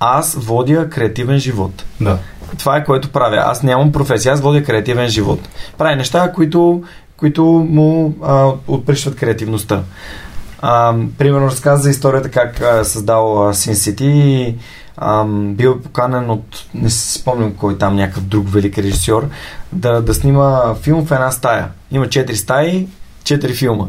Аз 0.00 0.34
водя 0.34 0.90
креативен 0.90 1.38
живот. 1.38 1.84
Да. 2.00 2.18
Това 2.58 2.76
е 2.76 2.84
което 2.84 3.08
правя. 3.08 3.42
Аз 3.46 3.62
нямам 3.62 3.92
професия, 3.92 4.32
аз 4.32 4.40
водя 4.40 4.64
креативен 4.64 5.08
живот. 5.08 5.40
Правя 5.78 5.96
неща, 5.96 6.32
които, 6.32 6.82
които 7.16 7.44
му 7.44 8.14
а, 8.22 8.50
отприщват 8.68 9.16
креативността. 9.16 9.82
А, 10.60 10.94
примерно 11.18 11.46
разказа 11.46 11.82
за 11.82 11.90
историята 11.90 12.30
как 12.30 12.60
а, 12.60 12.78
е 12.78 12.84
създал 12.84 13.24
Sin 13.52 13.72
City 13.72 14.02
и 14.02 14.54
бил 15.46 15.80
поканен 15.80 16.30
от, 16.30 16.44
не 16.74 16.90
си 16.90 17.12
спомням 17.12 17.54
кой 17.54 17.78
там, 17.78 17.96
някакъв 17.96 18.22
друг 18.22 18.48
велик 18.48 18.78
режисьор, 18.78 19.28
да, 19.72 20.02
да 20.02 20.14
снима 20.14 20.74
филм 20.74 21.06
в 21.06 21.12
една 21.12 21.30
стая. 21.30 21.68
Има 21.90 22.08
четири 22.08 22.36
стаи, 22.36 22.86
четири 23.24 23.54
филма. 23.54 23.84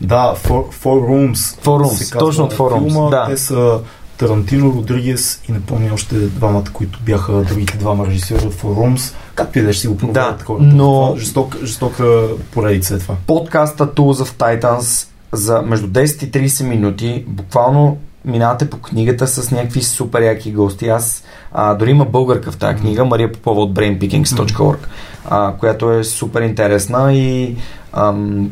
Да, 0.00 0.34
Four, 0.38 0.74
four 0.74 1.00
Rooms. 1.02 1.34
Four 1.34 1.84
Rooms, 1.84 2.18
точно 2.18 2.44
от 2.44 2.54
Four 2.54 2.72
Rooms, 2.72 2.92
филма. 2.92 3.10
да. 3.10 3.26
Те 3.26 3.36
са 3.36 3.78
Тарантино, 4.18 4.72
Родригес 4.72 5.42
и 5.48 5.52
не 5.52 5.60
помня 5.60 5.90
още 5.94 6.14
двамата, 6.16 6.64
които 6.72 6.98
бяха 7.02 7.32
другите 7.32 7.76
двама 7.76 8.06
режисьори 8.06 8.46
от 8.46 8.54
Four 8.54 8.64
Rooms. 8.76 9.14
Както 9.34 9.58
и 9.58 9.62
да 9.62 9.72
ще 9.72 9.80
си 9.80 9.88
го 9.88 9.96
проверят 9.96 10.14
Да, 10.38 10.44
хората. 10.44 10.64
но- 10.66 11.06
Това 11.06 11.18
Жесток, 11.18 11.56
жестока 11.64 12.22
поредица 12.52 12.94
е 12.94 12.98
това. 12.98 13.14
подкаста 13.26 13.86
Tools 13.86 14.24
of 14.24 14.30
Titans 14.60 15.08
за 15.32 15.62
между 15.62 15.86
10 15.86 16.24
и 16.24 16.48
30 16.48 16.68
минути. 16.68 17.24
Буквално 17.28 17.98
минавате 18.24 18.70
по 18.70 18.78
книгата 18.78 19.26
с 19.26 19.50
някакви 19.50 19.82
супер 19.82 20.22
яки 20.22 20.52
гости. 20.52 20.88
Аз 20.88 21.24
а, 21.52 21.74
дори 21.74 21.90
има 21.90 22.04
българка 22.04 22.52
в 22.52 22.56
тази 22.56 22.80
книга, 22.80 23.04
Мария 23.04 23.32
Попова 23.32 23.62
от 23.62 23.74
brainpickings.org, 23.74 24.78
а, 25.24 25.52
която 25.52 25.92
е 25.92 26.04
супер 26.04 26.42
интересна 26.42 27.14
и 27.14 27.56
ам, 27.92 28.50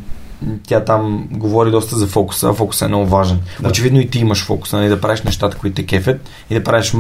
тя 0.67 0.85
там 0.85 1.29
говори 1.31 1.71
доста 1.71 1.97
за 1.97 2.07
фокуса, 2.07 2.49
а 2.49 2.55
фокусът 2.55 2.87
е 2.87 2.89
много 2.89 3.07
важен. 3.07 3.41
Да. 3.61 3.69
Очевидно 3.69 4.01
и 4.01 4.11
ти 4.11 4.19
имаш 4.19 4.45
фокус, 4.45 4.73
нали, 4.73 4.89
да 4.89 5.01
правиш 5.01 5.23
нещата, 5.23 5.57
които 5.57 5.75
те 5.75 5.87
кефят 5.87 6.21
и 6.51 6.55
да, 6.55 6.65
правиш, 6.65 6.93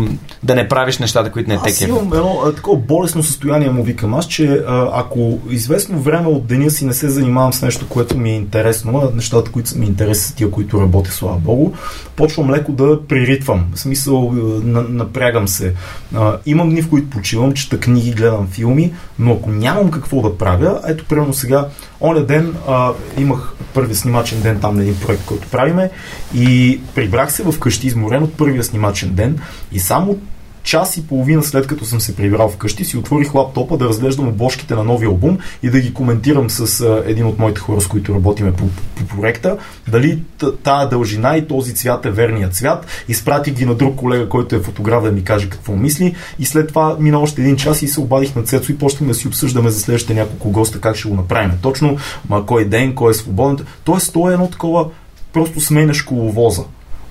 да 0.42 0.54
не 0.54 0.68
правиш 0.68 0.98
нещата, 0.98 1.32
които 1.32 1.50
не 1.50 1.56
те 1.56 1.70
Аз 1.70 1.78
кефят. 1.78 1.88
имам 1.88 2.12
едно 2.12 2.40
а, 2.46 2.52
такова 2.52 2.78
болесно 2.78 3.22
състояние, 3.22 3.70
му 3.70 3.82
викам 3.82 4.14
аз, 4.14 4.28
че 4.28 4.62
а, 4.68 4.90
ако 4.92 5.38
известно 5.50 5.98
време 5.98 6.28
от 6.28 6.46
деня 6.46 6.70
си 6.70 6.86
не 6.86 6.92
се 6.92 7.08
занимавам 7.08 7.52
с 7.52 7.62
нещо, 7.62 7.88
което 7.88 8.18
ми 8.18 8.30
е 8.30 8.36
интересно, 8.36 9.10
нещата, 9.14 9.50
които 9.50 9.68
са 9.68 9.78
ми 9.78 9.86
интересни 9.86 10.24
са 10.24 10.34
тия, 10.34 10.50
които 10.50 10.80
работя, 10.80 11.10
слава 11.10 11.38
богу, 11.38 11.72
почвам 12.16 12.50
леко 12.50 12.72
да 12.72 13.06
приритвам. 13.06 13.66
В 13.74 13.78
смисъл, 13.78 14.32
а, 14.32 14.36
на, 14.64 14.82
напрягам 14.82 15.48
се. 15.48 15.74
А, 16.14 16.36
имам 16.46 16.70
дни, 16.70 16.82
в 16.82 16.90
които 16.90 17.10
почивам, 17.10 17.52
чета 17.52 17.80
книги, 17.80 18.10
гледам 18.10 18.46
филми, 18.46 18.92
но 19.18 19.32
ако 19.32 19.50
нямам 19.50 19.90
какво 19.90 20.22
да 20.22 20.38
правя, 20.38 20.80
ето 20.86 21.04
примерно 21.04 21.34
сега, 21.34 21.68
оня 22.00 22.26
ден 22.26 22.56
а, 22.68 22.92
имах 23.18 23.52
първия 23.74 23.96
снимачен 23.96 24.40
ден 24.40 24.60
там 24.60 24.76
на 24.76 24.82
един 24.82 25.00
проект, 25.00 25.24
който 25.24 25.48
правиме 25.48 25.90
и 26.34 26.80
прибрах 26.94 27.32
се 27.32 27.52
вкъщи, 27.52 27.86
изморен 27.86 28.22
от 28.22 28.34
първия 28.34 28.64
снимачен 28.64 29.14
ден 29.14 29.38
и 29.72 29.78
само 29.78 30.18
час 30.64 30.96
и 30.96 31.06
половина 31.06 31.42
след 31.42 31.66
като 31.66 31.84
съм 31.84 32.00
се 32.00 32.16
прибрал 32.16 32.48
вкъщи, 32.48 32.84
си 32.84 32.96
отворих 32.96 33.34
лаптопа 33.34 33.76
да 33.76 33.88
разглеждам 33.88 34.28
обложките 34.28 34.74
на 34.74 34.84
новия 34.84 35.08
албум 35.08 35.38
и 35.62 35.70
да 35.70 35.80
ги 35.80 35.94
коментирам 35.94 36.50
с 36.50 37.02
един 37.06 37.26
от 37.26 37.38
моите 37.38 37.60
хора, 37.60 37.80
с 37.80 37.86
които 37.86 38.14
работиме 38.14 38.52
по, 38.52 38.68
по, 38.68 39.04
по 39.04 39.16
проекта, 39.16 39.56
дали 39.88 40.22
тая 40.62 40.88
дължина 40.88 41.36
и 41.36 41.48
този 41.48 41.74
цвят 41.74 42.06
е 42.06 42.10
верният 42.10 42.54
цвят. 42.54 42.86
Изпратих 43.08 43.54
ги 43.54 43.66
на 43.66 43.74
друг 43.74 43.96
колега, 43.96 44.28
който 44.28 44.56
е 44.56 44.60
фотограф 44.60 45.02
да 45.02 45.12
ми 45.12 45.24
каже 45.24 45.48
какво 45.48 45.76
мисли 45.76 46.14
и 46.38 46.44
след 46.44 46.68
това 46.68 46.96
мина 47.00 47.18
още 47.20 47.42
един 47.42 47.56
час 47.56 47.82
и 47.82 47.88
се 47.88 48.00
обадих 48.00 48.34
на 48.36 48.42
Цецо 48.42 48.72
и 48.72 48.78
почнахме 48.78 49.06
да 49.06 49.14
си 49.14 49.28
обсъждаме 49.28 49.70
за 49.70 49.80
следващите 49.80 50.14
няколко 50.14 50.50
госта 50.50 50.80
как 50.80 50.96
ще 50.96 51.08
го 51.08 51.14
направим. 51.14 51.52
Точно 51.62 51.96
ма, 52.28 52.46
кой 52.46 52.64
ден, 52.64 52.94
кой 52.94 53.10
е 53.10 53.14
свободен. 53.14 53.66
Тоест, 53.84 54.12
то 54.12 54.30
е 54.30 54.32
едно 54.32 54.50
такова 54.50 54.86
просто 55.32 55.60
сменяш 55.60 56.02
коловоза. 56.02 56.62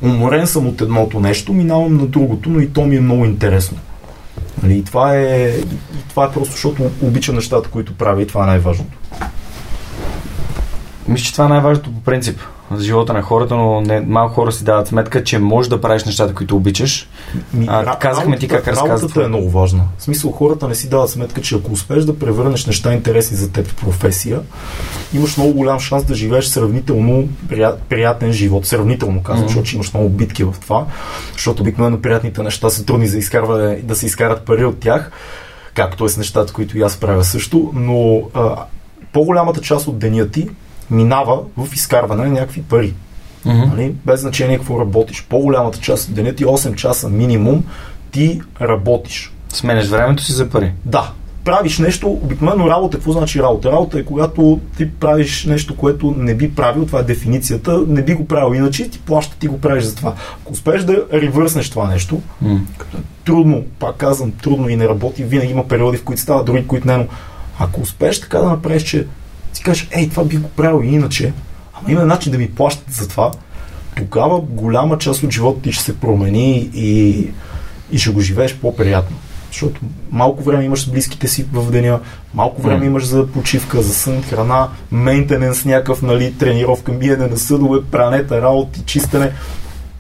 Уморен 0.04 0.48
съм 0.48 0.68
от 0.68 0.82
едното 0.82 1.20
нещо, 1.20 1.54
минавам 1.54 1.98
на 1.98 2.08
другото, 2.08 2.50
но 2.50 2.60
и 2.60 2.70
то 2.70 2.86
ми 2.86 2.96
е 2.96 3.02
много 3.02 3.26
интересно. 3.26 3.78
Нали, 4.64 4.78
и, 4.78 4.84
това 4.84 5.16
е, 5.16 5.50
и 5.50 6.10
това 6.10 6.26
е 6.26 6.32
просто 6.32 6.52
защото 6.52 6.92
обичам 7.02 7.36
нещата, 7.36 7.70
които 7.70 7.98
правя 7.98 8.22
и 8.22 8.28
това 8.28 8.44
е 8.44 8.48
най-важното. 8.48 8.98
Мисля, 11.08 11.26
че 11.26 11.32
това 11.32 11.46
е 11.46 11.50
най-важното 11.50 11.94
по 11.94 12.02
принцип. 12.02 12.40
За 12.76 12.84
живота 12.84 13.14
на 13.14 13.22
хората, 13.22 13.56
но 13.56 13.82
не, 13.82 14.02
малко 14.02 14.34
хора 14.34 14.52
си 14.52 14.64
дават 14.64 14.88
сметка, 14.88 15.24
че 15.24 15.40
можеш 15.40 15.70
да 15.70 15.82
правиш 15.82 16.04
нещата, 16.04 16.34
които 16.34 16.56
обичаш. 16.56 17.08
Ми, 17.54 17.66
А, 17.70 17.96
казахме 17.96 18.38
ти 18.38 18.48
как 18.48 18.58
работата- 18.58 18.72
разказва 18.72 18.90
Работата 18.90 19.14
това. 19.14 19.26
е 19.26 19.28
много 19.28 19.50
важна. 19.50 19.84
В 19.98 20.04
смисъл, 20.04 20.32
хората 20.32 20.68
не 20.68 20.76
си 20.76 20.90
дават 20.90 21.10
сметка, 21.10 21.42
че 21.42 21.56
ако 21.56 21.72
успееш 21.72 22.04
да 22.04 22.20
превърнеш 22.20 22.66
неща 22.66 22.94
интересни 22.94 23.38
за 23.38 23.52
теб 23.52 23.68
в 23.68 23.76
професия, 23.76 24.40
имаш 25.14 25.38
много 25.38 25.54
голям 25.54 25.80
шанс 25.80 26.04
да 26.04 26.16
живееш 26.16 26.46
сравнително 26.46 27.28
прият, 27.50 27.82
приятен 27.82 28.32
живот. 28.32 28.66
Сравнително 28.66 29.24
казвам, 29.24 29.40
Мгм. 29.40 29.48
защото 29.50 29.76
имаш 29.76 29.94
много 29.94 30.10
битки 30.10 30.44
в 30.44 30.56
това, 30.62 30.86
защото 31.34 31.62
обикновено 31.62 32.02
приятните 32.02 32.44
неща 32.44 32.70
са 32.70 32.86
трудни 32.86 33.08
за 33.08 33.18
изкарване, 33.18 33.76
да 33.76 33.96
се 33.96 34.06
изкарат 34.06 34.42
пари 34.42 34.66
от 34.66 34.80
тях, 34.80 35.12
както 35.74 36.06
е 36.06 36.10
с 36.10 36.18
нещата, 36.18 36.54
които 36.54 36.78
и 36.78 36.82
аз 36.82 36.98
правя 36.98 37.24
също, 37.24 37.72
но 37.74 38.22
а, 38.34 38.56
по-голямата 39.14 39.62
част 39.62 39.88
от 39.88 40.00
деня 40.00 40.28
ти 40.28 40.48
минава 40.94 41.40
в 41.58 41.74
изкарване 41.74 42.24
на 42.24 42.30
някакви 42.30 42.62
пари. 42.62 42.94
Мгм. 43.46 43.58
Нали? 43.58 43.96
Без 44.06 44.22
значение 44.22 44.58
какво 44.58 44.80
работиш. 44.80 45.26
По-голямата 45.30 45.80
част 45.80 46.10
от 46.10 46.16
деня 46.16 46.36
ти, 46.36 46.46
8 46.46 46.76
часа 46.76 47.10
минимум, 47.10 47.64
ти 48.12 48.42
работиш. 48.62 49.34
Сменяш 49.54 49.88
времето 49.88 50.24
си 50.24 50.32
за 50.32 50.50
пари. 50.50 50.74
Да, 50.86 51.12
правиш 51.44 51.80
нещо, 51.80 52.08
обикновено 52.08 52.70
работа, 52.70 52.98
какво 52.98 53.12
значи 53.12 53.42
работа? 53.42 53.72
Работа 53.72 54.00
е 54.00 54.04
когато 54.04 54.60
ти 54.78 54.92
правиш 54.92 55.46
нещо, 55.46 55.78
което 55.78 56.16
не 56.18 56.36
би 56.36 56.56
правил, 56.56 56.86
това 56.86 57.00
е 57.00 57.04
дефиницията, 57.04 57.84
не 57.88 58.02
би 58.02 58.14
го 58.14 58.28
правил 58.28 58.58
иначе, 58.58 58.90
ти 58.90 59.00
плаща, 59.00 59.38
ти 59.40 59.48
го 59.48 59.62
правиш 59.62 59.84
за 59.84 59.96
това. 59.96 60.14
Ако 60.42 60.54
успееш 60.54 60.84
да 60.84 61.06
ревърснеш 61.14 61.70
това 61.70 61.88
нещо, 61.88 62.22
като 62.78 62.98
е 62.98 63.02
трудно, 63.26 63.64
пак 63.80 63.96
казвам, 63.96 64.32
трудно 64.32 64.70
и 64.70 64.76
не 64.76 64.88
работи, 64.88 65.24
винаги 65.24 65.52
има 65.52 65.68
периоди, 65.68 65.98
в 65.98 66.04
които 66.04 66.22
става, 66.22 66.44
други, 66.44 66.68
които 66.68 66.88
не, 66.88 66.98
но 66.98 67.06
ако 67.60 67.82
успееш 67.82 68.22
така 68.22 68.38
да 68.38 68.50
направиш, 68.50 68.84
че 68.84 69.08
си 69.54 69.64
кажеш, 69.64 69.88
ей, 69.92 70.10
това 70.10 70.24
би 70.24 70.38
го 70.38 70.50
правил 70.50 70.86
и 70.86 70.96
иначе, 70.96 71.34
ама 71.74 71.92
има 71.92 72.06
начин 72.06 72.32
да 72.32 72.38
ми 72.38 72.52
плащат 72.52 72.94
за 72.94 73.08
това, 73.08 73.32
тогава 73.98 74.40
голяма 74.40 74.98
част 74.98 75.24
от 75.24 75.32
живота 75.32 75.62
ти 75.62 75.72
ще 75.72 75.84
се 75.84 76.00
промени 76.00 76.70
и, 76.74 77.28
и 77.92 77.98
ще 77.98 78.12
го 78.12 78.22
живееш 78.22 78.56
по-приятно. 78.56 79.18
Защото 79.52 79.82
малко 80.12 80.44
време 80.44 80.64
имаш 80.64 80.82
с 80.82 80.90
близките 80.90 81.28
си 81.28 81.46
в 81.54 81.72
деня, 81.72 82.00
малко 82.34 82.62
време 82.62 82.80
М. 82.80 82.86
имаш 82.86 83.06
за 83.06 83.28
почивка, 83.28 83.82
за 83.82 83.94
сън, 83.94 84.24
храна, 84.24 84.70
мейнтененс, 84.92 85.66
някакъв, 85.66 86.02
нали, 86.02 86.34
тренировка, 86.34 86.92
биене 86.92 87.28
на 87.28 87.38
съдове, 87.38 87.80
пранета, 87.92 88.42
работи, 88.42 88.82
чистене. 88.86 89.32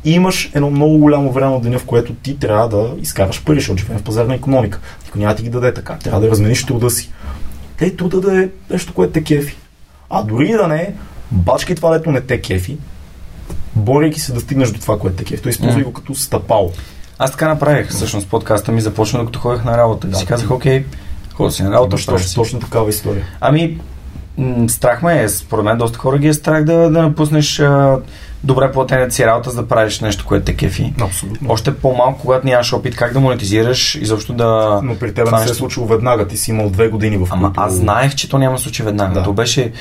И 0.05 0.11
имаш 0.11 0.51
едно 0.53 0.69
много 0.69 0.97
голямо 0.97 1.31
време 1.31 1.55
от 1.55 1.63
деня, 1.63 1.80
в 1.80 1.85
което 1.85 2.13
ти 2.13 2.39
трябва 2.39 2.69
да 2.69 2.91
изкараш 3.01 3.43
пари, 3.43 3.59
защото 3.59 3.77
живеем 3.77 3.99
в 3.99 4.03
пазарна 4.03 4.35
економика. 4.35 4.80
Никой 5.05 5.21
няма 5.21 5.34
да 5.34 5.38
ти 5.38 5.43
ги 5.43 5.49
даде 5.49 5.73
така. 5.73 5.97
Трябва 6.03 6.21
да 6.21 6.30
размениш 6.30 6.65
труда 6.65 6.89
си. 6.89 7.11
Те 7.78 7.95
труда 7.95 8.22
да 8.22 8.44
е 8.44 8.50
нещо, 8.70 8.94
което 8.94 9.14
те 9.14 9.24
кефи. 9.24 9.58
А 10.10 10.24
дори 10.24 10.52
да 10.52 10.68
не 10.68 10.82
е, 10.82 10.94
бачкай 11.32 11.76
това, 11.76 11.98
дето 11.98 12.12
не 12.12 12.22
те 12.22 12.41
кефи, 12.41 12.78
борейки 13.76 14.20
се 14.20 14.34
да 14.34 14.40
стигнеш 14.40 14.72
до 14.72 14.80
това, 14.80 15.00
което 15.00 15.16
те 15.18 15.24
кефи. 15.24 15.44
Той 15.44 15.50
използвай 15.50 15.84
М. 15.84 15.88
го 15.90 15.94
като 15.94 16.16
стъпало. 16.16 16.72
Аз 17.20 17.32
така 17.32 17.48
направих. 17.48 17.90
Всъщност 17.90 18.30
подкаста 18.30 18.72
ми 18.72 18.82
започна 18.82 19.20
докато 19.20 19.40
ходех 19.40 19.64
на 19.64 19.78
работа. 19.78 20.08
Да, 20.08 20.18
и 20.18 20.20
си 20.20 20.26
казах, 20.26 20.52
окей, 20.52 20.86
ходя 21.34 21.52
си 21.52 21.64
на 21.64 21.72
работа, 21.72 21.90
точно, 21.90 22.20
си. 22.20 22.36
точно 22.36 22.60
такава 22.60 22.90
история. 22.90 23.26
Ами, 23.40 23.80
м, 24.38 24.70
страх 24.70 25.02
ме 25.02 25.24
е. 25.24 25.30
Според 25.30 25.66
мен 25.66 25.78
доста 25.78 25.98
хора 25.98 26.18
ги 26.18 26.28
е 26.28 26.34
страх 26.34 26.64
да, 26.64 26.74
да 26.90 27.02
напуснеш 27.02 27.60
а, 27.60 28.00
добре 28.44 28.72
платената 28.72 29.11
си 29.11 29.26
работа, 29.26 29.49
за 29.49 29.61
да 29.61 29.68
правиш 29.68 29.99
нещо, 29.99 30.26
което 30.26 30.45
те 30.45 30.56
кефи. 30.56 30.94
Абсолютно. 31.02 31.52
Още 31.52 31.76
по-малко, 31.76 32.20
когато 32.20 32.48
нямаш 32.48 32.74
опит 32.74 32.95
как 32.95 33.14
да 33.14 33.20
монетизираш, 33.20 33.95
изобщо 33.95 34.34
да... 34.34 34.80
Но 34.84 34.95
при 34.95 35.14
теб 35.14 35.32
не 35.32 35.38
се 35.38 35.44
е 35.44 35.45
нещо- 35.45 35.56
случило 35.56 35.88
веднага. 35.88 36.28
Ти 36.28 36.38
си 36.38 36.52
имал 36.52 36.70
две 36.70 36.88
години 36.88 37.18
в 37.18 37.28
Ама 37.32 37.48
които... 37.48 37.61
аз 37.61 37.74
знаех, 37.74 38.15
че 38.15 38.30
то 38.30 38.38
няма 38.38 38.56
да 38.56 38.61
случи 38.61 38.84
веднага. 38.84 39.14
Да. 39.14 39.24
То 39.24 39.34
беше 39.34 39.72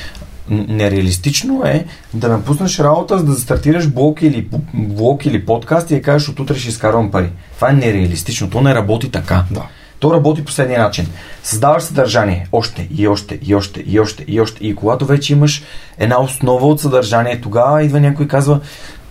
нереалистично 0.48 1.62
е 1.64 1.84
да 2.14 2.28
напуснеш 2.28 2.78
работа, 2.78 3.18
за 3.18 3.24
да 3.24 3.34
стартираш 3.34 3.88
блог 3.88 4.22
или, 4.22 4.48
блог 4.74 5.26
или 5.26 5.46
подкаст 5.46 5.90
и 5.90 5.94
да 5.94 6.02
кажеш 6.02 6.28
от 6.28 6.40
утре 6.40 6.54
ще 6.54 6.68
изкарвам 6.68 7.10
пари. 7.10 7.30
Това 7.56 7.70
е 7.70 7.72
нереалистично. 7.72 8.50
То 8.50 8.60
не 8.60 8.74
работи 8.74 9.10
така. 9.10 9.44
Да. 9.50 9.62
То 10.02 10.12
работи 10.14 10.44
по 10.44 10.52
следния 10.52 10.80
начин. 10.82 11.06
Създаваш 11.42 11.82
съдържание 11.82 12.48
още 12.52 12.88
и 12.96 13.08
още 13.08 13.38
и 13.42 13.54
още 13.54 13.84
и 13.86 14.00
още 14.00 14.24
и 14.28 14.40
още. 14.40 14.66
И 14.66 14.74
когато 14.76 15.06
вече 15.06 15.32
имаш 15.32 15.62
една 15.98 16.22
основа 16.22 16.66
от 16.66 16.80
съдържание, 16.80 17.40
тогава 17.40 17.82
идва 17.82 18.00
някой 18.00 18.24
и 18.24 18.28
казва 18.28 18.60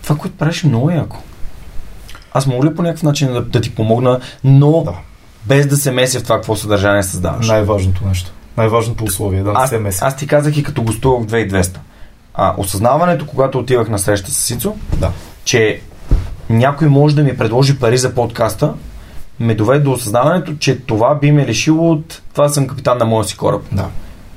това, 0.02 0.16
което 0.16 0.36
правиш 0.36 0.64
е 0.64 0.66
много 0.66 0.90
яко. 0.90 1.16
Аз 2.34 2.46
мога 2.46 2.66
ли 2.66 2.74
по 2.74 2.82
някакъв 2.82 3.02
начин 3.02 3.32
да, 3.32 3.42
да 3.42 3.60
ти 3.60 3.74
помогна, 3.74 4.20
но 4.44 4.82
Да. 4.82 4.92
без 5.46 5.66
да 5.66 5.76
се 5.76 5.90
меся 5.90 6.20
в 6.20 6.22
това, 6.22 6.36
какво 6.36 6.56
съдържание 6.56 7.02
създаваш. 7.02 7.48
Най-важното 7.48 8.06
нещо. 8.06 8.32
Най-важното 8.56 9.04
условие, 9.04 9.42
да 9.42 9.52
Аз, 9.54 9.70
се 9.70 9.78
меси. 9.78 9.98
аз 10.02 10.16
ти 10.16 10.26
казах 10.26 10.56
и 10.56 10.62
като 10.62 10.82
гостувах 10.82 11.22
в 11.22 11.26
2200. 11.26 11.76
А, 12.34 12.54
осъзнаването, 12.56 13.26
когато 13.26 13.58
отивах 13.58 13.88
на 13.88 13.98
среща 13.98 14.30
с 14.30 14.36
Сицо, 14.36 14.74
Да. 14.96 15.10
че 15.44 15.80
някой 16.50 16.88
може 16.88 17.14
да 17.16 17.22
ми 17.22 17.36
предложи 17.36 17.78
пари 17.78 17.98
за 17.98 18.14
подкаста, 18.14 18.74
ме 19.40 19.54
доведе 19.54 19.80
до 19.84 19.92
осъзнаването, 19.92 20.54
че 20.58 20.78
това 20.78 21.14
би 21.14 21.32
ме 21.32 21.46
лишило 21.46 21.90
от 21.90 22.22
това 22.32 22.46
да 22.46 22.52
съм 22.54 22.66
капитан 22.66 22.98
на 22.98 23.04
моя 23.04 23.24
си 23.24 23.36
кораб. 23.36 23.62
Да. 23.72 23.88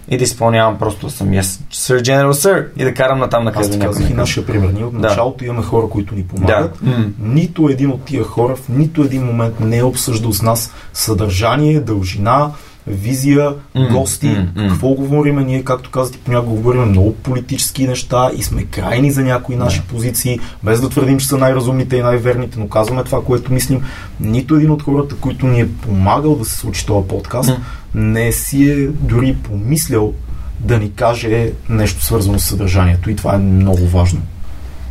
И 0.10 0.18
да 0.18 0.24
изпълнявам 0.24 0.78
просто 0.80 1.06
да 1.06 1.12
съм 1.12 1.28
yes, 1.28 1.42
Sir 1.74 2.02
General 2.02 2.32
Sir 2.32 2.68
и 2.78 2.84
да 2.84 2.94
карам 2.94 3.20
натам 3.20 3.44
на 3.44 3.52
Аз 3.56 3.56
къде 3.56 3.78
някой 3.78 3.94
казах 3.94 4.10
и 4.10 4.14
нашия 4.14 4.46
пример. 4.46 4.70
Ние 4.70 4.84
от 4.84 4.94
Да. 4.94 5.08
началото 5.08 5.46
имаме 5.46 5.64
хора, 5.64 5.90
които 5.90 6.16
ни 6.16 6.24
помагат. 6.24 6.80
Да. 6.82 6.92
М. 6.92 7.06
Нито 7.20 7.70
един 7.70 7.92
от 7.92 8.06
тия 8.06 8.24
хора 8.24 8.56
в 8.56 8.70
нито 8.70 9.02
един 9.02 9.24
момент 9.26 9.60
не 9.60 9.78
е 9.78 9.84
обсъждал 9.84 10.34
с 10.34 10.42
нас 10.42 10.74
съдържание, 10.94 11.80
дължина, 11.80 12.52
визия, 12.88 13.54
М, 13.76 13.88
гости, 13.92 14.28
м, 14.28 14.48
м. 14.56 14.70
какво 14.70 14.90
говориме. 14.90 15.44
Ние, 15.44 15.64
както 15.64 15.92
казах, 15.92 16.18
понякога 16.18 16.56
говорим 16.56 16.82
много 16.84 17.16
политически 17.16 17.88
неща 17.88 18.32
и 18.38 18.44
сме 18.44 18.64
крайни 18.64 19.12
за 19.12 19.24
някои 19.24 19.56
наши 19.56 19.82
позиции, 19.82 20.40
без 20.64 20.82
да 20.82 20.90
твърдим, 20.90 21.20
че 21.20 21.28
са 21.28 21.38
най-разумните 21.38 21.98
и 21.98 22.02
най-верните, 22.02 22.60
но 22.60 22.68
казваме 22.68 23.04
това, 23.04 23.24
което 23.24 23.54
мислим. 23.54 23.82
Нито 24.20 24.56
един 24.56 24.72
от 24.72 24.84
хората, 24.84 25.16
които 25.16 25.48
ни 25.48 25.62
е 25.62 25.72
помагал 25.72 26.36
да 26.36 26.46
се 26.46 26.58
случи 26.58 26.86
този 26.86 27.08
подкаст, 27.08 27.50
М. 27.50 27.58
не 27.96 28.32
си 28.32 28.70
е 28.72 28.88
дори 28.88 29.36
помислял 29.44 30.14
да 30.60 30.80
ни 30.80 30.92
каже 30.94 31.52
нещо 31.70 32.06
свързано 32.06 32.40
с 32.40 32.46
съдържанието 32.46 33.10
и 33.10 33.16
това 33.16 33.36
е 33.36 33.38
много 33.38 33.88
важно. 33.88 34.22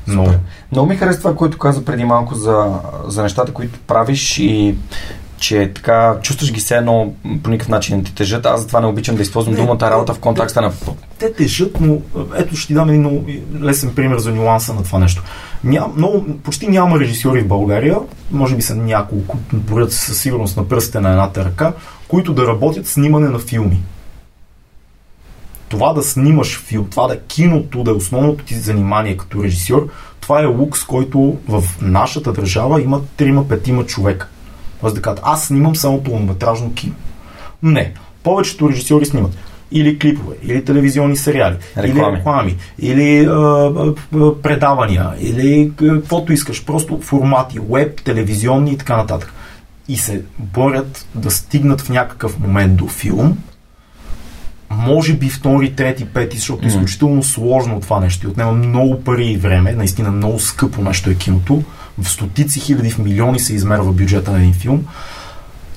Много. 0.06 0.30
Много 0.72 0.88
ми 0.88 0.96
хареса 0.96 1.18
това, 1.18 1.36
което 1.36 1.58
каза 1.58 1.84
преди 1.84 2.04
малко 2.04 2.34
за, 2.34 2.66
за 3.06 3.22
нещата, 3.22 3.52
които 3.52 3.78
правиш 3.86 4.38
и 4.38 4.74
че 5.44 5.72
така 5.74 6.16
чувстваш 6.22 6.52
ги 6.52 6.60
се 6.60 6.76
едно 6.76 7.14
по 7.42 7.50
никакъв 7.50 7.68
начин 7.68 7.96
не 7.96 8.04
ти 8.04 8.14
тежат. 8.14 8.46
Аз 8.46 8.60
затова 8.60 8.80
не 8.80 8.86
обичам 8.86 9.16
да 9.16 9.22
използвам 9.22 9.54
Не, 9.54 9.60
думата 9.60 9.90
работа 9.90 10.14
в 10.14 10.18
контекста 10.18 10.62
на... 10.62 10.72
те 11.18 11.32
тежат, 11.32 11.80
но 11.80 11.98
ето 12.36 12.56
ще 12.56 12.66
ти 12.66 12.74
дам 12.74 12.88
един 12.88 13.00
много 13.00 13.26
лесен 13.62 13.94
пример 13.94 14.18
за 14.18 14.32
нюанса 14.32 14.74
на 14.74 14.82
това 14.82 14.98
нещо. 14.98 15.22
Ням, 15.64 15.92
много, 15.96 16.24
почти 16.42 16.68
няма 16.68 17.00
режисьори 17.00 17.40
в 17.40 17.46
България, 17.46 17.98
може 18.30 18.56
би 18.56 18.62
са 18.62 18.74
няколко, 18.74 19.38
борят 19.52 19.92
със 19.92 20.20
сигурност 20.20 20.56
на 20.56 20.68
пръстите 20.68 21.00
на 21.00 21.10
едната 21.10 21.44
ръка, 21.44 21.72
които 22.08 22.34
да 22.34 22.46
работят 22.46 22.86
снимане 22.86 23.28
на 23.28 23.38
филми. 23.38 23.82
Това 25.68 25.92
да 25.92 26.02
снимаш 26.02 26.60
филм, 26.60 26.86
това 26.90 27.06
да 27.06 27.14
е 27.14 27.18
киното, 27.28 27.84
да 27.84 27.90
е 27.90 27.94
основното 27.94 28.44
ти 28.44 28.54
занимание 28.54 29.16
като 29.16 29.44
режисьор, 29.44 29.88
това 30.20 30.42
е 30.42 30.46
лукс, 30.46 30.84
който 30.84 31.36
в 31.48 31.64
нашата 31.82 32.32
държава 32.32 32.82
има 32.82 33.00
3-5 33.18 33.86
човека. 33.86 34.28
Тоест 34.84 34.96
да 34.96 35.02
кажат, 35.02 35.20
аз 35.22 35.44
снимам 35.46 35.76
само 35.76 36.02
пълнометражно 36.02 36.74
кино. 36.74 36.94
Не. 37.62 37.92
Повечето 38.22 38.68
режисьори 38.68 39.04
снимат 39.06 39.36
или 39.72 39.98
клипове, 39.98 40.36
или 40.42 40.64
телевизионни 40.64 41.16
сериали, 41.16 41.56
Реклами. 41.76 42.08
или 42.08 42.18
реклами, 42.18 42.56
или 42.78 43.26
а, 43.30 43.94
предавания, 44.42 45.10
или 45.20 45.72
каквото 45.76 46.32
искаш, 46.32 46.64
просто 46.64 47.00
формати, 47.00 47.58
веб, 47.70 48.02
телевизионни 48.04 48.72
и 48.72 48.78
така 48.78 48.96
нататък. 48.96 49.32
И 49.88 49.96
се 49.96 50.22
борят 50.38 51.06
да 51.14 51.30
стигнат 51.30 51.80
в 51.80 51.90
някакъв 51.90 52.38
момент 52.38 52.76
до 52.76 52.88
филм, 52.88 53.38
може 54.70 55.12
би 55.12 55.28
втори, 55.28 55.72
трети, 55.72 56.04
пети, 56.04 56.36
защото 56.36 56.64
е 56.64 56.68
изключително 56.68 57.22
сложно 57.22 57.80
това 57.80 58.00
нещо 58.00 58.26
и 58.26 58.30
отнема 58.30 58.52
много 58.52 59.00
пари 59.04 59.26
и 59.26 59.36
време, 59.36 59.72
наистина 59.72 60.10
много 60.10 60.38
скъпо 60.38 60.82
нещо 60.82 61.10
е 61.10 61.14
киното, 61.14 61.62
в 62.02 62.08
стотици 62.08 62.60
хиляди, 62.60 62.90
в 62.90 62.98
милиони 62.98 63.40
се 63.40 63.54
измерва 63.54 63.92
бюджета 63.92 64.30
на 64.32 64.38
един 64.38 64.54
филм, 64.54 64.84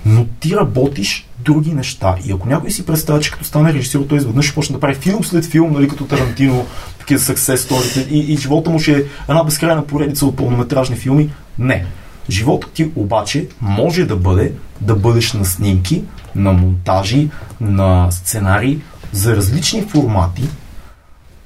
но 0.06 0.26
ти 0.40 0.56
работиш 0.56 1.28
други 1.40 1.74
неща. 1.74 2.16
И 2.26 2.32
ако 2.32 2.50
някой 2.50 2.72
си 2.72 2.86
представя, 2.86 3.20
че 3.20 3.32
като 3.32 3.46
стане 3.46 3.74
режисьор, 3.74 4.06
той 4.10 4.18
изведнъж 4.18 4.46
ще 4.46 4.56
почне 4.56 4.74
да 4.74 4.80
прави 4.80 4.96
филм 4.96 5.24
след 5.24 5.46
филм, 5.46 5.74
нали, 5.74 5.88
като 5.88 6.06
Тарантино, 6.06 6.66
такива 7.00 7.20
success 7.20 7.56
stories, 7.56 8.08
и, 8.08 8.34
и 8.34 8.38
живота 8.38 8.70
му 8.70 8.80
ще 8.80 8.98
е 8.98 9.04
една 9.30 9.44
безкрайна 9.44 9.88
поредица 9.88 10.26
от 10.26 10.36
пълнометражни 10.36 10.96
филми. 10.96 11.30
Не. 11.60 11.86
Животът 12.30 12.72
ти 12.72 12.92
обаче 12.96 13.48
може 13.62 14.06
да 14.06 14.16
бъде 14.16 14.54
да 14.82 14.96
бъдеш 14.96 15.34
на 15.34 15.46
снимки, 15.46 16.04
на 16.36 16.54
монтажи, 16.54 17.30
на 17.62 18.12
сценарии 18.12 18.80
за 19.12 19.36
различни 19.36 19.82
формати, 19.82 20.44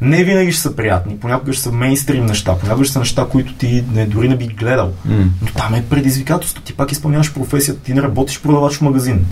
не 0.01 0.23
винаги 0.23 0.51
ще 0.51 0.61
са 0.61 0.75
приятни, 0.75 1.17
понякога 1.17 1.53
ще 1.53 1.63
са 1.63 1.71
мейнстрим 1.71 2.25
неща, 2.25 2.57
понякога 2.57 2.85
ще 2.85 2.93
са 2.93 2.99
неща, 2.99 3.27
които 3.31 3.53
ти 3.53 3.83
не, 3.93 4.05
дори 4.05 4.29
не 4.29 4.37
би 4.37 4.47
гледал. 4.47 4.93
М. 5.05 5.25
Но 5.41 5.47
там 5.57 5.73
е 5.73 5.85
предизвикателство. 5.85 6.63
Ти 6.63 6.73
пак 6.73 6.91
изпълняваш 6.91 7.33
професията, 7.33 7.81
ти 7.81 7.93
не 7.93 8.01
работиш 8.01 8.41
продавач 8.41 8.77
в 8.77 8.81
магазин. 8.81 9.25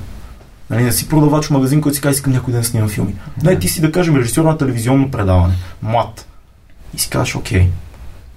Нали, 0.70 0.84
не 0.84 0.92
си 0.92 1.10
продавач 1.10 1.46
в 1.46 1.52
магазин, 1.52 1.82
който 1.82 1.96
си 1.96 2.02
казва, 2.02 2.16
искам 2.16 2.34
някой 2.34 2.52
ден 2.52 2.62
да 2.62 2.68
снимам 2.68 2.90
филми. 2.90 3.16
Не, 3.44 3.60
ти 3.60 3.68
си 3.68 3.82
да 3.82 3.92
кажем 3.92 4.16
режисьор 4.16 4.46
на 4.46 4.58
телевизионно 4.58 5.12
предаване, 5.12 5.54
млад. 5.82 6.26
И 6.94 7.00
си 7.00 7.10
казваш, 7.10 7.36
окей, 7.36 7.68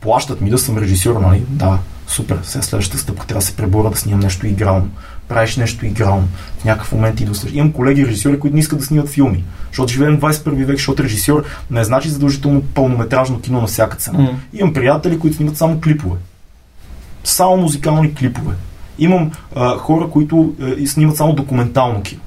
плащат 0.00 0.40
ми 0.40 0.50
да 0.50 0.58
съм 0.58 0.78
режисьор, 0.78 1.20
нали? 1.20 1.42
Да, 1.48 1.78
супер, 2.06 2.38
сега 2.42 2.62
следващата 2.62 2.98
стъпка 2.98 3.26
трябва 3.26 3.40
да 3.40 3.46
се 3.46 3.56
пребора 3.56 3.90
да 3.90 3.96
снимам 3.96 4.20
нещо 4.20 4.46
игрално. 4.46 4.88
Правиш 5.32 5.56
нещо 5.56 5.86
игрално. 5.86 6.28
В 6.58 6.64
някакъв 6.64 6.92
момент 6.92 7.20
и 7.20 7.24
да 7.24 7.32
Имам 7.52 7.72
колеги 7.72 8.06
режисьори, 8.06 8.38
които 8.38 8.54
не 8.54 8.60
искат 8.60 8.78
да 8.78 8.84
снимат 8.84 9.08
филми. 9.08 9.44
Защото 9.68 9.92
живеем 9.92 10.16
в 10.16 10.20
21 10.20 10.64
век, 10.64 10.76
защото 10.76 11.02
режисьор 11.02 11.44
не 11.70 11.84
значи 11.84 12.08
задължително 12.08 12.62
пълнометражно 12.62 13.40
кино 13.40 13.60
на 13.60 13.66
всяка 13.66 13.96
цена. 13.96 14.18
Mm. 14.18 14.34
Имам 14.52 14.72
приятели, 14.72 15.18
които 15.18 15.36
снимат 15.36 15.56
само 15.56 15.80
клипове. 15.80 16.16
Само 17.24 17.56
музикални 17.56 18.14
клипове. 18.14 18.54
Имам 18.98 19.30
а, 19.56 19.76
хора, 19.76 20.08
които 20.08 20.54
а, 20.62 20.86
снимат 20.86 21.16
само 21.16 21.32
документално 21.32 22.02
кино 22.02 22.20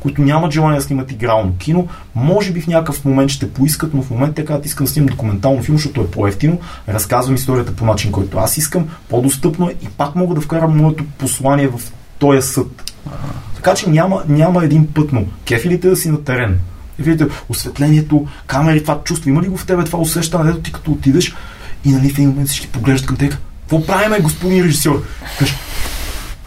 които 0.00 0.22
нямат 0.22 0.52
желание 0.52 0.78
да 0.78 0.84
снимат 0.84 1.12
игрално 1.12 1.56
кино, 1.58 1.88
може 2.14 2.52
би 2.52 2.60
в 2.60 2.66
някакъв 2.66 3.04
момент 3.04 3.30
ще 3.30 3.52
поискат, 3.52 3.94
но 3.94 4.02
в 4.02 4.10
момента 4.10 4.34
те 4.34 4.44
казват, 4.44 4.66
искам 4.66 4.84
да 4.84 4.92
снимам 4.92 5.08
документално 5.08 5.62
филм, 5.62 5.78
защото 5.78 6.00
е 6.00 6.10
по-ефтино, 6.10 6.58
разказвам 6.88 7.34
историята 7.34 7.76
по 7.76 7.84
начин, 7.84 8.12
който 8.12 8.38
аз 8.38 8.56
искам, 8.56 8.88
по-достъпно 9.08 9.68
е 9.68 9.74
и 9.82 9.88
пак 9.88 10.14
мога 10.16 10.34
да 10.34 10.40
вкарам 10.40 10.76
моето 10.76 11.04
послание 11.18 11.68
в 11.68 11.80
този 12.20 12.48
съд. 12.48 12.92
Така 13.56 13.74
че 13.74 13.90
няма, 13.90 14.22
няма 14.28 14.64
един 14.64 14.86
път, 14.86 15.12
но 15.12 15.24
кефилите 15.44 15.88
да 15.88 15.96
си 15.96 16.10
на 16.10 16.24
терен. 16.24 16.60
Видите, 16.98 17.26
осветлението, 17.48 18.26
камери, 18.46 18.82
това 18.82 19.00
чувство, 19.04 19.30
има 19.30 19.42
ли 19.42 19.48
го 19.48 19.56
в 19.56 19.66
тебе 19.66 19.84
това 19.84 19.98
усещане, 19.98 20.50
ето 20.50 20.60
ти 20.60 20.72
като 20.72 20.90
отидеш 20.90 21.34
и 21.84 21.90
нали 21.90 22.08
в 22.10 22.18
един 22.18 22.28
момент 22.28 22.48
всички 22.48 22.68
поглеждат 22.68 23.08
към 23.08 23.16
теб, 23.16 23.36
какво 23.60 23.86
правиме, 23.86 24.20
господин 24.20 24.64
режисьор? 24.64 25.02
Каш, 25.38 25.54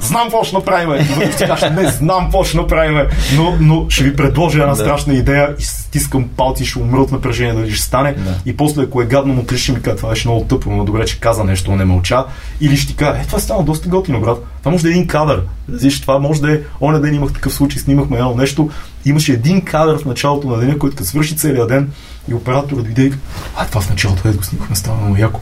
знам 0.03 0.23
какво 0.23 0.43
ще 0.43 0.55
направим. 0.55 0.89
не 1.75 1.87
знам 1.87 2.23
какво 2.23 2.43
ще 2.43 2.57
направим, 2.57 3.07
но, 3.35 3.57
но 3.59 3.85
ще 3.89 4.03
ви 4.03 4.15
предложа 4.15 4.59
една 4.59 4.73
да. 4.73 4.75
страшна 4.75 5.13
идея 5.13 5.55
и 5.59 5.63
стискам 5.63 6.29
палци, 6.37 6.65
ще 6.65 6.79
умра 6.79 7.01
от 7.01 7.11
напрежение 7.11 7.53
дали 7.53 7.71
ще 7.71 7.85
стане. 7.85 8.13
Да. 8.13 8.35
И 8.45 8.57
после, 8.57 8.83
ако 8.83 9.01
е 9.01 9.05
гадно, 9.05 9.33
му 9.33 9.45
ще 9.57 9.71
ми 9.71 9.81
каже, 9.81 9.97
това 9.97 10.09
беше 10.09 10.27
много 10.27 10.45
тъпо, 10.45 10.69
но 10.69 10.85
добре, 10.85 11.05
че 11.05 11.19
каза 11.19 11.43
нещо, 11.43 11.75
не 11.75 11.85
мълча. 11.85 12.25
Или 12.61 12.77
ще 12.77 12.87
ти 12.87 12.95
кажа, 12.95 13.19
е, 13.21 13.25
това 13.25 13.39
стана 13.39 13.63
доста 13.63 13.89
готино, 13.89 14.21
брат. 14.21 14.45
Това 14.59 14.71
може 14.71 14.83
да 14.83 14.89
е 14.89 14.91
един 14.91 15.07
кадър. 15.07 15.41
Виж, 15.69 16.01
това 16.01 16.19
може 16.19 16.41
да 16.41 16.53
е, 16.53 16.59
оня 16.81 17.01
ден 17.01 17.15
имах 17.15 17.33
такъв 17.33 17.53
случай, 17.53 17.79
снимахме 17.79 18.17
едно 18.17 18.35
нещо. 18.35 18.69
Имаше 19.05 19.33
един 19.33 19.61
кадър 19.61 19.97
в 19.97 20.05
началото 20.05 20.47
на 20.47 20.57
деня, 20.57 20.77
който 20.79 20.95
като 20.95 21.09
свърши 21.09 21.37
целият 21.37 21.67
ден 21.67 21.91
и 22.27 22.33
операторът 22.33 22.83
дойде 22.83 23.03
и 23.03 23.13
а 23.57 23.65
това 23.65 23.81
в 23.81 23.89
началото, 23.89 24.27
е, 24.27 24.31
го 24.31 24.43
снимахме, 24.43 24.75
стана 24.75 24.97
много 24.97 25.17
яко. 25.17 25.39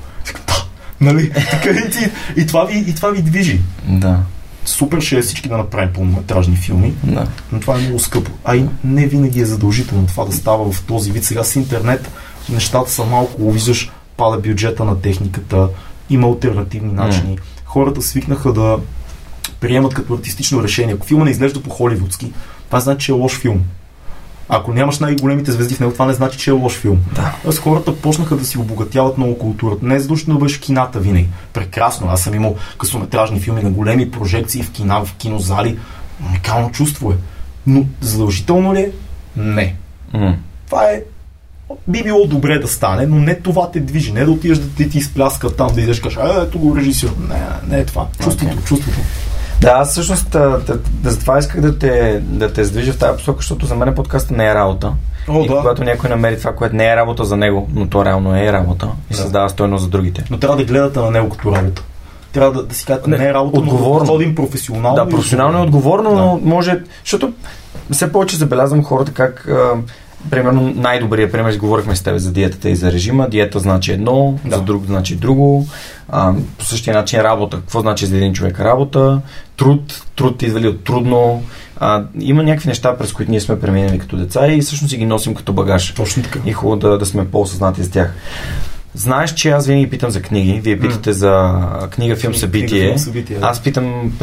Нали? 1.01 1.31
Така 1.51 1.69
и, 1.69 1.89
ти, 1.89 2.09
и, 2.38 2.47
това 2.47 2.65
ви, 2.65 2.83
и 2.88 2.95
това 2.95 3.09
ви 3.09 3.21
движи. 3.21 3.61
Да 3.88 4.19
супер 4.65 5.01
ще 5.01 5.17
е 5.17 5.21
всички 5.21 5.49
да 5.49 5.57
направим 5.57 5.93
пълнометражни 5.93 6.55
филми, 6.55 6.93
да. 7.03 7.27
но 7.51 7.59
това 7.59 7.75
е 7.75 7.81
много 7.81 7.99
скъпо. 7.99 8.31
А 8.45 8.55
и 8.55 8.65
не 8.83 9.07
винаги 9.07 9.41
е 9.41 9.45
задължително 9.45 10.07
това 10.07 10.25
да 10.25 10.31
става 10.31 10.71
в 10.71 10.83
този 10.83 11.11
вид. 11.11 11.23
Сега 11.23 11.43
с 11.43 11.55
интернет 11.55 12.11
нещата 12.49 12.91
са 12.91 13.05
малко, 13.05 13.51
виждаш, 13.51 13.91
пада 14.17 14.38
бюджета 14.38 14.83
на 14.83 15.01
техниката, 15.01 15.69
има 16.09 16.27
альтернативни 16.27 16.93
начини. 16.93 17.38
Mm. 17.38 17.41
Хората 17.65 18.01
свикнаха 18.01 18.53
да 18.53 18.77
приемат 19.59 19.93
като 19.93 20.13
артистично 20.13 20.63
решение. 20.63 20.93
Ако 20.93 21.07
филма 21.07 21.25
не 21.25 21.31
изглежда 21.31 21.63
по 21.63 21.69
холивудски, 21.69 22.33
това 22.67 22.79
значи, 22.79 23.05
че 23.05 23.11
е 23.11 23.15
лош 23.15 23.39
филм. 23.39 23.61
Ако 24.53 24.73
нямаш 24.73 24.99
най-големите 24.99 25.52
звезди 25.52 25.76
в 25.76 25.80
него, 25.80 25.94
това 25.94 26.06
не 26.06 26.14
значи, 26.14 26.40
че 26.40 26.49
е 26.49 26.53
лош 26.53 26.73
филм. 26.73 26.99
Да. 27.15 27.36
Аз 27.48 27.57
хората 27.57 27.95
почнаха 27.95 28.36
да 28.36 28.45
си 28.45 28.57
обогатяват 28.57 29.18
много 29.18 29.38
културата. 29.38 29.86
Не 29.86 29.95
е 29.95 29.99
задължително 29.99 30.40
да 30.40 30.45
беше 30.45 30.61
кината 30.61 30.99
винаги. 30.99 31.28
Прекрасно. 31.53 32.07
Аз 32.10 32.22
съм 32.22 32.36
имал 32.36 32.56
късометражни 32.78 33.40
филми 33.40 33.61
на 33.61 33.72
големи 33.72 34.11
прожекции 34.11 34.64
в 34.64 34.72
кина, 34.72 35.06
в 35.06 35.14
кинозали. 35.14 35.78
Уникално 36.30 36.72
чувство 36.72 37.11
е. 37.11 37.15
Но 37.68 37.86
задължително 38.02 38.73
ли 38.73 38.80
е? 38.80 38.91
Не. 39.36 39.76
Mm. 40.14 40.36
Това 40.68 40.84
е 40.84 41.02
би 41.88 42.03
било 42.03 42.28
добре 42.28 42.60
да 42.60 42.68
стане, 42.68 43.06
но 43.06 43.15
не 43.15 43.40
това 43.40 43.72
те 43.72 43.80
движи. 43.80 44.14
Не 44.14 44.26
да 44.26 44.32
отидеш 44.32 44.57
да 44.57 44.69
ти, 44.69 44.90
ти 44.90 44.98
изпляска 44.98 45.56
там, 45.56 45.73
да 45.73 45.82
идеш 45.82 45.99
кажеш, 45.99 46.19
а, 46.22 46.44
ето 46.48 46.60
го 46.60 46.76
режисьор. 46.76 47.15
Не, 47.30 47.76
не 47.76 47.82
е 47.82 47.86
това. 47.86 48.07
Чувството, 48.23 48.56
okay. 48.56 48.64
чувството. 48.64 48.98
Да, 49.61 49.71
аз 49.71 49.91
всъщност 49.91 50.29
да, 50.29 50.59
да, 50.67 51.09
затова 51.09 51.39
исках 51.39 51.61
да 51.61 51.79
те, 51.79 52.19
да 52.23 52.53
те 52.53 52.63
сдвижа 52.63 52.93
в 52.93 52.97
тази 52.97 53.17
посока, 53.17 53.38
защото 53.38 53.65
за 53.65 53.75
мен 53.75 53.95
подкаста 53.95 54.33
не 54.33 54.47
е 54.47 54.55
работа. 54.55 54.93
О, 55.27 55.41
и 55.43 55.47
да. 55.47 55.57
когато 55.57 55.83
някой 55.83 56.09
намери 56.09 56.38
това, 56.38 56.55
което 56.55 56.75
не 56.75 56.91
е 56.91 56.95
работа 56.95 57.25
за 57.25 57.38
него, 57.38 57.69
но 57.73 57.88
то 57.88 58.05
реално 58.05 58.35
е 58.35 58.51
работа 58.51 58.88
и 59.09 59.13
да. 59.13 59.19
създава 59.19 59.49
стойност 59.49 59.83
за 59.83 59.89
другите. 59.89 60.23
Но 60.29 60.39
трябва 60.39 60.57
да 60.57 60.63
гледате 60.63 60.99
на 60.99 61.11
него 61.11 61.29
като 61.29 61.55
работа. 61.55 61.83
Трябва 62.33 62.51
да, 62.51 62.63
да 62.63 62.75
си 62.75 62.85
кажете, 62.85 63.09
не, 63.09 63.17
не 63.17 63.25
е 63.25 63.33
работа, 63.33 63.59
отговорно. 63.59 64.13
но 64.13 64.17
да 64.17 64.35
професионално. 64.35 64.95
Да, 64.95 65.09
професионално 65.09 65.59
е 65.59 65.61
отговорно, 65.61 66.09
да. 66.09 66.15
но 66.15 66.39
може, 66.43 66.79
защото 67.03 67.33
все 67.91 68.11
повече 68.11 68.35
забелязвам 68.35 68.83
хората 68.83 69.13
как 69.13 69.49
примерно 70.30 70.73
най-добрият 70.76 71.31
пример, 71.31 71.57
говорихме 71.57 71.95
с 71.95 72.02
теб 72.02 72.18
за 72.18 72.31
диетата 72.31 72.69
и 72.69 72.76
за 72.76 72.91
режима. 72.91 73.30
Диета 73.30 73.60
значи 73.60 73.91
едно, 73.91 74.39
да. 74.45 74.56
за 74.56 74.61
друг 74.61 74.85
значи 74.85 75.15
друго. 75.15 75.68
А, 76.10 76.34
по 76.57 76.65
същия 76.65 76.93
начин 76.93 77.19
работа. 77.19 77.57
Какво 77.57 77.81
значи 77.81 78.06
за 78.06 78.18
един 78.18 78.34
човек 78.34 78.60
работа? 78.60 79.22
Труд. 79.57 80.03
Труд 80.15 80.41
извали 80.41 80.68
от 80.68 80.84
трудно. 80.84 81.43
А, 81.80 82.03
има 82.19 82.43
някакви 82.43 82.68
неща, 82.68 82.98
през 82.98 83.14
които 83.14 83.31
ние 83.31 83.41
сме 83.41 83.60
преминали 83.60 83.99
като 83.99 84.18
деца 84.18 84.48
и 84.48 84.61
всъщност 84.61 84.91
си 84.91 84.98
ги 84.98 85.06
носим 85.06 85.35
като 85.35 85.53
багаж. 85.53 85.93
Точно 85.93 86.23
така. 86.23 86.39
И 86.45 86.53
хубаво 86.53 86.80
да, 86.80 86.98
да 86.98 87.06
сме 87.06 87.27
по-осъзнати 87.27 87.84
за 87.84 87.91
тях. 87.91 88.14
Знаеш, 88.95 89.34
че 89.34 89.49
аз 89.49 89.68
винаги 89.68 89.89
питам 89.89 90.11
за 90.11 90.22
книги. 90.22 90.61
Вие 90.63 90.80
питате 90.80 91.09
mm. 91.09 91.13
за 91.13 91.61
книга, 91.91 92.15
филм, 92.15 92.35
събитие. 92.35 92.68
Книга, 92.68 92.85
филм, 92.85 92.97
събитие 92.97 93.38
да. 93.38 93.45
Аз 93.45 93.63
питам, 93.63 94.13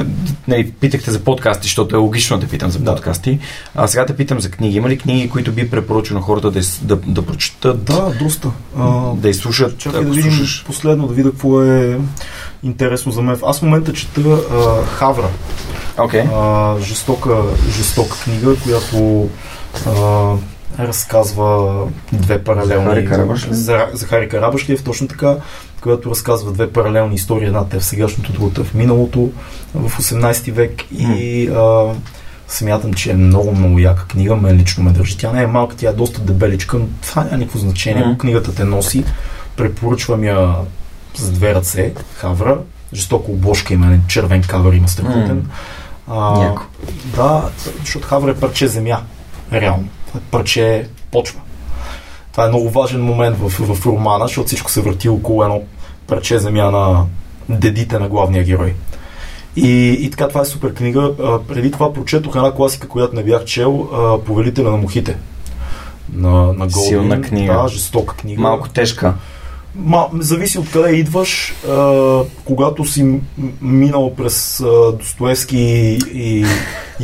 не, 0.49 0.71
питахте 0.81 1.11
за 1.11 1.21
подкасти, 1.21 1.63
защото 1.63 1.97
е 1.97 1.99
логично 1.99 2.39
да 2.39 2.47
питам 2.47 2.71
за 2.71 2.79
да. 2.79 2.95
подкасти. 2.95 3.39
А 3.75 3.87
сега 3.87 4.07
те 4.07 4.17
питам 4.17 4.41
за 4.41 4.51
книги. 4.51 4.77
Има 4.77 4.89
ли 4.89 4.99
книги, 4.99 5.31
които 5.31 5.53
би 5.53 5.71
препоръчал 5.71 6.17
на 6.17 6.23
хората 6.23 6.51
да, 6.51 6.61
да, 6.83 6.97
да 6.97 7.27
прочитат? 7.27 7.85
Да, 7.85 8.13
доста. 8.23 8.51
А, 8.79 9.13
да 9.15 9.29
изслушат. 9.29 9.79
Чакай 9.79 10.05
да 10.05 10.11
видим 10.11 10.33
слушаш. 10.33 10.65
последно, 10.67 11.07
да 11.07 11.15
видя 11.15 11.31
какво 11.31 11.63
е 11.63 11.99
интересно 12.63 13.13
за 13.13 13.23
мен. 13.23 13.39
Аз 13.43 13.59
в 13.59 13.63
момента 13.63 13.93
чета 13.93 14.21
а, 14.21 14.87
Хавра. 14.87 15.29
Okay. 15.97 16.29
А, 16.35 16.81
жестока, 16.81 17.43
жестока 17.77 18.17
книга, 18.25 18.57
която 18.65 19.29
а, 19.87 20.35
разказва 20.79 21.87
две 22.13 22.45
паралелни... 22.45 22.85
Захари 22.85 23.07
Карабаш 23.07 23.49
За, 23.51 23.87
Захари 23.93 24.29
Карабашлиев, 24.29 24.85
точно 24.85 25.09
така, 25.09 25.37
която 25.81 26.11
разказва 26.11 26.53
две 26.53 26.73
паралелни 26.73 27.15
истории. 27.15 27.47
Едната 27.47 27.77
е 27.77 27.81
в 27.81 27.85
сегашното, 27.85 28.33
другата 28.33 28.61
е 28.61 28.65
в 28.65 28.75
миналото, 28.75 29.31
в 29.75 30.03
18 30.03 30.53
век 30.53 30.83
и 30.93 31.49
а, 31.49 31.95
смятам, 32.49 32.95
че 32.95 33.11
е 33.11 33.15
много, 33.15 33.53
много 33.53 33.79
яка 33.79 34.07
книга. 34.07 34.37
Мен 34.37 34.57
лично 34.57 34.85
ме 34.85 34.91
държи. 34.91 35.19
Тя 35.19 35.33
не 35.33 35.43
е 35.43 35.47
малка, 35.47 35.77
тя 35.77 35.91
е 35.91 35.93
доста 35.93 36.21
дебеличка, 36.21 36.79
но 36.79 36.87
това 37.03 37.25
няма 37.25 37.37
никакво 37.37 37.59
значение. 37.59 38.05
Mm. 38.05 38.19
Книгата 38.19 38.55
те 38.55 38.65
носи. 38.65 39.05
Препоръчвам 39.57 40.25
я 40.25 40.55
с 41.15 41.31
две 41.31 41.55
ръце, 41.55 41.95
хавра. 42.15 42.59
Жестоко 42.95 43.33
обложка 43.33 43.75
има, 43.75 43.99
червен 44.09 44.43
кавър 44.43 44.73
има 44.73 44.89
страхотен. 44.89 45.43
Mm. 45.43 45.45
А, 46.11 46.55
да, 47.17 47.49
защото 47.81 48.07
хавра 48.07 48.31
е 48.31 48.35
парче 48.35 48.69
земя, 48.69 49.01
реално 49.53 49.89
парче 50.31 50.89
почва. 51.11 51.41
Това 52.33 52.45
е 52.45 52.49
много 52.49 52.71
важен 52.71 53.03
момент 53.03 53.39
в, 53.39 53.49
в 53.75 53.87
романа, 53.87 54.25
защото 54.25 54.47
всичко 54.47 54.71
се 54.71 54.81
върти 54.81 55.09
около 55.09 55.43
едно 55.43 55.63
парче 56.07 56.39
земя 56.39 56.71
на 56.71 57.05
дедите 57.49 57.99
на 57.99 58.09
главния 58.09 58.45
герой. 58.45 58.75
И, 59.57 59.97
и 60.01 60.11
така, 60.11 60.29
това 60.29 60.41
е 60.41 60.45
супер 60.45 60.75
книга. 60.75 61.13
А, 61.23 61.39
преди 61.39 61.71
това 61.71 61.93
прочетох 61.93 62.37
една 62.37 62.53
класика, 62.53 62.89
която 62.89 63.17
не 63.17 63.23
бях 63.23 63.45
чел, 63.45 63.89
а, 63.93 64.19
Повелителя 64.19 64.71
на 64.71 64.77
мухите. 64.77 65.17
На, 66.13 66.31
на 66.31 66.53
Голдин. 66.53 66.89
Силна 66.89 67.21
книга. 67.21 67.53
Да, 67.53 67.69
жестока 67.69 68.17
книга. 68.17 68.43
Малко 68.43 68.69
тежка. 68.69 69.15
Ма, 69.75 70.09
зависи 70.19 70.59
от 70.59 70.71
къде 70.71 70.97
идваш. 70.97 71.55
А, 71.69 72.23
когато 72.45 72.85
си 72.85 73.21
минал 73.63 74.15
през 74.15 74.61
а, 74.61 74.93
Достоевски 74.93 75.59
и, 75.59 75.99
и 76.15 76.47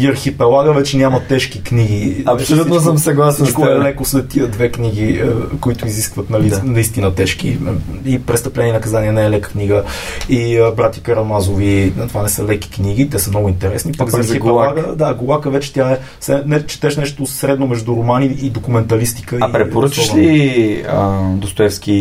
Архипелага, 0.09 0.73
вече 0.73 0.97
няма 0.97 1.21
тежки 1.21 1.63
книги. 1.63 2.25
Абсолютно 2.27 2.65
всичко, 2.65 2.85
съм 2.85 2.99
съгласен 2.99 3.45
всичко 3.45 3.67
е 3.67 3.79
леко 3.79 4.05
след 4.05 4.29
тия 4.29 4.47
две 4.49 4.69
книги, 4.69 5.23
а, 5.25 5.59
които 5.61 5.87
изискват 5.87 6.31
нали, 6.31 6.51
да. 6.51 6.61
наистина 6.65 7.15
тежки. 7.15 7.59
И 8.07 8.19
Престъпление 8.19 8.71
и 8.71 8.73
наказание 8.73 9.13
не 9.13 9.25
е 9.25 9.31
лека 9.31 9.51
книга. 9.51 9.85
И 10.29 10.59
а, 10.59 10.73
Брати 10.73 11.01
Карамазови, 11.01 11.93
това 12.09 12.23
не 12.23 12.29
са 12.29 12.45
леки 12.45 12.71
книги, 12.71 13.11
те 13.11 13.19
са 13.19 13.31
много 13.31 13.49
интересни. 13.49 13.93
Пак 13.93 14.11
за 14.11 14.19
Архипелага, 14.19 14.95
да, 14.97 15.15
Голака 15.15 15.51
вече 15.51 15.73
тя 15.73 15.91
е, 15.93 15.99
не, 16.47 16.67
четеш 16.67 16.97
нещо 16.97 17.27
средно 17.27 17.67
между 17.67 17.93
романи 17.97 18.27
и 18.43 18.51
документалистика. 18.51 19.39
А 19.41 19.53
препоръчаш 19.53 20.15
ли 20.15 20.85
а, 20.89 21.21
Достоевски 21.35 21.93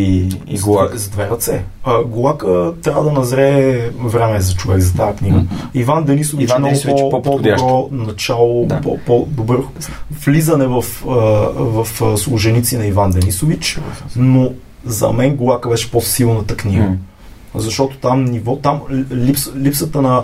и 0.48 0.60
Гулак? 0.60 1.00
С 1.00 1.10
две 1.10 1.30
ръце. 1.30 1.64
А, 1.84 2.04
Гулака 2.04 2.74
трябва 2.84 3.04
да 3.04 3.12
назрее 3.12 3.90
време 4.04 4.42
за 4.42 4.54
човек 4.54 4.80
за 4.80 4.96
тази 4.96 5.18
книга. 5.18 5.38
Mm-hmm. 5.38 5.70
Иван 5.74 6.04
Денисович 6.04 6.50
Иван 6.50 6.66
е 6.66 6.82
много 6.88 7.22
по, 7.22 7.83
по-добро 7.90 8.06
начало, 8.06 8.66
да. 8.66 8.82
по-добър 9.06 9.60
влизане 10.26 10.68
в, 10.68 10.82
в, 11.04 11.88
в 12.02 12.18
служеници 12.18 12.78
на 12.78 12.86
Иван 12.86 13.12
Денисович, 13.12 13.80
но 14.16 14.52
за 14.86 15.12
мен 15.12 15.36
Гулака 15.36 15.70
беше 15.70 15.92
по-силната 15.92 16.58
книга. 16.58 16.84
Mm-hmm. 16.84 16.98
Защото 17.56 17.98
там 17.98 18.26
ниво, 18.26 18.56
там 18.56 18.82
липс, 19.12 19.50
липсата 19.56 20.02
на 20.02 20.24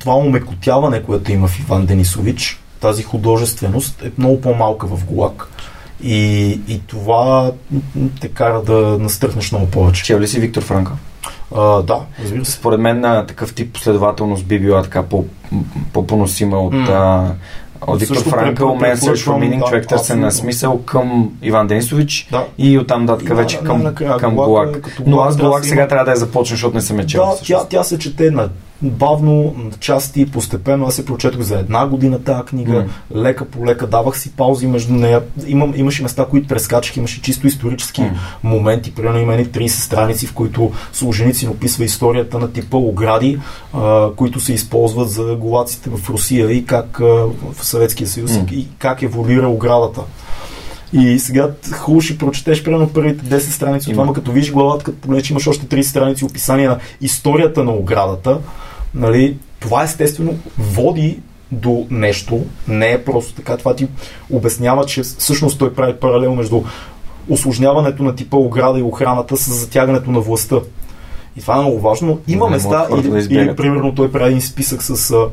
това 0.00 0.14
умекотяване, 0.14 1.02
което 1.02 1.32
има 1.32 1.48
в 1.48 1.60
Иван 1.60 1.86
Денисович, 1.86 2.60
тази 2.80 3.02
художественост 3.02 4.02
е 4.02 4.10
много 4.18 4.40
по-малка 4.40 4.86
в 4.86 5.04
Гулак. 5.04 5.48
И, 6.02 6.50
и 6.68 6.80
това 6.86 7.52
те 8.20 8.28
кара 8.28 8.62
да 8.62 8.96
настръхнеш 9.00 9.52
много 9.52 9.66
повече. 9.66 10.04
Чел 10.04 10.20
ли 10.20 10.28
си 10.28 10.40
Виктор 10.40 10.62
Франка? 10.62 10.92
А, 11.56 11.82
да, 11.82 12.00
разбира 12.22 12.44
се. 12.44 12.52
Според 12.52 12.80
мен 12.80 13.00
на 13.00 13.26
такъв 13.26 13.54
тип 13.54 13.72
последователност 13.72 14.46
би 14.46 14.58
била 14.58 14.82
така 14.82 15.02
по, 15.02 15.24
по-поносима 15.92 16.58
от, 16.58 16.74
mm. 16.74 16.88
а, 16.90 17.32
от 17.86 18.00
Виктор 18.00 18.22
Франкъл, 18.22 18.74
мен 18.74 18.96
също 18.96 19.30
Meaning, 19.30 19.68
човек 19.68 19.86
търсен 19.88 20.20
на 20.20 20.32
смисъл 20.32 20.82
към 20.82 21.32
Иван 21.42 21.66
Денисович 21.66 22.28
да. 22.30 22.46
и 22.58 22.78
оттам 22.78 23.06
датка 23.06 23.34
вече 23.34 23.58
към, 23.58 23.94
към 23.94 24.34
Голак. 24.34 25.00
Но 25.06 25.20
аз 25.20 25.36
Голак 25.36 25.64
сега 25.64 25.88
трябва 25.88 26.04
да 26.04 26.10
я 26.10 26.16
започна, 26.16 26.54
защото 26.54 26.74
не 26.74 26.82
съм 26.82 26.98
я 26.98 27.06
чел. 27.06 27.24
Да, 27.24 27.36
тя, 27.44 27.64
тя 27.68 27.84
се 27.84 27.98
чете 27.98 28.30
на 28.30 28.48
бавно, 28.82 29.54
части, 29.80 30.30
постепенно. 30.30 30.86
Аз 30.86 30.94
се 30.94 31.04
прочетох 31.04 31.40
за 31.40 31.58
една 31.58 31.86
година 31.86 32.22
тази 32.22 32.42
книга, 32.42 32.72
mm. 32.72 33.16
лека 33.16 33.44
по 33.44 33.66
лека, 33.66 33.86
давах 33.86 34.18
си 34.18 34.32
паузи 34.32 34.66
между 34.66 34.92
нея. 34.94 35.22
Имам, 35.46 35.72
имаше 35.76 36.02
места, 36.02 36.26
които 36.30 36.48
прескачих, 36.48 36.96
имаше 36.96 37.22
чисто 37.22 37.46
исторически 37.46 38.00
mm. 38.00 38.12
моменти. 38.42 38.94
Примерно 38.94 39.18
има 39.18 39.32
30 39.32 39.66
страници, 39.68 40.26
в 40.26 40.34
които 40.34 40.72
Солженицин 40.92 41.48
описва 41.48 41.84
историята 41.84 42.38
на 42.38 42.52
типа 42.52 42.76
огради, 42.76 43.40
а, 43.74 44.08
които 44.16 44.40
се 44.40 44.52
използват 44.52 45.10
за 45.10 45.36
голаците 45.36 45.90
в 45.90 46.10
Русия 46.10 46.52
и 46.52 46.64
как 46.64 47.00
а, 47.00 47.04
в 47.04 47.64
Съветския 47.64 48.06
съюз 48.06 48.30
mm. 48.30 48.52
и 48.52 48.68
как 48.78 49.02
еволюира 49.02 49.48
оградата. 49.48 50.00
И 50.92 51.18
сега 51.18 51.50
хубаво 51.72 52.00
ще 52.00 52.18
прочетеш 52.18 52.62
примерно 52.62 52.88
първите 52.88 53.24
10 53.24 53.38
страници 53.38 53.90
от 53.90 53.94
това, 53.94 54.12
като 54.12 54.32
виж 54.32 54.52
главата, 54.52 54.84
като 54.84 54.98
погледнеш, 54.98 55.30
имаш 55.30 55.46
още 55.46 55.66
30 55.66 55.82
страници 55.82 56.24
описание 56.24 56.68
на 56.68 56.78
историята 57.00 57.64
на 57.64 57.72
оградата 57.72 58.38
нали, 58.94 59.36
това 59.60 59.82
естествено 59.82 60.38
води 60.58 61.20
до 61.52 61.86
нещо, 61.90 62.44
не 62.68 62.92
е 62.92 63.04
просто 63.04 63.34
така. 63.34 63.56
Това 63.56 63.76
ти 63.76 63.88
обяснява, 64.30 64.86
че 64.86 65.02
всъщност 65.02 65.58
той 65.58 65.74
прави 65.74 65.96
паралел 65.96 66.34
между 66.34 66.62
осложняването 67.28 68.02
на 68.02 68.16
типа 68.16 68.36
ограда 68.36 68.78
и 68.78 68.82
охраната 68.82 69.36
с 69.36 69.50
затягането 69.50 70.10
на 70.10 70.20
властта. 70.20 70.56
И 71.36 71.40
това 71.40 71.56
е 71.56 71.60
много 71.60 71.80
важно. 71.80 72.18
Има 72.28 72.46
не 72.46 72.50
места, 72.50 72.86
или, 72.98 73.10
да 73.10 73.34
или 73.34 73.56
примерно 73.56 73.94
той 73.94 74.12
прави 74.12 74.30
един 74.30 74.40
списък 74.40 74.82
с 74.82 75.10
а, 75.10 75.28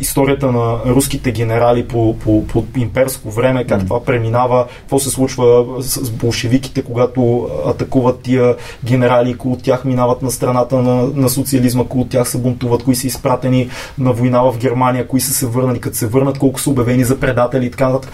историята 0.00 0.52
на 0.52 0.78
руските 0.86 1.32
генерали 1.32 1.88
по, 1.88 2.18
по, 2.18 2.46
по 2.46 2.64
имперско 2.76 3.30
време, 3.30 3.64
как 3.64 3.80
mm. 3.80 3.84
това 3.84 4.04
преминава, 4.04 4.66
какво 4.78 4.98
се 4.98 5.10
случва 5.10 5.64
с 5.80 6.10
болшевиките, 6.10 6.82
когато 6.82 7.48
атакуват 7.66 8.20
тия 8.20 8.56
генерали, 8.84 9.36
кои 9.36 9.52
от 9.52 9.62
тях 9.62 9.84
минават 9.84 10.22
на 10.22 10.30
страната 10.30 10.82
на, 10.82 11.06
на 11.14 11.28
социализма, 11.28 11.84
кои 11.84 12.00
от 12.00 12.08
тях 12.08 12.28
се 12.28 12.38
бунтуват, 12.38 12.84
кои 12.84 12.94
са 12.94 13.06
изпратени 13.06 13.68
на 13.98 14.12
война 14.12 14.42
в 14.42 14.58
Германия, 14.58 15.08
кои 15.08 15.20
са 15.20 15.32
се 15.32 15.46
върнали, 15.46 15.80
като 15.80 15.96
се 15.96 16.06
върнат, 16.06 16.38
колко 16.38 16.60
са 16.60 16.70
обявени 16.70 17.04
за 17.04 17.20
предатели 17.20 17.66
и 17.66 17.70
така 17.70 17.88
нататък. 17.88 18.12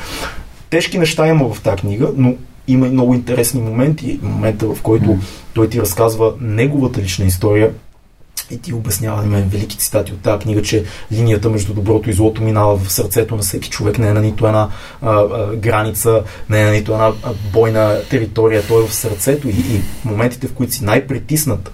Тежки 0.71 0.99
неща 0.99 1.29
има 1.29 1.55
в 1.55 1.63
тази 1.63 1.77
книга, 1.77 2.09
но 2.17 2.35
има 2.69 2.87
и 2.87 2.91
много 2.91 3.15
интересни 3.15 3.61
моменти. 3.61 4.21
Момента, 4.23 4.67
в 4.67 4.83
който 4.83 5.05
mm. 5.05 5.19
той 5.55 5.69
ти 5.69 5.81
разказва 5.81 6.33
неговата 6.41 7.03
лична 7.03 7.25
история 7.25 7.73
и 8.51 8.59
ти 8.59 8.75
обяснява 8.75 9.23
мен 9.23 9.49
велики 9.49 9.79
цитати 9.79 10.13
от 10.13 10.21
тази 10.21 10.39
книга, 10.39 10.63
че 10.63 10.85
линията 11.13 11.51
между 11.51 11.75
доброто 11.75 12.11
и 12.11 12.13
злото 12.13 12.43
минава 12.43 12.79
в 12.79 12.93
сърцето 12.93 13.37
на 13.37 13.43
всеки 13.43 13.71
човек, 13.71 13.99
не 13.99 14.09
е 14.09 14.13
на 14.13 14.21
нито 14.21 14.47
една 14.47 14.69
а, 15.03 15.11
а, 15.11 15.57
граница, 15.57 16.23
не 16.51 16.61
е 16.61 16.65
на 16.65 16.71
нито 16.71 16.93
една 16.93 17.13
бойна 17.53 18.01
територия, 18.11 18.63
той 18.69 18.85
е 18.85 18.87
в 18.87 18.95
сърцето 18.95 19.49
и, 19.49 19.51
и 19.51 19.81
моментите, 20.05 20.47
в 20.47 20.53
които 20.53 20.73
си 20.73 20.85
най-притиснат, 20.85 21.73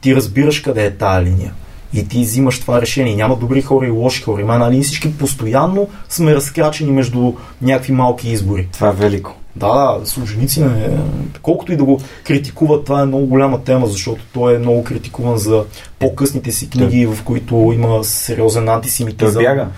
ти 0.00 0.16
разбираш 0.16 0.60
къде 0.60 0.84
е 0.84 0.90
тая 0.90 1.22
линия 1.22 1.52
и 1.94 2.08
ти 2.08 2.20
взимаш 2.20 2.60
това 2.60 2.80
решение. 2.80 3.16
Няма 3.16 3.36
добри 3.36 3.62
хора 3.62 3.86
и 3.86 3.90
лоши 3.90 4.22
хора. 4.22 4.40
Има, 4.40 4.58
нали, 4.58 4.82
всички 4.82 5.18
постоянно 5.18 5.88
сме 6.08 6.34
разкрачени 6.34 6.92
между 6.92 7.32
някакви 7.62 7.92
малки 7.92 8.28
избори. 8.28 8.68
Това 8.72 8.88
е 8.88 8.92
велико. 8.92 9.36
Да, 9.56 10.00
Солженицин 10.04 10.66
е... 10.66 10.98
Колкото 11.42 11.72
и 11.72 11.76
да 11.76 11.84
го 11.84 12.00
критикуват, 12.24 12.84
това 12.84 13.02
е 13.02 13.06
много 13.06 13.26
голяма 13.26 13.64
тема, 13.64 13.86
защото 13.86 14.22
той 14.32 14.56
е 14.56 14.58
много 14.58 14.84
критикуван 14.84 15.38
за 15.38 15.64
по-късните 15.98 16.52
си 16.52 16.70
книги, 16.70 17.06
в 17.06 17.24
които 17.24 17.72
има 17.74 18.04
сериозен 18.04 18.68
антисемитизъм. 18.68 19.34
Той 19.34 19.42
бяга. 19.42 19.68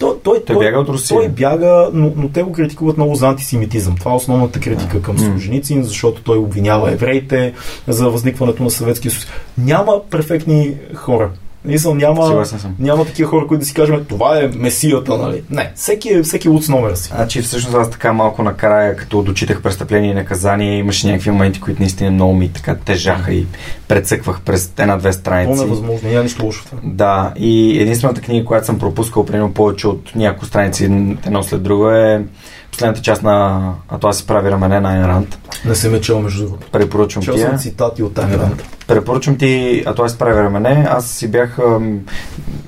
Той, 0.00 0.14
той, 0.22 0.44
той, 0.46 0.58
бяга 0.58 0.78
от 0.80 0.88
Русия. 0.88 1.18
Той 1.18 1.28
бяга, 1.28 1.90
но, 1.92 2.12
но 2.16 2.28
те 2.28 2.42
го 2.42 2.52
критикуват 2.52 2.96
много 2.96 3.14
за 3.14 3.28
антисемитизъм. 3.28 3.96
Това 3.96 4.12
е 4.12 4.14
основната 4.14 4.60
критика 4.60 5.02
към 5.02 5.18
Солженицин, 5.18 5.82
защото 5.82 6.22
той 6.22 6.38
обвинява 6.38 6.92
евреите 6.92 7.52
за 7.88 8.10
възникването 8.10 8.62
на 8.62 8.70
Съветския 8.70 9.12
съюз. 9.12 9.26
Няма 9.58 10.00
перфектни 10.10 10.74
хора. 10.94 11.30
Мисъл, 11.64 11.94
няма, 11.94 12.44
няма 12.78 13.04
такива 13.04 13.30
хора, 13.30 13.46
които 13.46 13.60
да 13.60 13.66
си 13.66 13.74
кажем, 13.74 14.04
това 14.08 14.38
е 14.38 14.48
месията, 14.56 15.18
нали? 15.18 15.42
Не, 15.50 15.72
всеки 15.74 16.08
е, 16.08 16.22
всеки 16.22 16.48
луц 16.48 16.68
номер 16.68 16.94
си. 16.94 17.08
Значи 17.14 17.42
всъщност 17.42 17.76
аз 17.76 17.90
така 17.90 18.12
малко 18.12 18.42
накрая, 18.42 18.96
като 18.96 19.22
дочитах 19.22 19.62
престъпление 19.62 20.10
и 20.10 20.14
наказание, 20.14 20.78
имаше 20.78 21.06
някакви 21.06 21.30
моменти, 21.30 21.60
които 21.60 21.82
наистина 21.82 22.10
много 22.10 22.34
ми 22.34 22.52
така 22.52 22.74
тежаха 22.74 23.32
и 23.32 23.46
прецъквах 23.88 24.40
през 24.40 24.72
една-две 24.78 25.12
страници. 25.12 25.52
Това 25.52 25.64
е 25.64 25.68
възможно, 25.68 26.08
няма 26.08 26.22
нищо 26.22 26.46
лошо. 26.46 26.64
Да, 26.82 27.32
и 27.36 27.80
единствената 27.80 28.20
книга, 28.20 28.44
която 28.44 28.66
съм 28.66 28.78
пропускал, 28.78 29.26
примерно 29.26 29.54
повече 29.54 29.88
от 29.88 30.14
няколко 30.14 30.46
страници 30.46 30.84
едно 31.26 31.42
след 31.42 31.62
друго 31.62 31.90
е 31.90 32.24
последната 32.70 33.02
част 33.02 33.22
на 33.22 33.60
А 33.88 33.98
това 33.98 34.12
си 34.12 34.26
прави 34.26 34.50
рамене 34.50 34.80
на 34.80 34.92
Айн 34.92 35.04
Ранд. 35.04 35.38
Не 35.64 35.74
се 35.74 35.88
ме 35.88 36.00
чел 36.00 36.20
между 36.20 36.44
другото. 36.44 36.66
Препоръчвам 36.72 37.24
ти. 37.24 37.30
Чел 37.30 37.58
цитати 37.58 38.02
от 38.02 38.18
Айн 38.18 38.34
Ранд. 38.34 38.62
Препоръчвам 38.86 39.38
ти 39.38 39.82
А 39.86 39.94
това 39.94 40.08
си 40.08 40.18
прави 40.18 40.40
рамене. 40.40 40.86
Аз 40.90 41.06
си 41.06 41.30
бях... 41.30 41.58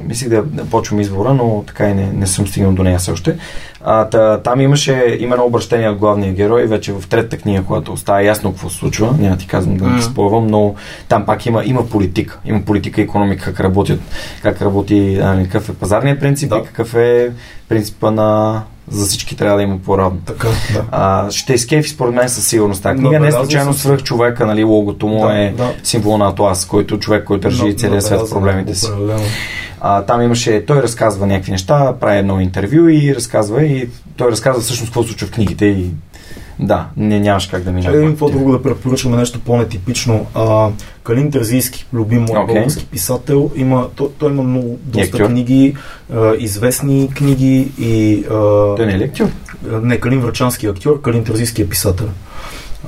Мислих 0.04 0.28
да, 0.28 0.42
да 0.42 0.64
почвам 0.64 1.00
избора, 1.00 1.34
но 1.34 1.64
така 1.66 1.88
и 1.88 1.94
не, 1.94 2.12
не 2.12 2.26
съм 2.26 2.46
стигнал 2.46 2.72
до 2.72 2.82
нея 2.82 2.98
все 2.98 3.10
още. 3.10 3.38
А, 3.84 4.04
та, 4.04 4.38
там 4.38 4.60
имаше 4.60 5.16
именно 5.20 5.44
обращение 5.44 5.88
от 5.88 5.98
главния 5.98 6.32
герой, 6.32 6.66
вече 6.66 6.92
в 6.92 7.08
третата 7.08 7.36
книга, 7.36 7.64
когато 7.66 7.96
става 7.96 8.22
ясно 8.22 8.50
какво 8.50 8.70
се 8.70 8.76
случва, 8.76 9.14
няма 9.18 9.36
ти 9.36 9.46
казвам 9.46 9.76
да 9.76 9.86
не 9.86 10.02
спойвам, 10.02 10.46
но 10.46 10.74
там 11.08 11.26
пак 11.26 11.46
има, 11.46 11.64
има 11.64 11.86
политика. 11.86 12.38
Има 12.44 12.60
политика 12.60 13.00
и 13.00 13.04
економика, 13.04 13.44
как 13.44 13.60
работят, 13.60 14.00
как 14.42 14.62
работи, 14.62 15.20
а, 15.22 15.42
какъв 15.42 15.68
е 15.68 15.74
пазарният 15.74 16.20
принцип 16.20 16.50
да. 16.50 16.58
и 16.58 16.62
какъв 16.62 16.94
е 16.94 17.32
принципа 17.68 18.10
на 18.10 18.62
за 18.90 19.06
всички 19.06 19.36
трябва 19.36 19.56
да 19.56 19.62
има 19.62 19.78
по-равно. 19.78 20.18
Така, 20.26 20.48
да. 20.48 20.84
А, 20.90 21.30
ще 21.30 21.52
изкефи 21.52 21.88
според 21.88 22.14
мен 22.14 22.28
със 22.28 22.46
сигурност. 22.46 22.82
Тази 22.82 22.98
книга 22.98 23.20
не 23.20 23.32
случайно 23.32 23.74
свръх 23.74 24.02
човека, 24.02 24.46
нали, 24.46 24.64
логото 24.64 25.06
му 25.06 25.26
да, 25.26 25.38
е 25.38 25.50
да. 25.50 25.72
символ 25.82 26.18
на 26.18 26.28
Атлас, 26.28 26.66
който 26.66 26.98
човек, 26.98 27.24
който 27.24 27.42
държи 27.42 27.76
целия 27.76 28.02
свет 28.02 28.20
в 28.20 28.30
проблемите 28.30 28.74
си. 28.74 28.90
А, 29.80 30.02
там 30.02 30.22
имаше, 30.22 30.66
той 30.66 30.82
разказва 30.82 31.26
някакви 31.26 31.52
неща, 31.52 31.94
прави 32.00 32.18
едно 32.18 32.40
интервю 32.40 32.88
и 32.88 33.14
разказва 33.14 33.64
и 33.64 33.88
той 34.16 34.30
разказва 34.30 34.62
всъщност 34.62 34.90
какво 34.90 35.02
случва 35.02 35.26
в 35.26 35.30
книгите 35.30 35.66
и 35.66 35.90
да, 36.62 36.86
не 36.96 37.20
нямаш 37.20 37.46
как 37.46 37.62
да 37.62 37.72
минава. 37.72 37.96
Един 37.96 38.10
какво 38.10 38.30
друго 38.30 38.52
да 38.52 38.62
препоръчваме 38.62 39.16
нещо 39.16 39.40
по-нетипично. 39.40 40.26
А, 40.34 40.68
Калин 41.02 41.30
Терзийски, 41.30 41.86
любим 41.92 42.20
мой 42.20 42.38
okay. 42.38 42.46
български 42.46 42.86
писател, 42.86 43.50
има, 43.56 43.88
той, 43.94 44.08
той 44.18 44.32
има 44.32 44.42
много 44.42 44.78
доста 44.82 45.16
Актьор. 45.16 45.26
книги, 45.26 45.76
а, 46.14 46.34
известни 46.38 47.10
книги 47.14 47.72
и... 47.78 48.24
А, 48.30 48.34
той 48.76 48.86
не 48.86 48.92
е 48.92 48.98
ли 48.98 49.04
актьор? 49.04 49.26
Не, 49.82 50.00
Калин 50.00 50.20
Врачански 50.20 50.66
е 50.66 50.68
актьор, 50.68 51.00
Калин 51.00 51.24
Терзийски 51.24 51.62
е 51.62 51.68
писател. 51.68 52.06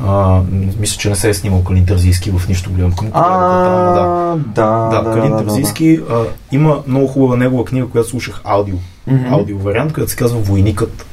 А, 0.06 0.40
мисля, 0.80 0.98
че 0.98 1.08
не 1.08 1.16
се 1.16 1.28
е 1.28 1.34
снимал 1.34 1.64
Калин 1.64 1.86
Терзийски 1.86 2.30
в 2.30 2.48
нищо 2.48 2.70
голямо. 2.70 2.96
Към 2.96 3.08
а, 3.12 3.28
да. 3.94 4.36
Да, 4.54 5.02
да, 5.02 5.12
Калин 5.12 5.38
Терзийски 5.38 5.96
да, 5.96 6.14
да. 6.14 6.26
има 6.52 6.82
много 6.86 7.06
хубава 7.06 7.36
негова 7.36 7.64
книга, 7.64 7.86
която 7.86 8.08
слушах 8.08 8.40
аудио. 8.44 8.76
Mm-hmm. 9.10 9.32
Аудио 9.32 9.58
вариант, 9.58 9.92
която 9.92 10.10
се 10.10 10.16
казва 10.16 10.38
Войникът 10.38 11.06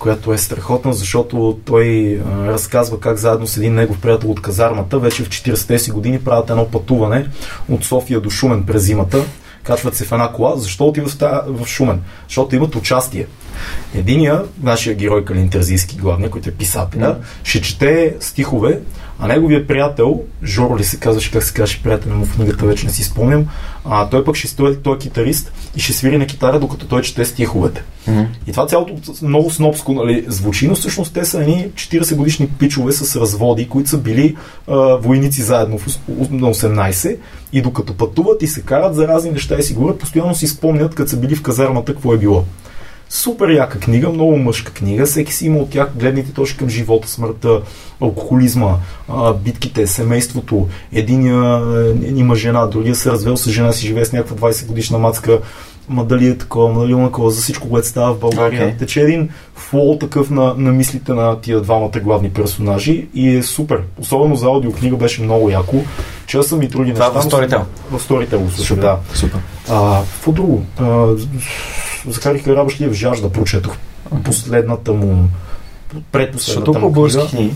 която 0.00 0.32
е 0.32 0.38
страхотна, 0.38 0.92
защото 0.92 1.58
той 1.64 2.20
а, 2.26 2.46
разказва 2.46 3.00
как 3.00 3.16
заедно 3.16 3.46
с 3.46 3.56
един 3.56 3.74
негов 3.74 4.00
приятел 4.00 4.30
от 4.30 4.42
казармата, 4.42 4.98
вече 4.98 5.24
в 5.24 5.28
40-те 5.28 5.78
си 5.78 5.90
години 5.90 6.18
правят 6.18 6.50
едно 6.50 6.70
пътуване 6.70 7.26
от 7.68 7.84
София 7.84 8.20
до 8.20 8.30
Шумен 8.30 8.62
през 8.66 8.82
зимата. 8.82 9.24
Качват 9.62 9.94
се 9.94 10.04
в 10.04 10.12
една 10.12 10.32
кола. 10.32 10.56
Защо 10.56 10.86
отиват 10.86 11.12
в, 11.12 11.44
в 11.46 11.66
Шумен? 11.66 12.02
Защото 12.28 12.56
имат 12.56 12.76
участие. 12.76 13.26
Единия, 13.94 14.42
нашия 14.62 14.94
герой 14.94 15.24
Калин 15.24 15.50
Терзийски, 15.50 15.96
главния, 15.96 16.30
който 16.30 16.48
е 16.48 16.52
писателя, 16.52 17.16
mm. 17.20 17.24
ще 17.44 17.60
чете 17.60 18.16
стихове, 18.20 18.80
а 19.22 19.28
неговия 19.28 19.66
приятел, 19.66 20.22
Жоро 20.44 20.78
ли 20.78 20.84
се 20.84 20.96
казваше, 20.96 21.30
как 21.30 21.42
се 21.42 21.52
казваше 21.52 21.82
приятел 21.82 22.14
му 22.14 22.24
в 22.24 22.34
книгата, 22.36 22.66
вече 22.66 22.86
не 22.86 22.92
си 22.92 23.04
спомням, 23.04 23.46
а, 23.84 24.08
той 24.08 24.24
пък 24.24 24.36
ще 24.36 24.48
стои, 24.48 24.76
той 24.76 24.94
е 24.94 24.98
китарист 24.98 25.52
и 25.76 25.80
ще 25.80 25.92
свири 25.92 26.18
на 26.18 26.26
китара, 26.26 26.60
докато 26.60 26.86
той 26.86 27.02
чете 27.02 27.24
стиховете. 27.24 27.82
Mm-hmm. 28.08 28.26
И 28.46 28.50
това 28.52 28.66
цялото 28.66 28.94
много 29.22 29.50
снобско 29.50 29.92
нали, 29.92 30.24
звучи, 30.28 30.68
но 30.68 30.74
всъщност 30.74 31.14
те 31.14 31.24
са 31.24 31.40
едни 31.40 31.68
40 31.74 32.14
годишни 32.14 32.48
пичове 32.48 32.92
с 32.92 33.20
разводи, 33.20 33.68
които 33.68 33.90
са 33.90 33.98
били 33.98 34.36
а, 34.68 34.76
войници 34.76 35.42
заедно 35.42 35.78
в, 35.78 35.86
на 36.30 36.54
18 36.54 37.16
и 37.52 37.62
докато 37.62 37.94
пътуват 37.94 38.42
и 38.42 38.46
се 38.46 38.62
карат 38.62 38.94
за 38.94 39.08
разни 39.08 39.30
неща 39.30 39.56
и 39.58 39.62
си 39.62 39.74
говорят, 39.74 39.98
постоянно 39.98 40.34
си 40.34 40.46
спомнят, 40.46 40.94
като 40.94 41.10
са 41.10 41.16
били 41.16 41.36
в 41.36 41.42
казармата, 41.42 41.92
какво 41.92 42.14
е 42.14 42.18
било. 42.18 42.44
Супер 43.12 43.48
яка 43.48 43.78
книга, 43.78 44.08
много 44.10 44.36
мъжка 44.36 44.72
книга. 44.72 45.06
Всеки 45.06 45.34
си 45.34 45.46
има 45.46 45.58
от 45.58 45.70
тях 45.70 45.88
гледните 45.96 46.32
точки 46.32 46.58
към 46.58 46.68
живота, 46.68 47.08
смъртта, 47.08 47.60
алкохолизма, 48.00 48.76
битките, 49.44 49.86
семейството. 49.86 50.68
Единия 50.92 51.62
е, 52.04 52.08
има 52.08 52.36
жена, 52.36 52.66
другия 52.66 52.94
се 52.94 53.10
развел 53.10 53.36
с 53.36 53.50
жена 53.50 53.72
си, 53.72 53.86
живее 53.86 54.04
с 54.04 54.12
някаква 54.12 54.50
20 54.50 54.66
годишна 54.66 54.98
мацка. 54.98 55.40
Ма 55.90 56.04
дали 56.04 56.28
е 56.28 56.38
такова, 56.38 56.72
ма 56.72 56.80
дали 56.80 56.92
е 56.92 57.04
такова, 57.04 57.30
за 57.30 57.42
всичко, 57.42 57.68
което 57.70 57.88
става 57.88 58.14
в 58.14 58.18
България. 58.18 58.62
Okay. 58.62 58.78
Тече 58.78 59.00
един 59.00 59.28
флоу 59.54 59.98
такъв 59.98 60.30
на, 60.30 60.54
на 60.56 60.72
мислите 60.72 61.12
на 61.12 61.40
тия 61.40 61.60
двамата 61.60 62.00
главни 62.02 62.30
персонажи 62.30 63.08
и 63.14 63.36
е 63.36 63.42
супер. 63.42 63.82
Особено 64.00 64.36
за 64.36 64.46
аудиокнига 64.46 64.96
беше 64.96 65.22
много 65.22 65.50
яко. 65.50 65.76
Че 66.26 66.42
съм 66.42 66.62
и 66.62 66.68
други 66.68 66.90
неща. 66.90 67.08
Това 67.08 67.20
в 67.20 67.24
Storytel? 67.24 67.62
В 67.90 68.08
Storytel, 68.08 68.48
също, 68.48 68.76
да. 68.76 68.98
Супер. 69.14 69.40
А, 69.68 70.02
какво 70.02 70.32
друго? 70.32 70.64
А, 70.78 71.06
Захари 72.08 72.42
Карабашлиев 72.42 72.92
жажда 72.92 73.32
прочетох. 73.32 73.76
Последната 74.24 74.92
му 74.92 75.28
предпоследната 76.12 76.38
Защото 76.38 76.72
по 76.72 76.90
български 76.90 77.36
книги. 77.36 77.54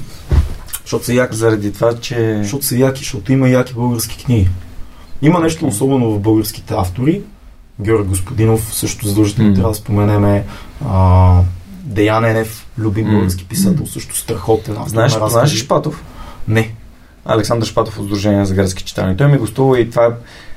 Защото 0.82 1.05
са 1.05 1.15
яки. 1.15 1.36
Заради 1.36 1.73
това, 1.73 1.94
че... 1.94 2.39
Защото 2.43 2.65
са 2.65 2.77
яки, 2.77 2.98
защото 2.98 3.32
има 3.32 3.48
яки 3.48 3.74
български 3.74 4.24
книги. 4.24 4.48
Има 5.23 5.40
нещо 5.40 5.66
особено 5.66 6.11
в 6.11 6.20
българските 6.20 6.74
автори. 6.74 7.23
Георги 7.80 8.09
Господинов 8.09 8.74
също 8.74 9.09
задължително 9.09 9.51
mm. 9.51 9.55
трябва 9.55 9.70
да 9.70 9.74
споменеме. 9.74 10.44
А, 10.86 11.40
Деян 11.82 12.24
Енев, 12.24 12.66
любим 12.78 13.06
mm. 13.06 13.10
български 13.10 13.44
писател, 13.44 13.86
също 13.86 14.16
страхотен. 14.16 14.76
Знаеш, 14.86 15.12
знаеш 15.12 15.55
Шпатов? 15.55 16.05
Не. 16.48 16.74
Александър 17.24 17.66
Шпатов 17.66 17.98
от 17.98 18.06
Сдружение 18.06 18.44
за 18.44 18.55
градски 18.55 18.84
читания. 18.84 19.16
Той 19.16 19.28
ми 19.28 19.38
гостува 19.38 19.80
и 19.80 19.90
това 19.90 20.06
е 20.06 20.10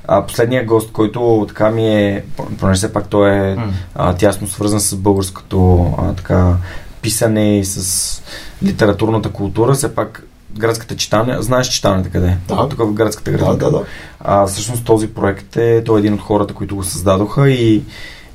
а, 0.08 0.26
последният 0.26 0.66
гост, 0.66 0.92
който 0.92 1.46
така 1.48 1.70
ми 1.70 1.96
е, 1.96 2.24
понеже 2.60 2.78
все 2.78 2.94
пак 2.94 3.08
той 3.08 3.30
е 3.30 3.56
mm. 3.56 3.70
а, 3.96 4.14
тясно 4.14 4.48
свързан 4.48 4.80
с 4.80 4.96
българското 4.96 5.90
а, 5.98 6.14
така, 6.14 6.56
писане 7.02 7.60
и 7.60 7.66
с 7.66 8.22
литературната 8.64 9.30
култура, 9.30 9.74
все 9.74 9.96
пак 9.96 10.27
градската 10.58 10.96
читалня, 10.96 11.42
знаеш 11.42 11.68
читалнята 11.68 12.10
къде 12.10 12.28
е? 12.28 12.38
Да. 12.48 12.70
Тук 12.70 12.80
в 12.80 12.94
градската 12.94 13.32
градинка. 13.32 13.58
Да, 13.58 13.72
да, 13.72 13.72
да. 13.72 13.84
А, 14.20 14.48
всъщност 14.48 14.86
този 14.86 15.08
проект 15.08 15.58
е, 15.58 15.84
той 15.84 15.98
е 15.98 16.00
един 16.00 16.14
от 16.14 16.22
хората, 16.22 16.54
които 16.54 16.76
го 16.76 16.84
създадоха 16.84 17.50
и 17.50 17.84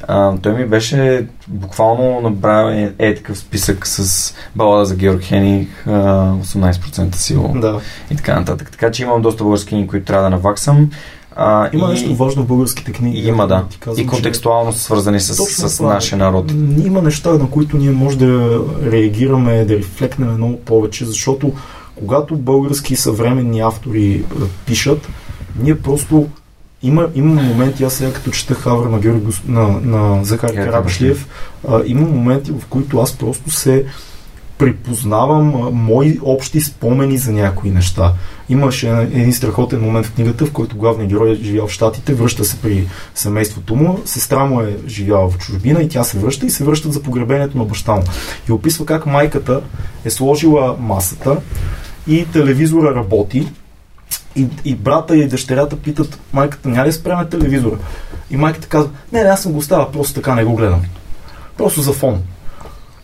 а, 0.08 0.36
той 0.42 0.52
ми 0.52 0.66
беше 0.66 1.26
буквално 1.48 2.20
направен 2.20 2.78
е, 2.78 2.92
е 2.98 3.14
такъв 3.14 3.38
списък 3.38 3.86
с 3.86 4.34
балада 4.56 4.84
за 4.84 4.96
Георг 4.96 5.22
Хених, 5.22 5.68
18% 5.86 7.14
сила 7.14 7.50
да. 7.54 7.80
и 8.10 8.16
така 8.16 8.38
нататък. 8.38 8.70
Така 8.70 8.90
че 8.90 9.02
имам 9.02 9.22
доста 9.22 9.44
български 9.44 9.68
книги, 9.68 9.86
които 9.86 10.06
трябва 10.06 10.24
да 10.24 10.30
наваксам. 10.30 10.90
А, 11.36 11.70
има 11.72 11.86
и, 11.86 11.90
нещо 11.90 12.14
важно 12.14 12.42
в 12.42 12.46
българските 12.46 12.92
книги. 12.92 13.28
Има, 13.28 13.46
да. 13.46 13.64
Ти 13.70 13.78
казвам, 13.78 14.04
и 14.04 14.06
контекстуално 14.06 14.72
че... 14.72 14.78
свързани 14.78 15.20
с, 15.20 15.34
с 15.34 15.76
това, 15.76 15.94
нашия 15.94 16.18
народ. 16.18 16.50
Има 16.84 17.02
неща, 17.02 17.32
на 17.32 17.50
които 17.50 17.76
ние 17.76 17.90
може 17.90 18.18
да 18.18 18.60
реагираме, 18.82 19.64
да 19.64 19.76
рефлекнем 19.76 20.34
много 20.34 20.60
повече, 20.60 21.04
защото 21.04 21.52
когато 21.94 22.36
български 22.36 22.96
съвременни 22.96 23.60
автори 23.60 24.24
пишат, 24.66 25.08
ние 25.62 25.78
просто 25.78 26.28
има, 26.82 27.08
има 27.14 27.42
моменти, 27.42 27.84
аз 27.84 27.94
сега 27.94 28.12
като 28.12 28.30
чета 28.30 28.54
Хавра 28.54 28.88
на, 28.88 28.98
Георги, 28.98 29.32
на, 29.46 29.68
на 29.68 30.24
Захар 30.24 30.54
Карабашлиев, 30.54 31.28
има 31.86 32.08
моменти, 32.08 32.52
в 32.52 32.66
които 32.66 32.98
аз 32.98 33.12
просто 33.18 33.50
се 33.50 33.84
припознавам 34.62 35.70
мои 35.72 36.18
общи 36.22 36.60
спомени 36.60 37.18
за 37.18 37.32
някои 37.32 37.70
неща. 37.70 38.12
Имаше 38.48 38.90
един 38.90 39.32
страхотен 39.32 39.80
момент 39.80 40.06
в 40.06 40.12
книгата, 40.12 40.46
в 40.46 40.52
който 40.52 40.76
главният 40.76 41.10
герой 41.10 41.30
е 41.30 41.34
живял 41.34 41.66
в 41.66 41.72
Штатите, 41.72 42.14
връща 42.14 42.44
се 42.44 42.56
при 42.56 42.86
семейството 43.14 43.76
му, 43.76 43.98
сестра 44.04 44.44
му 44.44 44.60
е 44.60 44.76
живяла 44.86 45.30
в 45.30 45.38
чужбина 45.38 45.82
и 45.82 45.88
тя 45.88 46.04
се 46.04 46.18
връща 46.18 46.46
и 46.46 46.50
се 46.50 46.64
връщат 46.64 46.92
за 46.92 47.02
погребението 47.02 47.58
на 47.58 47.64
баща 47.64 47.92
му. 47.92 48.02
И 48.48 48.52
описва 48.52 48.86
как 48.86 49.06
майката 49.06 49.60
е 50.04 50.10
сложила 50.10 50.76
масата 50.80 51.36
и 52.06 52.26
телевизора 52.32 52.94
работи 52.94 53.48
и, 54.36 54.46
и 54.64 54.74
брата 54.74 55.16
и 55.16 55.28
дъщерята 55.28 55.76
питат 55.76 56.18
майката, 56.32 56.68
няма 56.68 56.86
ли 56.86 56.92
спреме 56.92 57.28
телевизора? 57.28 57.76
И 58.30 58.36
майката 58.36 58.68
казва, 58.68 58.90
не, 59.12 59.22
не, 59.22 59.28
аз 59.28 59.42
съм 59.42 59.52
го 59.52 59.58
оставя, 59.58 59.92
просто 59.92 60.14
така 60.14 60.34
не 60.34 60.44
го 60.44 60.56
гледам. 60.56 60.82
Просто 61.56 61.80
за 61.80 61.92
фон 61.92 62.22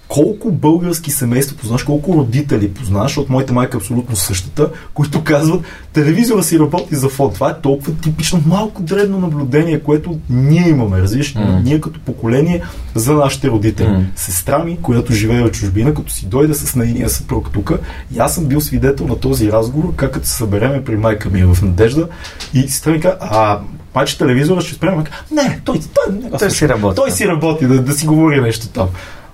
колко 0.08 0.50
български 0.50 1.10
семейства 1.10 1.56
познаш, 1.56 1.82
колко 1.82 2.14
родители 2.14 2.70
познаш, 2.70 3.16
от 3.18 3.28
моята 3.28 3.52
майка 3.52 3.76
е 3.76 3.80
абсолютно 3.80 4.16
същата, 4.16 4.70
които 4.94 5.24
казват, 5.24 5.60
телевизора 5.92 6.42
си 6.42 6.58
работи 6.58 6.94
за 6.94 7.08
фон. 7.08 7.32
Това 7.34 7.50
е 7.50 7.60
толкова 7.60 7.92
типично 7.94 8.42
малко 8.46 8.82
дребно 8.82 9.18
наблюдение, 9.18 9.80
което 9.80 10.18
ние 10.30 10.68
имаме, 10.68 11.00
разбираш, 11.00 11.34
mm. 11.34 11.62
ние 11.64 11.80
като 11.80 12.00
поколение 12.00 12.62
за 12.94 13.14
нашите 13.14 13.48
родители. 13.48 13.86
Mm. 13.86 14.04
Сестра 14.16 14.58
ми, 14.58 14.78
която 14.82 15.12
живее 15.12 15.42
в 15.42 15.50
чужбина, 15.50 15.94
като 15.94 16.12
си 16.12 16.26
дойде 16.26 16.54
с 16.54 16.74
нейния 16.74 17.10
съпруг 17.10 17.50
тук, 17.52 17.72
и 18.14 18.18
аз 18.18 18.34
съм 18.34 18.44
бил 18.44 18.60
свидетел 18.60 19.06
на 19.06 19.16
този 19.20 19.52
разговор, 19.52 19.94
как 19.96 20.12
като 20.12 20.26
се 20.26 20.34
събереме 20.34 20.84
при 20.84 20.96
майка 20.96 21.30
ми 21.30 21.44
в 21.44 21.62
Надежда, 21.62 22.08
и 22.54 22.68
сестра 22.68 22.92
ми 22.92 23.00
каза, 23.00 23.16
а 23.20 23.60
майче 23.94 24.18
телевизора 24.18 24.60
ще 24.60 24.74
спрем. 24.74 25.04
Не, 25.30 25.60
той, 25.64 25.80
той, 25.94 26.20
той, 26.20 26.38
той 26.38 26.50
си 26.50 26.68
работи. 26.68 26.96
Той 26.96 27.10
си 27.10 27.28
работи, 27.28 27.66
да, 27.66 27.82
да 27.82 27.92
си 27.92 28.06
говори 28.06 28.40
нещо 28.40 28.68
там. 28.68 28.88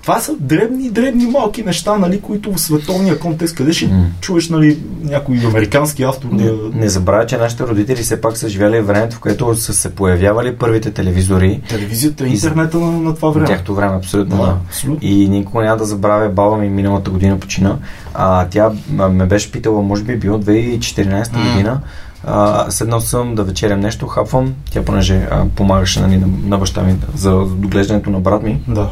Това 0.05 0.19
са 0.19 0.35
дребни, 0.39 0.89
дребни, 0.89 1.25
малки 1.25 1.63
неща, 1.63 1.97
нали, 1.97 2.21
които 2.21 2.53
в 2.53 2.61
световния 2.61 3.19
контекст, 3.19 3.55
къде 3.55 3.73
ще 3.73 3.85
mm. 3.85 4.05
чуеш 4.21 4.49
нали, 4.49 4.79
някой 5.03 5.39
американски 5.45 6.03
автор 6.03 6.29
не, 6.31 6.43
да... 6.43 6.53
Не 6.73 6.89
забравя, 6.89 7.25
че 7.25 7.37
нашите 7.37 7.63
родители 7.63 8.01
все 8.01 8.21
пак 8.21 8.37
са 8.37 8.49
живели 8.49 8.81
времето, 8.81 9.15
в 9.15 9.19
което 9.19 9.55
са 9.55 9.73
се 9.73 9.95
появявали 9.95 10.55
първите 10.55 10.91
телевизори. 10.91 11.61
Телевизията, 11.69 12.27
интернета 12.27 12.77
на, 12.77 12.91
на 12.91 13.15
това 13.15 13.29
време. 13.29 13.47
Тяхто 13.47 13.75
време, 13.75 13.95
абсолютно. 13.95 14.37
Да, 14.37 14.43
да. 14.43 14.57
Абсолютно. 14.67 15.07
И 15.09 15.29
никога 15.29 15.63
няма 15.63 15.77
да 15.77 15.85
забравя 15.85 16.29
баба 16.29 16.57
ми 16.57 16.69
миналата 16.69 17.11
година 17.11 17.39
почина. 17.39 17.77
А, 18.13 18.47
тя 18.49 18.71
ме 18.89 19.25
беше 19.25 19.51
питала, 19.51 19.81
може 19.81 20.03
би 20.03 20.17
било 20.17 20.39
2014 20.39 21.23
mm. 21.23 21.51
година, 21.51 21.79
Uh, 22.27 22.69
седнал 22.69 23.01
съм 23.01 23.35
да 23.35 23.43
вечерям 23.43 23.79
нещо, 23.79 24.07
хапвам. 24.07 24.53
Тя, 24.71 24.83
понеже 24.85 25.13
uh, 25.13 25.49
помагаше 25.49 25.99
нали, 26.01 26.17
на, 26.17 26.27
на 26.43 26.57
баща 26.57 26.83
ми 26.83 26.95
за 27.15 27.31
доглеждането 27.31 28.09
на 28.09 28.19
брат 28.19 28.43
ми. 28.43 28.61
Да 28.67 28.89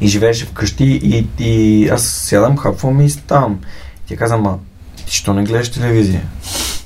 и 0.00 0.08
живееше 0.08 0.46
вкъщи 0.46 0.84
и, 0.84 1.26
и 1.44 1.88
аз 1.88 2.02
сядам, 2.02 2.56
хапвам 2.56 3.00
и 3.00 3.10
ставам. 3.10 3.60
Тя 4.06 4.16
каза, 4.16 4.36
ма, 4.36 4.58
ти 5.06 5.12
що 5.12 5.34
не 5.34 5.44
гледаш 5.44 5.70
телевизия? 5.70 6.22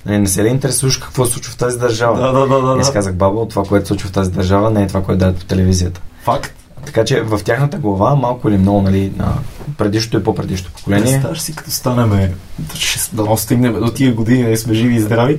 Не, 0.07 0.19
не 0.19 0.27
се 0.27 0.45
ли 0.45 0.49
интересуваш 0.49 0.97
какво 0.97 1.27
се 1.27 1.33
случва 1.33 1.53
в 1.53 1.57
тази 1.57 1.79
държава? 1.79 2.21
Да, 2.21 2.33
да, 2.33 2.49
да. 2.49 2.63
да. 2.63 2.79
И 2.79 2.81
аз 2.81 2.93
казах, 2.93 3.15
баба, 3.15 3.49
това, 3.49 3.63
което 3.63 3.87
се 3.87 3.89
случва 3.89 4.09
в 4.09 4.13
тази 4.13 4.31
държава, 4.31 4.71
не 4.71 4.83
е 4.83 4.87
това, 4.87 5.03
което 5.03 5.19
дадат 5.19 5.39
по 5.39 5.45
телевизията. 5.45 6.01
Факт. 6.23 6.58
Така 6.87 7.05
че 7.05 7.21
в 7.21 7.41
тяхната 7.45 7.79
глава 7.79 8.15
малко 8.15 8.49
или 8.49 8.59
много, 8.59 8.83
нали, 8.83 9.13
на 9.17 9.35
предишното 9.79 10.19
и 10.19 10.25
по-предишното 10.25 10.73
поколение. 10.73 11.13
Представяш 11.13 11.41
си, 11.41 11.57
като 11.57 11.71
станеме, 11.71 12.35
да 13.13 13.37
стигнем 13.37 13.73
до 13.73 13.91
тия 13.91 14.15
години, 14.15 14.57
сме 14.57 14.75
живи 14.75 14.95
и 14.95 15.01
здрави, 15.01 15.39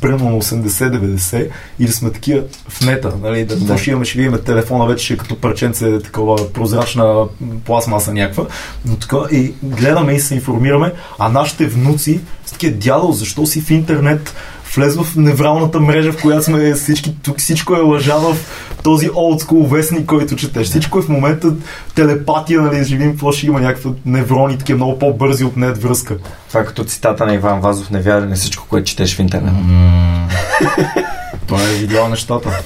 примерно 0.00 0.42
80-90, 0.42 1.48
или 1.78 1.92
сме 1.92 2.12
такива 2.12 2.42
в 2.68 2.80
нета, 2.80 3.12
нали, 3.22 3.44
да, 3.44 3.56
да. 3.56 3.78
ще 3.78 3.90
имаме, 3.90 4.04
ще 4.04 4.18
видим 4.18 4.38
телефона 4.44 4.86
вече 4.86 5.14
е 5.14 5.16
като 5.16 5.36
парченце, 5.40 5.98
такова 5.98 6.52
прозрачна 6.52 7.24
пластмаса 7.64 8.12
някаква, 8.12 8.46
но 8.84 8.96
така 8.96 9.16
и 9.32 9.54
гледаме 9.62 10.12
и 10.12 10.20
се 10.20 10.34
информираме, 10.34 10.92
а 11.18 11.28
нашите 11.28 11.66
внуци 11.66 12.20
с 12.46 12.52
такива 12.52 12.76
дядо, 12.76 13.12
защо 13.12 13.46
си 13.46 13.60
в 13.60 13.70
интернет, 13.70 14.34
влез 14.74 14.96
в 14.96 15.16
невралната 15.16 15.80
мрежа, 15.80 16.12
в 16.12 16.22
която 16.22 16.44
сме 16.44 16.74
всички, 16.74 17.16
тук 17.22 17.38
всичко 17.38 17.74
е 17.76 17.80
лъжа 17.80 18.16
в 18.16 18.36
този 18.82 19.10
олдскул 19.14 19.66
вестник, 19.66 20.06
който 20.06 20.36
четеш. 20.36 20.66
Всичко 20.66 20.98
е 20.98 21.02
в 21.02 21.08
момента 21.08 21.52
телепатия, 21.94 22.62
нали, 22.62 22.84
живим, 22.84 23.10
какво 23.10 23.32
ще 23.32 23.46
има 23.46 23.60
някакви 23.60 23.90
неврони, 24.06 24.58
такива 24.58 24.76
много 24.76 24.98
по-бързи 24.98 25.44
от 25.44 25.56
нет 25.56 25.82
връзка. 25.82 26.16
Това 26.48 26.60
е 26.60 26.64
като 26.64 26.84
цитата 26.84 27.26
на 27.26 27.34
Иван 27.34 27.60
Вазов, 27.60 27.90
не 27.90 28.00
вярвай 28.00 28.28
на 28.28 28.36
всичко, 28.36 28.66
което 28.68 28.86
четеш 28.86 29.16
в 29.16 29.18
интернет. 29.18 29.54
Това 31.46 31.62
е 31.62 31.74
видял 31.74 32.08
нещата. 32.08 32.62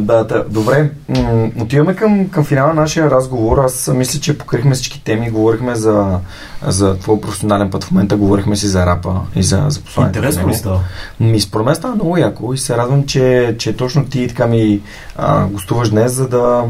Да, 0.00 0.24
да, 0.24 0.44
добре. 0.48 0.90
М- 1.08 1.50
отиваме 1.60 1.96
към, 1.96 2.28
към 2.28 2.44
финала 2.44 2.74
на 2.74 2.80
нашия 2.80 3.10
разговор. 3.10 3.58
Аз 3.58 3.90
мисля, 3.94 4.20
че 4.20 4.38
покрихме 4.38 4.74
всички 4.74 5.04
теми. 5.04 5.30
Говорихме 5.30 5.74
за, 5.74 6.18
за 6.66 6.98
твой 6.98 7.20
професионален 7.20 7.70
път. 7.70 7.84
В 7.84 7.90
момента 7.90 8.16
говорихме 8.16 8.56
си 8.56 8.66
за 8.66 8.86
рапа 8.86 9.20
и 9.36 9.42
за, 9.42 9.64
за 9.68 9.80
посланието. 9.80 10.18
Интересно 10.18 10.48
ли 10.48 10.54
става? 10.54 10.80
Ми, 11.20 11.40
според 11.40 11.66
мен 11.66 11.74
става 11.74 11.94
много 11.94 12.16
яко 12.16 12.54
и 12.54 12.58
се 12.58 12.76
радвам, 12.76 13.06
че, 13.06 13.56
че 13.58 13.76
точно 13.76 14.04
ти 14.04 14.28
така 14.28 14.46
ми 14.46 14.80
а, 15.16 15.46
гостуваш 15.46 15.90
днес, 15.90 16.12
за 16.12 16.28
да, 16.28 16.64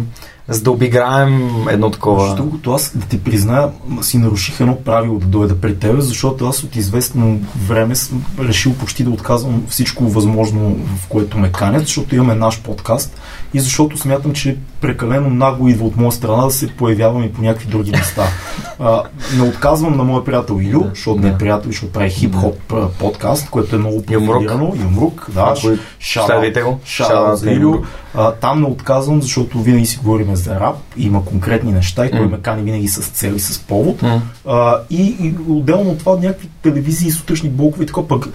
за 0.48 0.62
да 0.62 0.70
обиграем 0.70 1.50
едно 1.70 1.90
такова. 1.90 2.26
Защото 2.26 2.72
аз 2.72 2.92
да 2.94 3.06
ти 3.06 3.24
призная, 3.24 3.70
си 4.00 4.18
наруших 4.18 4.60
едно 4.60 4.76
правило 4.76 5.18
да 5.18 5.26
дойда 5.26 5.60
при 5.60 5.78
теб, 5.78 6.00
защото 6.00 6.46
аз 6.46 6.64
от 6.64 6.76
известно 6.76 7.40
време 7.66 7.94
съм 7.94 8.24
решил 8.40 8.74
почти 8.74 9.04
да 9.04 9.10
отказвам 9.10 9.64
всичко 9.68 10.04
възможно, 10.04 10.76
в 10.96 11.06
което 11.08 11.38
ме 11.38 11.52
канят, 11.52 11.82
защото 11.82 12.14
имаме 12.14 12.34
наш 12.34 12.60
подкаст 12.60 13.20
и 13.54 13.60
защото 13.60 13.98
смятам, 13.98 14.32
че 14.32 14.56
прекалено 14.80 15.30
нагло 15.30 15.68
идва 15.68 15.86
от 15.86 15.96
моя 15.96 16.12
страна 16.12 16.44
да 16.44 16.50
се 16.50 16.68
появявам 16.68 17.24
и 17.24 17.32
по 17.32 17.42
някакви 17.42 17.68
други 17.68 17.90
места. 17.98 18.26
А, 18.78 19.02
не 19.36 19.42
отказвам 19.42 19.96
на 19.96 20.04
моя 20.04 20.24
приятел 20.24 20.60
Илю, 20.60 20.84
защото 20.94 21.20
да. 21.20 21.26
не 21.26 21.34
е 21.34 21.38
приятел, 21.38 21.70
защото 21.70 21.92
прави 21.92 22.10
хип-хоп 22.10 22.88
подкаст, 22.98 23.50
което 23.50 23.76
е 23.76 23.78
много 23.78 24.02
профилирано. 24.02 24.74
Юмрук, 24.82 25.30
да. 25.34 25.54
Шаут 26.84 27.38
за 27.38 27.50
Илю. 27.50 27.82
А, 28.14 28.32
там 28.32 28.60
не 28.60 28.66
отказвам, 28.66 29.22
защото 29.22 29.62
винаги 29.62 29.86
си 29.86 29.98
говорим 30.02 30.31
говорим 30.32 30.36
за 30.36 30.60
рап, 30.60 30.76
има 30.96 31.24
конкретни 31.24 31.72
неща 31.72 32.06
и 32.06 32.10
той 32.10 32.26
ме 32.26 32.38
кани 32.38 32.62
винаги 32.62 32.88
с 32.88 33.00
цел 33.08 33.32
и 33.32 33.40
с 33.40 33.58
повод. 33.58 34.02
А, 34.46 34.78
и, 34.90 35.16
и 35.20 35.34
отделно 35.48 35.90
от 35.90 35.98
това 35.98 36.16
някакви 36.16 36.48
телевизии, 36.62 37.10
сутрешни 37.10 37.48
блокове 37.48 37.84
и 37.84 37.86
така 37.86 38.02
пък 38.08 38.28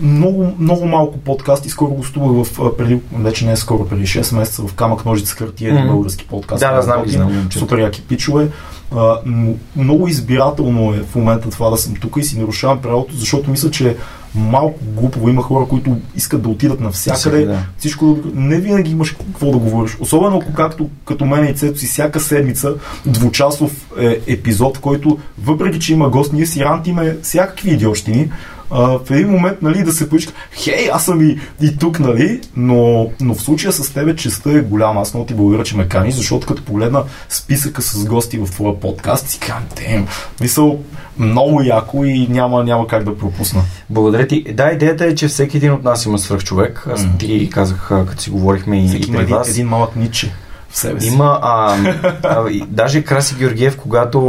много, 0.00 0.54
много 0.58 0.86
малко 0.86 1.18
подкасти. 1.18 1.70
Скоро 1.70 1.90
гостувах 1.90 2.46
в, 2.46 2.76
преди, 2.76 3.00
вече 3.12 3.46
не 3.46 3.52
е 3.52 3.56
скоро, 3.56 3.88
преди 3.88 4.06
6 4.06 4.36
месеца 4.36 4.62
в 4.62 4.74
Камък 4.74 5.04
Ножица 5.04 5.34
хартия, 5.36 5.74
Мгм. 5.74 5.88
български 5.88 6.26
подкаст. 6.26 6.60
Да, 6.60 6.72
да, 6.72 6.82
знам 6.82 7.02
знам. 7.06 7.48
Супер 7.50 7.78
яки 7.78 8.02
пичове. 8.02 8.48
А, 8.96 9.18
но 9.26 9.54
много 9.76 10.08
избирателно 10.08 10.94
е 10.94 10.98
в 10.98 11.14
момента 11.14 11.50
това 11.50 11.70
да 11.70 11.76
съм 11.76 11.94
тук 11.94 12.16
и 12.16 12.22
си 12.22 12.38
нарушавам 12.38 12.82
правилото, 12.82 13.14
защото 13.16 13.50
мисля, 13.50 13.70
че 13.70 13.96
малко 14.34 14.78
глупово 14.84 15.28
има 15.28 15.42
хора, 15.42 15.66
които 15.68 15.96
искат 16.16 16.42
да 16.42 16.48
отидат 16.48 16.80
навсякъде. 16.80 17.18
Всякъде, 17.18 17.44
да. 17.44 17.66
Всичко 17.78 18.18
не 18.34 18.58
винаги 18.60 18.90
имаш 18.90 19.10
какво 19.10 19.50
да 19.50 19.58
говориш. 19.58 19.96
Особено 20.00 20.36
ако 20.42 20.52
както 20.52 20.90
като 21.04 21.24
мен 21.24 21.44
и 21.44 21.54
Цето 21.54 21.78
си 21.78 21.86
всяка 21.86 22.20
седмица 22.20 22.74
двучасов 23.06 23.90
е, 24.00 24.20
епизод, 24.26 24.76
в 24.76 24.80
който 24.80 25.18
въпреки, 25.44 25.80
че 25.80 25.92
има 25.92 26.08
гост, 26.08 26.32
ние 26.32 26.46
си 26.46 26.64
рантиме 26.64 27.16
всякакви 27.22 27.70
идиощини. 27.70 28.30
А, 28.72 28.98
в 28.98 29.10
един 29.10 29.28
момент, 29.28 29.62
нали, 29.62 29.82
да 29.82 29.92
се 29.92 30.08
поиска, 30.08 30.32
хей, 30.52 30.88
аз 30.92 31.04
съм 31.04 31.30
и, 31.30 31.38
и 31.62 31.76
тук, 31.76 32.00
нали, 32.00 32.40
но, 32.56 33.10
но 33.20 33.34
в 33.34 33.42
случая 33.42 33.72
с 33.72 33.94
тебе 33.94 34.16
честа 34.16 34.50
е 34.50 34.60
голяма. 34.60 35.00
Аз 35.00 35.14
много 35.14 35.26
ти 35.26 35.34
благодаря, 35.34 35.64
че 35.64 35.76
ме 35.76 35.88
каниш, 35.88 36.14
защото 36.14 36.46
като 36.46 36.64
погледна 36.64 37.04
списъка 37.28 37.82
с 37.82 38.04
гости 38.04 38.38
в 38.38 38.50
твоя 38.50 38.80
подкаст, 38.80 39.28
си 39.28 39.38
казвам, 39.38 39.64
тем, 39.74 40.06
мисъл, 40.40 40.78
много 41.18 41.62
яко 41.62 42.04
и 42.04 42.28
няма, 42.28 42.64
няма 42.64 42.86
как 42.86 43.04
да 43.04 43.18
пропусна. 43.18 43.62
Благодаря 43.90 44.26
ти. 44.26 44.44
Да, 44.52 44.70
идеята 44.70 45.04
е, 45.04 45.14
че 45.14 45.28
всеки 45.28 45.56
един 45.56 45.72
от 45.72 45.84
нас 45.84 46.06
има 46.06 46.18
свръхчовек. 46.18 46.86
Аз 46.92 47.06
ти 47.18 47.50
казах, 47.50 47.88
като 47.88 48.22
си 48.22 48.30
говорихме 48.30 48.80
и, 48.80 48.84
и 48.84 48.88
Всеки 48.88 49.08
има 49.08 49.18
при 49.18 49.24
един, 49.24 49.36
вас. 49.36 49.50
един 49.50 49.68
малък 49.68 49.96
ниче 49.96 50.32
в 50.72 50.78
себе 50.78 51.00
си. 51.00 51.06
Има, 51.08 51.38
а, 51.42 51.76
а, 52.22 52.50
и 52.50 52.64
даже 52.68 53.04
Краси 53.04 53.34
Георгиев, 53.34 53.76
когато 53.76 54.20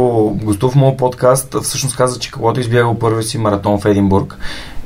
гостува 0.42 0.72
в 0.72 0.76
моят 0.76 0.96
подкаст, 0.96 1.56
всъщност 1.62 1.96
каза, 1.96 2.18
че 2.18 2.30
когато 2.30 2.60
избягал 2.60 2.98
първи 2.98 3.22
си 3.22 3.38
маратон 3.38 3.80
в 3.80 3.84
Единбург 3.84 4.36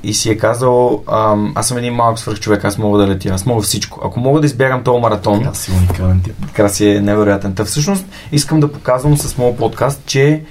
и 0.02 0.14
си 0.14 0.30
е 0.30 0.38
казал, 0.38 1.02
ам, 1.12 1.52
аз 1.54 1.68
съм 1.68 1.78
един 1.78 1.94
малък 1.94 2.18
свръхчовек, 2.18 2.64
аз 2.64 2.78
мога 2.78 2.98
да 2.98 3.08
летя, 3.08 3.28
аз 3.28 3.46
мога 3.46 3.62
всичко. 3.62 4.00
Ако 4.04 4.20
мога 4.20 4.40
да 4.40 4.46
избягам 4.46 4.84
този 4.84 5.00
маратон, 5.00 5.46
Аз 5.46 5.58
си 5.58 5.72
уникален 5.72 6.20
тип. 6.20 6.34
Краси 6.52 6.88
е 6.88 7.00
невероятен. 7.00 7.54
Та 7.54 7.64
всъщност 7.64 8.04
искам 8.32 8.60
да 8.60 8.72
показвам 8.72 9.16
с 9.16 9.38
моят 9.38 9.58
подкаст, 9.58 10.02
че 10.06 10.42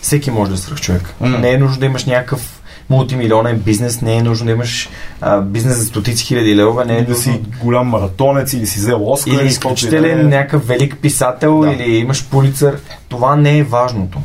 всеки 0.00 0.30
може 0.30 0.50
да 0.50 0.54
е 0.54 0.58
свръхчовек. 0.58 1.14
М. 1.20 1.38
Не 1.38 1.52
е 1.52 1.58
нужно 1.58 1.80
да 1.80 1.86
имаш 1.86 2.04
някакъв 2.04 2.55
мултимилионен 2.90 3.58
бизнес, 3.58 4.00
не 4.00 4.16
е 4.16 4.22
нужно 4.22 4.46
да 4.46 4.52
имаш 4.52 4.88
а, 5.20 5.40
бизнес 5.40 5.76
за 5.76 5.84
стотици 5.84 6.24
хиляди 6.24 6.56
левове, 6.56 6.84
не 6.84 6.98
е 6.98 7.04
да 7.04 7.14
си 7.14 7.30
голям 7.62 7.86
маратонец 7.86 8.52
или 8.52 8.66
си 8.66 8.78
взел 8.78 9.10
Оскар. 9.12 9.30
или 9.32 9.46
изключителен 9.46 10.16
да 10.18 10.24
е. 10.26 10.38
някакъв 10.38 10.66
велик 10.68 10.96
писател, 11.02 11.60
Да. 11.60 11.70
или 11.72 11.96
имаш 11.96 12.24
полицар. 12.24 12.76
Това 13.08 13.36
не 13.36 13.58
е 13.58 13.62
важното. 13.62 14.18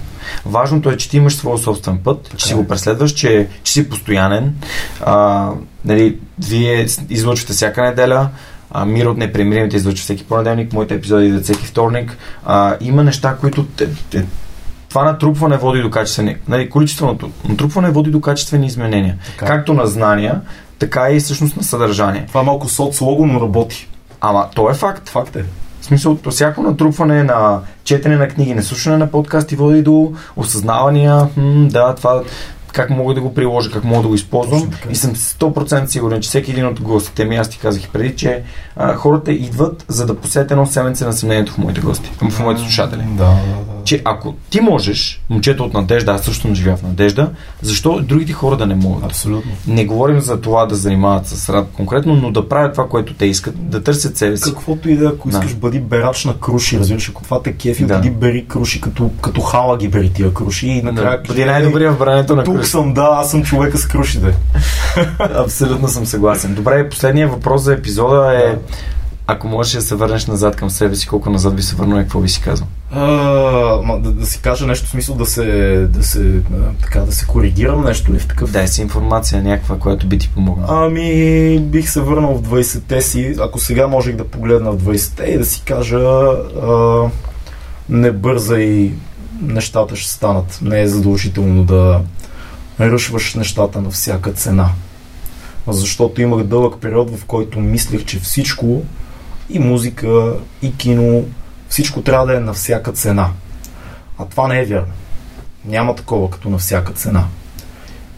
Важното 0.45 0.89
е, 0.89 0.97
че 0.97 1.09
ти 1.09 1.17
имаш 1.17 1.35
своя 1.35 1.57
собствен 1.57 1.97
път, 1.97 2.33
че 2.37 2.45
си 2.47 2.53
е. 2.53 2.55
го 2.55 2.67
преследваш, 2.67 3.11
че, 3.11 3.47
че 3.63 3.73
си 3.73 3.89
постоянен. 3.89 4.55
А, 5.05 5.49
нали, 5.85 6.17
вие 6.39 6.85
излучвате 7.09 7.53
всяка 7.53 7.81
неделя. 7.83 8.29
А, 8.71 8.85
Мир 8.85 9.05
от 9.05 9.17
непримиримите 9.17 9.77
излучва 9.77 10.03
всеки 10.03 10.23
понеделник, 10.23 10.73
моите 10.73 10.93
епизоди 10.93 11.25
идват 11.27 11.43
всеки 11.43 11.65
вторник. 11.65 12.17
А, 12.45 12.75
има 12.81 13.03
неща, 13.03 13.35
които 13.41 13.63
те, 13.65 13.87
те, 14.09 14.25
това 14.91 15.03
натрупване 15.03 15.57
води 15.57 15.81
до 15.81 15.89
качествени. 15.89 16.35
Нали, 16.47 16.69
количественото 16.69 17.31
натрупване 17.49 17.91
води 17.91 18.11
до 18.11 18.21
качествени 18.21 18.67
изменения. 18.67 19.17
Така. 19.25 19.45
Както 19.45 19.73
на 19.73 19.87
знания, 19.87 20.41
така 20.79 21.09
и 21.11 21.19
всъщност 21.19 21.57
на 21.57 21.63
съдържание. 21.63 22.25
Това 22.27 22.43
малко 22.43 22.69
соцлого, 22.69 23.25
но 23.25 23.41
работи. 23.41 23.87
Ама 24.21 24.47
то 24.55 24.69
е 24.69 24.73
факт. 24.73 25.09
Факт 25.09 25.35
е. 25.35 25.43
В 25.81 25.85
смисъл, 25.85 26.17
всяко 26.29 26.61
натрупване 26.61 27.23
на 27.23 27.59
четене 27.83 28.17
на 28.17 28.27
книги, 28.27 28.53
на 28.53 28.63
слушане 28.63 28.97
на 28.97 29.11
подкасти 29.11 29.55
води 29.55 29.81
до 29.81 30.13
осъзнавания, 30.35 31.27
хм, 31.33 31.67
да, 31.67 31.95
това 31.95 32.21
как 32.73 32.89
мога 32.89 33.13
да 33.13 33.21
го 33.21 33.33
приложа, 33.33 33.71
как 33.71 33.83
мога 33.83 34.01
да 34.01 34.07
го 34.07 34.15
използвам. 34.15 34.69
И 34.89 34.95
съм 34.95 35.15
100% 35.15 35.85
сигурен, 35.85 36.21
че 36.21 36.29
всеки 36.29 36.51
един 36.51 36.65
от 36.65 36.81
гостите 36.81 37.25
ми, 37.25 37.35
аз 37.35 37.49
ти 37.49 37.59
казах 37.59 37.83
и 37.83 37.89
преди, 37.89 38.15
че 38.15 38.43
а, 38.75 38.95
хората 38.95 39.31
идват 39.31 39.85
за 39.87 40.05
да 40.05 40.15
посетят 40.15 40.51
едно 40.51 40.65
семенце 40.65 41.05
на 41.05 41.13
съмнението 41.13 41.53
в 41.53 41.57
моите 41.57 41.81
гости, 41.81 42.11
в 42.29 42.39
моите 42.39 42.61
слушатели. 42.61 43.01
Да, 43.01 43.25
да, 43.25 43.33
да. 43.67 43.70
Че 43.91 44.01
ако 44.05 44.35
ти 44.49 44.61
можеш, 44.61 45.21
момчето 45.29 45.63
от 45.63 45.73
надежда, 45.73 46.11
аз 46.11 46.21
също 46.21 46.47
не 46.47 46.55
живея 46.55 46.77
в 46.77 46.83
надежда, 46.83 47.29
защо 47.61 47.99
другите 47.99 48.33
хора 48.33 48.57
да 48.57 48.65
не 48.65 48.75
могат? 48.75 49.03
Абсолютно. 49.03 49.51
Не 49.67 49.85
говорим 49.85 50.19
за 50.19 50.41
това 50.41 50.65
да 50.65 50.75
занимават 50.75 51.27
с 51.27 51.49
рад 51.49 51.67
конкретно, 51.73 52.15
но 52.15 52.31
да 52.31 52.49
правят 52.49 52.71
това, 52.71 52.87
което 52.87 53.13
те 53.13 53.25
искат, 53.25 53.69
да 53.69 53.83
търсят 53.83 54.17
себе 54.17 54.37
си. 54.37 54.43
Каквото 54.43 54.89
и 54.89 54.97
да, 54.97 55.05
ако 55.07 55.29
Да. 55.29 55.37
искаш, 55.37 55.55
бъди 55.55 55.79
берач 55.79 56.25
на 56.25 56.33
круши, 56.33 56.79
разбираш, 56.79 57.09
ако 57.09 57.23
това 57.23 57.41
те 57.41 57.53
кефи, 57.53 57.85
Да. 57.85 57.95
бъди 57.95 58.09
бери 58.09 58.45
круши, 58.45 58.81
като, 58.81 59.11
като 59.21 59.41
хала 59.41 59.77
ги 59.77 59.87
бери 59.87 60.09
тия 60.09 60.33
круши 60.33 60.67
и 60.67 60.81
накрая... 60.81 61.17
Да, 61.17 61.27
бъди 61.27 61.45
най-добрия 61.45 61.91
в 61.91 61.97
брането 61.97 62.35
на 62.35 62.43
Тук 62.43 62.55
кръст. 62.55 62.71
съм, 62.71 62.93
да, 62.93 63.09
аз 63.11 63.31
съм 63.31 63.43
човека 63.43 63.77
с 63.77 63.85
крушите. 63.85 64.33
Абсолютно 65.19 65.87
съм 65.87 66.05
съгласен. 66.05 66.53
Добре, 66.53 66.89
последният 66.89 67.31
въпрос 67.31 67.61
за 67.61 67.73
епизода 67.73 68.33
е 68.35 68.55
ако 69.27 69.47
можеш 69.47 69.73
да 69.73 69.81
се 69.81 69.95
върнеш 69.95 70.27
назад 70.27 70.55
към 70.55 70.69
себе 70.69 70.95
си, 70.95 71.07
колко 71.07 71.29
назад 71.29 71.55
би 71.55 71.61
се 71.61 71.75
върнал 71.75 71.99
и 71.99 72.01
какво 72.01 72.19
би 72.19 72.29
си 72.29 72.41
казал? 72.41 72.67
А, 72.91 73.01
ма, 73.83 73.99
да, 73.99 74.11
да 74.11 74.25
си 74.25 74.41
кажа 74.41 74.67
нещо 74.67 74.87
в 74.87 74.89
смисъл 74.89 75.15
да 75.15 75.25
се, 75.25 75.77
да 75.89 76.03
се, 76.03 76.41
така, 76.81 76.99
да 76.99 77.11
се 77.11 77.25
коригирам 77.25 77.83
нещо 77.83 78.13
ли 78.13 78.19
в 78.19 78.27
такъв 78.27 78.51
Дай 78.51 78.67
си 78.67 78.81
информация 78.81 79.43
някаква, 79.43 79.77
която 79.77 80.07
би 80.07 80.17
ти 80.17 80.29
помогнала. 80.29 80.85
Ами, 80.85 81.59
бих 81.59 81.89
се 81.89 82.01
върнал 82.01 82.35
в 82.35 82.41
20-те 82.41 83.01
си, 83.01 83.35
ако 83.39 83.59
сега 83.59 83.87
можех 83.87 84.15
да 84.15 84.27
погледна 84.27 84.71
в 84.71 84.83
20-те 84.83 85.23
и 85.23 85.37
да 85.37 85.45
си 85.45 85.61
кажа 85.65 85.99
а, 85.99 87.09
не 87.89 88.11
бързай, 88.11 88.91
нещата 89.41 89.95
ще 89.95 90.11
станат. 90.11 90.59
Не 90.61 90.81
е 90.81 90.87
задължително 90.87 91.63
да 91.63 92.01
ръшваш 92.79 93.35
нещата 93.35 93.81
на 93.81 93.89
всяка 93.89 94.31
цена. 94.31 94.69
Защото 95.67 96.21
имах 96.21 96.43
дълъг 96.43 96.81
период, 96.81 97.17
в 97.17 97.25
който 97.25 97.59
мислех, 97.59 98.05
че 98.05 98.19
всичко 98.19 98.83
и 99.51 99.59
музика, 99.59 100.33
и 100.61 100.77
кино, 100.77 101.23
всичко 101.69 102.01
трябва 102.01 102.25
да 102.25 102.37
е 102.37 102.39
на 102.39 102.53
всяка 102.53 102.91
цена. 102.91 103.29
А 104.17 104.25
това 104.25 104.47
не 104.47 104.59
е 104.59 104.65
вярно. 104.65 104.93
Няма 105.65 105.95
такова 105.95 106.29
като 106.29 106.49
на 106.49 106.57
всяка 106.57 106.93
цена. 106.93 107.25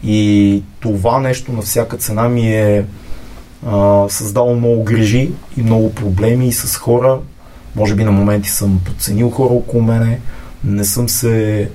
И 0.04 0.62
това 0.80 1.20
нещо 1.20 1.52
на 1.52 1.62
всяка 1.62 1.96
цена 1.96 2.28
ми 2.28 2.56
е 2.56 2.84
а, 3.66 4.04
създало 4.08 4.56
много 4.56 4.84
грижи 4.84 5.30
и 5.56 5.62
много 5.62 5.94
проблеми 5.94 6.48
и 6.48 6.52
с 6.52 6.76
хора. 6.76 7.18
Може 7.76 7.94
би 7.94 8.04
на 8.04 8.12
моменти 8.12 8.48
съм 8.48 8.80
подценил 8.84 9.30
хора 9.30 9.54
около 9.54 9.82
мене. 9.82 10.20
Не 10.64 10.84
съм 10.84 11.08
се 11.08 11.68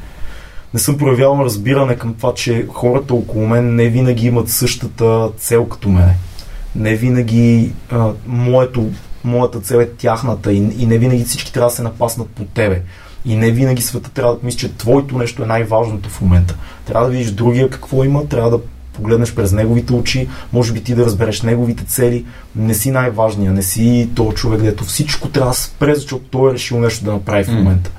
не 0.74 0.80
съм 0.80 0.98
проявявал 0.98 1.44
разбиране 1.44 1.96
към 1.96 2.14
това, 2.14 2.34
че 2.34 2.68
хората 2.74 3.14
около 3.14 3.48
мен 3.48 3.76
не 3.76 3.90
винаги 3.90 4.28
имат 4.28 4.50
същата 4.50 5.30
цел 5.38 5.66
като 5.66 5.90
мене. 5.90 6.16
Не 6.76 6.96
винаги 6.96 7.74
а, 7.92 8.12
моето, 8.28 8.90
моята 9.24 9.60
цел 9.60 9.78
е 9.78 9.90
тяхната 9.90 10.54
и, 10.54 10.58
и 10.58 10.86
не 10.86 10.98
винаги 10.98 11.24
всички 11.24 11.54
трябва 11.54 11.70
да 11.70 11.76
се 11.76 11.84
напаснат 11.84 12.30
по 12.30 12.44
тебе. 12.44 12.82
И 13.26 13.36
не 13.36 13.52
винаги 13.52 13.82
света 13.82 14.10
трябва 14.10 14.34
да 14.34 14.40
мисли, 14.44 14.60
че 14.60 14.74
твоето 14.74 15.18
нещо 15.18 15.44
е 15.44 15.46
най-важното 15.46 16.10
в 16.10 16.22
момента. 16.22 16.56
Трябва 16.86 17.08
да 17.08 17.12
видиш 17.12 17.32
другия 17.32 17.70
какво 17.70 18.04
има, 18.04 18.28
трябва 18.28 18.50
да 18.50 18.60
погледнеш 18.94 19.36
през 19.36 19.52
неговите 19.52 19.94
очи, 19.94 20.28
може 20.54 20.74
би 20.74 20.84
ти 20.84 20.96
да 20.96 21.06
разбереш 21.06 21.42
неговите 21.42 21.86
цели. 21.86 22.26
Не 22.56 22.74
си 22.74 22.92
най-важния, 22.92 23.52
не 23.52 23.64
си 23.64 24.10
то 24.16 24.32
човек, 24.32 24.62
дето 24.62 24.84
всичко 24.84 25.30
трябва 25.30 25.52
да 25.52 25.58
спре, 25.58 25.96
защото 25.96 26.24
той 26.32 26.52
е 26.52 26.54
решил 26.54 26.80
нещо 26.80 27.06
да 27.06 27.12
направи 27.12 27.44
в 27.44 27.52
момента. 27.52 27.92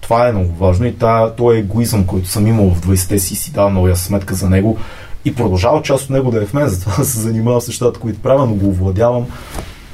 Това 0.00 0.28
е 0.28 0.32
много 0.32 0.54
важно 0.54 0.86
и 0.86 0.94
та, 0.94 1.30
този 1.30 1.58
егоизъм, 1.58 2.06
който 2.06 2.28
съм 2.28 2.46
имал 2.46 2.70
в 2.70 2.86
20-те 2.86 3.18
си, 3.18 3.34
си 3.34 3.52
дава 3.52 3.70
много 3.70 3.88
ясна 3.88 4.06
сметка 4.06 4.34
за 4.34 4.50
него 4.50 4.78
и 5.24 5.34
продължава 5.34 5.82
част 5.82 6.04
от 6.04 6.10
него 6.10 6.30
да 6.30 6.42
е 6.42 6.46
в 6.46 6.54
мен, 6.54 6.68
затова 6.68 6.96
да 6.96 7.04
се 7.04 7.20
занимавам 7.20 7.60
с 7.60 7.68
нещата, 7.68 8.00
които 8.00 8.20
правя, 8.20 8.46
но 8.46 8.54
го 8.54 8.68
овладявам. 8.68 9.26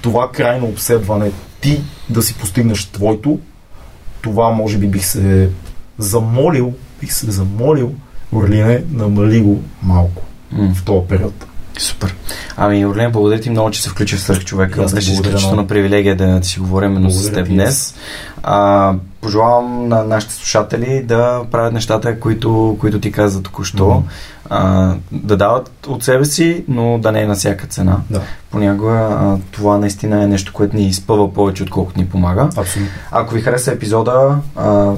Това 0.03 0.31
крайно 0.33 0.67
обседване, 0.67 1.31
ти 1.61 1.81
да 2.09 2.23
си 2.23 2.35
постигнеш 2.35 2.87
твоето, 2.87 3.39
това 4.23 4.51
може 4.51 4.79
би 4.79 4.87
бих 4.87 5.07
се 5.07 5.51
замолил, 5.99 6.75
бих 7.01 7.13
се 7.13 7.31
замолил, 7.31 7.95
Орлине, 8.33 8.83
намали 8.91 9.41
го 9.41 9.63
малко 9.83 10.23
М. 10.53 10.75
в 10.75 10.85
този 10.85 11.07
период. 11.09 11.47
Супер. 11.81 12.15
Ами, 12.57 12.87
Орлен, 12.87 13.13
благодаря 13.13 13.41
ти 13.41 13.51
много, 13.51 13.71
че 13.71 13.83
се 13.83 13.89
включи 13.89 14.17
в 14.17 14.21
Сърх 14.21 14.45
човека. 14.45 14.87
Те 14.87 14.95
Беше 14.95 15.21
много. 15.53 15.69
привилегия 15.69 16.17
да 16.17 16.41
си 16.43 16.61
говорим 16.61 16.91
именно 16.91 17.11
с 17.11 17.33
теб 17.33 17.47
днес. 17.49 17.95
А, 18.43 18.95
пожелавам 19.21 19.89
на 19.89 20.05
нашите 20.05 20.35
слушатели 20.35 21.03
да 21.03 21.43
правят 21.51 21.73
нещата, 21.73 22.21
които, 22.21 22.77
които 22.81 23.01
ти 23.01 23.13
каза 23.13 23.43
току-що. 23.43 23.89
Мгм. 23.89 23.99
А, 24.51 24.95
да 25.13 25.37
дават 25.37 25.71
от 25.87 26.05
себе 26.05 26.25
си, 26.25 26.65
но 26.69 26.99
да 26.99 27.13
не 27.13 27.21
е 27.23 27.27
на 27.27 27.35
всяка 27.35 27.67
цена. 27.67 27.97
Да, 28.11 28.21
Понякога 28.51 28.93
а, 28.93 29.37
това 29.51 29.79
наистина 29.79 30.23
е 30.23 30.27
нещо, 30.27 30.53
което 30.53 30.77
ни 30.77 30.87
изпъва 30.87 31.35
повече, 31.35 31.63
отколкото 31.63 31.99
ни 32.01 32.07
помага. 32.09 32.49
абсолютно. 32.57 32.93
Ако 33.11 33.35
ви 33.35 33.41
хареса 33.41 33.73
епизода, 33.73 34.37
а, 34.57 34.93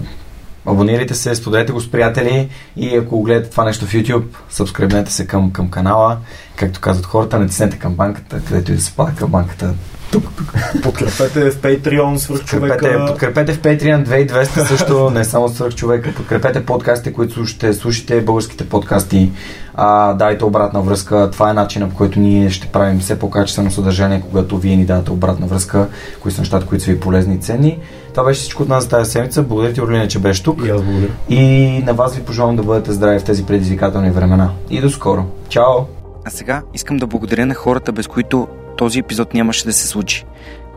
абонирайте 0.66 1.14
се, 1.14 1.34
споделете 1.34 1.72
го 1.72 1.80
с 1.80 1.90
приятели 1.90 2.48
и 2.76 2.96
ако 2.96 3.22
гледате 3.22 3.50
това 3.50 3.64
нещо 3.64 3.86
в 3.86 3.92
YouTube, 3.92 4.24
сабскрибнете 4.50 5.12
се 5.12 5.26
към, 5.26 5.50
към 5.50 5.70
канала. 5.70 6.18
Както 6.56 6.80
казват 6.80 7.06
хората, 7.06 7.38
натиснете 7.38 7.78
камбанката, 7.78 8.40
където 8.48 8.72
и 8.72 8.74
да 8.74 8.82
се 8.82 8.92
пада 8.92 9.12
камбанката. 9.16 9.74
тук, 10.12 10.24
тук. 10.36 10.54
Подкрепете 10.82 11.50
в 11.50 11.56
Patreon 11.56 12.16
свърх 12.16 12.44
човека. 12.44 12.78
Подкрепете, 12.78 13.06
подкрепете 13.06 13.52
в 13.52 13.60
Patreon 13.60 14.06
2200 14.06 14.66
също, 14.66 15.10
не 15.14 15.24
само 15.24 15.48
свърх 15.48 15.74
човека. 15.74 16.14
Подкрепете 16.14 16.66
подкастите, 16.66 17.12
които 17.12 17.46
ще 17.46 17.72
слушате, 17.72 18.20
българските 18.20 18.68
подкасти. 18.68 19.32
А, 19.74 20.14
дайте 20.14 20.44
обратна 20.44 20.82
връзка. 20.82 21.30
Това 21.32 21.50
е 21.50 21.54
начинът, 21.54 21.90
по 21.90 21.96
който 21.96 22.20
ние 22.20 22.50
ще 22.50 22.66
правим 22.66 23.00
все 23.00 23.18
по-качествено 23.18 23.70
съдържание, 23.70 24.22
когато 24.30 24.58
вие 24.58 24.76
ни 24.76 24.84
дадете 24.84 25.12
обратна 25.12 25.46
връзка, 25.46 25.88
кои 26.20 26.32
са 26.32 26.40
нещата, 26.40 26.66
които 26.66 26.84
са 26.84 26.90
ви 26.90 27.00
полезни 27.00 27.34
и 27.34 27.38
ценни. 27.38 27.78
Това 28.14 28.24
беше 28.24 28.40
всичко 28.40 28.62
от 28.62 28.68
нас 28.68 28.84
за 28.84 28.90
тази 28.90 29.10
седмица. 29.10 29.42
Благодаря 29.42 29.72
ти, 29.72 29.80
Орлина, 29.80 30.08
че 30.08 30.18
беше 30.18 30.42
тук. 30.42 30.62
И 30.66 30.70
аз 30.70 30.82
благодаря. 30.82 31.10
И 31.28 31.82
на 31.86 31.94
вас 31.94 32.16
ви 32.16 32.22
пожелавам 32.22 32.56
да 32.56 32.62
бъдете 32.62 32.92
здрави 32.92 33.18
в 33.18 33.24
тези 33.24 33.46
предизвикателни 33.46 34.10
времена. 34.10 34.50
И 34.70 34.80
до 34.80 34.90
скоро. 34.90 35.24
Чао! 35.48 35.78
А 36.24 36.30
сега 36.30 36.62
искам 36.74 36.96
да 36.96 37.06
благодаря 37.06 37.46
на 37.46 37.54
хората, 37.54 37.92
без 37.92 38.06
които 38.06 38.48
този 38.76 38.98
епизод 38.98 39.34
нямаше 39.34 39.64
да 39.64 39.72
се 39.72 39.86
случи. 39.86 40.24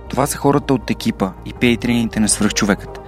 Това 0.10 0.26
са 0.26 0.38
хората 0.38 0.74
от 0.74 0.90
екипа 0.90 1.32
и 1.46 1.54
пейтрените 1.54 2.20
на 2.20 2.30
свръхчовекът. 2.30 3.00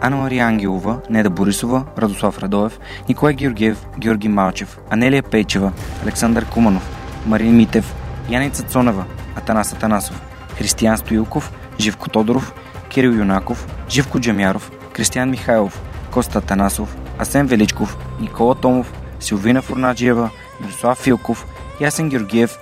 Анна 0.00 0.16
Мария 0.16 0.46
Ангелова, 0.46 1.00
Неда 1.10 1.30
Борисова, 1.30 1.84
Радослав 1.98 2.38
Радоев, 2.38 2.80
Николай 3.08 3.34
Георгиев, 3.34 3.86
Георги 3.98 4.28
Малчев, 4.28 4.78
Анелия 4.90 5.22
Пейчева, 5.22 5.72
Александър 6.02 6.44
Куманов, 6.44 6.90
Марин 7.26 7.56
Митев, 7.56 7.94
Яница 8.30 8.62
Цонева, 8.62 9.04
Атанас 9.36 9.72
Атанасов, 9.72 10.22
Християн 10.58 10.98
Стоилков, 10.98 11.52
Живко 11.80 12.08
Тодоров, 12.08 12.54
Кирил 12.92 13.14
Юнаков, 13.14 13.66
Живко 13.88 14.18
Джамяров, 14.18 14.70
Кристиян 14.92 15.30
Михайлов, 15.30 15.80
Коста 16.10 16.40
Танасов, 16.40 16.96
Асен 17.18 17.46
Величков, 17.46 17.96
Никола 18.20 18.54
Томов, 18.54 18.92
Силвина 19.20 19.62
Фурнаджиева, 19.62 20.30
Мирослав 20.60 20.98
Филков, 20.98 21.46
Ясен 21.80 22.08
Георгиев, 22.08 22.58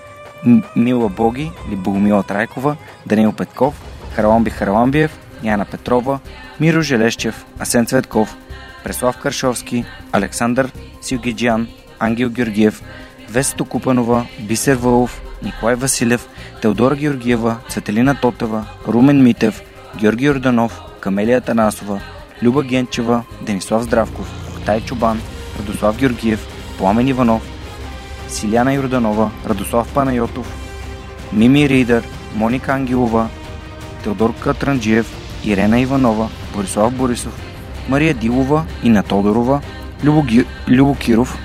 Мила 0.76 1.08
Боги 1.08 1.52
или 1.68 1.76
Богомила 1.76 2.22
Трайкова, 2.22 2.76
Данил 3.06 3.32
Петков, 3.32 3.74
Хараламби 4.14 4.50
Хараламбиев, 4.50 5.10
Яна 5.42 5.64
Петрова, 5.64 6.20
Миро 6.60 6.82
Желещев, 6.82 7.44
Асен 7.58 7.86
Цветков, 7.86 8.36
Преслав 8.84 9.18
Каршовски, 9.20 9.84
Александър 10.12 10.72
Силгиджан, 11.02 11.68
Ангел 11.98 12.30
Георгиев, 12.30 12.82
Весто 13.30 13.64
Купанова, 13.64 14.26
Бисер 14.40 14.76
Вълов, 14.76 15.22
Николай 15.42 15.74
Василев, 15.74 16.28
Теодора 16.62 16.96
Георгиева, 16.96 17.56
Цветелина 17.68 18.20
Тотева, 18.20 18.66
Румен 18.88 19.22
Митев, 19.22 19.62
Георги 19.96 20.30
Орданов, 20.30 20.80
Камелия 21.00 21.40
Танасова, 21.40 22.00
Люба 22.42 22.62
Генчева, 22.62 23.24
Денислав 23.42 23.82
Здравков, 23.82 24.26
Октай 24.56 24.80
Чубан, 24.80 25.20
Радослав 25.58 25.96
Георгиев, 25.96 26.46
Пламен 26.78 27.08
Иванов, 27.08 27.42
Силяна 28.28 28.74
Йорданова, 28.74 29.30
Радослав 29.48 29.94
Панайотов, 29.94 30.46
Мими 31.32 31.68
Ридър, 31.68 32.04
Моника 32.36 32.72
Ангелова, 32.72 33.28
Теодор 34.04 34.34
Катранджиев, 34.34 35.06
Ирена 35.44 35.80
Иванова, 35.80 36.28
Борислав 36.54 36.92
Борисов, 36.92 37.40
Мария 37.88 38.14
Дилова, 38.14 38.64
Ина 38.82 39.02
Тодорова, 39.02 39.60
Любо, 40.04 40.22
Ги... 40.22 40.44
Любо 40.68 40.94
Киров, 40.94 41.38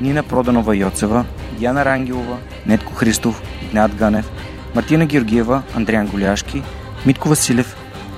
Нина 0.00 0.22
Проданова 0.22 0.76
Йоцева, 0.76 1.24
Диана 1.58 1.84
Рангелова, 1.84 2.36
Нетко 2.66 2.94
Христов, 2.94 3.42
Игнат 3.62 3.94
Ганев, 3.94 4.30
Мартина 4.74 5.06
Георгиева, 5.06 5.62
Андриан 5.76 6.06
Голяшки, 6.06 6.62
Митко 7.06 7.28
Василев, 7.28 7.76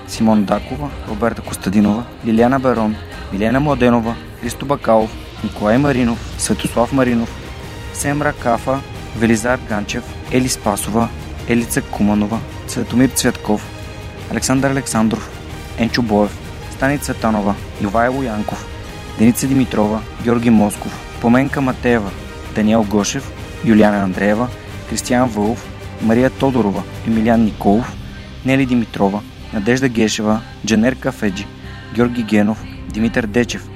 Симон 0.08 0.44
Дакова, 0.44 0.90
Роберта 1.08 1.42
Костадинова, 1.42 2.04
Лиляна 2.26 2.60
Барон, 2.60 2.96
Милена 3.32 3.60
Младенова, 3.60 4.14
Христо 4.40 4.66
Бакалов, 4.66 5.10
Николай 5.44 5.78
Маринов, 5.78 6.34
Светослав 6.38 6.92
Маринов, 6.92 7.30
Семра 7.94 8.32
Кафа, 8.32 8.80
Велизар 9.16 9.58
Ганчев, 9.68 10.04
Ели 10.32 10.48
Спасова, 10.48 11.08
Елица 11.48 11.82
Куманова, 11.82 12.38
Цветомир 12.66 13.08
Цветков, 13.08 13.66
Александър 14.30 14.70
Александров, 14.70 15.30
Енчо 15.78 16.02
Боев, 16.02 16.38
Стани 16.70 16.98
Цветанова, 16.98 17.54
Ивайло 17.82 18.22
Янков, 18.22 18.66
Деница 19.18 19.46
Димитрова, 19.46 20.00
Георги 20.22 20.50
Москов, 20.50 21.18
Поменка 21.20 21.60
Матеева, 21.60 22.10
Даниел 22.54 22.84
Гошев, 22.84 23.32
Юлиана 23.64 23.98
Андреева, 23.98 24.48
Кристиян 24.90 25.28
Вълов, 25.28 25.68
Мария 26.02 26.30
Тодорова, 26.30 26.82
Емилиан 27.06 27.44
Николов, 27.44 27.96
Нели 28.46 28.66
Димитрова, 28.66 29.20
Надежда 29.52 29.88
Гешева, 29.88 30.40
Джанер 30.66 30.96
Кафеджи, 30.96 31.46
Георги 31.94 32.22
Генов, 32.22 32.64
Димитър 32.88 33.26
Дечев, 33.26 33.68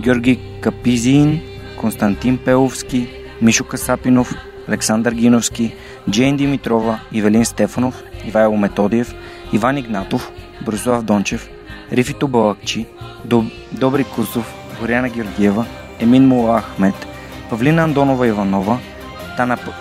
Георги 0.00 0.40
Капизин, 0.60 1.40
Константин 1.80 2.38
Пеловски, 2.38 3.08
Мишо 3.42 3.64
Касапинов, 3.64 4.34
Александър 4.68 5.12
Гиновски, 5.12 5.74
Джейн 6.10 6.36
Димитрова, 6.36 7.00
Ивелин 7.12 7.44
Стефанов, 7.44 8.02
Ивайло 8.26 8.56
Методиев, 8.56 9.14
Иван 9.52 9.78
Игнатов, 9.78 10.30
Борислав 10.64 11.02
Дончев, 11.02 11.48
Рифито 11.92 12.28
Балакчи, 12.28 12.86
Доб... 13.24 13.44
Добри 13.72 14.04
Кусов, 14.04 14.54
Горяна 14.80 15.08
Георгиева, 15.08 15.66
Емин 16.00 16.28
Мула 16.28 16.58
Ахмет, 16.58 17.06
Павлина 17.50 17.82
Андонова 17.82 18.26
Иванова. 18.26 18.78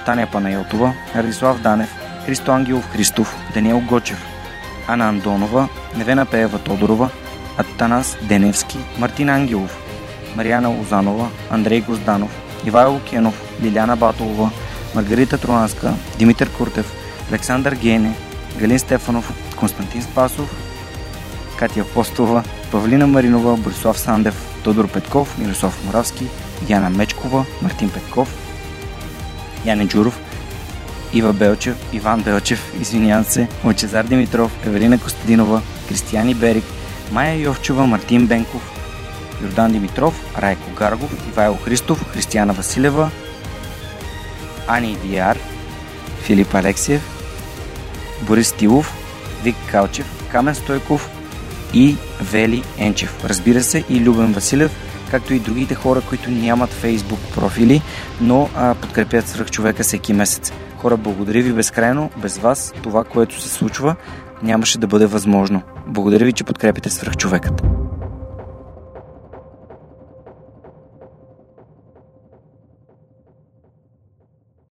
Таня 0.06 0.28
Панайотова, 0.32 0.94
Радислав 1.16 1.62
Данев, 1.62 1.90
Христо 2.26 2.52
Ангелов 2.52 2.92
Христов, 2.92 3.36
Даниел 3.54 3.80
Гочев, 3.80 4.18
Ана 4.88 5.10
Андонова, 5.10 5.70
Невена 5.98 6.26
Пеева 6.26 6.60
Тодорова, 6.60 7.10
Атанас 7.58 8.18
Деневски, 8.22 8.78
Мартин 8.98 9.30
Ангелов, 9.30 9.78
Марияна 10.36 10.70
Лозанова, 10.70 11.30
Андрей 11.50 11.82
Гозданов, 11.82 12.32
Ивайло 12.66 13.00
Кенов, 13.00 13.42
Лиляна 13.62 13.96
Батолова, 13.96 14.52
Маргарита 14.96 15.38
Троянска, 15.38 15.94
Димитър 16.18 16.50
Куртев, 16.50 16.92
Александър 17.30 17.76
Гене, 17.76 18.16
Галин 18.58 18.80
Стефанов, 18.80 19.34
Константин 19.56 20.02
Спасов, 20.02 20.56
Катя 21.58 21.80
Апостолова, 21.80 22.44
Павлина 22.72 23.08
Маринова, 23.08 23.58
Борислав 23.58 24.00
Сандев, 24.00 24.62
Тодор 24.64 24.88
Петков, 24.88 25.38
Мирослав 25.38 25.86
Моравски, 25.86 26.28
Яна 26.70 26.90
Мечкова, 26.90 27.46
Мартин 27.62 27.90
Петков, 27.90 28.38
Яне 29.66 29.88
Джуров, 29.88 30.20
Ива 31.16 31.34
Белчев, 31.34 31.76
Иван 31.94 32.22
Белчев, 32.22 32.74
извинявам 32.82 33.26
се, 33.26 33.48
Лачезар 33.66 34.04
Димитров, 34.04 34.52
Евелина 34.66 35.00
Костадинова, 35.00 35.62
Кристияни 35.90 36.34
Берик, 36.34 36.64
Майя 37.12 37.36
Йовчева, 37.36 37.88
Мартин 37.88 38.28
Бенков, 38.28 38.72
Йордан 39.42 39.72
Димитров, 39.72 40.38
Райко 40.42 40.72
Гаргов, 40.78 41.28
Ивайло 41.30 41.56
Христов, 41.56 42.06
Християна 42.14 42.54
Василева, 42.54 43.10
Ани 44.68 44.98
Вияр, 45.04 45.38
Филип 46.22 46.56
Алексиев, 46.56 47.02
Борис 48.22 48.52
Тилов, 48.52 48.94
Вик 49.44 49.56
Калчев, 49.72 50.06
Камен 50.32 50.56
Стойков 50.56 51.10
и 51.74 51.96
Вели 52.32 52.64
Енчев. 52.78 53.24
Разбира 53.24 53.64
се 53.64 53.84
и 53.90 54.00
Любен 54.00 54.34
Василев, 54.34 54.72
както 55.12 55.34
и 55.34 55.40
другите 55.40 55.76
хора, 55.76 56.02
които 56.02 56.32
нямат 56.32 56.70
фейсбук 56.70 57.20
профили, 57.36 57.82
но 58.22 58.50
а, 58.56 58.76
подкрепят 58.76 59.28
свръх 59.28 59.52
човека 59.52 59.84
всеки 59.84 60.14
месец. 60.14 60.52
Хора, 60.86 60.98
благодаря 60.98 61.42
ви 61.42 61.54
безкрайно. 61.54 62.10
Без 62.22 62.38
вас 62.38 62.74
това, 62.84 63.04
което 63.04 63.42
се 63.42 63.50
случва, 63.50 63.96
нямаше 64.44 64.80
да 64.80 64.88
бъде 64.88 65.06
възможно. 65.06 65.62
Благодаря 65.88 66.26
ви, 66.26 66.34
че 66.34 66.44
подкрепите 66.44 66.90
свръх 66.90 67.18
човекът. 67.18 67.64